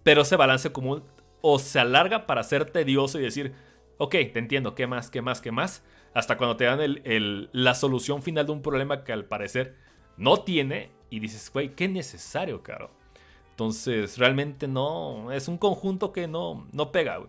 pero 0.03 0.23
ese 0.23 0.37
balance 0.37 0.73
común 0.73 1.03
o 1.41 1.59
se 1.59 1.79
alarga 1.81 2.27
para 2.27 2.43
ser 2.43 2.71
tedioso 2.71 3.19
y 3.19 3.23
decir, 3.23 3.53
ok, 3.99 4.13
te 4.33 4.39
entiendo, 4.39 4.75
¿qué 4.75 4.87
más, 4.87 5.11
qué 5.11 5.23
más, 5.23 5.41
qué 5.41 5.53
más? 5.53 5.85
Hasta 6.15 6.37
cuando 6.37 6.57
te 6.57 6.65
dan 6.65 6.81
el, 6.81 7.51
la 7.53 7.75
solución 7.75 8.23
final 8.23 8.47
de 8.47 8.53
un 8.53 8.63
problema 8.63 9.05
que 9.05 9.13
al 9.13 9.25
parecer 9.25 9.77
no 10.17 10.43
tiene 10.43 10.91
y 11.13 11.21
dices, 11.21 11.51
güey, 11.53 11.75
qué 11.75 11.89
necesario, 11.89 12.63
caro. 12.63 12.91
Entonces, 13.51 14.17
realmente 14.17 14.67
no, 14.67 15.31
es 15.31 15.47
un 15.47 15.59
conjunto 15.59 16.11
que 16.11 16.27
no, 16.27 16.67
no 16.73 16.91
pega, 16.91 17.19
güey. 17.19 17.29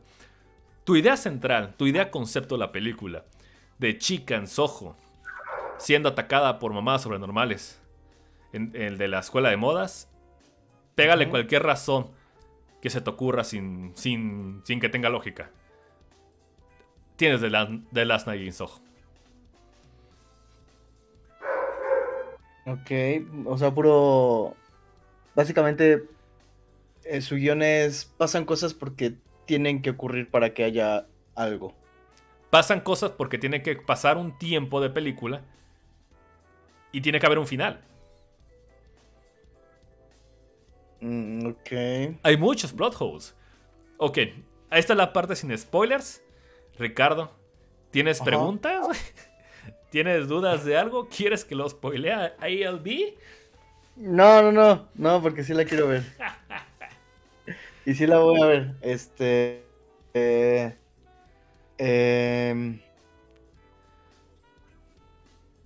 Tu 0.86 0.96
idea 0.96 1.18
central, 1.18 1.76
tu 1.76 1.86
idea 1.86 2.10
concepto 2.10 2.56
de 2.56 2.60
la 2.60 2.72
película, 2.72 3.26
de 3.80 3.98
chica 3.98 4.36
en 4.36 4.48
Soho, 4.48 4.96
siendo 5.78 6.08
atacada 6.08 6.60
por 6.60 6.72
mamás 6.72 7.02
sobrenormales, 7.02 7.82
en, 8.54 8.72
el 8.74 8.98
de 8.98 9.10
la 9.10 9.20
escuela 9.20 9.50
de 9.50 9.58
modas, 9.58 10.10
pégale 10.96 11.28
cualquier 11.28 11.64
razón 11.64 12.10
que 12.82 12.90
se 12.90 13.02
te 13.02 13.10
ocurra 13.10 13.44
sin, 13.44 13.92
sin, 13.96 14.62
sin 14.64 14.80
que 14.80 14.88
tenga 14.88 15.10
lógica. 15.10 15.52
Tienes 17.18 17.42
de, 17.42 17.50
la, 17.50 17.68
de 17.92 18.06
Last 18.06 18.28
Night 18.28 18.44
in 18.44 18.54
Soho. 18.54 18.83
Ok, 22.66 22.92
o 23.46 23.58
sea, 23.58 23.74
puro... 23.74 24.56
Básicamente, 25.36 26.04
eh, 27.04 27.22
su 27.22 27.36
guion 27.36 27.62
es... 27.62 28.06
Pasan 28.06 28.46
cosas 28.46 28.74
porque 28.74 29.16
tienen 29.46 29.82
que 29.82 29.92
ocurrir 29.92 30.30
para 30.30 30.54
que 30.54 30.64
haya 30.64 31.08
algo. 31.36 31.76
Pasan 32.50 32.82
cosas 32.82 33.12
porque 33.12 33.38
tiene 33.38 33.64
que 33.64 33.76
pasar 33.76 34.18
un 34.18 34.38
tiempo 34.38 34.80
de 34.80 34.90
película 34.90 35.42
y 36.92 37.02
tiene 37.02 37.20
que 37.20 37.26
haber 37.26 37.40
un 37.40 37.48
final. 37.48 37.82
Mm, 41.02 41.48
ok. 41.48 42.18
Hay 42.24 42.38
muchos 42.38 42.72
plot 42.72 42.96
holes. 43.00 43.36
Ok, 43.98 44.18
ahí 44.70 44.80
está 44.80 44.96
la 44.96 45.12
parte 45.12 45.36
sin 45.36 45.58
spoilers. 45.58 46.24
Ricardo, 46.78 47.32
¿tienes 47.92 48.22
preguntas? 48.22 48.88
¿Tienes 49.94 50.28
dudas 50.28 50.66
de 50.66 50.76
algo? 50.76 51.08
¿Quieres 51.08 51.46
que 51.46 51.54
lo 51.54 51.70
spoilea 51.70 52.36
ALB? 52.40 53.14
No, 53.96 54.42
no, 54.42 54.52
no, 54.52 54.88
no, 54.96 55.22
porque 55.22 55.44
sí 55.44 55.54
la 55.54 55.66
quiero 55.66 55.88
ver. 55.88 56.02
y 57.86 57.94
sí 57.94 58.08
la 58.08 58.18
voy 58.18 58.42
a 58.42 58.46
ver. 58.48 58.76
Este. 58.82 59.64
Eh, 60.16 60.76
em, 61.78 62.82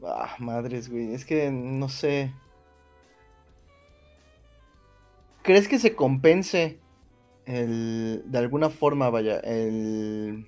ah, 0.04 0.36
madres, 0.40 0.90
güey. 0.90 1.14
Es 1.14 1.24
que 1.24 1.50
no 1.50 1.88
sé. 1.88 2.34
¿Crees 5.42 5.70
que 5.70 5.80
se 5.80 5.96
compense 5.96 6.80
el, 7.46 8.24
de 8.26 8.38
alguna 8.38 8.70
forma, 8.70 9.10
vaya, 9.10 9.40
el 9.40 10.46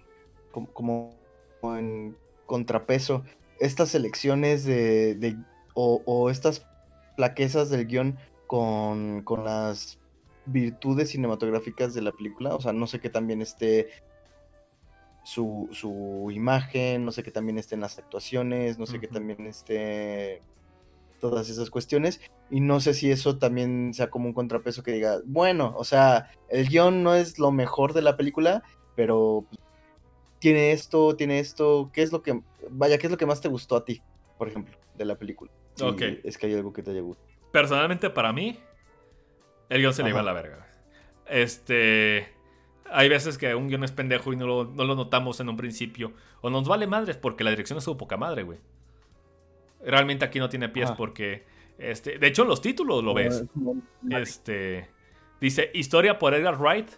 como 0.51 1.15
en 1.63 2.17
contrapeso 2.45 3.23
estas 3.59 3.95
elecciones 3.95 4.65
de, 4.65 5.37
o, 5.73 6.29
estas 6.29 6.65
flaquezas 7.15 7.69
del 7.69 7.87
guion 7.87 8.17
con, 8.47 9.23
las 9.43 9.99
virtudes 10.45 11.11
cinematográficas 11.11 11.93
de 11.93 12.01
la 12.01 12.11
película. 12.11 12.55
O 12.55 12.61
sea, 12.61 12.73
no 12.73 12.87
sé 12.87 12.99
qué 12.99 13.09
también 13.09 13.41
esté 13.41 13.89
su, 15.23 15.69
su 15.71 16.29
imagen, 16.31 17.05
no 17.05 17.11
sé 17.11 17.23
qué 17.23 17.31
también 17.31 17.57
estén 17.57 17.81
las 17.81 17.99
actuaciones, 17.99 18.79
no 18.79 18.85
sé 18.85 18.99
qué 18.99 19.07
también 19.07 19.45
esté 19.45 20.41
todas 21.19 21.49
esas 21.49 21.69
cuestiones. 21.69 22.19
Y 22.49 22.61
no 22.61 22.79
sé 22.79 22.93
si 22.93 23.11
eso 23.11 23.37
también 23.37 23.93
sea 23.93 24.09
como 24.09 24.27
un 24.27 24.33
contrapeso 24.33 24.81
que 24.81 24.93
diga, 24.93 25.19
bueno, 25.25 25.73
o 25.77 25.83
sea, 25.83 26.31
el 26.49 26.67
guion 26.67 27.03
no 27.03 27.13
es 27.13 27.37
lo 27.37 27.51
mejor 27.51 27.93
de 27.93 28.01
la 28.01 28.17
película, 28.17 28.63
pero 28.95 29.45
tiene 30.39 30.71
esto, 30.71 31.15
tiene 31.15 31.39
esto, 31.39 31.89
¿qué 31.93 32.01
es 32.01 32.11
lo 32.11 32.21
que, 32.21 32.41
vaya, 32.69 32.97
qué 32.97 33.07
es 33.07 33.11
lo 33.11 33.17
que 33.17 33.25
más 33.25 33.41
te 33.41 33.49
gustó 33.49 33.75
a 33.75 33.85
ti, 33.85 34.01
por 34.37 34.47
ejemplo, 34.47 34.77
de 34.95 35.05
la 35.05 35.17
película? 35.17 35.51
ok. 35.81 36.01
Es 36.23 36.37
que 36.37 36.47
hay 36.47 36.53
algo 36.55 36.73
que 36.73 36.83
te 36.83 36.91
haya 36.91 37.01
gustado. 37.01 37.29
Personalmente, 37.51 38.09
para 38.09 38.33
mí, 38.33 38.59
el 39.69 39.81
guion 39.81 39.93
se 39.93 40.03
le 40.03 40.09
iba 40.09 40.19
a 40.19 40.23
la 40.23 40.33
verga. 40.33 40.67
Este, 41.25 42.27
hay 42.91 43.09
veces 43.09 43.37
que 43.37 43.53
un 43.55 43.67
guion 43.67 43.83
es 43.83 43.91
pendejo 43.91 44.33
y 44.33 44.35
no 44.35 44.47
lo, 44.47 44.65
no 44.65 44.83
lo 44.83 44.95
notamos 44.95 45.39
en 45.39 45.49
un 45.49 45.57
principio. 45.57 46.13
O 46.41 46.49
nos 46.49 46.67
vale 46.67 46.87
madres 46.87 47.17
porque 47.17 47.43
la 47.43 47.51
dirección 47.51 47.77
es 47.77 47.83
su 47.83 47.97
poca 47.97 48.17
madre, 48.17 48.43
güey. 48.43 48.59
Realmente 49.81 50.25
aquí 50.25 50.39
no 50.39 50.49
tiene 50.49 50.69
pies 50.69 50.91
porque. 50.91 51.45
Este, 51.77 52.17
de 52.17 52.27
hecho, 52.27 52.41
en 52.41 52.49
los 52.49 52.61
títulos 52.61 53.03
lo 53.03 53.13
ves. 53.13 53.45
Este. 54.09 54.89
Dice 55.39 55.71
Historia 55.73 56.19
por 56.19 56.33
Edgar 56.33 56.59
Wright. 56.59 56.89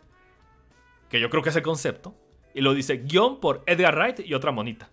Que 1.09 1.19
yo 1.19 1.29
creo 1.29 1.43
que 1.43 1.49
es 1.49 1.55
el 1.55 1.61
concepto. 1.61 2.15
Y 2.53 2.61
lo 2.61 2.73
dice 2.73 2.97
guion 2.97 3.39
por 3.39 3.63
Edgar 3.65 3.95
Wright 3.95 4.19
y 4.21 4.33
otra 4.33 4.51
monita. 4.51 4.89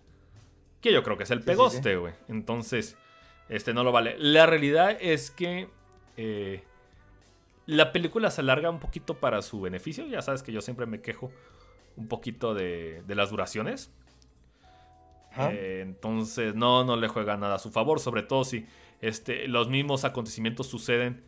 Que 0.81 0.93
yo 0.93 1.03
creo 1.03 1.17
que 1.17 1.23
es 1.23 1.31
el 1.31 1.41
pegoste, 1.41 1.97
güey. 1.97 2.13
Entonces, 2.27 2.97
este 3.49 3.73
no 3.73 3.83
lo 3.83 3.91
vale. 3.91 4.15
La 4.17 4.45
realidad 4.45 4.97
es 4.99 5.31
que. 5.31 5.69
Eh, 6.17 6.63
la 7.65 7.91
película 7.91 8.31
se 8.31 8.41
alarga 8.41 8.69
un 8.69 8.79
poquito 8.79 9.15
para 9.19 9.41
su 9.41 9.61
beneficio. 9.61 10.05
Ya 10.07 10.21
sabes 10.21 10.41
que 10.41 10.51
yo 10.51 10.61
siempre 10.61 10.85
me 10.85 11.01
quejo 11.01 11.31
un 11.97 12.07
poquito 12.07 12.53
de, 12.53 13.03
de 13.05 13.15
las 13.15 13.29
duraciones. 13.29 13.91
Eh, 15.37 15.81
entonces, 15.83 16.55
no, 16.55 16.83
no 16.83 16.95
le 16.95 17.07
juega 17.07 17.37
nada 17.37 17.55
a 17.55 17.59
su 17.59 17.69
favor, 17.69 17.99
sobre 17.99 18.23
todo 18.23 18.43
si 18.43 18.65
este, 19.01 19.47
los 19.47 19.69
mismos 19.69 20.03
acontecimientos 20.03 20.67
suceden 20.67 21.23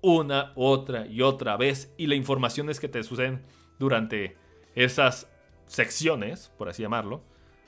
una, 0.00 0.52
otra 0.54 1.06
y 1.06 1.22
otra 1.22 1.56
vez 1.56 1.92
y 1.96 2.06
la 2.06 2.14
información 2.14 2.70
es 2.70 2.80
que 2.80 2.88
te 2.88 3.02
suceden 3.02 3.42
durante 3.78 4.36
esas 4.74 5.28
secciones, 5.68 6.52
por 6.58 6.68
así 6.68 6.82
llamarlo, 6.82 7.22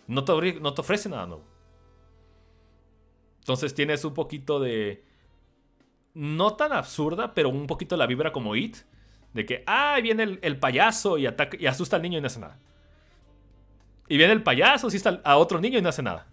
no 0.09 0.24
te, 0.24 0.60
no 0.60 0.74
te 0.74 0.81
ofrece 0.81 1.09
nada 1.09 1.27
nuevo. 1.27 1.44
Entonces 3.40 3.74
tienes 3.74 4.05
un 4.05 4.14
poquito 4.14 4.59
de... 4.59 5.05
No 6.12 6.56
tan 6.56 6.72
absurda, 6.72 7.35
pero 7.35 7.48
un 7.48 7.66
poquito 7.66 7.97
la 7.97 8.06
vibra 8.06 8.32
como 8.32 8.56
It. 8.56 8.78
De 9.32 9.47
que, 9.47 9.62
ah, 9.66 9.98
viene 10.02 10.39
el, 10.43 10.59
payaso 10.59 11.16
y, 11.18 11.27
ataca, 11.27 11.56
y 11.59 11.66
asusta 11.66 11.97
al 11.97 12.02
niño 12.02 12.18
y 12.18 12.20
no 12.20 12.27
hace 12.27 12.40
nada. 12.40 12.59
Y 14.09 14.16
viene 14.16 14.32
el 14.32 14.43
payaso, 14.43 14.89
está 14.89 15.20
a 15.22 15.36
otro 15.36 15.60
niño 15.60 15.78
y 15.78 15.82
no 15.82 15.89
hace 15.89 16.02
nada. 16.02 16.27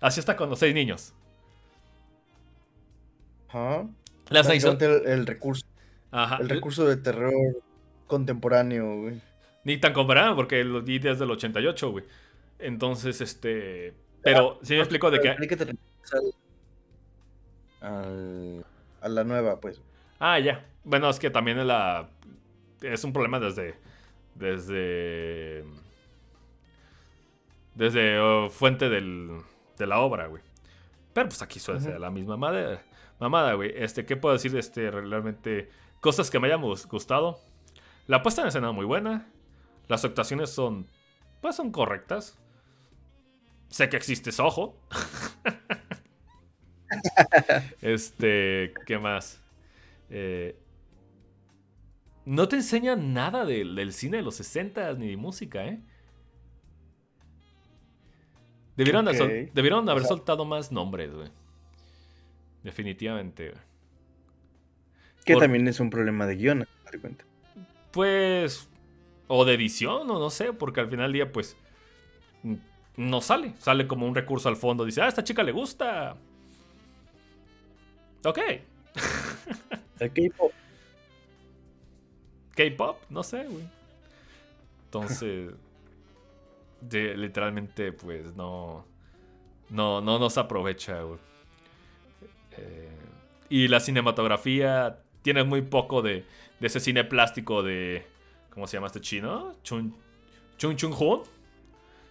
Así 0.00 0.20
está 0.20 0.36
con 0.36 0.48
los 0.48 0.60
seis 0.60 0.72
niños. 0.72 1.12
Ajá. 3.48 3.88
el, 4.30 5.26
recurso. 5.26 5.66
Ajá. 6.12 6.38
El 6.40 6.48
recurso 6.48 6.84
de 6.84 6.96
terror 6.96 7.32
contemporáneo, 8.06 9.02
güey. 9.02 9.20
Ni 9.64 9.78
tan 9.78 9.92
contemporáneo, 9.92 10.36
porque 10.36 10.62
lo 10.62 10.80
di 10.80 10.98
desde 10.98 11.24
el 11.24 11.30
88, 11.30 11.90
güey. 11.90 12.04
Entonces, 12.58 13.20
este. 13.20 13.94
Pero 14.22 14.58
sí 14.62 14.74
me 14.74 14.80
explico 14.80 15.10
de 15.10 15.20
que. 15.20 15.36
a 17.80 19.08
la 19.08 19.24
nueva, 19.24 19.60
pues. 19.60 19.80
Ah, 20.18 20.38
ya. 20.38 20.64
Bueno, 20.84 21.10
es 21.10 21.18
que 21.18 21.30
también 21.30 21.58
es 21.58 21.66
la. 21.66 22.08
Es 22.82 23.04
un 23.04 23.12
problema 23.12 23.40
desde. 23.40 23.74
Desde 24.34 25.64
desde 27.74 28.18
oh, 28.20 28.48
fuente 28.50 28.88
del, 28.88 29.40
de 29.76 29.86
la 29.86 30.00
obra, 30.00 30.26
güey. 30.26 30.42
Pero 31.12 31.28
pues 31.28 31.42
aquí 31.42 31.60
suele 31.60 31.98
la 31.98 32.10
misma 32.10 32.36
madre, 32.36 32.80
mamada, 33.20 33.54
güey. 33.54 33.72
Este, 33.76 34.04
¿qué 34.04 34.16
puedo 34.16 34.34
decir? 34.34 34.56
Este, 34.56 34.90
realmente, 34.90 35.70
cosas 36.00 36.30
que 36.30 36.38
me 36.38 36.48
hayan 36.48 36.62
gustado. 36.62 37.38
La 38.06 38.22
puesta 38.22 38.42
en 38.42 38.48
escena 38.48 38.72
muy 38.72 38.84
buena. 38.84 39.26
Las 39.88 40.04
actuaciones 40.04 40.50
son, 40.50 40.88
pues 41.40 41.56
son 41.56 41.70
correctas. 41.70 42.38
Sé 43.68 43.88
que 43.88 43.96
existe 43.96 44.30
ojo. 44.40 44.78
este, 47.80 48.72
¿qué 48.86 48.98
más? 48.98 49.42
Eh, 50.10 50.56
no 52.24 52.48
te 52.48 52.56
enseña 52.56 52.96
nada 52.96 53.44
del, 53.44 53.74
del 53.74 53.92
cine 53.92 54.18
de 54.18 54.22
los 54.22 54.36
60 54.36 54.94
ni 54.94 55.08
de 55.08 55.16
música, 55.16 55.66
¿eh? 55.66 55.80
Debieron, 58.76 59.06
debieron 59.52 59.88
haber 59.88 60.04
soltado 60.04 60.44
más 60.44 60.72
nombres, 60.72 61.14
güey. 61.14 61.30
Definitivamente, 62.64 63.50
güey. 63.50 63.62
Que 65.24 65.36
también 65.36 65.66
es 65.68 65.80
un 65.80 65.90
problema 65.90 66.26
de 66.26 66.36
guion, 66.36 66.66
te 66.90 66.98
cuenta. 66.98 67.24
Pues. 67.92 68.68
O 69.26 69.44
de 69.44 69.54
edición, 69.54 70.10
o 70.10 70.18
no 70.18 70.30
sé, 70.30 70.52
porque 70.52 70.80
al 70.80 70.88
final 70.88 71.06
del 71.06 71.12
día, 71.12 71.32
pues. 71.32 71.56
No 72.96 73.20
sale. 73.20 73.54
Sale 73.58 73.86
como 73.86 74.06
un 74.06 74.14
recurso 74.14 74.48
al 74.48 74.56
fondo. 74.56 74.84
Dice, 74.84 75.00
ah, 75.02 75.06
a 75.06 75.08
esta 75.08 75.24
chica 75.24 75.42
le 75.42 75.52
gusta. 75.52 76.16
Ok. 78.24 78.38
El 79.98 80.12
K-pop. 80.12 80.52
K-pop, 82.54 83.02
no 83.10 83.22
sé, 83.22 83.44
güey. 83.44 83.64
Entonces 84.84 85.54
literalmente, 86.90 87.92
pues 87.92 88.34
no, 88.34 88.84
no, 89.70 90.00
no 90.00 90.18
nos 90.18 90.38
aprovecha, 90.38 91.00
eh, 92.56 92.88
y 93.48 93.68
la 93.68 93.80
cinematografía 93.80 95.00
tiene 95.22 95.44
muy 95.44 95.62
poco 95.62 96.02
de, 96.02 96.24
de, 96.60 96.66
ese 96.66 96.80
cine 96.80 97.04
plástico 97.04 97.62
de. 97.62 98.06
¿Cómo 98.54 98.66
se 98.66 98.76
llama 98.76 98.86
este 98.86 99.00
chino? 99.00 99.56
Chun 99.62 99.94
Chun 100.56 100.76
Chun 100.76 100.92
Hun. 100.92 101.22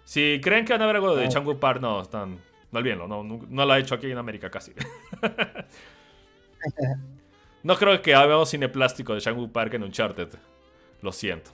Si 0.03 0.39
creen 0.43 0.65
que 0.65 0.73
van 0.73 0.81
a 0.81 0.85
ver 0.85 0.97
algo 0.97 1.15
de 1.15 1.27
oh. 1.27 1.59
Park, 1.59 1.81
no, 1.81 2.01
están. 2.01 2.37
No 2.71 2.79
olvídenlo, 2.79 3.07
no, 3.07 3.23
no, 3.23 3.65
lo 3.65 3.71
ha 3.71 3.79
hecho 3.79 3.95
aquí 3.95 4.11
en 4.11 4.17
América 4.17 4.49
casi. 4.49 4.73
no 7.63 7.77
creo 7.77 8.01
que 8.01 8.15
hagamos 8.15 8.49
cine 8.49 8.67
plástico 8.67 9.13
de 9.13 9.21
Changu 9.21 9.51
Park 9.51 9.75
en 9.75 9.83
Uncharted. 9.83 10.29
Lo 11.01 11.11
siento. 11.11 11.51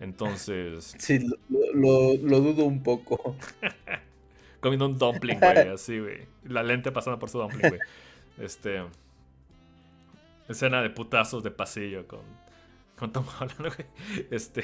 Entonces. 0.00 0.96
Sí, 0.98 1.26
lo, 1.48 2.16
dudo 2.16 2.64
un 2.64 2.82
poco. 2.82 3.36
Comiendo 4.60 4.86
un 4.86 4.98
dumpling, 4.98 5.38
güey, 5.38 5.68
así, 5.68 5.98
güey. 5.98 6.26
La 6.44 6.62
lente 6.62 6.90
pasando 6.90 7.18
por 7.18 7.28
su 7.28 7.38
dumpling, 7.38 7.68
güey. 7.68 7.80
Este. 8.38 8.82
Escena 10.48 10.82
de 10.82 10.90
putazos 10.90 11.42
de 11.42 11.50
pasillo 11.50 12.08
con. 12.08 12.20
Con 13.00 13.12
Tom 13.12 13.24
Holland, 13.40 13.58
güey. 13.58 14.26
Este. 14.30 14.62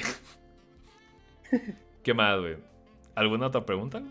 ¿Qué 2.03 2.13
más, 2.13 2.39
güey? 2.39 2.57
¿Alguna 3.15 3.47
otra 3.47 3.65
pregunta? 3.65 4.03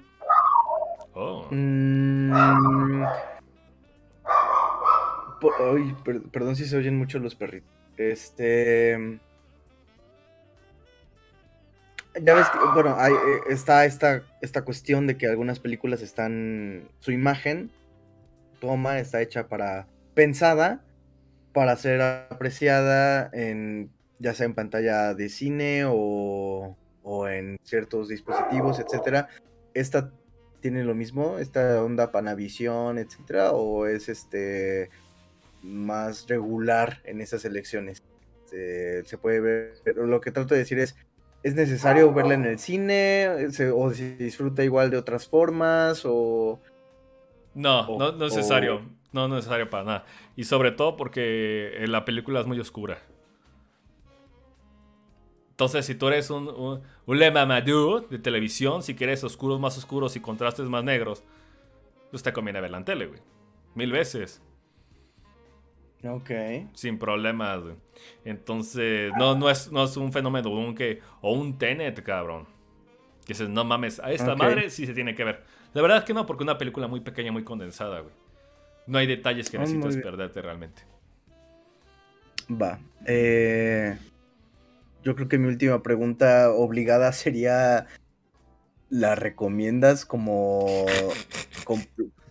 Oh. 1.14 1.46
Mm. 1.50 2.32
perdón 6.32 6.56
si 6.56 6.66
se 6.66 6.76
oyen 6.76 6.98
mucho 6.98 7.20
los 7.20 7.36
perritos. 7.36 7.70
Este. 7.96 9.20
Ya 12.20 12.34
ves 12.34 12.48
que, 12.50 12.58
bueno, 12.74 12.96
eh, 13.06 13.12
está 13.48 13.84
esta, 13.84 14.24
esta 14.40 14.62
cuestión 14.62 15.06
de 15.06 15.16
que 15.16 15.28
algunas 15.28 15.60
películas 15.60 16.02
están. 16.02 16.88
Su 16.98 17.12
imagen, 17.12 17.70
toma, 18.60 18.98
está 18.98 19.22
hecha 19.22 19.46
para. 19.46 19.86
pensada 20.14 20.82
para 21.52 21.76
ser 21.76 22.02
apreciada 22.02 23.30
en. 23.32 23.95
Ya 24.18 24.34
sea 24.34 24.46
en 24.46 24.54
pantalla 24.54 25.14
de 25.14 25.28
cine 25.28 25.84
o. 25.86 26.76
o 27.02 27.28
en 27.28 27.58
ciertos 27.62 28.08
dispositivos, 28.08 28.78
etcétera. 28.78 29.28
Esta 29.74 30.12
tiene 30.60 30.84
lo 30.84 30.94
mismo, 30.94 31.38
esta 31.38 31.82
onda 31.82 32.10
Panavision, 32.10 32.98
etcétera, 32.98 33.52
o 33.52 33.86
es 33.86 34.08
este 34.08 34.90
más 35.62 36.26
regular 36.28 37.00
en 37.04 37.20
esas 37.20 37.44
elecciones. 37.44 38.02
Se, 38.46 39.04
se 39.04 39.18
puede 39.18 39.40
ver, 39.40 39.74
pero 39.84 40.06
lo 40.06 40.20
que 40.20 40.30
trato 40.30 40.54
de 40.54 40.60
decir 40.60 40.78
es 40.78 40.96
¿Es 41.46 41.54
necesario 41.54 42.12
verla 42.12 42.34
en 42.34 42.44
el 42.44 42.58
cine? 42.58 43.28
¿O 43.72 43.92
se 43.92 44.16
disfruta 44.16 44.64
igual 44.64 44.90
de 44.90 44.96
otras 44.96 45.28
formas? 45.28 46.02
¿O.? 46.04 46.60
No, 47.54 47.86
no, 47.96 48.10
no 48.10 48.26
es 48.26 48.34
necesario. 48.34 48.80
No, 49.12 49.28
no 49.28 49.36
es 49.38 49.44
necesario 49.44 49.70
para 49.70 49.84
nada. 49.84 50.04
Y 50.34 50.42
sobre 50.42 50.72
todo 50.72 50.96
porque 50.96 51.84
la 51.86 52.04
película 52.04 52.40
es 52.40 52.46
muy 52.46 52.58
oscura. 52.58 52.98
Entonces, 55.56 55.86
si 55.86 55.94
tú 55.94 56.08
eres 56.08 56.28
un, 56.28 56.48
un, 56.48 56.82
un 57.06 57.18
Le 57.18 57.30
de 57.30 58.18
televisión, 58.18 58.82
si 58.82 58.94
quieres 58.94 59.24
oscuros 59.24 59.58
más 59.58 59.78
oscuros 59.78 60.14
y 60.14 60.20
contrastes 60.20 60.68
más 60.68 60.84
negros, 60.84 61.24
pues 62.10 62.22
te 62.22 62.30
conviene 62.30 62.60
ver 62.60 62.70
la 62.70 62.84
tele, 62.84 63.06
güey. 63.06 63.20
Mil 63.74 63.90
veces. 63.90 64.42
Ok. 66.04 66.30
Sin 66.74 66.98
problemas, 66.98 67.62
Entonces, 68.26 69.10
no, 69.16 69.34
no, 69.34 69.48
es, 69.48 69.72
no 69.72 69.84
es 69.84 69.96
un 69.96 70.12
fenómeno 70.12 70.50
un 70.50 70.74
que, 70.74 71.00
o 71.22 71.32
un 71.32 71.56
Tenet, 71.56 72.02
cabrón. 72.02 72.44
Que 73.24 73.32
dices, 73.32 73.48
no 73.48 73.64
mames, 73.64 73.98
a 74.00 74.12
esta 74.12 74.36
madre 74.36 74.68
sí 74.68 74.84
se 74.84 74.92
tiene 74.92 75.14
que 75.14 75.24
ver. 75.24 75.42
La 75.72 75.80
verdad 75.80 75.96
es 75.96 76.04
que 76.04 76.12
no, 76.12 76.26
porque 76.26 76.42
una 76.42 76.58
película 76.58 76.86
muy 76.86 77.00
pequeña, 77.00 77.32
muy 77.32 77.44
condensada, 77.44 78.00
güey. 78.00 78.12
No 78.86 78.98
hay 78.98 79.06
detalles 79.06 79.48
que 79.48 79.56
ah, 79.56 79.60
necesites 79.60 79.96
perderte 79.96 80.42
realmente. 80.42 80.82
Va. 82.50 82.78
Eh, 83.06 83.96
yo 85.06 85.14
creo 85.14 85.28
que 85.28 85.38
mi 85.38 85.46
última 85.46 85.84
pregunta 85.84 86.50
obligada 86.50 87.12
sería: 87.12 87.86
¿la 88.90 89.14
recomiendas 89.14 90.04
como 90.04 90.84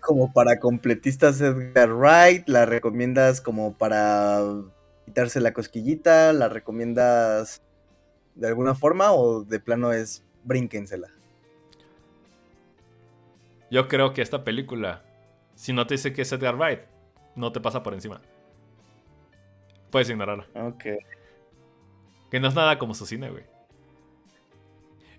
como 0.02 0.34
para 0.34 0.60
completistas 0.60 1.40
Edgar 1.40 1.94
Wright, 1.94 2.50
la 2.50 2.66
recomiendas 2.66 3.40
como 3.40 3.76
para 3.78 4.42
quitarse 5.06 5.40
la 5.40 5.54
cosquillita, 5.54 6.34
la 6.34 6.50
recomiendas 6.50 7.62
de 8.36 8.48
alguna 8.50 8.76
forma 8.76 9.14
o 9.14 9.44
de 9.44 9.62
plano 9.62 9.94
es 9.94 10.22
brínquensela? 10.44 11.08
Yo 13.72 13.88
creo 13.88 14.12
que 14.12 14.22
esta 14.22 14.44
película, 14.44 15.02
si 15.56 15.72
no 15.72 15.88
te 15.88 15.94
dice 15.94 16.12
que 16.12 16.24
es 16.24 16.32
Edgar 16.34 16.58
Wright, 16.58 16.82
no 17.36 17.54
te 17.54 17.62
pasa 17.62 17.82
por 17.82 17.94
encima. 17.94 18.22
Puedes 19.92 20.10
ignorarla. 20.10 20.46
Ok. 20.56 20.86
Que 22.30 22.40
no 22.40 22.48
es 22.48 22.56
nada 22.56 22.78
como 22.78 22.94
su 22.94 23.06
cine, 23.06 23.30
güey. 23.30 23.44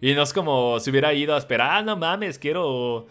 Y 0.00 0.14
no 0.14 0.22
es 0.22 0.32
como 0.32 0.78
si 0.80 0.90
hubiera 0.90 1.12
ido 1.14 1.34
a 1.34 1.38
esperar, 1.38 1.70
ah, 1.70 1.82
no 1.82 1.96
mames, 1.96 2.38
quiero. 2.38 3.06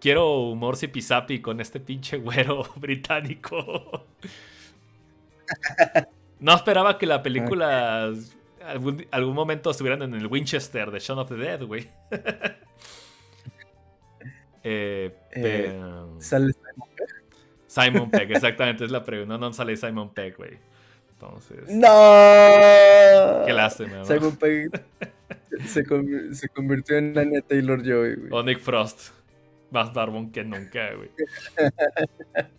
Quiero 0.00 0.48
humor 0.48 0.76
zipizapi 0.76 1.40
con 1.40 1.60
este 1.60 1.78
pinche 1.78 2.18
güero 2.18 2.64
británico. 2.76 4.06
No 6.42 6.56
esperaba 6.56 6.98
que 6.98 7.06
la 7.06 7.22
película 7.22 8.12
algún, 8.66 9.06
algún 9.12 9.34
momento 9.34 9.70
estuvieran 9.70 10.02
en 10.02 10.14
el 10.14 10.26
Winchester 10.26 10.90
de 10.90 10.98
Shaun 10.98 11.20
of 11.20 11.28
the 11.28 11.36
Dead, 11.36 11.62
güey. 11.62 11.86
eh, 14.64 15.16
eh, 15.30 15.80
¿Sale 16.18 16.52
Simon 16.52 16.88
Pegg? 16.96 17.08
Simon 17.66 18.10
Pegg, 18.10 18.32
exactamente, 18.32 18.84
es 18.84 18.90
la 18.90 19.04
pregunta. 19.04 19.34
No, 19.34 19.38
no 19.38 19.52
sale 19.52 19.76
Simon 19.76 20.12
Pegg, 20.12 20.36
güey. 20.36 20.58
Entonces. 21.22 21.68
¡No! 21.68 23.46
Qué 23.46 23.52
lástima, 23.52 24.04
Simon 24.04 24.36
Pegg 24.36 24.70
se, 25.66 25.84
se, 26.34 26.48
convirtió 26.48 26.96
en 26.98 27.16
Anya 27.16 27.42
Taylor 27.42 27.80
Joy, 27.82 28.16
güey. 28.16 28.28
O 28.32 28.42
Nick 28.42 28.58
Frost. 28.58 29.10
Más 29.70 29.92
barbón 29.92 30.32
que 30.32 30.44
nunca, 30.44 30.94
güey. 30.94 31.10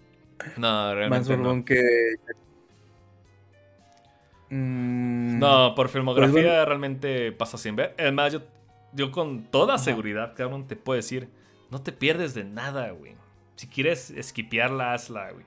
No, 0.58 0.94
realmente. 0.94 1.20
Más 1.20 1.30
barbón 1.30 1.64
que. 1.64 1.82
Mm. 4.50 5.40
No, 5.40 5.74
por 5.74 5.88
filmografía 5.88 6.34
pues 6.34 6.66
realmente 6.66 7.32
pasa 7.32 7.58
sin 7.58 7.78
ver. 7.78 7.96
Además, 7.98 8.34
yo, 8.34 8.42
yo 8.92 9.10
con 9.12 9.46
toda 9.46 9.78
seguridad, 9.78 10.34
cabrón, 10.36 10.68
te 10.68 10.76
puedo 10.76 10.98
decir, 10.98 11.30
no 11.72 11.82
te 11.82 11.94
pierdes 11.94 12.34
de 12.34 12.44
nada, 12.44 12.92
güey. 12.92 13.16
Si 13.56 13.68
quieres 13.68 14.10
esquipearla, 14.10 14.94
hazla, 14.94 15.32
güey. 15.32 15.46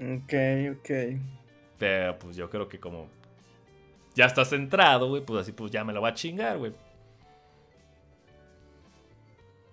Ok, 0.00 0.32
ok. 0.78 0.90
Pero 1.78 2.18
pues 2.18 2.36
yo 2.36 2.48
creo 2.50 2.68
que 2.68 2.78
como 2.78 3.08
ya 4.14 4.26
estás 4.26 4.50
centrado, 4.50 5.08
güey, 5.08 5.24
pues 5.24 5.42
así 5.42 5.52
pues 5.52 5.70
ya 5.70 5.84
me 5.84 5.92
la 5.92 6.00
voy 6.00 6.10
a 6.10 6.14
chingar, 6.14 6.58
güey. 6.58 6.72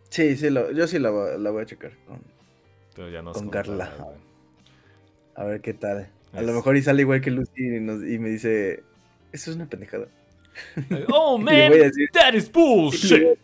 Sí, 0.09 0.35
sí, 0.37 0.47
yo 0.51 0.87
sí 0.87 0.99
la, 0.99 1.09
voy 1.09 1.61
a 1.61 1.65
checar 1.65 1.91
con, 2.07 2.21
Pero 2.95 3.09
ya 3.09 3.21
no 3.21 3.33
con 3.33 3.49
Carla. 3.49 3.91
a 5.35 5.43
ver 5.43 5.61
qué 5.61 5.73
tal. 5.73 6.09
A 6.33 6.41
lo 6.41 6.53
mejor 6.53 6.77
y 6.77 6.81
sale 6.81 7.01
igual 7.01 7.21
que 7.21 7.31
Lucy 7.31 7.77
y, 7.77 7.79
me 7.79 8.29
dice, 8.29 8.83
eso 9.31 9.51
es 9.51 9.55
una 9.55 9.65
pendejada. 9.67 10.07
Oh, 11.09 11.37
man, 11.39 11.71
that 12.13 12.33
is 12.33 12.49
bullshit. 12.49 13.37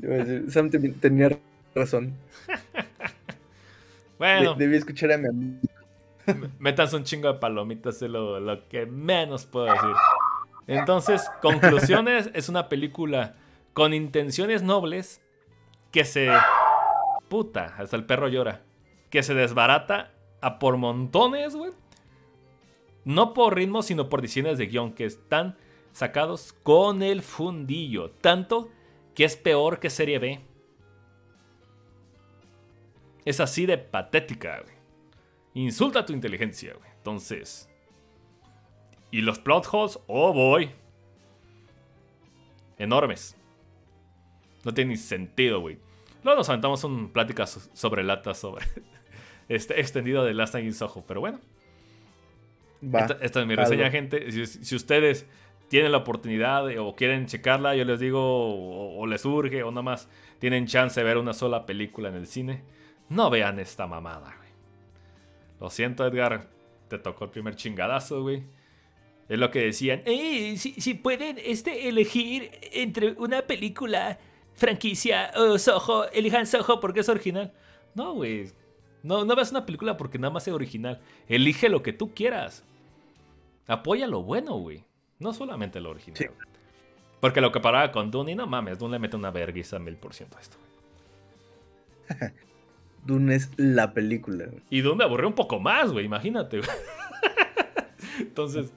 Sam 0.48 0.70
tenía 0.70 1.38
razón. 1.74 2.14
Bueno. 4.18 4.54
debí 4.54 4.76
escuchar 4.76 5.12
a 5.12 5.18
mi 5.18 5.28
amigo. 5.28 5.60
Metas 6.58 6.92
un 6.92 7.04
chingo 7.04 7.32
de 7.32 7.38
palomitas, 7.38 8.02
es 8.02 8.10
lo, 8.10 8.40
lo 8.40 8.68
que 8.68 8.86
menos 8.86 9.46
puedo 9.46 9.66
decir. 9.66 9.94
Entonces, 10.66 11.30
conclusiones, 11.40 12.30
es 12.34 12.48
una 12.48 12.68
película 12.68 13.36
con 13.72 13.94
intenciones 13.94 14.62
nobles 14.62 15.22
que 15.92 16.04
se... 16.04 16.28
Puta, 17.28 17.74
hasta 17.78 17.96
el 17.96 18.04
perro 18.04 18.28
llora. 18.28 18.62
Que 19.10 19.22
se 19.22 19.34
desbarata 19.34 20.12
a 20.40 20.58
por 20.58 20.76
montones, 20.76 21.54
güey. 21.54 21.72
No 23.04 23.34
por 23.34 23.54
ritmo, 23.54 23.82
sino 23.82 24.08
por 24.08 24.20
decisiones 24.20 24.58
de 24.58 24.66
guion 24.66 24.92
que 24.92 25.04
están 25.04 25.56
sacados 25.92 26.52
con 26.62 27.02
el 27.02 27.22
fundillo. 27.22 28.10
Tanto 28.10 28.68
que 29.14 29.24
es 29.24 29.36
peor 29.36 29.78
que 29.78 29.90
Serie 29.90 30.18
B. 30.18 30.40
Es 33.26 33.40
así 33.40 33.66
de 33.66 33.76
patética, 33.76 34.62
güey. 34.62 34.74
Insulta 35.54 36.06
tu 36.06 36.12
inteligencia, 36.12 36.74
güey. 36.74 36.88
Entonces. 36.96 37.68
Y 39.10 39.20
los 39.20 39.40
plot 39.40 39.66
holes, 39.70 39.98
oh 40.06 40.32
boy. 40.32 40.70
Enormes. 42.78 43.36
No 44.64 44.72
tiene 44.72 44.90
ni 44.90 44.96
sentido, 44.96 45.60
güey. 45.60 45.78
Luego 46.22 46.38
nos 46.38 46.48
aventamos 46.48 46.84
un 46.84 47.10
plática 47.10 47.46
sobre 47.46 48.04
latas 48.04 48.38
sobre 48.38 48.64
este 49.48 49.80
extendido 49.80 50.24
de 50.24 50.32
Last 50.32 50.54
Night 50.54 50.66
in 50.66 50.74
Soho. 50.74 51.04
Pero 51.04 51.20
bueno. 51.20 51.40
esta, 53.20 53.40
es 53.40 53.46
mi 53.46 53.56
reseña, 53.56 53.90
gente. 53.90 54.30
Si, 54.46 54.76
ustedes 54.76 55.26
tienen 55.68 55.90
la 55.90 55.98
oportunidad 55.98 56.66
o 56.78 56.94
quieren 56.94 57.26
checarla, 57.26 57.74
yo 57.74 57.84
les 57.84 57.98
digo, 57.98 58.20
o, 58.20 59.00
o 59.00 59.06
les 59.08 59.24
urge, 59.24 59.64
o 59.64 59.70
nada 59.72 59.82
más 59.82 60.08
tienen 60.38 60.66
chance 60.66 61.00
de 61.00 61.04
ver 61.04 61.18
una 61.18 61.32
sola 61.32 61.66
película 61.66 62.08
en 62.08 62.14
el 62.14 62.28
cine, 62.28 62.62
no 63.08 63.30
vean 63.30 63.58
esta 63.58 63.86
mamada, 63.86 64.34
güey. 64.36 64.50
Lo 65.60 65.70
siento, 65.70 66.06
Edgar. 66.06 66.48
Te 66.88 66.98
tocó 66.98 67.24
el 67.24 67.30
primer 67.30 67.56
chingadazo, 67.56 68.22
güey. 68.22 68.44
Es 69.28 69.38
lo 69.38 69.50
que 69.50 69.60
decían. 69.60 70.02
Eh, 70.04 70.56
si, 70.56 70.94
pueden 70.94 71.38
este, 71.42 71.88
elegir 71.88 72.50
entre 72.72 73.12
una 73.12 73.42
película, 73.42 74.18
franquicia 74.54 75.32
o 75.36 75.58
Soho, 75.58 76.08
elijan 76.12 76.46
Soho 76.46 76.80
porque 76.80 77.00
es 77.00 77.08
original. 77.08 77.52
No, 77.94 78.14
güey. 78.14 78.50
No, 79.02 79.24
no 79.24 79.36
veas 79.36 79.50
una 79.50 79.66
película 79.66 79.96
porque 79.96 80.18
nada 80.18 80.32
más 80.32 80.46
es 80.46 80.54
original. 80.54 81.00
Elige 81.28 81.68
lo 81.68 81.82
que 81.82 81.92
tú 81.92 82.14
quieras. 82.14 82.64
Apoya 83.66 84.06
lo 84.06 84.22
bueno, 84.22 84.54
güey. 84.58 84.84
No 85.18 85.32
solamente 85.32 85.80
lo 85.80 85.90
original. 85.90 86.30
Porque 87.20 87.40
lo 87.40 87.50
que 87.50 87.60
paraba 87.60 87.90
con 87.90 88.10
Dune, 88.10 88.34
no 88.34 88.46
mames, 88.46 88.78
Dune 88.78 88.92
le 88.92 88.98
mete 88.98 89.16
una 89.16 89.30
vergüenza 89.30 89.78
mil 89.78 89.96
por 89.96 90.14
ciento 90.14 90.36
a 90.38 90.40
esto. 90.40 90.56
Dune 93.06 93.34
es 93.34 93.50
la 93.56 93.94
película. 93.94 94.46
Y 94.70 94.80
Dune 94.80 94.96
me 94.96 95.04
aburrió 95.04 95.28
un 95.28 95.34
poco 95.34 95.60
más, 95.60 95.92
güey, 95.92 96.04
imagínate. 96.04 96.60
Entonces, 98.18 98.72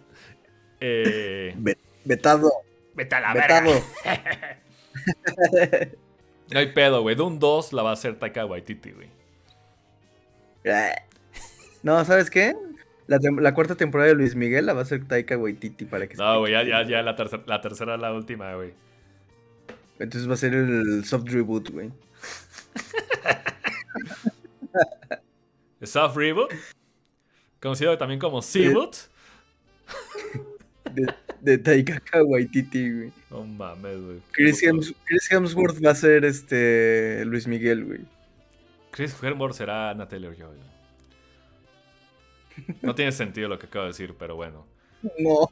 eh... 0.79 1.55
A 1.55 3.19
la 3.19 3.33
Vetado. 3.33 3.71
no 6.51 6.59
hay 6.59 6.71
pedo, 6.73 7.01
güey. 7.01 7.15
Dune 7.15 7.37
2 7.39 7.73
la 7.73 7.83
va 7.83 7.91
a 7.91 7.93
hacer 7.93 8.17
Taika 8.17 8.45
Waititi, 8.45 8.91
güey. 8.91 9.09
No, 11.81 12.03
¿sabes 12.03 12.29
qué? 12.29 12.57
La, 13.07 13.53
cuarta 13.53 13.75
temporada 13.75 14.09
de 14.09 14.15
Luis 14.15 14.35
Miguel 14.35 14.65
la 14.65 14.73
va 14.73 14.81
a 14.81 14.83
hacer 14.83 15.07
Taika 15.07 15.37
Waititi 15.37 15.85
para 15.85 16.07
que 16.07 16.17
No, 16.17 16.39
güey, 16.39 16.51
ya, 16.51 16.63
ya, 16.63 16.83
ya 16.85 17.01
la, 17.01 17.15
tercera 17.15 17.43
la 17.47 17.61
tercera 17.61 17.97
la 17.97 18.13
última, 18.13 18.53
güey. 18.55 18.73
Entonces 19.97 20.29
va 20.29 20.33
a 20.33 20.37
ser 20.37 20.53
el 20.53 21.05
soft 21.05 21.29
reboot, 21.29 21.69
güey. 21.71 21.89
Soft 25.83 26.15
Reboot, 26.15 26.53
conocido 27.61 27.97
también 27.97 28.19
como 28.19 28.41
Seaboot. 28.41 28.95
De, 30.91 31.13
de 31.41 31.57
Taika 31.57 32.01
Waititi, 32.23 32.91
güey. 32.91 33.11
No 33.29 33.45
mames, 33.45 34.01
güey. 34.01 34.21
Chris, 34.31 34.63
Hemsworth 35.29 35.83
va 35.85 35.91
a 35.91 35.95
ser 35.95 36.25
este 36.25 37.23
Luis 37.25 37.47
Miguel, 37.47 37.85
güey. 37.85 37.99
Chris 38.91 39.15
Hemsworth 39.21 39.55
será 39.55 39.93
Natalia 39.93 40.33
Joy. 40.37 40.57
No 42.81 42.95
tiene 42.95 43.11
sentido 43.11 43.47
lo 43.47 43.57
que 43.59 43.67
acabo 43.67 43.85
de 43.85 43.91
decir, 43.91 44.15
pero 44.17 44.35
bueno. 44.35 44.65
No. 45.19 45.49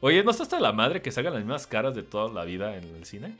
Oye, 0.00 0.22
¿no 0.22 0.30
está 0.30 0.44
hasta 0.44 0.60
la 0.60 0.72
madre 0.72 1.02
que 1.02 1.10
se 1.10 1.20
hagan 1.20 1.34
las 1.34 1.42
mismas 1.42 1.66
caras 1.66 1.94
de 1.94 2.02
toda 2.02 2.32
la 2.32 2.44
vida 2.44 2.76
en 2.76 2.84
el 2.84 3.04
cine? 3.04 3.36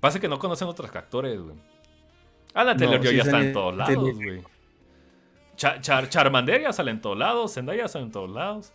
Pasa 0.00 0.20
que 0.20 0.28
no 0.28 0.38
conocen 0.38 0.68
otros 0.68 0.94
actores, 0.94 1.40
güey. 1.40 1.56
Ana 2.58 2.76
Taylor 2.76 3.00
ya 3.00 3.22
está 3.22 3.40
en 3.40 3.52
todos 3.52 3.76
lados, 3.76 4.14
güey. 4.16 4.42
Charmander 5.56 6.62
ya 6.62 6.72
sale 6.72 6.90
en 6.90 7.00
todos 7.00 7.16
lados, 7.16 7.54
Zendaya 7.54 7.86
sale 7.86 8.06
en 8.06 8.10
todos 8.10 8.30
lados. 8.30 8.72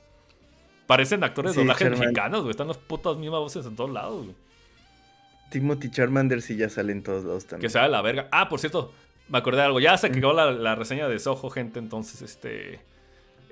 Parecen 0.88 1.22
actores 1.22 1.54
de 1.54 1.62
doblaje 1.62 1.90
mexicanos, 1.90 2.42
güey. 2.42 2.52
Están 2.52 2.70
las 2.70 2.78
putas 2.78 3.18
mismas 3.18 3.42
voces 3.42 3.66
en 3.66 3.76
todos 3.76 3.90
lados, 3.90 4.24
güey. 4.24 4.36
Timothy 5.50 5.92
Charmander 5.92 6.42
sí 6.42 6.56
ya 6.56 6.70
sale 6.70 6.94
en 6.94 7.04
todos 7.04 7.26
lados 7.26 7.46
también. 7.46 7.62
Que 7.62 7.70
sea 7.70 7.90
la 7.90 8.02
verga. 8.02 8.30
Ah, 8.32 8.48
por 8.48 8.62
cierto, 8.62 8.94
me 9.28 9.38
acordé 9.38 9.58
de 9.58 9.66
algo. 9.66 9.82
Ya 9.82 9.98
se 9.98 10.12
quedó 10.12 10.32
la, 10.32 10.76
reseña 10.76 11.10
de 11.10 11.20
Soho, 11.20 11.50
gente. 11.50 11.80
Entonces, 11.80 12.22
este. 12.22 12.80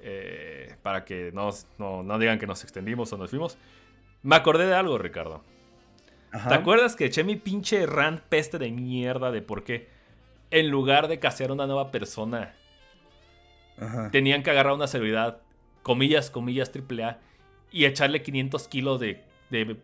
Eh, 0.02 0.76
para 0.82 1.04
que 1.04 1.32
no, 1.34 1.50
no, 1.78 2.20
digan 2.20 2.40
que 2.40 2.48
nos 2.48 2.64
extendimos 2.64 3.12
o 3.12 3.18
nos 3.18 3.30
fuimos. 3.30 3.58
Me 4.24 4.38
acordé 4.38 4.66
de 4.66 4.76
algo, 4.76 4.98
Ricardo. 4.98 5.44
¿Te 6.48 6.54
acuerdas 6.54 6.96
que 6.96 7.06
eché 7.06 7.26
mi 7.26 7.36
pinche 7.36 7.86
rant 7.86 8.22
peste 8.22 8.58
de 8.58 8.72
mierda 8.72 9.30
de 9.32 9.42
por 9.42 9.66
qué 9.66 10.01
en 10.52 10.70
lugar 10.70 11.08
de 11.08 11.20
casear 11.20 11.52
una 11.52 11.66
nueva 11.66 11.92
persona 11.92 12.54
tenían 14.12 14.44
que 14.44 14.52
agarrar 14.52 14.74
una 14.74 14.88
celebridad, 14.88 15.42
comillas, 15.82 16.30
comillas, 16.30 16.72
triple 16.72 17.04
A, 17.04 17.20
y 17.72 17.86
echarle 17.86 18.22
500 18.22 18.68
kilos 18.68 19.00
de, 19.00 19.24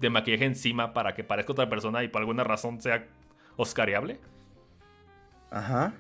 maquillaje 0.10 0.46
encima 0.46 0.94
para 0.94 1.16
que 1.16 1.24
parezca 1.24 1.54
otra 1.54 1.70
persona 1.70 2.04
y 2.04 2.08
por 2.10 2.22
alguna 2.22 2.44
razón 2.44 2.80
sea 2.82 3.08
oscariable. 3.56 4.20
Ajá. 5.50 5.94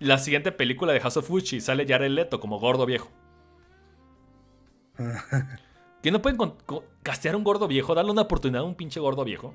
La 0.00 0.18
siguiente 0.18 0.50
película 0.50 0.92
de 0.92 1.00
House 1.00 1.18
of 1.18 1.28
Gucci 1.28 1.60
sale 1.60 1.86
Jared 1.86 2.10
Leto 2.10 2.40
como 2.40 2.58
gordo 2.58 2.86
viejo. 2.86 3.10
¿Que 6.02 6.10
no 6.10 6.20
pueden 6.20 6.38
castear 7.04 7.36
un 7.36 7.44
gordo 7.44 7.68
viejo? 7.68 7.94
Darle 7.94 8.10
una 8.10 8.22
oportunidad 8.22 8.62
a 8.62 8.64
un 8.64 8.74
pinche 8.74 8.98
gordo 8.98 9.24
viejo. 9.24 9.54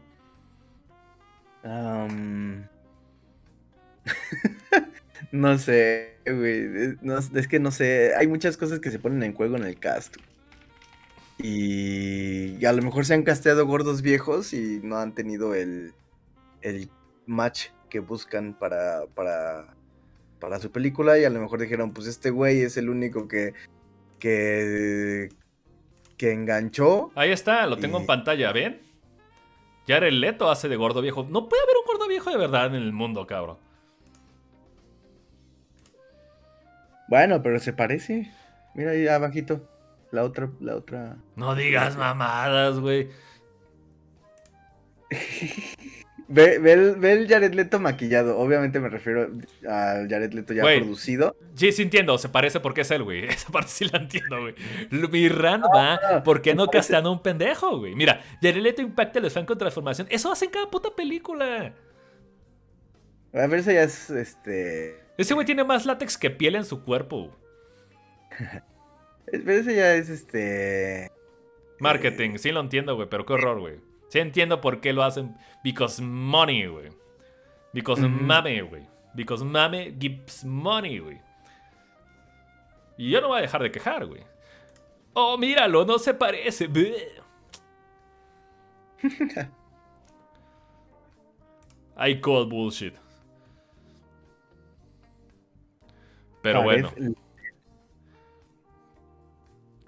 no 5.31 5.57
sé, 5.57 6.17
güey. 6.25 6.97
es 7.35 7.47
que 7.47 7.59
no 7.59 7.71
sé. 7.71 8.13
Hay 8.15 8.27
muchas 8.27 8.57
cosas 8.57 8.79
que 8.79 8.91
se 8.91 8.99
ponen 8.99 9.23
en 9.23 9.33
juego 9.33 9.57
en 9.57 9.63
el 9.63 9.79
cast. 9.79 10.17
Y, 11.39 12.65
a 12.65 12.73
lo 12.73 12.81
mejor 12.81 13.05
se 13.05 13.13
han 13.13 13.23
casteado 13.23 13.65
gordos 13.65 14.01
viejos 14.01 14.53
y 14.53 14.79
no 14.83 14.97
han 14.97 15.13
tenido 15.13 15.53
el, 15.53 15.93
el 16.61 16.89
match 17.27 17.67
que 17.89 17.99
buscan 17.99 18.57
para, 18.57 19.05
para, 19.13 19.75
para 20.39 20.59
su 20.59 20.71
película. 20.71 21.19
Y 21.19 21.25
a 21.25 21.29
lo 21.29 21.39
mejor 21.39 21.59
dijeron, 21.61 21.93
pues 21.93 22.07
este 22.07 22.31
güey 22.31 22.61
es 22.61 22.77
el 22.77 22.89
único 22.89 23.27
que, 23.27 23.53
que, 24.19 25.29
que 26.17 26.31
enganchó. 26.31 27.11
Ahí 27.15 27.31
está, 27.31 27.67
lo 27.67 27.77
tengo 27.77 27.99
en 27.99 28.07
pantalla, 28.07 28.51
¿ven? 28.51 28.81
Jared 29.87 30.11
Leto 30.11 30.49
hace 30.49 30.67
de 30.67 30.75
gordo 30.75 31.01
viejo. 31.01 31.25
No 31.29 31.47
puede 31.47 31.63
haber 31.63 31.75
un 31.77 31.85
gordo 31.85 32.07
viejo 32.07 32.29
de 32.29 32.37
verdad 32.37 32.67
en 32.67 32.75
el 32.75 32.91
mundo, 32.91 33.25
cabrón. 33.25 33.57
Bueno, 37.07 37.41
pero 37.41 37.59
se 37.59 37.73
parece. 37.73 38.31
Mira 38.73 38.91
ahí 38.91 39.07
abajito. 39.07 39.67
La 40.11 40.23
otra, 40.23 40.49
la 40.59 40.75
otra. 40.75 41.17
No 41.35 41.55
digas 41.55 41.97
mamadas, 41.97 42.79
güey. 42.79 43.09
Ve, 46.29 46.55
el, 46.55 47.27
Jared 47.27 47.53
Leto 47.53 47.79
maquillado. 47.79 48.37
Obviamente 48.37 48.81
me 48.81 48.89
refiero 48.89 49.29
al 49.67 50.09
Jared 50.09 50.33
Leto 50.33 50.53
ya 50.53 50.63
producido. 50.63 51.37
Sí, 51.55 51.71
sí 51.71 51.83
entiendo. 51.83 52.17
Se 52.17 52.27
parece 52.27 52.59
porque 52.59 52.81
es 52.81 52.91
él, 52.91 53.03
güey. 53.03 53.25
Esa 53.29 53.49
parte 53.49 53.69
sí 53.69 53.85
la 53.85 53.99
entiendo, 53.99 54.41
güey. 54.41 54.55
Mi 54.91 55.29
ran 55.29 55.61
va. 55.61 55.95
Ah, 55.95 56.23
¿Por 56.23 56.41
qué 56.41 56.53
no 56.53 56.67
castean 56.67 57.05
a 57.05 57.11
un 57.11 57.21
pendejo, 57.21 57.79
güey? 57.79 57.95
Mira, 57.95 58.21
Jared 58.41 58.61
Leto 58.61 58.81
impacta 58.81 59.19
el 59.19 59.31
fan 59.31 59.45
con 59.45 59.57
transformación. 59.57 60.07
Eso 60.09 60.31
hace 60.31 60.45
en 60.45 60.51
cada 60.51 60.69
puta 60.69 60.89
película. 60.95 61.73
A 63.33 63.47
ver, 63.47 63.59
eso 63.59 63.71
ya 63.71 63.83
es 63.83 64.09
este. 64.09 65.06
Ese 65.17 65.33
güey 65.33 65.45
tiene 65.45 65.63
más 65.63 65.85
látex 65.85 66.17
que 66.17 66.29
piel 66.29 66.55
en 66.55 66.65
su 66.65 66.83
cuerpo. 66.83 67.31
pero 69.25 69.51
ese 69.51 69.75
ya 69.75 69.95
es 69.95 70.09
este. 70.09 71.11
Marketing, 71.79 72.37
sí 72.37 72.51
lo 72.51 72.59
entiendo, 72.59 72.95
güey, 72.95 73.09
pero 73.09 73.25
qué 73.25 73.33
horror, 73.33 73.59
güey. 73.59 73.79
Sí 74.09 74.19
entiendo 74.19 74.61
por 74.61 74.79
qué 74.79 74.93
lo 74.93 75.03
hacen. 75.03 75.35
Because 75.63 76.01
money, 76.01 76.67
güey. 76.67 76.89
Because 77.73 78.01
mame, 78.01 78.61
güey. 78.61 78.83
Because 79.13 79.43
mame 79.43 79.93
gives 79.99 80.45
money, 80.45 80.99
güey. 80.99 81.19
Y 82.97 83.11
yo 83.11 83.21
no 83.21 83.29
voy 83.29 83.39
a 83.39 83.41
dejar 83.41 83.61
de 83.61 83.71
quejar, 83.71 84.05
güey. 84.05 84.23
Oh, 85.13 85.37
míralo, 85.37 85.85
no 85.85 85.99
se 85.99 86.13
parece. 86.13 86.67
I 91.97 92.21
call 92.21 92.47
bullshit. 92.47 92.93
Pero 96.47 96.63
bueno. 96.63 96.89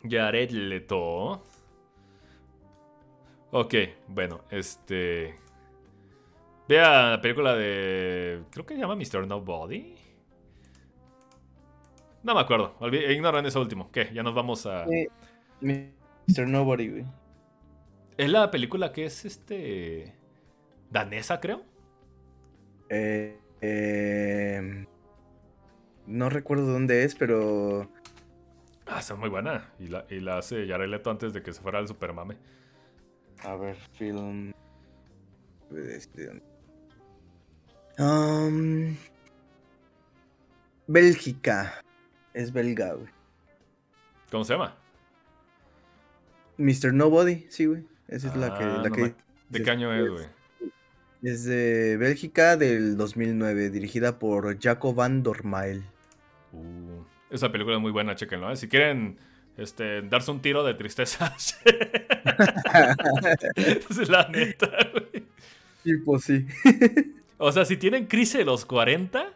Jared 0.03 0.51
Leto. 0.51 1.41
Ok, 3.51 3.75
bueno, 4.09 4.41
este. 4.51 5.35
Vea 6.67 7.11
la 7.11 7.21
película 7.21 7.55
de. 7.55 8.43
Creo 8.51 8.65
que 8.65 8.75
se 8.75 8.81
llama 8.81 8.97
Mr. 8.97 9.25
Nobody. 9.25 9.95
No 12.23 12.35
me 12.35 12.41
acuerdo. 12.41 12.75
Ignoran 12.91 13.45
ese 13.45 13.57
último. 13.57 13.89
¿Qué? 13.89 14.09
Ya 14.13 14.21
nos 14.21 14.35
vamos 14.35 14.65
a. 14.65 14.85
Mr. 15.61 16.45
Nobody, 16.45 16.89
güey. 16.89 17.05
Es 18.17 18.29
la 18.29 18.51
película 18.51 18.91
que 18.91 19.05
es 19.05 19.23
este. 19.23 20.13
danesa, 20.89 21.39
creo. 21.39 21.63
Eh, 22.89 23.39
eh, 23.61 24.85
no 26.09 26.29
recuerdo 26.29 26.65
dónde 26.65 27.03
es, 27.03 27.15
pero. 27.15 27.89
Ah, 28.85 28.99
está 28.99 29.15
muy 29.15 29.29
buena. 29.29 29.71
Y 29.79 29.87
la, 29.87 30.05
y 30.09 30.19
la 30.19 30.39
hace 30.39 30.67
Jared 30.67 30.89
Leto 30.89 31.11
antes 31.11 31.33
de 31.33 31.43
que 31.43 31.53
se 31.53 31.61
fuera 31.61 31.77
al 31.79 31.87
Supermame. 31.87 32.37
A 33.43 33.55
ver, 33.55 33.77
film. 33.93 34.51
Este, 35.71 36.41
um, 37.99 38.95
Bélgica. 40.87 41.81
Es 42.33 42.51
belga, 42.51 42.93
güey. 42.93 43.09
¿Cómo 44.31 44.43
se 44.43 44.53
llama? 44.53 44.75
Mr. 46.57 46.93
Nobody, 46.93 47.45
sí, 47.49 47.65
güey. 47.65 47.85
Esa 48.07 48.29
es 48.29 48.35
la 48.35 48.57
que. 48.57 48.63
Ah, 48.63 48.81
la 48.83 48.89
que 48.89 49.13
¿De 49.49 49.63
qué 49.63 49.69
año 49.69 49.93
es, 49.93 50.09
güey? 50.09 50.25
Es 51.21 51.43
de 51.43 51.97
Bélgica 51.97 52.57
del 52.57 52.97
2009, 52.97 53.69
dirigida 53.69 54.19
por 54.19 54.59
Jaco 54.59 54.93
van 54.93 55.21
Dormael. 55.21 55.83
Uh, 56.51 57.03
esa 57.29 57.51
película 57.51 57.75
es 57.75 57.81
muy 57.81 57.91
buena, 57.91 58.15
chequenlo. 58.15 58.51
¿eh? 58.51 58.55
Si 58.55 58.67
quieren 58.67 59.17
este, 59.57 60.01
darse 60.03 60.31
un 60.31 60.41
tiro 60.41 60.63
de 60.63 60.73
tristeza. 60.73 61.35
es 63.55 64.09
la 64.09 64.27
neta, 64.29 64.69
güey. 64.91 65.25
Sí, 65.83 65.97
pues 66.05 66.23
sí. 66.23 66.45
o 67.37 67.51
sea, 67.51 67.65
si 67.65 67.77
tienen 67.77 68.07
crisis 68.07 68.39
de 68.39 68.45
los 68.45 68.65
40, 68.65 69.31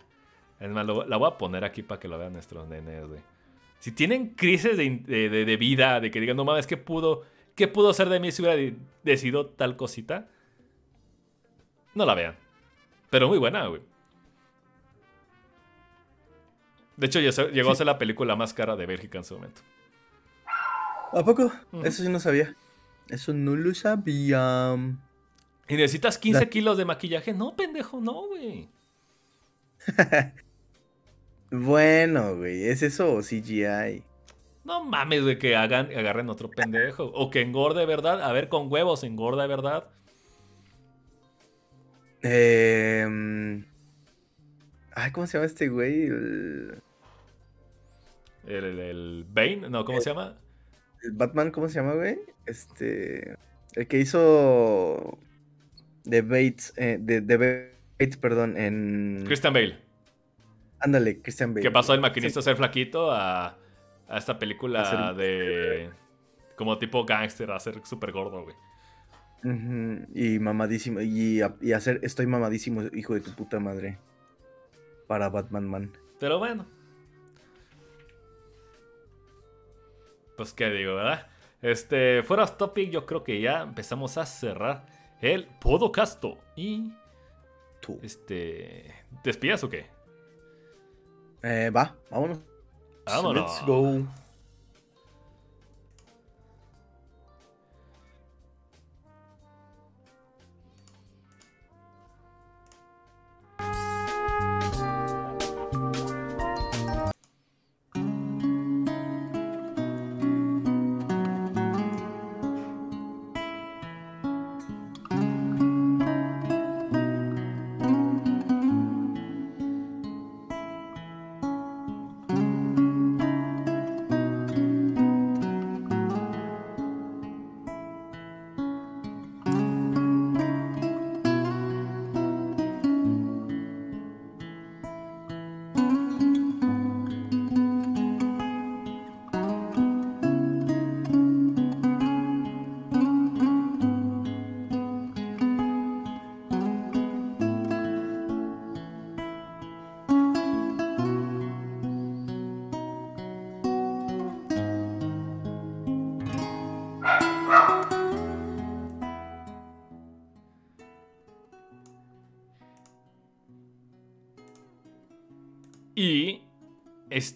es 0.59 0.69
más, 0.69 0.85
la 0.85 1.17
voy 1.17 1.29
a 1.29 1.37
poner 1.37 1.63
aquí 1.63 1.83
para 1.83 1.99
que 1.99 2.07
lo 2.07 2.17
vean 2.17 2.33
nuestros 2.33 2.67
nenes, 2.67 3.07
güey. 3.07 3.21
Si 3.79 3.91
tienen 3.91 4.29
crisis 4.29 4.77
de, 4.77 5.57
vida, 5.59 5.99
de 5.99 6.09
que 6.09 6.21
digan, 6.21 6.37
no 6.37 6.45
mames, 6.45 6.67
¿qué 6.67 6.77
pudo, 6.77 7.23
¿qué 7.53 7.67
pudo 7.67 7.93
ser 7.93 8.07
de 8.07 8.21
mí 8.21 8.31
si 8.31 8.41
hubiera 8.41 8.77
decidido 9.03 9.47
tal 9.47 9.75
cosita? 9.75 10.29
No 11.93 12.05
la 12.05 12.15
vean. 12.15 12.37
Pero 13.09 13.27
muy 13.27 13.39
buena, 13.39 13.67
güey. 13.67 13.81
De 16.97 17.07
hecho, 17.07 17.19
llegó 17.19 17.71
a 17.71 17.75
ser 17.75 17.85
la 17.85 17.97
película 17.97 18.35
más 18.35 18.53
cara 18.53 18.75
de 18.75 18.85
Bélgica 18.85 19.17
en 19.17 19.23
su 19.23 19.35
momento. 19.35 19.61
¿A 21.11 21.23
poco? 21.23 21.51
Eso 21.83 22.03
sí 22.03 22.09
no 22.09 22.19
sabía. 22.19 22.55
Eso 23.09 23.33
no 23.33 23.55
lo 23.55 23.73
sabía. 23.73 24.75
¿Y 25.67 25.75
necesitas 25.75 26.17
15 26.17 26.49
kilos 26.49 26.77
de 26.77 26.85
maquillaje? 26.85 27.33
No, 27.33 27.55
pendejo, 27.55 27.99
no, 27.99 28.27
güey. 28.27 28.69
bueno, 31.51 32.37
güey, 32.37 32.65
¿es 32.65 32.83
eso 32.83 33.13
o 33.13 33.21
CGI? 33.21 34.03
No 34.63 34.83
mames, 34.83 35.23
güey, 35.23 35.37
que 35.39 35.55
hagan, 35.55 35.87
agarren 35.95 36.29
otro 36.29 36.49
pendejo. 36.49 37.05
O 37.05 37.29
que 37.29 37.41
engorde, 37.41 37.85
¿verdad? 37.85 38.21
A 38.21 38.31
ver, 38.31 38.49
con 38.49 38.71
huevos, 38.71 39.03
engorda, 39.03 39.45
¿verdad? 39.47 39.89
Eh... 42.21 43.63
Ay, 44.95 45.11
¿cómo 45.11 45.27
se 45.27 45.37
llama 45.37 45.45
este 45.45 45.67
güey? 45.69 46.03
El... 46.03 46.82
El, 48.45 49.25
Bane, 49.29 49.69
no, 49.69 49.85
¿cómo 49.85 50.01
se 50.01 50.09
llama? 50.09 50.37
el 51.03 51.11
Batman, 51.11 51.51
¿cómo 51.51 51.67
se 51.67 51.75
llama, 51.75 51.93
güey? 51.93 52.17
Este. 52.45 53.37
El 53.73 53.87
que 53.87 53.99
hizo. 53.99 55.17
The 56.03 56.21
Bates. 56.21 56.73
Eh, 56.77 56.97
de, 56.99 57.21
Bates, 57.99 58.17
perdón, 58.17 58.57
en. 58.57 59.23
Christian 59.25 59.53
Bale. 59.53 59.77
Ándale, 60.79 61.21
Christian 61.21 61.53
Bale. 61.53 61.61
¿Qué 61.61 61.71
pasó 61.71 61.93
el 61.93 62.01
maquinista 62.01 62.39
a 62.39 62.43
ser 62.43 62.55
flaquito 62.55 63.11
a, 63.11 63.57
a 64.07 64.17
esta 64.17 64.39
película 64.39 65.13
de. 65.13 65.89
Como 66.55 66.77
tipo 66.77 67.05
gangster, 67.05 67.51
a 67.51 67.59
ser 67.59 67.81
súper 67.85 68.11
gordo, 68.11 68.43
güey. 68.43 68.55
Y 70.13 70.39
mamadísimo. 70.39 71.01
Y, 71.01 71.41
y 71.61 71.71
hacer 71.73 71.99
estoy 72.03 72.27
mamadísimo, 72.27 72.83
hijo 72.93 73.13
de 73.13 73.21
tu 73.21 73.31
puta 73.31 73.59
madre. 73.59 73.97
Para 75.07 75.29
Batman 75.29 75.67
Man. 75.67 75.91
Pero 76.19 76.39
bueno, 76.39 76.65
pues 80.35 80.53
qué 80.53 80.69
digo, 80.69 80.95
¿verdad? 80.95 81.27
Este, 81.61 82.23
fuera 82.23 82.45
topic, 82.45 82.89
yo 82.89 83.05
creo 83.05 83.23
que 83.23 83.39
ya 83.39 83.61
empezamos 83.61 84.17
a 84.17 84.25
cerrar 84.25 84.85
el 85.21 85.45
podocasto. 85.59 86.37
Y 86.55 86.91
tú, 87.79 87.99
este, 88.03 88.93
¿te 89.23 89.55
o 89.63 89.69
qué? 89.69 89.85
Eh, 91.43 91.69
va, 91.69 91.95
vámonos. 92.09 92.39
Vámonos. 93.05 93.51
Let's 93.51 93.65
go. 93.65 94.22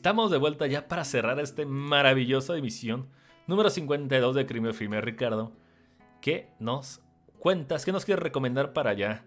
Estamos 0.08 0.32
de 0.32 0.38
vuelta 0.38 0.66
ya 0.68 0.88
para 0.88 1.04
cerrar 1.04 1.38
esta 1.42 1.66
maravillosa 1.66 2.56
emisión 2.56 3.10
número 3.46 3.70
52 3.70 4.36
de 4.38 4.46
Crimen 4.46 4.74
Filme 4.74 5.02
Ricardo. 5.02 5.52
¿Qué 6.22 6.48
nos 6.62 7.02
cuentas? 7.40 7.84
¿Qué 7.84 7.92
nos 7.92 8.06
quieres 8.06 8.24
recomendar 8.24 8.72
para 8.72 8.92
allá? 8.92 9.26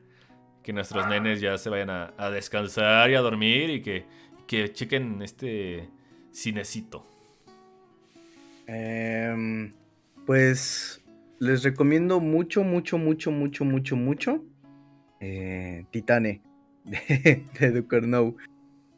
Que 0.63 0.73
nuestros 0.73 1.07
nenes 1.07 1.43
ya 1.43 1.59
se 1.59 1.69
vayan 1.69 1.91
a, 1.91 2.31
descansar 2.31 3.11
y 3.11 3.15
a 3.15 3.21
dormir 3.21 3.69
y 3.69 3.83
que, 3.83 4.07
que 4.47 4.73
chequen 4.73 5.21
este 5.21 5.91
cinecito. 6.33 7.05
Em, 8.67 9.75
pues 10.25 11.05
les 11.41 11.63
recomiendo 11.63 12.21
mucho, 12.21 12.65
mucho, 12.65 12.97
mucho, 12.97 13.31
mucho, 13.31 13.67
mucho, 13.67 13.97
mucho. 13.97 14.45
Eh, 15.21 15.85
Titane 15.91 16.41
de, 16.85 17.45
de 17.71 18.35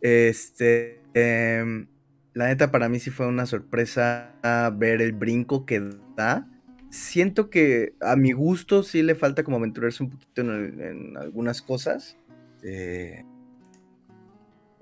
Este. 0.00 1.01
Em, 1.14 1.86
la 2.34 2.46
neta, 2.46 2.70
para 2.70 2.88
mí 2.88 2.98
sí 2.98 3.10
fue 3.10 3.26
una 3.26 3.46
sorpresa 3.46 4.34
ver 4.76 5.02
el 5.02 5.12
brinco 5.12 5.66
que 5.66 5.80
da. 6.16 6.48
Siento 6.90 7.50
que 7.50 7.94
a 8.00 8.16
mi 8.16 8.32
gusto 8.32 8.82
sí 8.82 9.02
le 9.02 9.14
falta 9.14 9.44
como 9.44 9.56
aventurarse 9.56 10.02
un 10.02 10.10
poquito 10.10 10.42
en, 10.42 11.16
algunas 11.16 11.62
cosas. 11.62 12.16
Eh, 12.62 13.24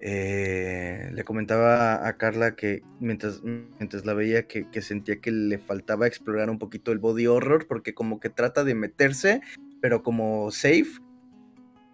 eh, 0.03 1.11
le 1.13 1.25
comentaba 1.25 2.09
a 2.09 2.17
Carla 2.17 2.57
que 2.57 2.83
mientras, 3.01 3.43
mientras 3.43 4.07
la 4.07 4.15
veía 4.15 4.47
que, 4.47 4.67
sentía 4.81 5.21
que 5.21 5.31
le 5.31 5.59
faltaba 5.59 6.07
explorar 6.07 6.49
un 6.49 6.59
poquito 6.59 6.91
el 6.91 6.99
body 6.99 7.27
horror 7.27 7.67
porque 7.69 7.93
como 7.93 8.19
que 8.19 8.31
trata 8.31 8.65
de 8.65 8.75
meterse, 8.75 9.43
pero 9.81 10.03
como 10.03 10.51
safe. 10.51 11.01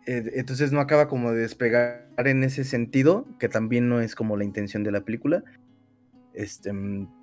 Eh, 0.06 0.32
entonces 0.34 0.72
no 0.72 0.80
acaba 0.80 1.08
como 1.08 1.32
de 1.32 1.42
despegar 1.42 2.08
en 2.16 2.44
ese 2.44 2.64
sentido, 2.64 3.26
que 3.38 3.48
también 3.48 3.88
no 3.88 4.00
es 4.00 4.14
como 4.14 4.36
la 4.36 4.44
intención 4.44 4.84
de 4.84 4.92
la 4.92 5.02
película. 5.02 5.44
Este, 6.32 6.72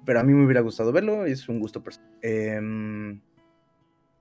pero 0.06 0.20
a 0.20 0.24
mí 0.24 0.34
me 0.34 0.44
hubiera 0.44 0.62
gustado 0.62 0.92
verlo, 0.92 1.26
es 1.26 1.48
un 1.50 1.60
gusto 1.60 1.84
personal. 1.84 2.10
Em, 2.22 3.22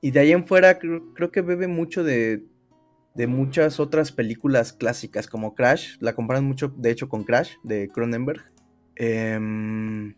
y 0.00 0.10
de 0.10 0.20
ahí 0.20 0.32
en 0.32 0.44
fuera 0.46 0.78
creo 0.78 1.30
que 1.30 1.40
bebe 1.42 1.66
mucho 1.66 2.04
de 2.04 2.44
de 3.14 3.26
muchas 3.26 3.78
otras 3.78 4.12
películas 4.12 4.72
clásicas 4.72 5.26
como 5.26 5.54
Crash. 5.54 5.96
La 6.00 6.14
comparan 6.14 6.44
mucho, 6.44 6.72
de 6.76 6.90
hecho, 6.90 7.08
con 7.08 7.24
Crash 7.24 7.54
de 7.62 7.88
Cronenberg. 7.88 8.42
Em, 8.96 10.14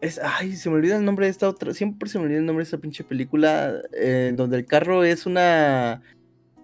es, 0.00 0.20
ay, 0.22 0.54
se 0.56 0.70
me 0.70 0.76
olvida 0.76 0.96
el 0.96 1.04
nombre 1.04 1.26
de 1.26 1.30
esta 1.30 1.48
otra. 1.48 1.74
Siempre 1.74 2.08
se 2.08 2.18
me 2.18 2.24
olvida 2.24 2.38
el 2.38 2.46
nombre 2.46 2.62
de 2.62 2.66
esta 2.66 2.78
pinche 2.78 3.04
película. 3.04 3.82
Eh, 3.92 4.32
donde 4.36 4.56
el 4.58 4.66
carro 4.66 5.04
es 5.04 5.26
una. 5.26 6.02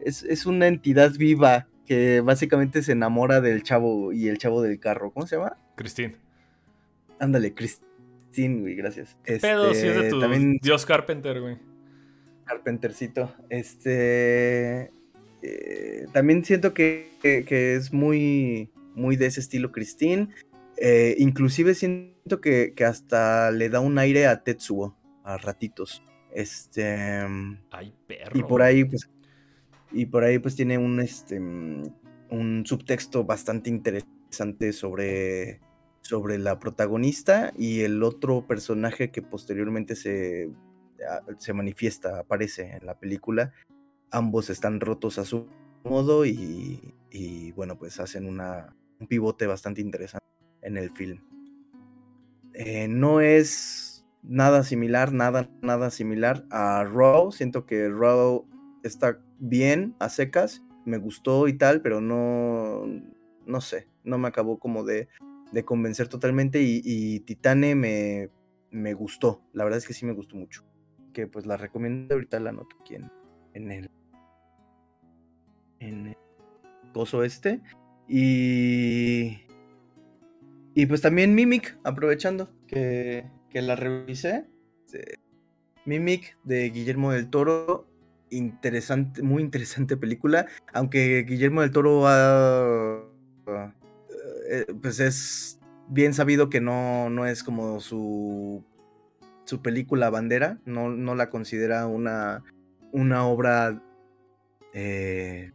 Es, 0.05 0.47
una 0.47 0.67
entidad 0.67 1.13
viva 1.13 1.67
que 1.87 2.21
básicamente 2.21 2.83
se 2.83 2.93
enamora 2.93 3.41
del 3.41 3.63
chavo 3.63 4.13
y 4.13 4.29
el 4.29 4.39
chavo 4.39 4.63
del 4.63 4.79
carro. 4.79 5.13
¿Cómo 5.13 5.27
se 5.27 5.37
llama? 5.37 5.57
Christine. 5.77 6.17
Ándale, 7.19 7.55
Christine, 7.55 8.61
güey, 8.61 8.75
gracias. 8.75 9.17
Pero 9.25 9.75
si 9.75 9.87
es 9.87 9.95
de 9.95 10.09
este, 10.09 10.11
tu 10.11 10.59
Dios 10.63 10.87
Carpenter, 10.87 11.41
güey. 11.41 11.59
Carpentercito. 12.45 13.33
Este. 13.49 14.91
Eh, 15.43 16.07
también 16.13 16.45
siento 16.45 16.75
que, 16.75 17.11
es 17.23 17.93
muy, 17.93 18.71
muy 18.95 19.17
de 19.17 19.27
ese 19.27 19.41
estilo 19.41 19.71
Christine. 19.71 20.29
Eh, 20.77 21.15
inclusive 21.19 21.75
siento 21.75 22.41
que, 22.41 22.75
hasta 22.87 23.51
le 23.51 23.69
da 23.69 23.81
un 23.81 23.99
aire 23.99 24.27
a 24.27 24.43
Tetsuo 24.43 24.97
a 25.25 25.37
ratitos. 25.39 26.03
Este. 26.33 27.27
Ay, 27.71 27.95
perro. 28.07 28.39
Y 28.39 28.43
por 28.43 28.63
ahí, 28.63 28.85
pues. 28.85 29.09
Y 29.93 30.07
por 30.07 30.25
ahí, 30.25 30.39
pues, 30.39 30.57
tiene 30.57 30.79
un 30.79 31.01
este. 31.01 31.39
un 31.39 32.63
subtexto 32.65 33.25
bastante 33.25 33.71
interesante 33.71 34.73
sobre. 34.73 35.61
sobre 36.03 36.39
la 36.39 36.59
protagonista. 36.59 37.53
Y 37.57 37.81
el 37.81 38.03
otro 38.03 38.47
personaje 38.47 39.11
que 39.11 39.23
posteriormente 39.23 39.97
se. 39.97 40.51
se 41.39 41.53
manifiesta, 41.53 42.21
aparece 42.21 42.77
en 42.77 42.87
la 42.87 42.99
pelíula 42.99 43.53
ambos 44.11 44.51
están 44.51 44.81
rotos 44.81 45.19
a 45.19 45.25
su 45.25 45.47
modo 45.85 46.25
y, 46.27 47.53
bueno, 47.57 47.79
pues 47.79 48.01
hacen 48.01 48.27
una, 48.27 48.75
un 48.99 49.07
pivote 49.07 49.47
bastante 49.47 49.81
interesante 49.81 50.27
en 50.63 50.77
el 50.77 50.91
film. 50.91 51.23
Eh, 52.55 52.89
no 52.89 53.21
es 53.21 54.05
nada 54.23 54.65
similar, 54.65 55.13
nada, 55.13 55.49
nada 55.63 55.91
similar 55.91 56.45
a 56.51 56.85
Raw. 56.85 57.33
Siento 57.33 57.65
que 57.65 57.89
Raw 57.89 58.47
está 58.83 59.21
bien 59.41 59.97
a 59.99 60.09
secas, 60.09 60.63
me 60.85 60.99
gustó 60.99 61.49
y 61.49 61.55
tal, 61.55 61.83
pero 61.83 62.01
no, 62.01 62.85
no 63.47 63.61
sé, 63.61 63.89
no 64.05 64.19
me 64.19 64.29
acabó 64.29 64.59
como 64.59 64.85
de, 64.85 65.09
de 65.53 65.65
convencer 65.65 66.09
totalmente 66.09 66.63
y, 66.63 67.21
Titane 67.21 67.75
me, 67.75 68.31
me 68.71 68.95
gustó, 68.95 69.43
la 69.53 69.65
verdad 69.65 69.79
es 69.79 69.87
que 69.87 69.95
sí 69.95 70.07
me 70.07 70.13
gustó 70.13 70.37
mucho. 70.37 70.65
Que 71.13 71.27
pues 71.27 71.45
la 71.45 71.57
recomiendo, 71.57 72.15
ahorita 72.15 72.39
la 72.39 72.51
anoto 72.51 72.77
aquí 72.81 72.95
en 72.95 73.71
el 73.73 73.91
en 75.81 76.07
el 76.09 76.17
coso 76.93 77.25
este. 77.25 77.61
Y. 78.09 79.39
Y 80.75 80.87
pues 80.87 81.01
también 81.01 81.35
Mimic, 81.35 81.79
aprovechando 81.83 82.51
que, 82.69 83.29
que 83.51 83.61
la 83.61 83.75
revisé. 83.75 84.47
Mimic 85.85 86.39
de 86.45 86.71
Guillermo 86.71 87.13
del 87.13 87.29
Toro. 87.29 87.89
Interesante, 88.31 89.23
muy 89.23 89.43
interesante 89.43 89.97
película. 89.97 90.47
Aunque 90.73 91.25
Guillermo 91.27 91.63
del 91.63 91.73
Toro 91.73 92.07
ha. 92.07 93.05
Eh, 94.51 94.67
pues 94.81 95.01
es 95.01 95.61
bien 95.89 96.15
sabido 96.15 96.49
que 96.49 96.61
no, 96.61 97.11
no 97.11 97.27
es 97.27 97.43
como 97.43 97.81
su. 97.81 98.65
su 99.45 99.63
película 99.63 100.11
bandera. 100.11 100.59
No, 100.65 100.91
no 100.91 101.15
la 101.15 101.31
considera 101.31 101.87
una. 101.87 102.45
una 102.93 103.27
obra. 103.27 103.83
Eh, 104.73 105.53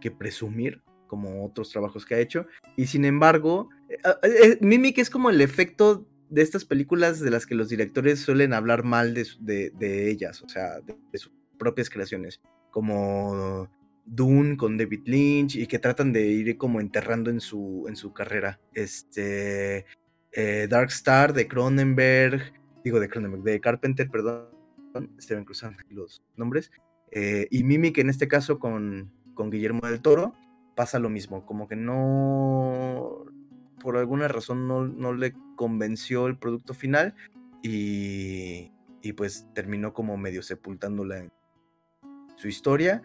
que 0.00 0.10
presumir, 0.10 0.82
como 1.06 1.44
otros 1.44 1.70
trabajos 1.70 2.06
que 2.06 2.14
ha 2.14 2.20
hecho. 2.20 2.46
Y 2.76 2.86
sin 2.86 3.04
embargo, 3.04 3.68
eh, 3.88 3.98
ah, 4.04 4.18
Mimic 4.60 4.98
es 4.98 5.10
como 5.10 5.30
el 5.30 5.40
efecto 5.40 6.06
de 6.30 6.42
estas 6.42 6.64
películas 6.64 7.20
de 7.20 7.30
las 7.30 7.46
que 7.46 7.54
los 7.54 7.68
directores 7.68 8.20
suelen 8.20 8.52
hablar 8.52 8.84
mal 8.84 9.14
de, 9.14 9.26
de, 9.74 10.10
ellas, 10.10 10.42
o 10.42 10.48
sea, 10.48 10.80
de, 10.80 11.18
sus 11.18 11.32
propias 11.58 11.90
creaciones, 11.90 12.40
como 12.70 13.68
Dune 14.04 14.56
con 14.56 14.76
David 14.76 15.02
Lynch 15.04 15.56
y 15.56 15.66
que 15.66 15.78
tratan 15.78 16.12
de 16.12 16.26
ir 16.26 16.56
como 16.56 16.80
enterrando 16.80 17.30
en 17.30 17.40
su, 17.40 17.86
en 17.88 17.96
su 17.96 18.12
carrera. 18.12 18.60
Este, 18.72 19.86
Dark 20.68 20.88
Star 20.88 21.32
de 21.32 21.48
Cronenberg, 21.48 22.52
digo 22.84 23.00
de 23.00 23.08
Cronenberg, 23.08 23.42
de 23.42 23.60
Carpenter, 23.60 24.08
perdón, 24.08 24.48
estoy 25.18 25.44
cruzando 25.44 25.78
los 25.90 26.22
nombres. 26.36 26.70
y 27.12 27.62
Mimic 27.64 27.98
en 27.98 28.10
este 28.10 28.28
caso 28.28 28.58
con, 28.58 29.10
con 29.34 29.50
Guillermo 29.50 29.86
del 29.86 30.00
Toro 30.00 30.34
pasa 30.74 31.00
lo 31.00 31.10
mismo, 31.10 31.44
como 31.44 31.66
que 31.66 31.74
no, 31.74 33.24
por 33.80 33.96
alguna 33.96 34.28
razón 34.28 34.68
no, 34.68 35.12
le 35.12 35.34
convenció 35.56 36.28
el 36.28 36.38
producto 36.38 36.72
final 36.72 37.16
y, 37.62 38.70
y, 39.02 39.12
pues 39.14 39.48
terminó 39.54 39.92
como 39.92 40.16
medio 40.16 40.40
sepultándola 40.40 41.18
en 41.18 41.32
su 42.38 42.48
historia. 42.48 43.02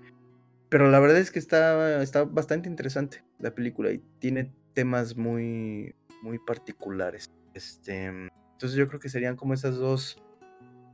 Pero 0.70 0.90
la 0.90 1.00
verdad 1.00 1.18
es 1.18 1.30
que 1.30 1.40
está, 1.40 2.02
está 2.02 2.24
bastante 2.24 2.70
interesante 2.70 3.24
la 3.40 3.54
película 3.54 3.92
y 3.92 4.02
tiene 4.20 4.52
temas 4.74 5.18
muy, 5.18 5.94
muy 6.22 6.40
particulares. 6.40 7.32
Este, 7.54 8.06
entonces 8.06 8.74
yo 8.74 8.88
creo 8.88 9.00
que 9.00 9.10
serían 9.10 9.36
como 9.36 9.54
esas 9.54 9.76
dos 9.76 10.18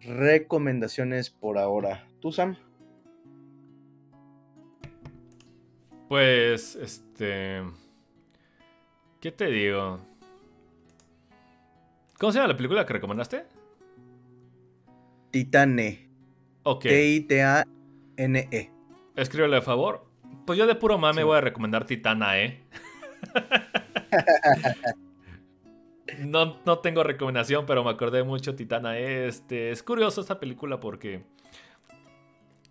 recomendaciones 0.01 1.29
por 1.29 1.57
ahora. 1.57 2.07
¿Tú, 2.19 2.31
Sam? 2.31 2.57
Pues, 6.09 6.75
este... 6.75 7.61
¿Qué 9.21 9.31
te 9.31 9.47
digo? 9.47 9.99
¿Cómo 12.17 12.31
se 12.31 12.39
llama 12.39 12.49
la 12.49 12.57
película 12.57 12.85
que 12.85 12.93
recomendaste? 12.93 13.45
Titane. 15.31 16.09
Ok. 16.63 16.85
T-I-T-A-N-E. 18.19 18.71
Escríbele 19.15 19.57
a 19.57 19.61
favor. 19.61 20.05
Pues 20.45 20.59
yo 20.59 20.67
de 20.67 20.75
puro 20.75 20.97
mame 20.97 21.23
voy 21.23 21.37
a 21.37 21.41
recomendar 21.41 21.85
Titana, 21.85 22.39
¿eh? 22.39 22.61
no, 26.19 26.57
no 26.65 26.79
tengo 26.79 27.03
recomendación, 27.03 27.65
pero 27.65 27.83
me 27.83 27.89
acordé 27.89 28.23
mucho 28.23 28.55
Titana. 28.55 28.97
Este, 28.97 29.71
es 29.71 29.83
curioso 29.83 30.21
esta 30.21 30.39
película 30.39 30.79
porque 30.79 31.23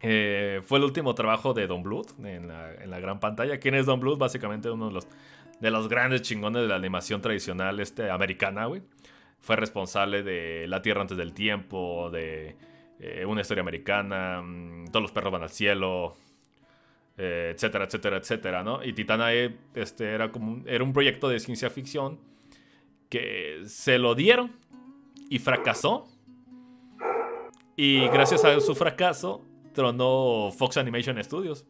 eh, 0.00 0.60
fue 0.64 0.78
el 0.78 0.84
último 0.84 1.14
trabajo 1.14 1.54
de 1.54 1.66
Don 1.66 1.82
Bluth 1.82 2.10
en 2.24 2.48
la, 2.48 3.00
gran 3.00 3.20
pantalla. 3.20 3.58
¿Quién 3.58 3.74
es 3.74 3.86
Don 3.86 4.00
Bluth? 4.00 4.18
Básicamente 4.18 4.70
uno 4.70 4.88
de 4.88 4.92
los, 4.92 5.06
de 5.60 5.70
los 5.70 5.88
grandes 5.88 6.22
chingones 6.22 6.62
de 6.62 6.68
la 6.68 6.76
animación 6.76 7.20
tradicional 7.20 7.80
este, 7.80 8.10
americana, 8.10 8.66
güey. 8.66 8.82
Fue 9.40 9.56
responsable 9.56 10.24
de 10.24 10.66
La 10.66 10.82
Tierra 10.82 11.02
antes 11.02 11.16
del 11.16 11.32
tiempo, 11.32 12.10
de 12.10 12.56
eh, 13.00 13.24
Una 13.24 13.40
historia 13.40 13.62
americana, 13.62 14.42
mm, 14.42 14.86
Todos 14.86 15.02
los 15.02 15.12
perros 15.12 15.32
van 15.32 15.42
al 15.42 15.50
cielo, 15.50 16.16
eh, 17.16 17.52
etcétera, 17.54 17.84
etcétera, 17.84 18.16
etcétera, 18.18 18.62
¿no? 18.62 18.84
Y 18.84 18.92
Titanae 18.92 19.56
este, 19.74 20.12
era, 20.12 20.30
como 20.30 20.52
un, 20.52 20.64
era 20.66 20.84
un 20.84 20.92
proyecto 20.92 21.28
de 21.28 21.40
ciencia 21.40 21.68
ficción 21.70 22.20
que 23.08 23.62
se 23.66 23.98
lo 23.98 24.14
dieron 24.14 24.52
y 25.28 25.38
fracasó. 25.38 26.06
Y 27.76 28.06
gracias 28.08 28.44
a 28.44 28.60
su 28.60 28.74
fracaso, 28.74 29.44
tronó 29.72 30.50
Fox 30.56 30.76
Animation 30.76 31.22
Studios. 31.22 31.64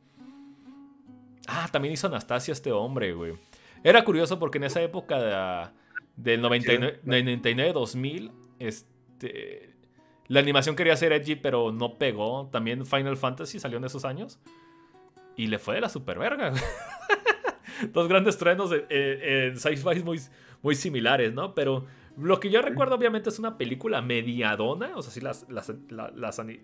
Ah, 1.46 1.68
también 1.70 1.94
hizo 1.94 2.06
Anastasia 2.06 2.52
este 2.52 2.72
hombre, 2.72 3.12
güey. 3.12 3.34
Era 3.82 4.04
curioso 4.04 4.38
porque 4.38 4.58
en 4.58 4.64
esa 4.64 4.82
época 4.82 5.72
del 6.16 6.42
99-2000, 6.42 8.32
este, 8.58 9.74
la 10.28 10.40
animación 10.40 10.76
quería 10.76 10.96
ser 10.96 11.12
edgy, 11.12 11.36
pero 11.36 11.72
no 11.72 11.98
pegó. 11.98 12.48
También 12.52 12.84
Final 12.86 13.16
Fantasy 13.16 13.58
salió 13.58 13.78
en 13.78 13.84
esos 13.84 14.04
años. 14.04 14.38
Y 15.36 15.46
le 15.46 15.58
fue 15.58 15.76
de 15.76 15.80
la 15.80 15.88
super 15.88 16.18
verga. 16.18 16.52
Dos 17.92 18.08
grandes 18.08 18.36
truenos 18.36 18.70
en, 18.90 19.56
sci-fi 19.58 20.02
muy, 20.02 20.20
muy 20.62 20.74
similares, 20.74 21.32
¿no? 21.32 21.54
Pero 21.54 21.86
lo 22.18 22.40
que 22.40 22.50
yo 22.50 22.60
recuerdo, 22.60 22.96
obviamente, 22.96 23.30
es 23.30 23.38
una 23.38 23.56
película 23.56 24.02
mediadona. 24.02 24.96
O 24.96 25.02
sea, 25.02 25.12
sí, 25.12 25.20
las, 25.20 25.46
las, 25.48 25.72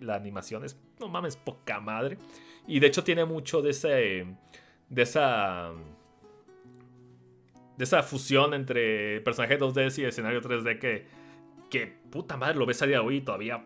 la 0.01 0.15
animación 0.15 0.63
es, 0.63 0.79
no 0.99 1.07
mames, 1.07 1.35
poca 1.35 1.79
madre. 1.79 2.17
Y 2.67 2.79
de 2.79 2.87
hecho 2.87 3.03
tiene 3.03 3.25
mucho 3.25 3.61
de 3.61 3.71
ese. 3.71 4.25
De 4.89 5.01
esa. 5.01 5.71
De 7.77 7.83
esa 7.83 8.03
fusión 8.03 8.53
entre 8.53 9.21
personaje 9.21 9.59
2D 9.59 9.99
y 9.99 10.05
escenario 10.05 10.41
3D 10.41 10.79
que. 10.79 11.07
Que 11.69 11.87
puta 12.09 12.37
madre, 12.37 12.55
lo 12.55 12.65
ves 12.65 12.81
a 12.81 12.85
día 12.85 12.99
de 12.99 13.05
hoy 13.05 13.17
y 13.17 13.21
todavía 13.21 13.65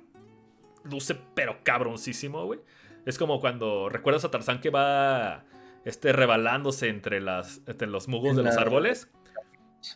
luce 0.84 1.18
pero 1.34 1.58
cabroncísimo, 1.64 2.46
güey. 2.46 2.60
Es 3.06 3.18
como 3.18 3.40
cuando 3.40 3.90
recuerdas 3.90 4.26
a 4.26 4.32
Tarzán 4.32 4.60
que 4.62 4.70
va 4.70 5.44
este, 5.86 6.14
rebalándose 6.14 6.90
entre, 6.90 7.22
las, 7.22 7.62
entre 7.66 7.88
los 7.88 8.08
musgos 8.08 8.36
de 8.36 8.44
los 8.44 8.58
árboles. 8.58 9.10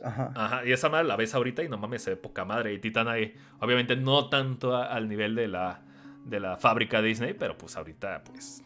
Ajá. 0.03 0.31
Ajá. 0.35 0.65
Y 0.65 0.71
esa 0.71 0.89
madre 0.89 1.07
la 1.07 1.15
ves 1.15 1.35
ahorita 1.35 1.61
y 1.63 1.69
no 1.69 1.77
mames, 1.77 2.03
se 2.03 2.11
ve 2.11 2.15
poca 2.15 2.45
madre. 2.45 2.73
Y 2.73 2.79
Titan 2.79 3.07
ahí, 3.07 3.35
obviamente 3.59 3.95
no 3.95 4.29
tanto 4.29 4.75
al 4.75 5.07
nivel 5.09 5.35
de 5.35 5.47
la, 5.47 5.81
de 6.25 6.39
la 6.39 6.57
fábrica 6.57 7.01
Disney, 7.01 7.33
pero 7.33 7.57
pues 7.57 7.75
ahorita 7.75 8.23
pues 8.23 8.63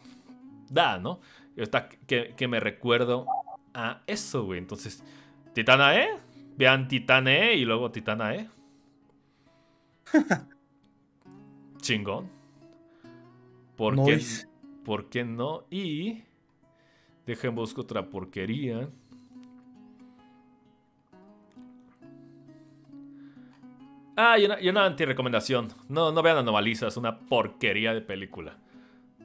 da, 0.70 0.98
¿no? 0.98 1.20
Y 1.56 1.62
está 1.62 1.88
que, 1.88 2.34
que 2.36 2.48
me 2.48 2.60
recuerdo 2.60 3.26
a 3.74 4.02
eso, 4.06 4.44
güey. 4.44 4.58
Entonces, 4.58 5.02
Titanae, 5.54 6.08
vean 6.56 6.88
Titanae 6.88 7.56
y 7.56 7.64
luego 7.64 7.90
Titanae. 7.90 8.48
Chingón. 11.80 12.30
¿Por, 13.76 14.04
qué, 14.04 14.20
¿Por 14.84 15.08
qué 15.08 15.24
no? 15.24 15.64
Y. 15.70 16.22
Dejen 17.26 17.54
buscar 17.54 17.84
otra 17.84 18.08
porquería. 18.08 18.88
Ah, 24.16 24.38
y 24.38 24.46
una, 24.46 24.60
y 24.60 24.68
una 24.68 24.84
anti-recomendación. 24.84 25.68
No, 25.88 26.10
no 26.10 26.22
vean 26.22 26.38
Anomaliza, 26.38 26.88
es 26.88 26.96
una 26.96 27.20
porquería 27.20 27.94
de 27.94 28.00
película. 28.00 28.58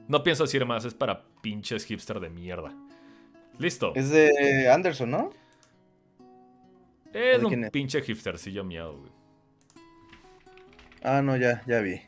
No 0.06 0.22
pienso 0.22 0.44
decir 0.44 0.64
más, 0.66 0.84
es 0.84 0.94
para 0.94 1.24
pinches 1.40 1.84
hipster 1.86 2.20
de 2.20 2.30
mierda. 2.30 2.72
Listo. 3.58 3.92
Es 3.96 4.10
de 4.10 4.70
Anderson, 4.70 5.10
¿no? 5.10 5.30
Es 7.14 7.42
un 7.42 7.68
pinche 7.70 8.02
hipstercillo 8.02 8.64
miedo, 8.64 8.98
güey. 8.98 9.13
Ah, 11.04 11.20
no, 11.20 11.36
ya, 11.36 11.62
ya 11.66 11.80
vi. 11.80 12.00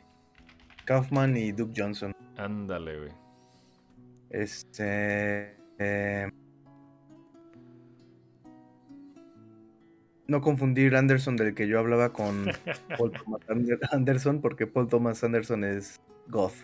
Kaufman 0.85 1.37
y 1.37 1.51
Duke 1.51 1.73
Johnson. 1.77 2.13
Ándale, 2.35 2.97
güey. 2.97 3.11
Este. 4.31 5.55
Eh, 5.77 6.27
no 10.27 10.41
confundir 10.41 10.95
Anderson 10.95 11.35
del 11.37 11.53
que 11.53 11.67
yo 11.67 11.77
hablaba 11.77 12.11
con 12.11 12.45
Paul 12.97 13.11
Thomas 13.11 13.41
Anderson, 13.91 14.41
porque 14.41 14.65
Paul 14.65 14.87
Thomas 14.87 15.23
Anderson 15.23 15.63
es 15.63 16.01
goth. 16.27 16.55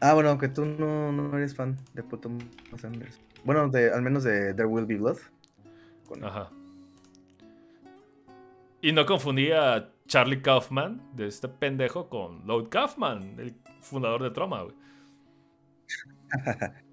Ah, 0.00 0.12
bueno, 0.12 0.28
aunque 0.28 0.48
tú 0.48 0.66
no, 0.66 1.34
eres 1.38 1.54
fan 1.54 1.78
de 1.94 2.02
Paul 2.02 2.20
Thomas 2.20 2.84
Anderson. 2.84 3.22
Bueno, 3.44 3.66
de, 3.70 3.90
al 3.90 4.02
menos 4.02 4.24
de 4.24 4.52
There 4.52 4.66
Will 4.66 4.84
Be 4.84 4.96
Blood. 4.96 5.16
Ajá. 6.22 6.50
Y 8.82 8.92
no 8.92 9.04
confundía 9.04 9.92
Charlie 10.06 10.40
Kaufman, 10.42 11.02
de 11.14 11.26
este 11.26 11.48
pendejo, 11.48 12.08
con 12.08 12.46
Lloyd 12.46 12.68
Kaufman, 12.68 13.38
el 13.38 13.54
fundador 13.80 14.22
de 14.22 14.30
Troma, 14.30 14.62
güey. 14.62 14.74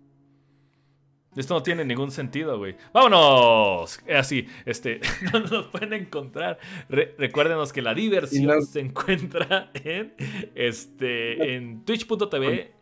Esto 1.37 1.53
no 1.53 1.61
tiene 1.61 1.85
ningún 1.85 2.09
sentido, 2.09 2.57
güey. 2.57 2.75
¡Vámonos! 2.93 3.99
Así, 4.11 4.47
este, 4.65 4.99
no 5.33 5.39
nos 5.39 5.67
pueden 5.67 5.93
encontrar. 5.93 6.57
recuérdenos 6.89 7.71
que 7.71 7.83
la 7.83 7.93
diversión 7.93 8.65
se 8.65 8.79
encuentra 8.79 9.69
en, 9.75 10.15
este, 10.55 11.55
en 11.55 11.85
twitch.tv. 11.85 12.73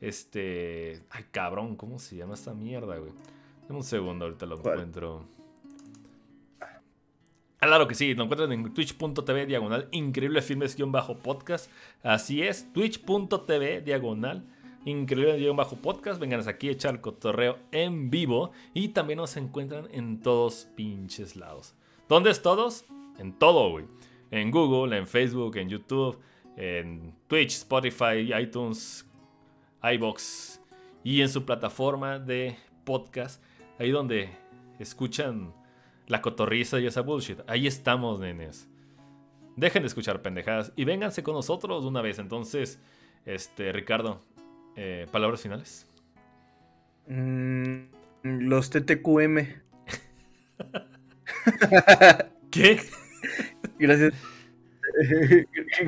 Este, 0.00 1.00
ay, 1.10 1.24
cabrón, 1.30 1.74
¿cómo 1.74 1.98
se 1.98 2.16
llama 2.16 2.34
esta 2.34 2.52
mierda, 2.52 2.98
güey? 2.98 3.12
Dame 3.62 3.78
un 3.78 3.84
segundo, 3.84 4.26
ahorita 4.26 4.44
lo 4.44 4.58
encuentro. 4.58 5.35
Claro 7.58 7.88
que 7.88 7.94
sí, 7.94 8.14
nos 8.14 8.24
encuentran 8.24 8.52
en 8.52 8.72
twitch.tv 8.72 9.46
diagonal 9.46 9.88
increíble 9.90 10.42
bajo 10.86 11.16
podcast. 11.18 11.70
Así 12.02 12.42
es, 12.42 12.72
twitch.tv 12.72 13.80
diagonal 13.80 14.46
increíble 14.84 15.50
bajo 15.50 15.76
podcast. 15.76 16.20
Vengan 16.20 16.46
aquí 16.48 16.68
a 16.68 16.72
echar 16.72 17.00
cotorreo 17.00 17.58
en 17.72 18.10
vivo 18.10 18.52
y 18.72 18.88
también 18.88 19.18
nos 19.18 19.36
encuentran 19.36 19.88
en 19.90 20.20
todos 20.20 20.68
pinches 20.76 21.36
lados. 21.36 21.74
¿Dónde 22.08 22.30
es 22.30 22.40
todos? 22.40 22.84
En 23.18 23.32
todo, 23.32 23.70
güey. 23.70 23.86
En 24.30 24.50
Google, 24.50 24.96
en 24.96 25.06
Facebook, 25.06 25.56
en 25.56 25.68
YouTube, 25.68 26.18
en 26.56 27.14
Twitch, 27.26 27.52
Spotify, 27.52 28.32
iTunes, 28.40 29.08
iBox 29.82 30.60
y 31.04 31.20
en 31.20 31.28
su 31.28 31.44
plataforma 31.44 32.18
de 32.18 32.56
podcast, 32.84 33.42
ahí 33.78 33.90
donde 33.90 34.30
escuchan 34.78 35.52
la 36.06 36.22
cotorriza 36.22 36.80
y 36.80 36.86
esa 36.86 37.02
bullshit. 37.02 37.40
Ahí 37.46 37.66
estamos, 37.66 38.20
nenes. 38.20 38.68
Dejen 39.56 39.82
de 39.82 39.88
escuchar 39.88 40.22
pendejadas 40.22 40.72
y 40.76 40.84
vénganse 40.84 41.22
con 41.22 41.34
nosotros 41.34 41.84
una 41.84 42.02
vez. 42.02 42.18
Entonces, 42.18 42.80
este, 43.24 43.72
Ricardo, 43.72 44.20
eh, 44.76 45.06
palabras 45.10 45.40
finales. 45.40 45.86
Mm, 47.08 47.86
los 48.22 48.70
TTQM. 48.70 49.46
¿Qué? 52.50 52.80
Gracias. 53.78 54.14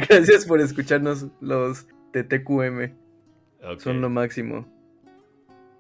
Gracias 0.09 0.47
por 0.47 0.61
escucharnos 0.61 1.27
los 1.41 1.87
TTQM. 2.13 2.95
Son 3.79 4.01
lo 4.01 4.09
máximo. 4.09 4.67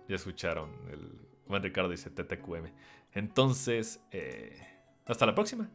Ya 0.08 0.16
escucharon. 0.16 0.70
El 0.90 1.10
Juan 1.46 1.62
Ricardo 1.62 1.90
dice 1.90 2.10
TTQM. 2.10 2.66
Entonces, 3.18 4.00
eh, 4.12 4.56
hasta 5.06 5.26
la 5.26 5.34
próxima. 5.34 5.68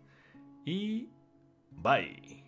Y 0.66 1.10
bye. 1.72 2.43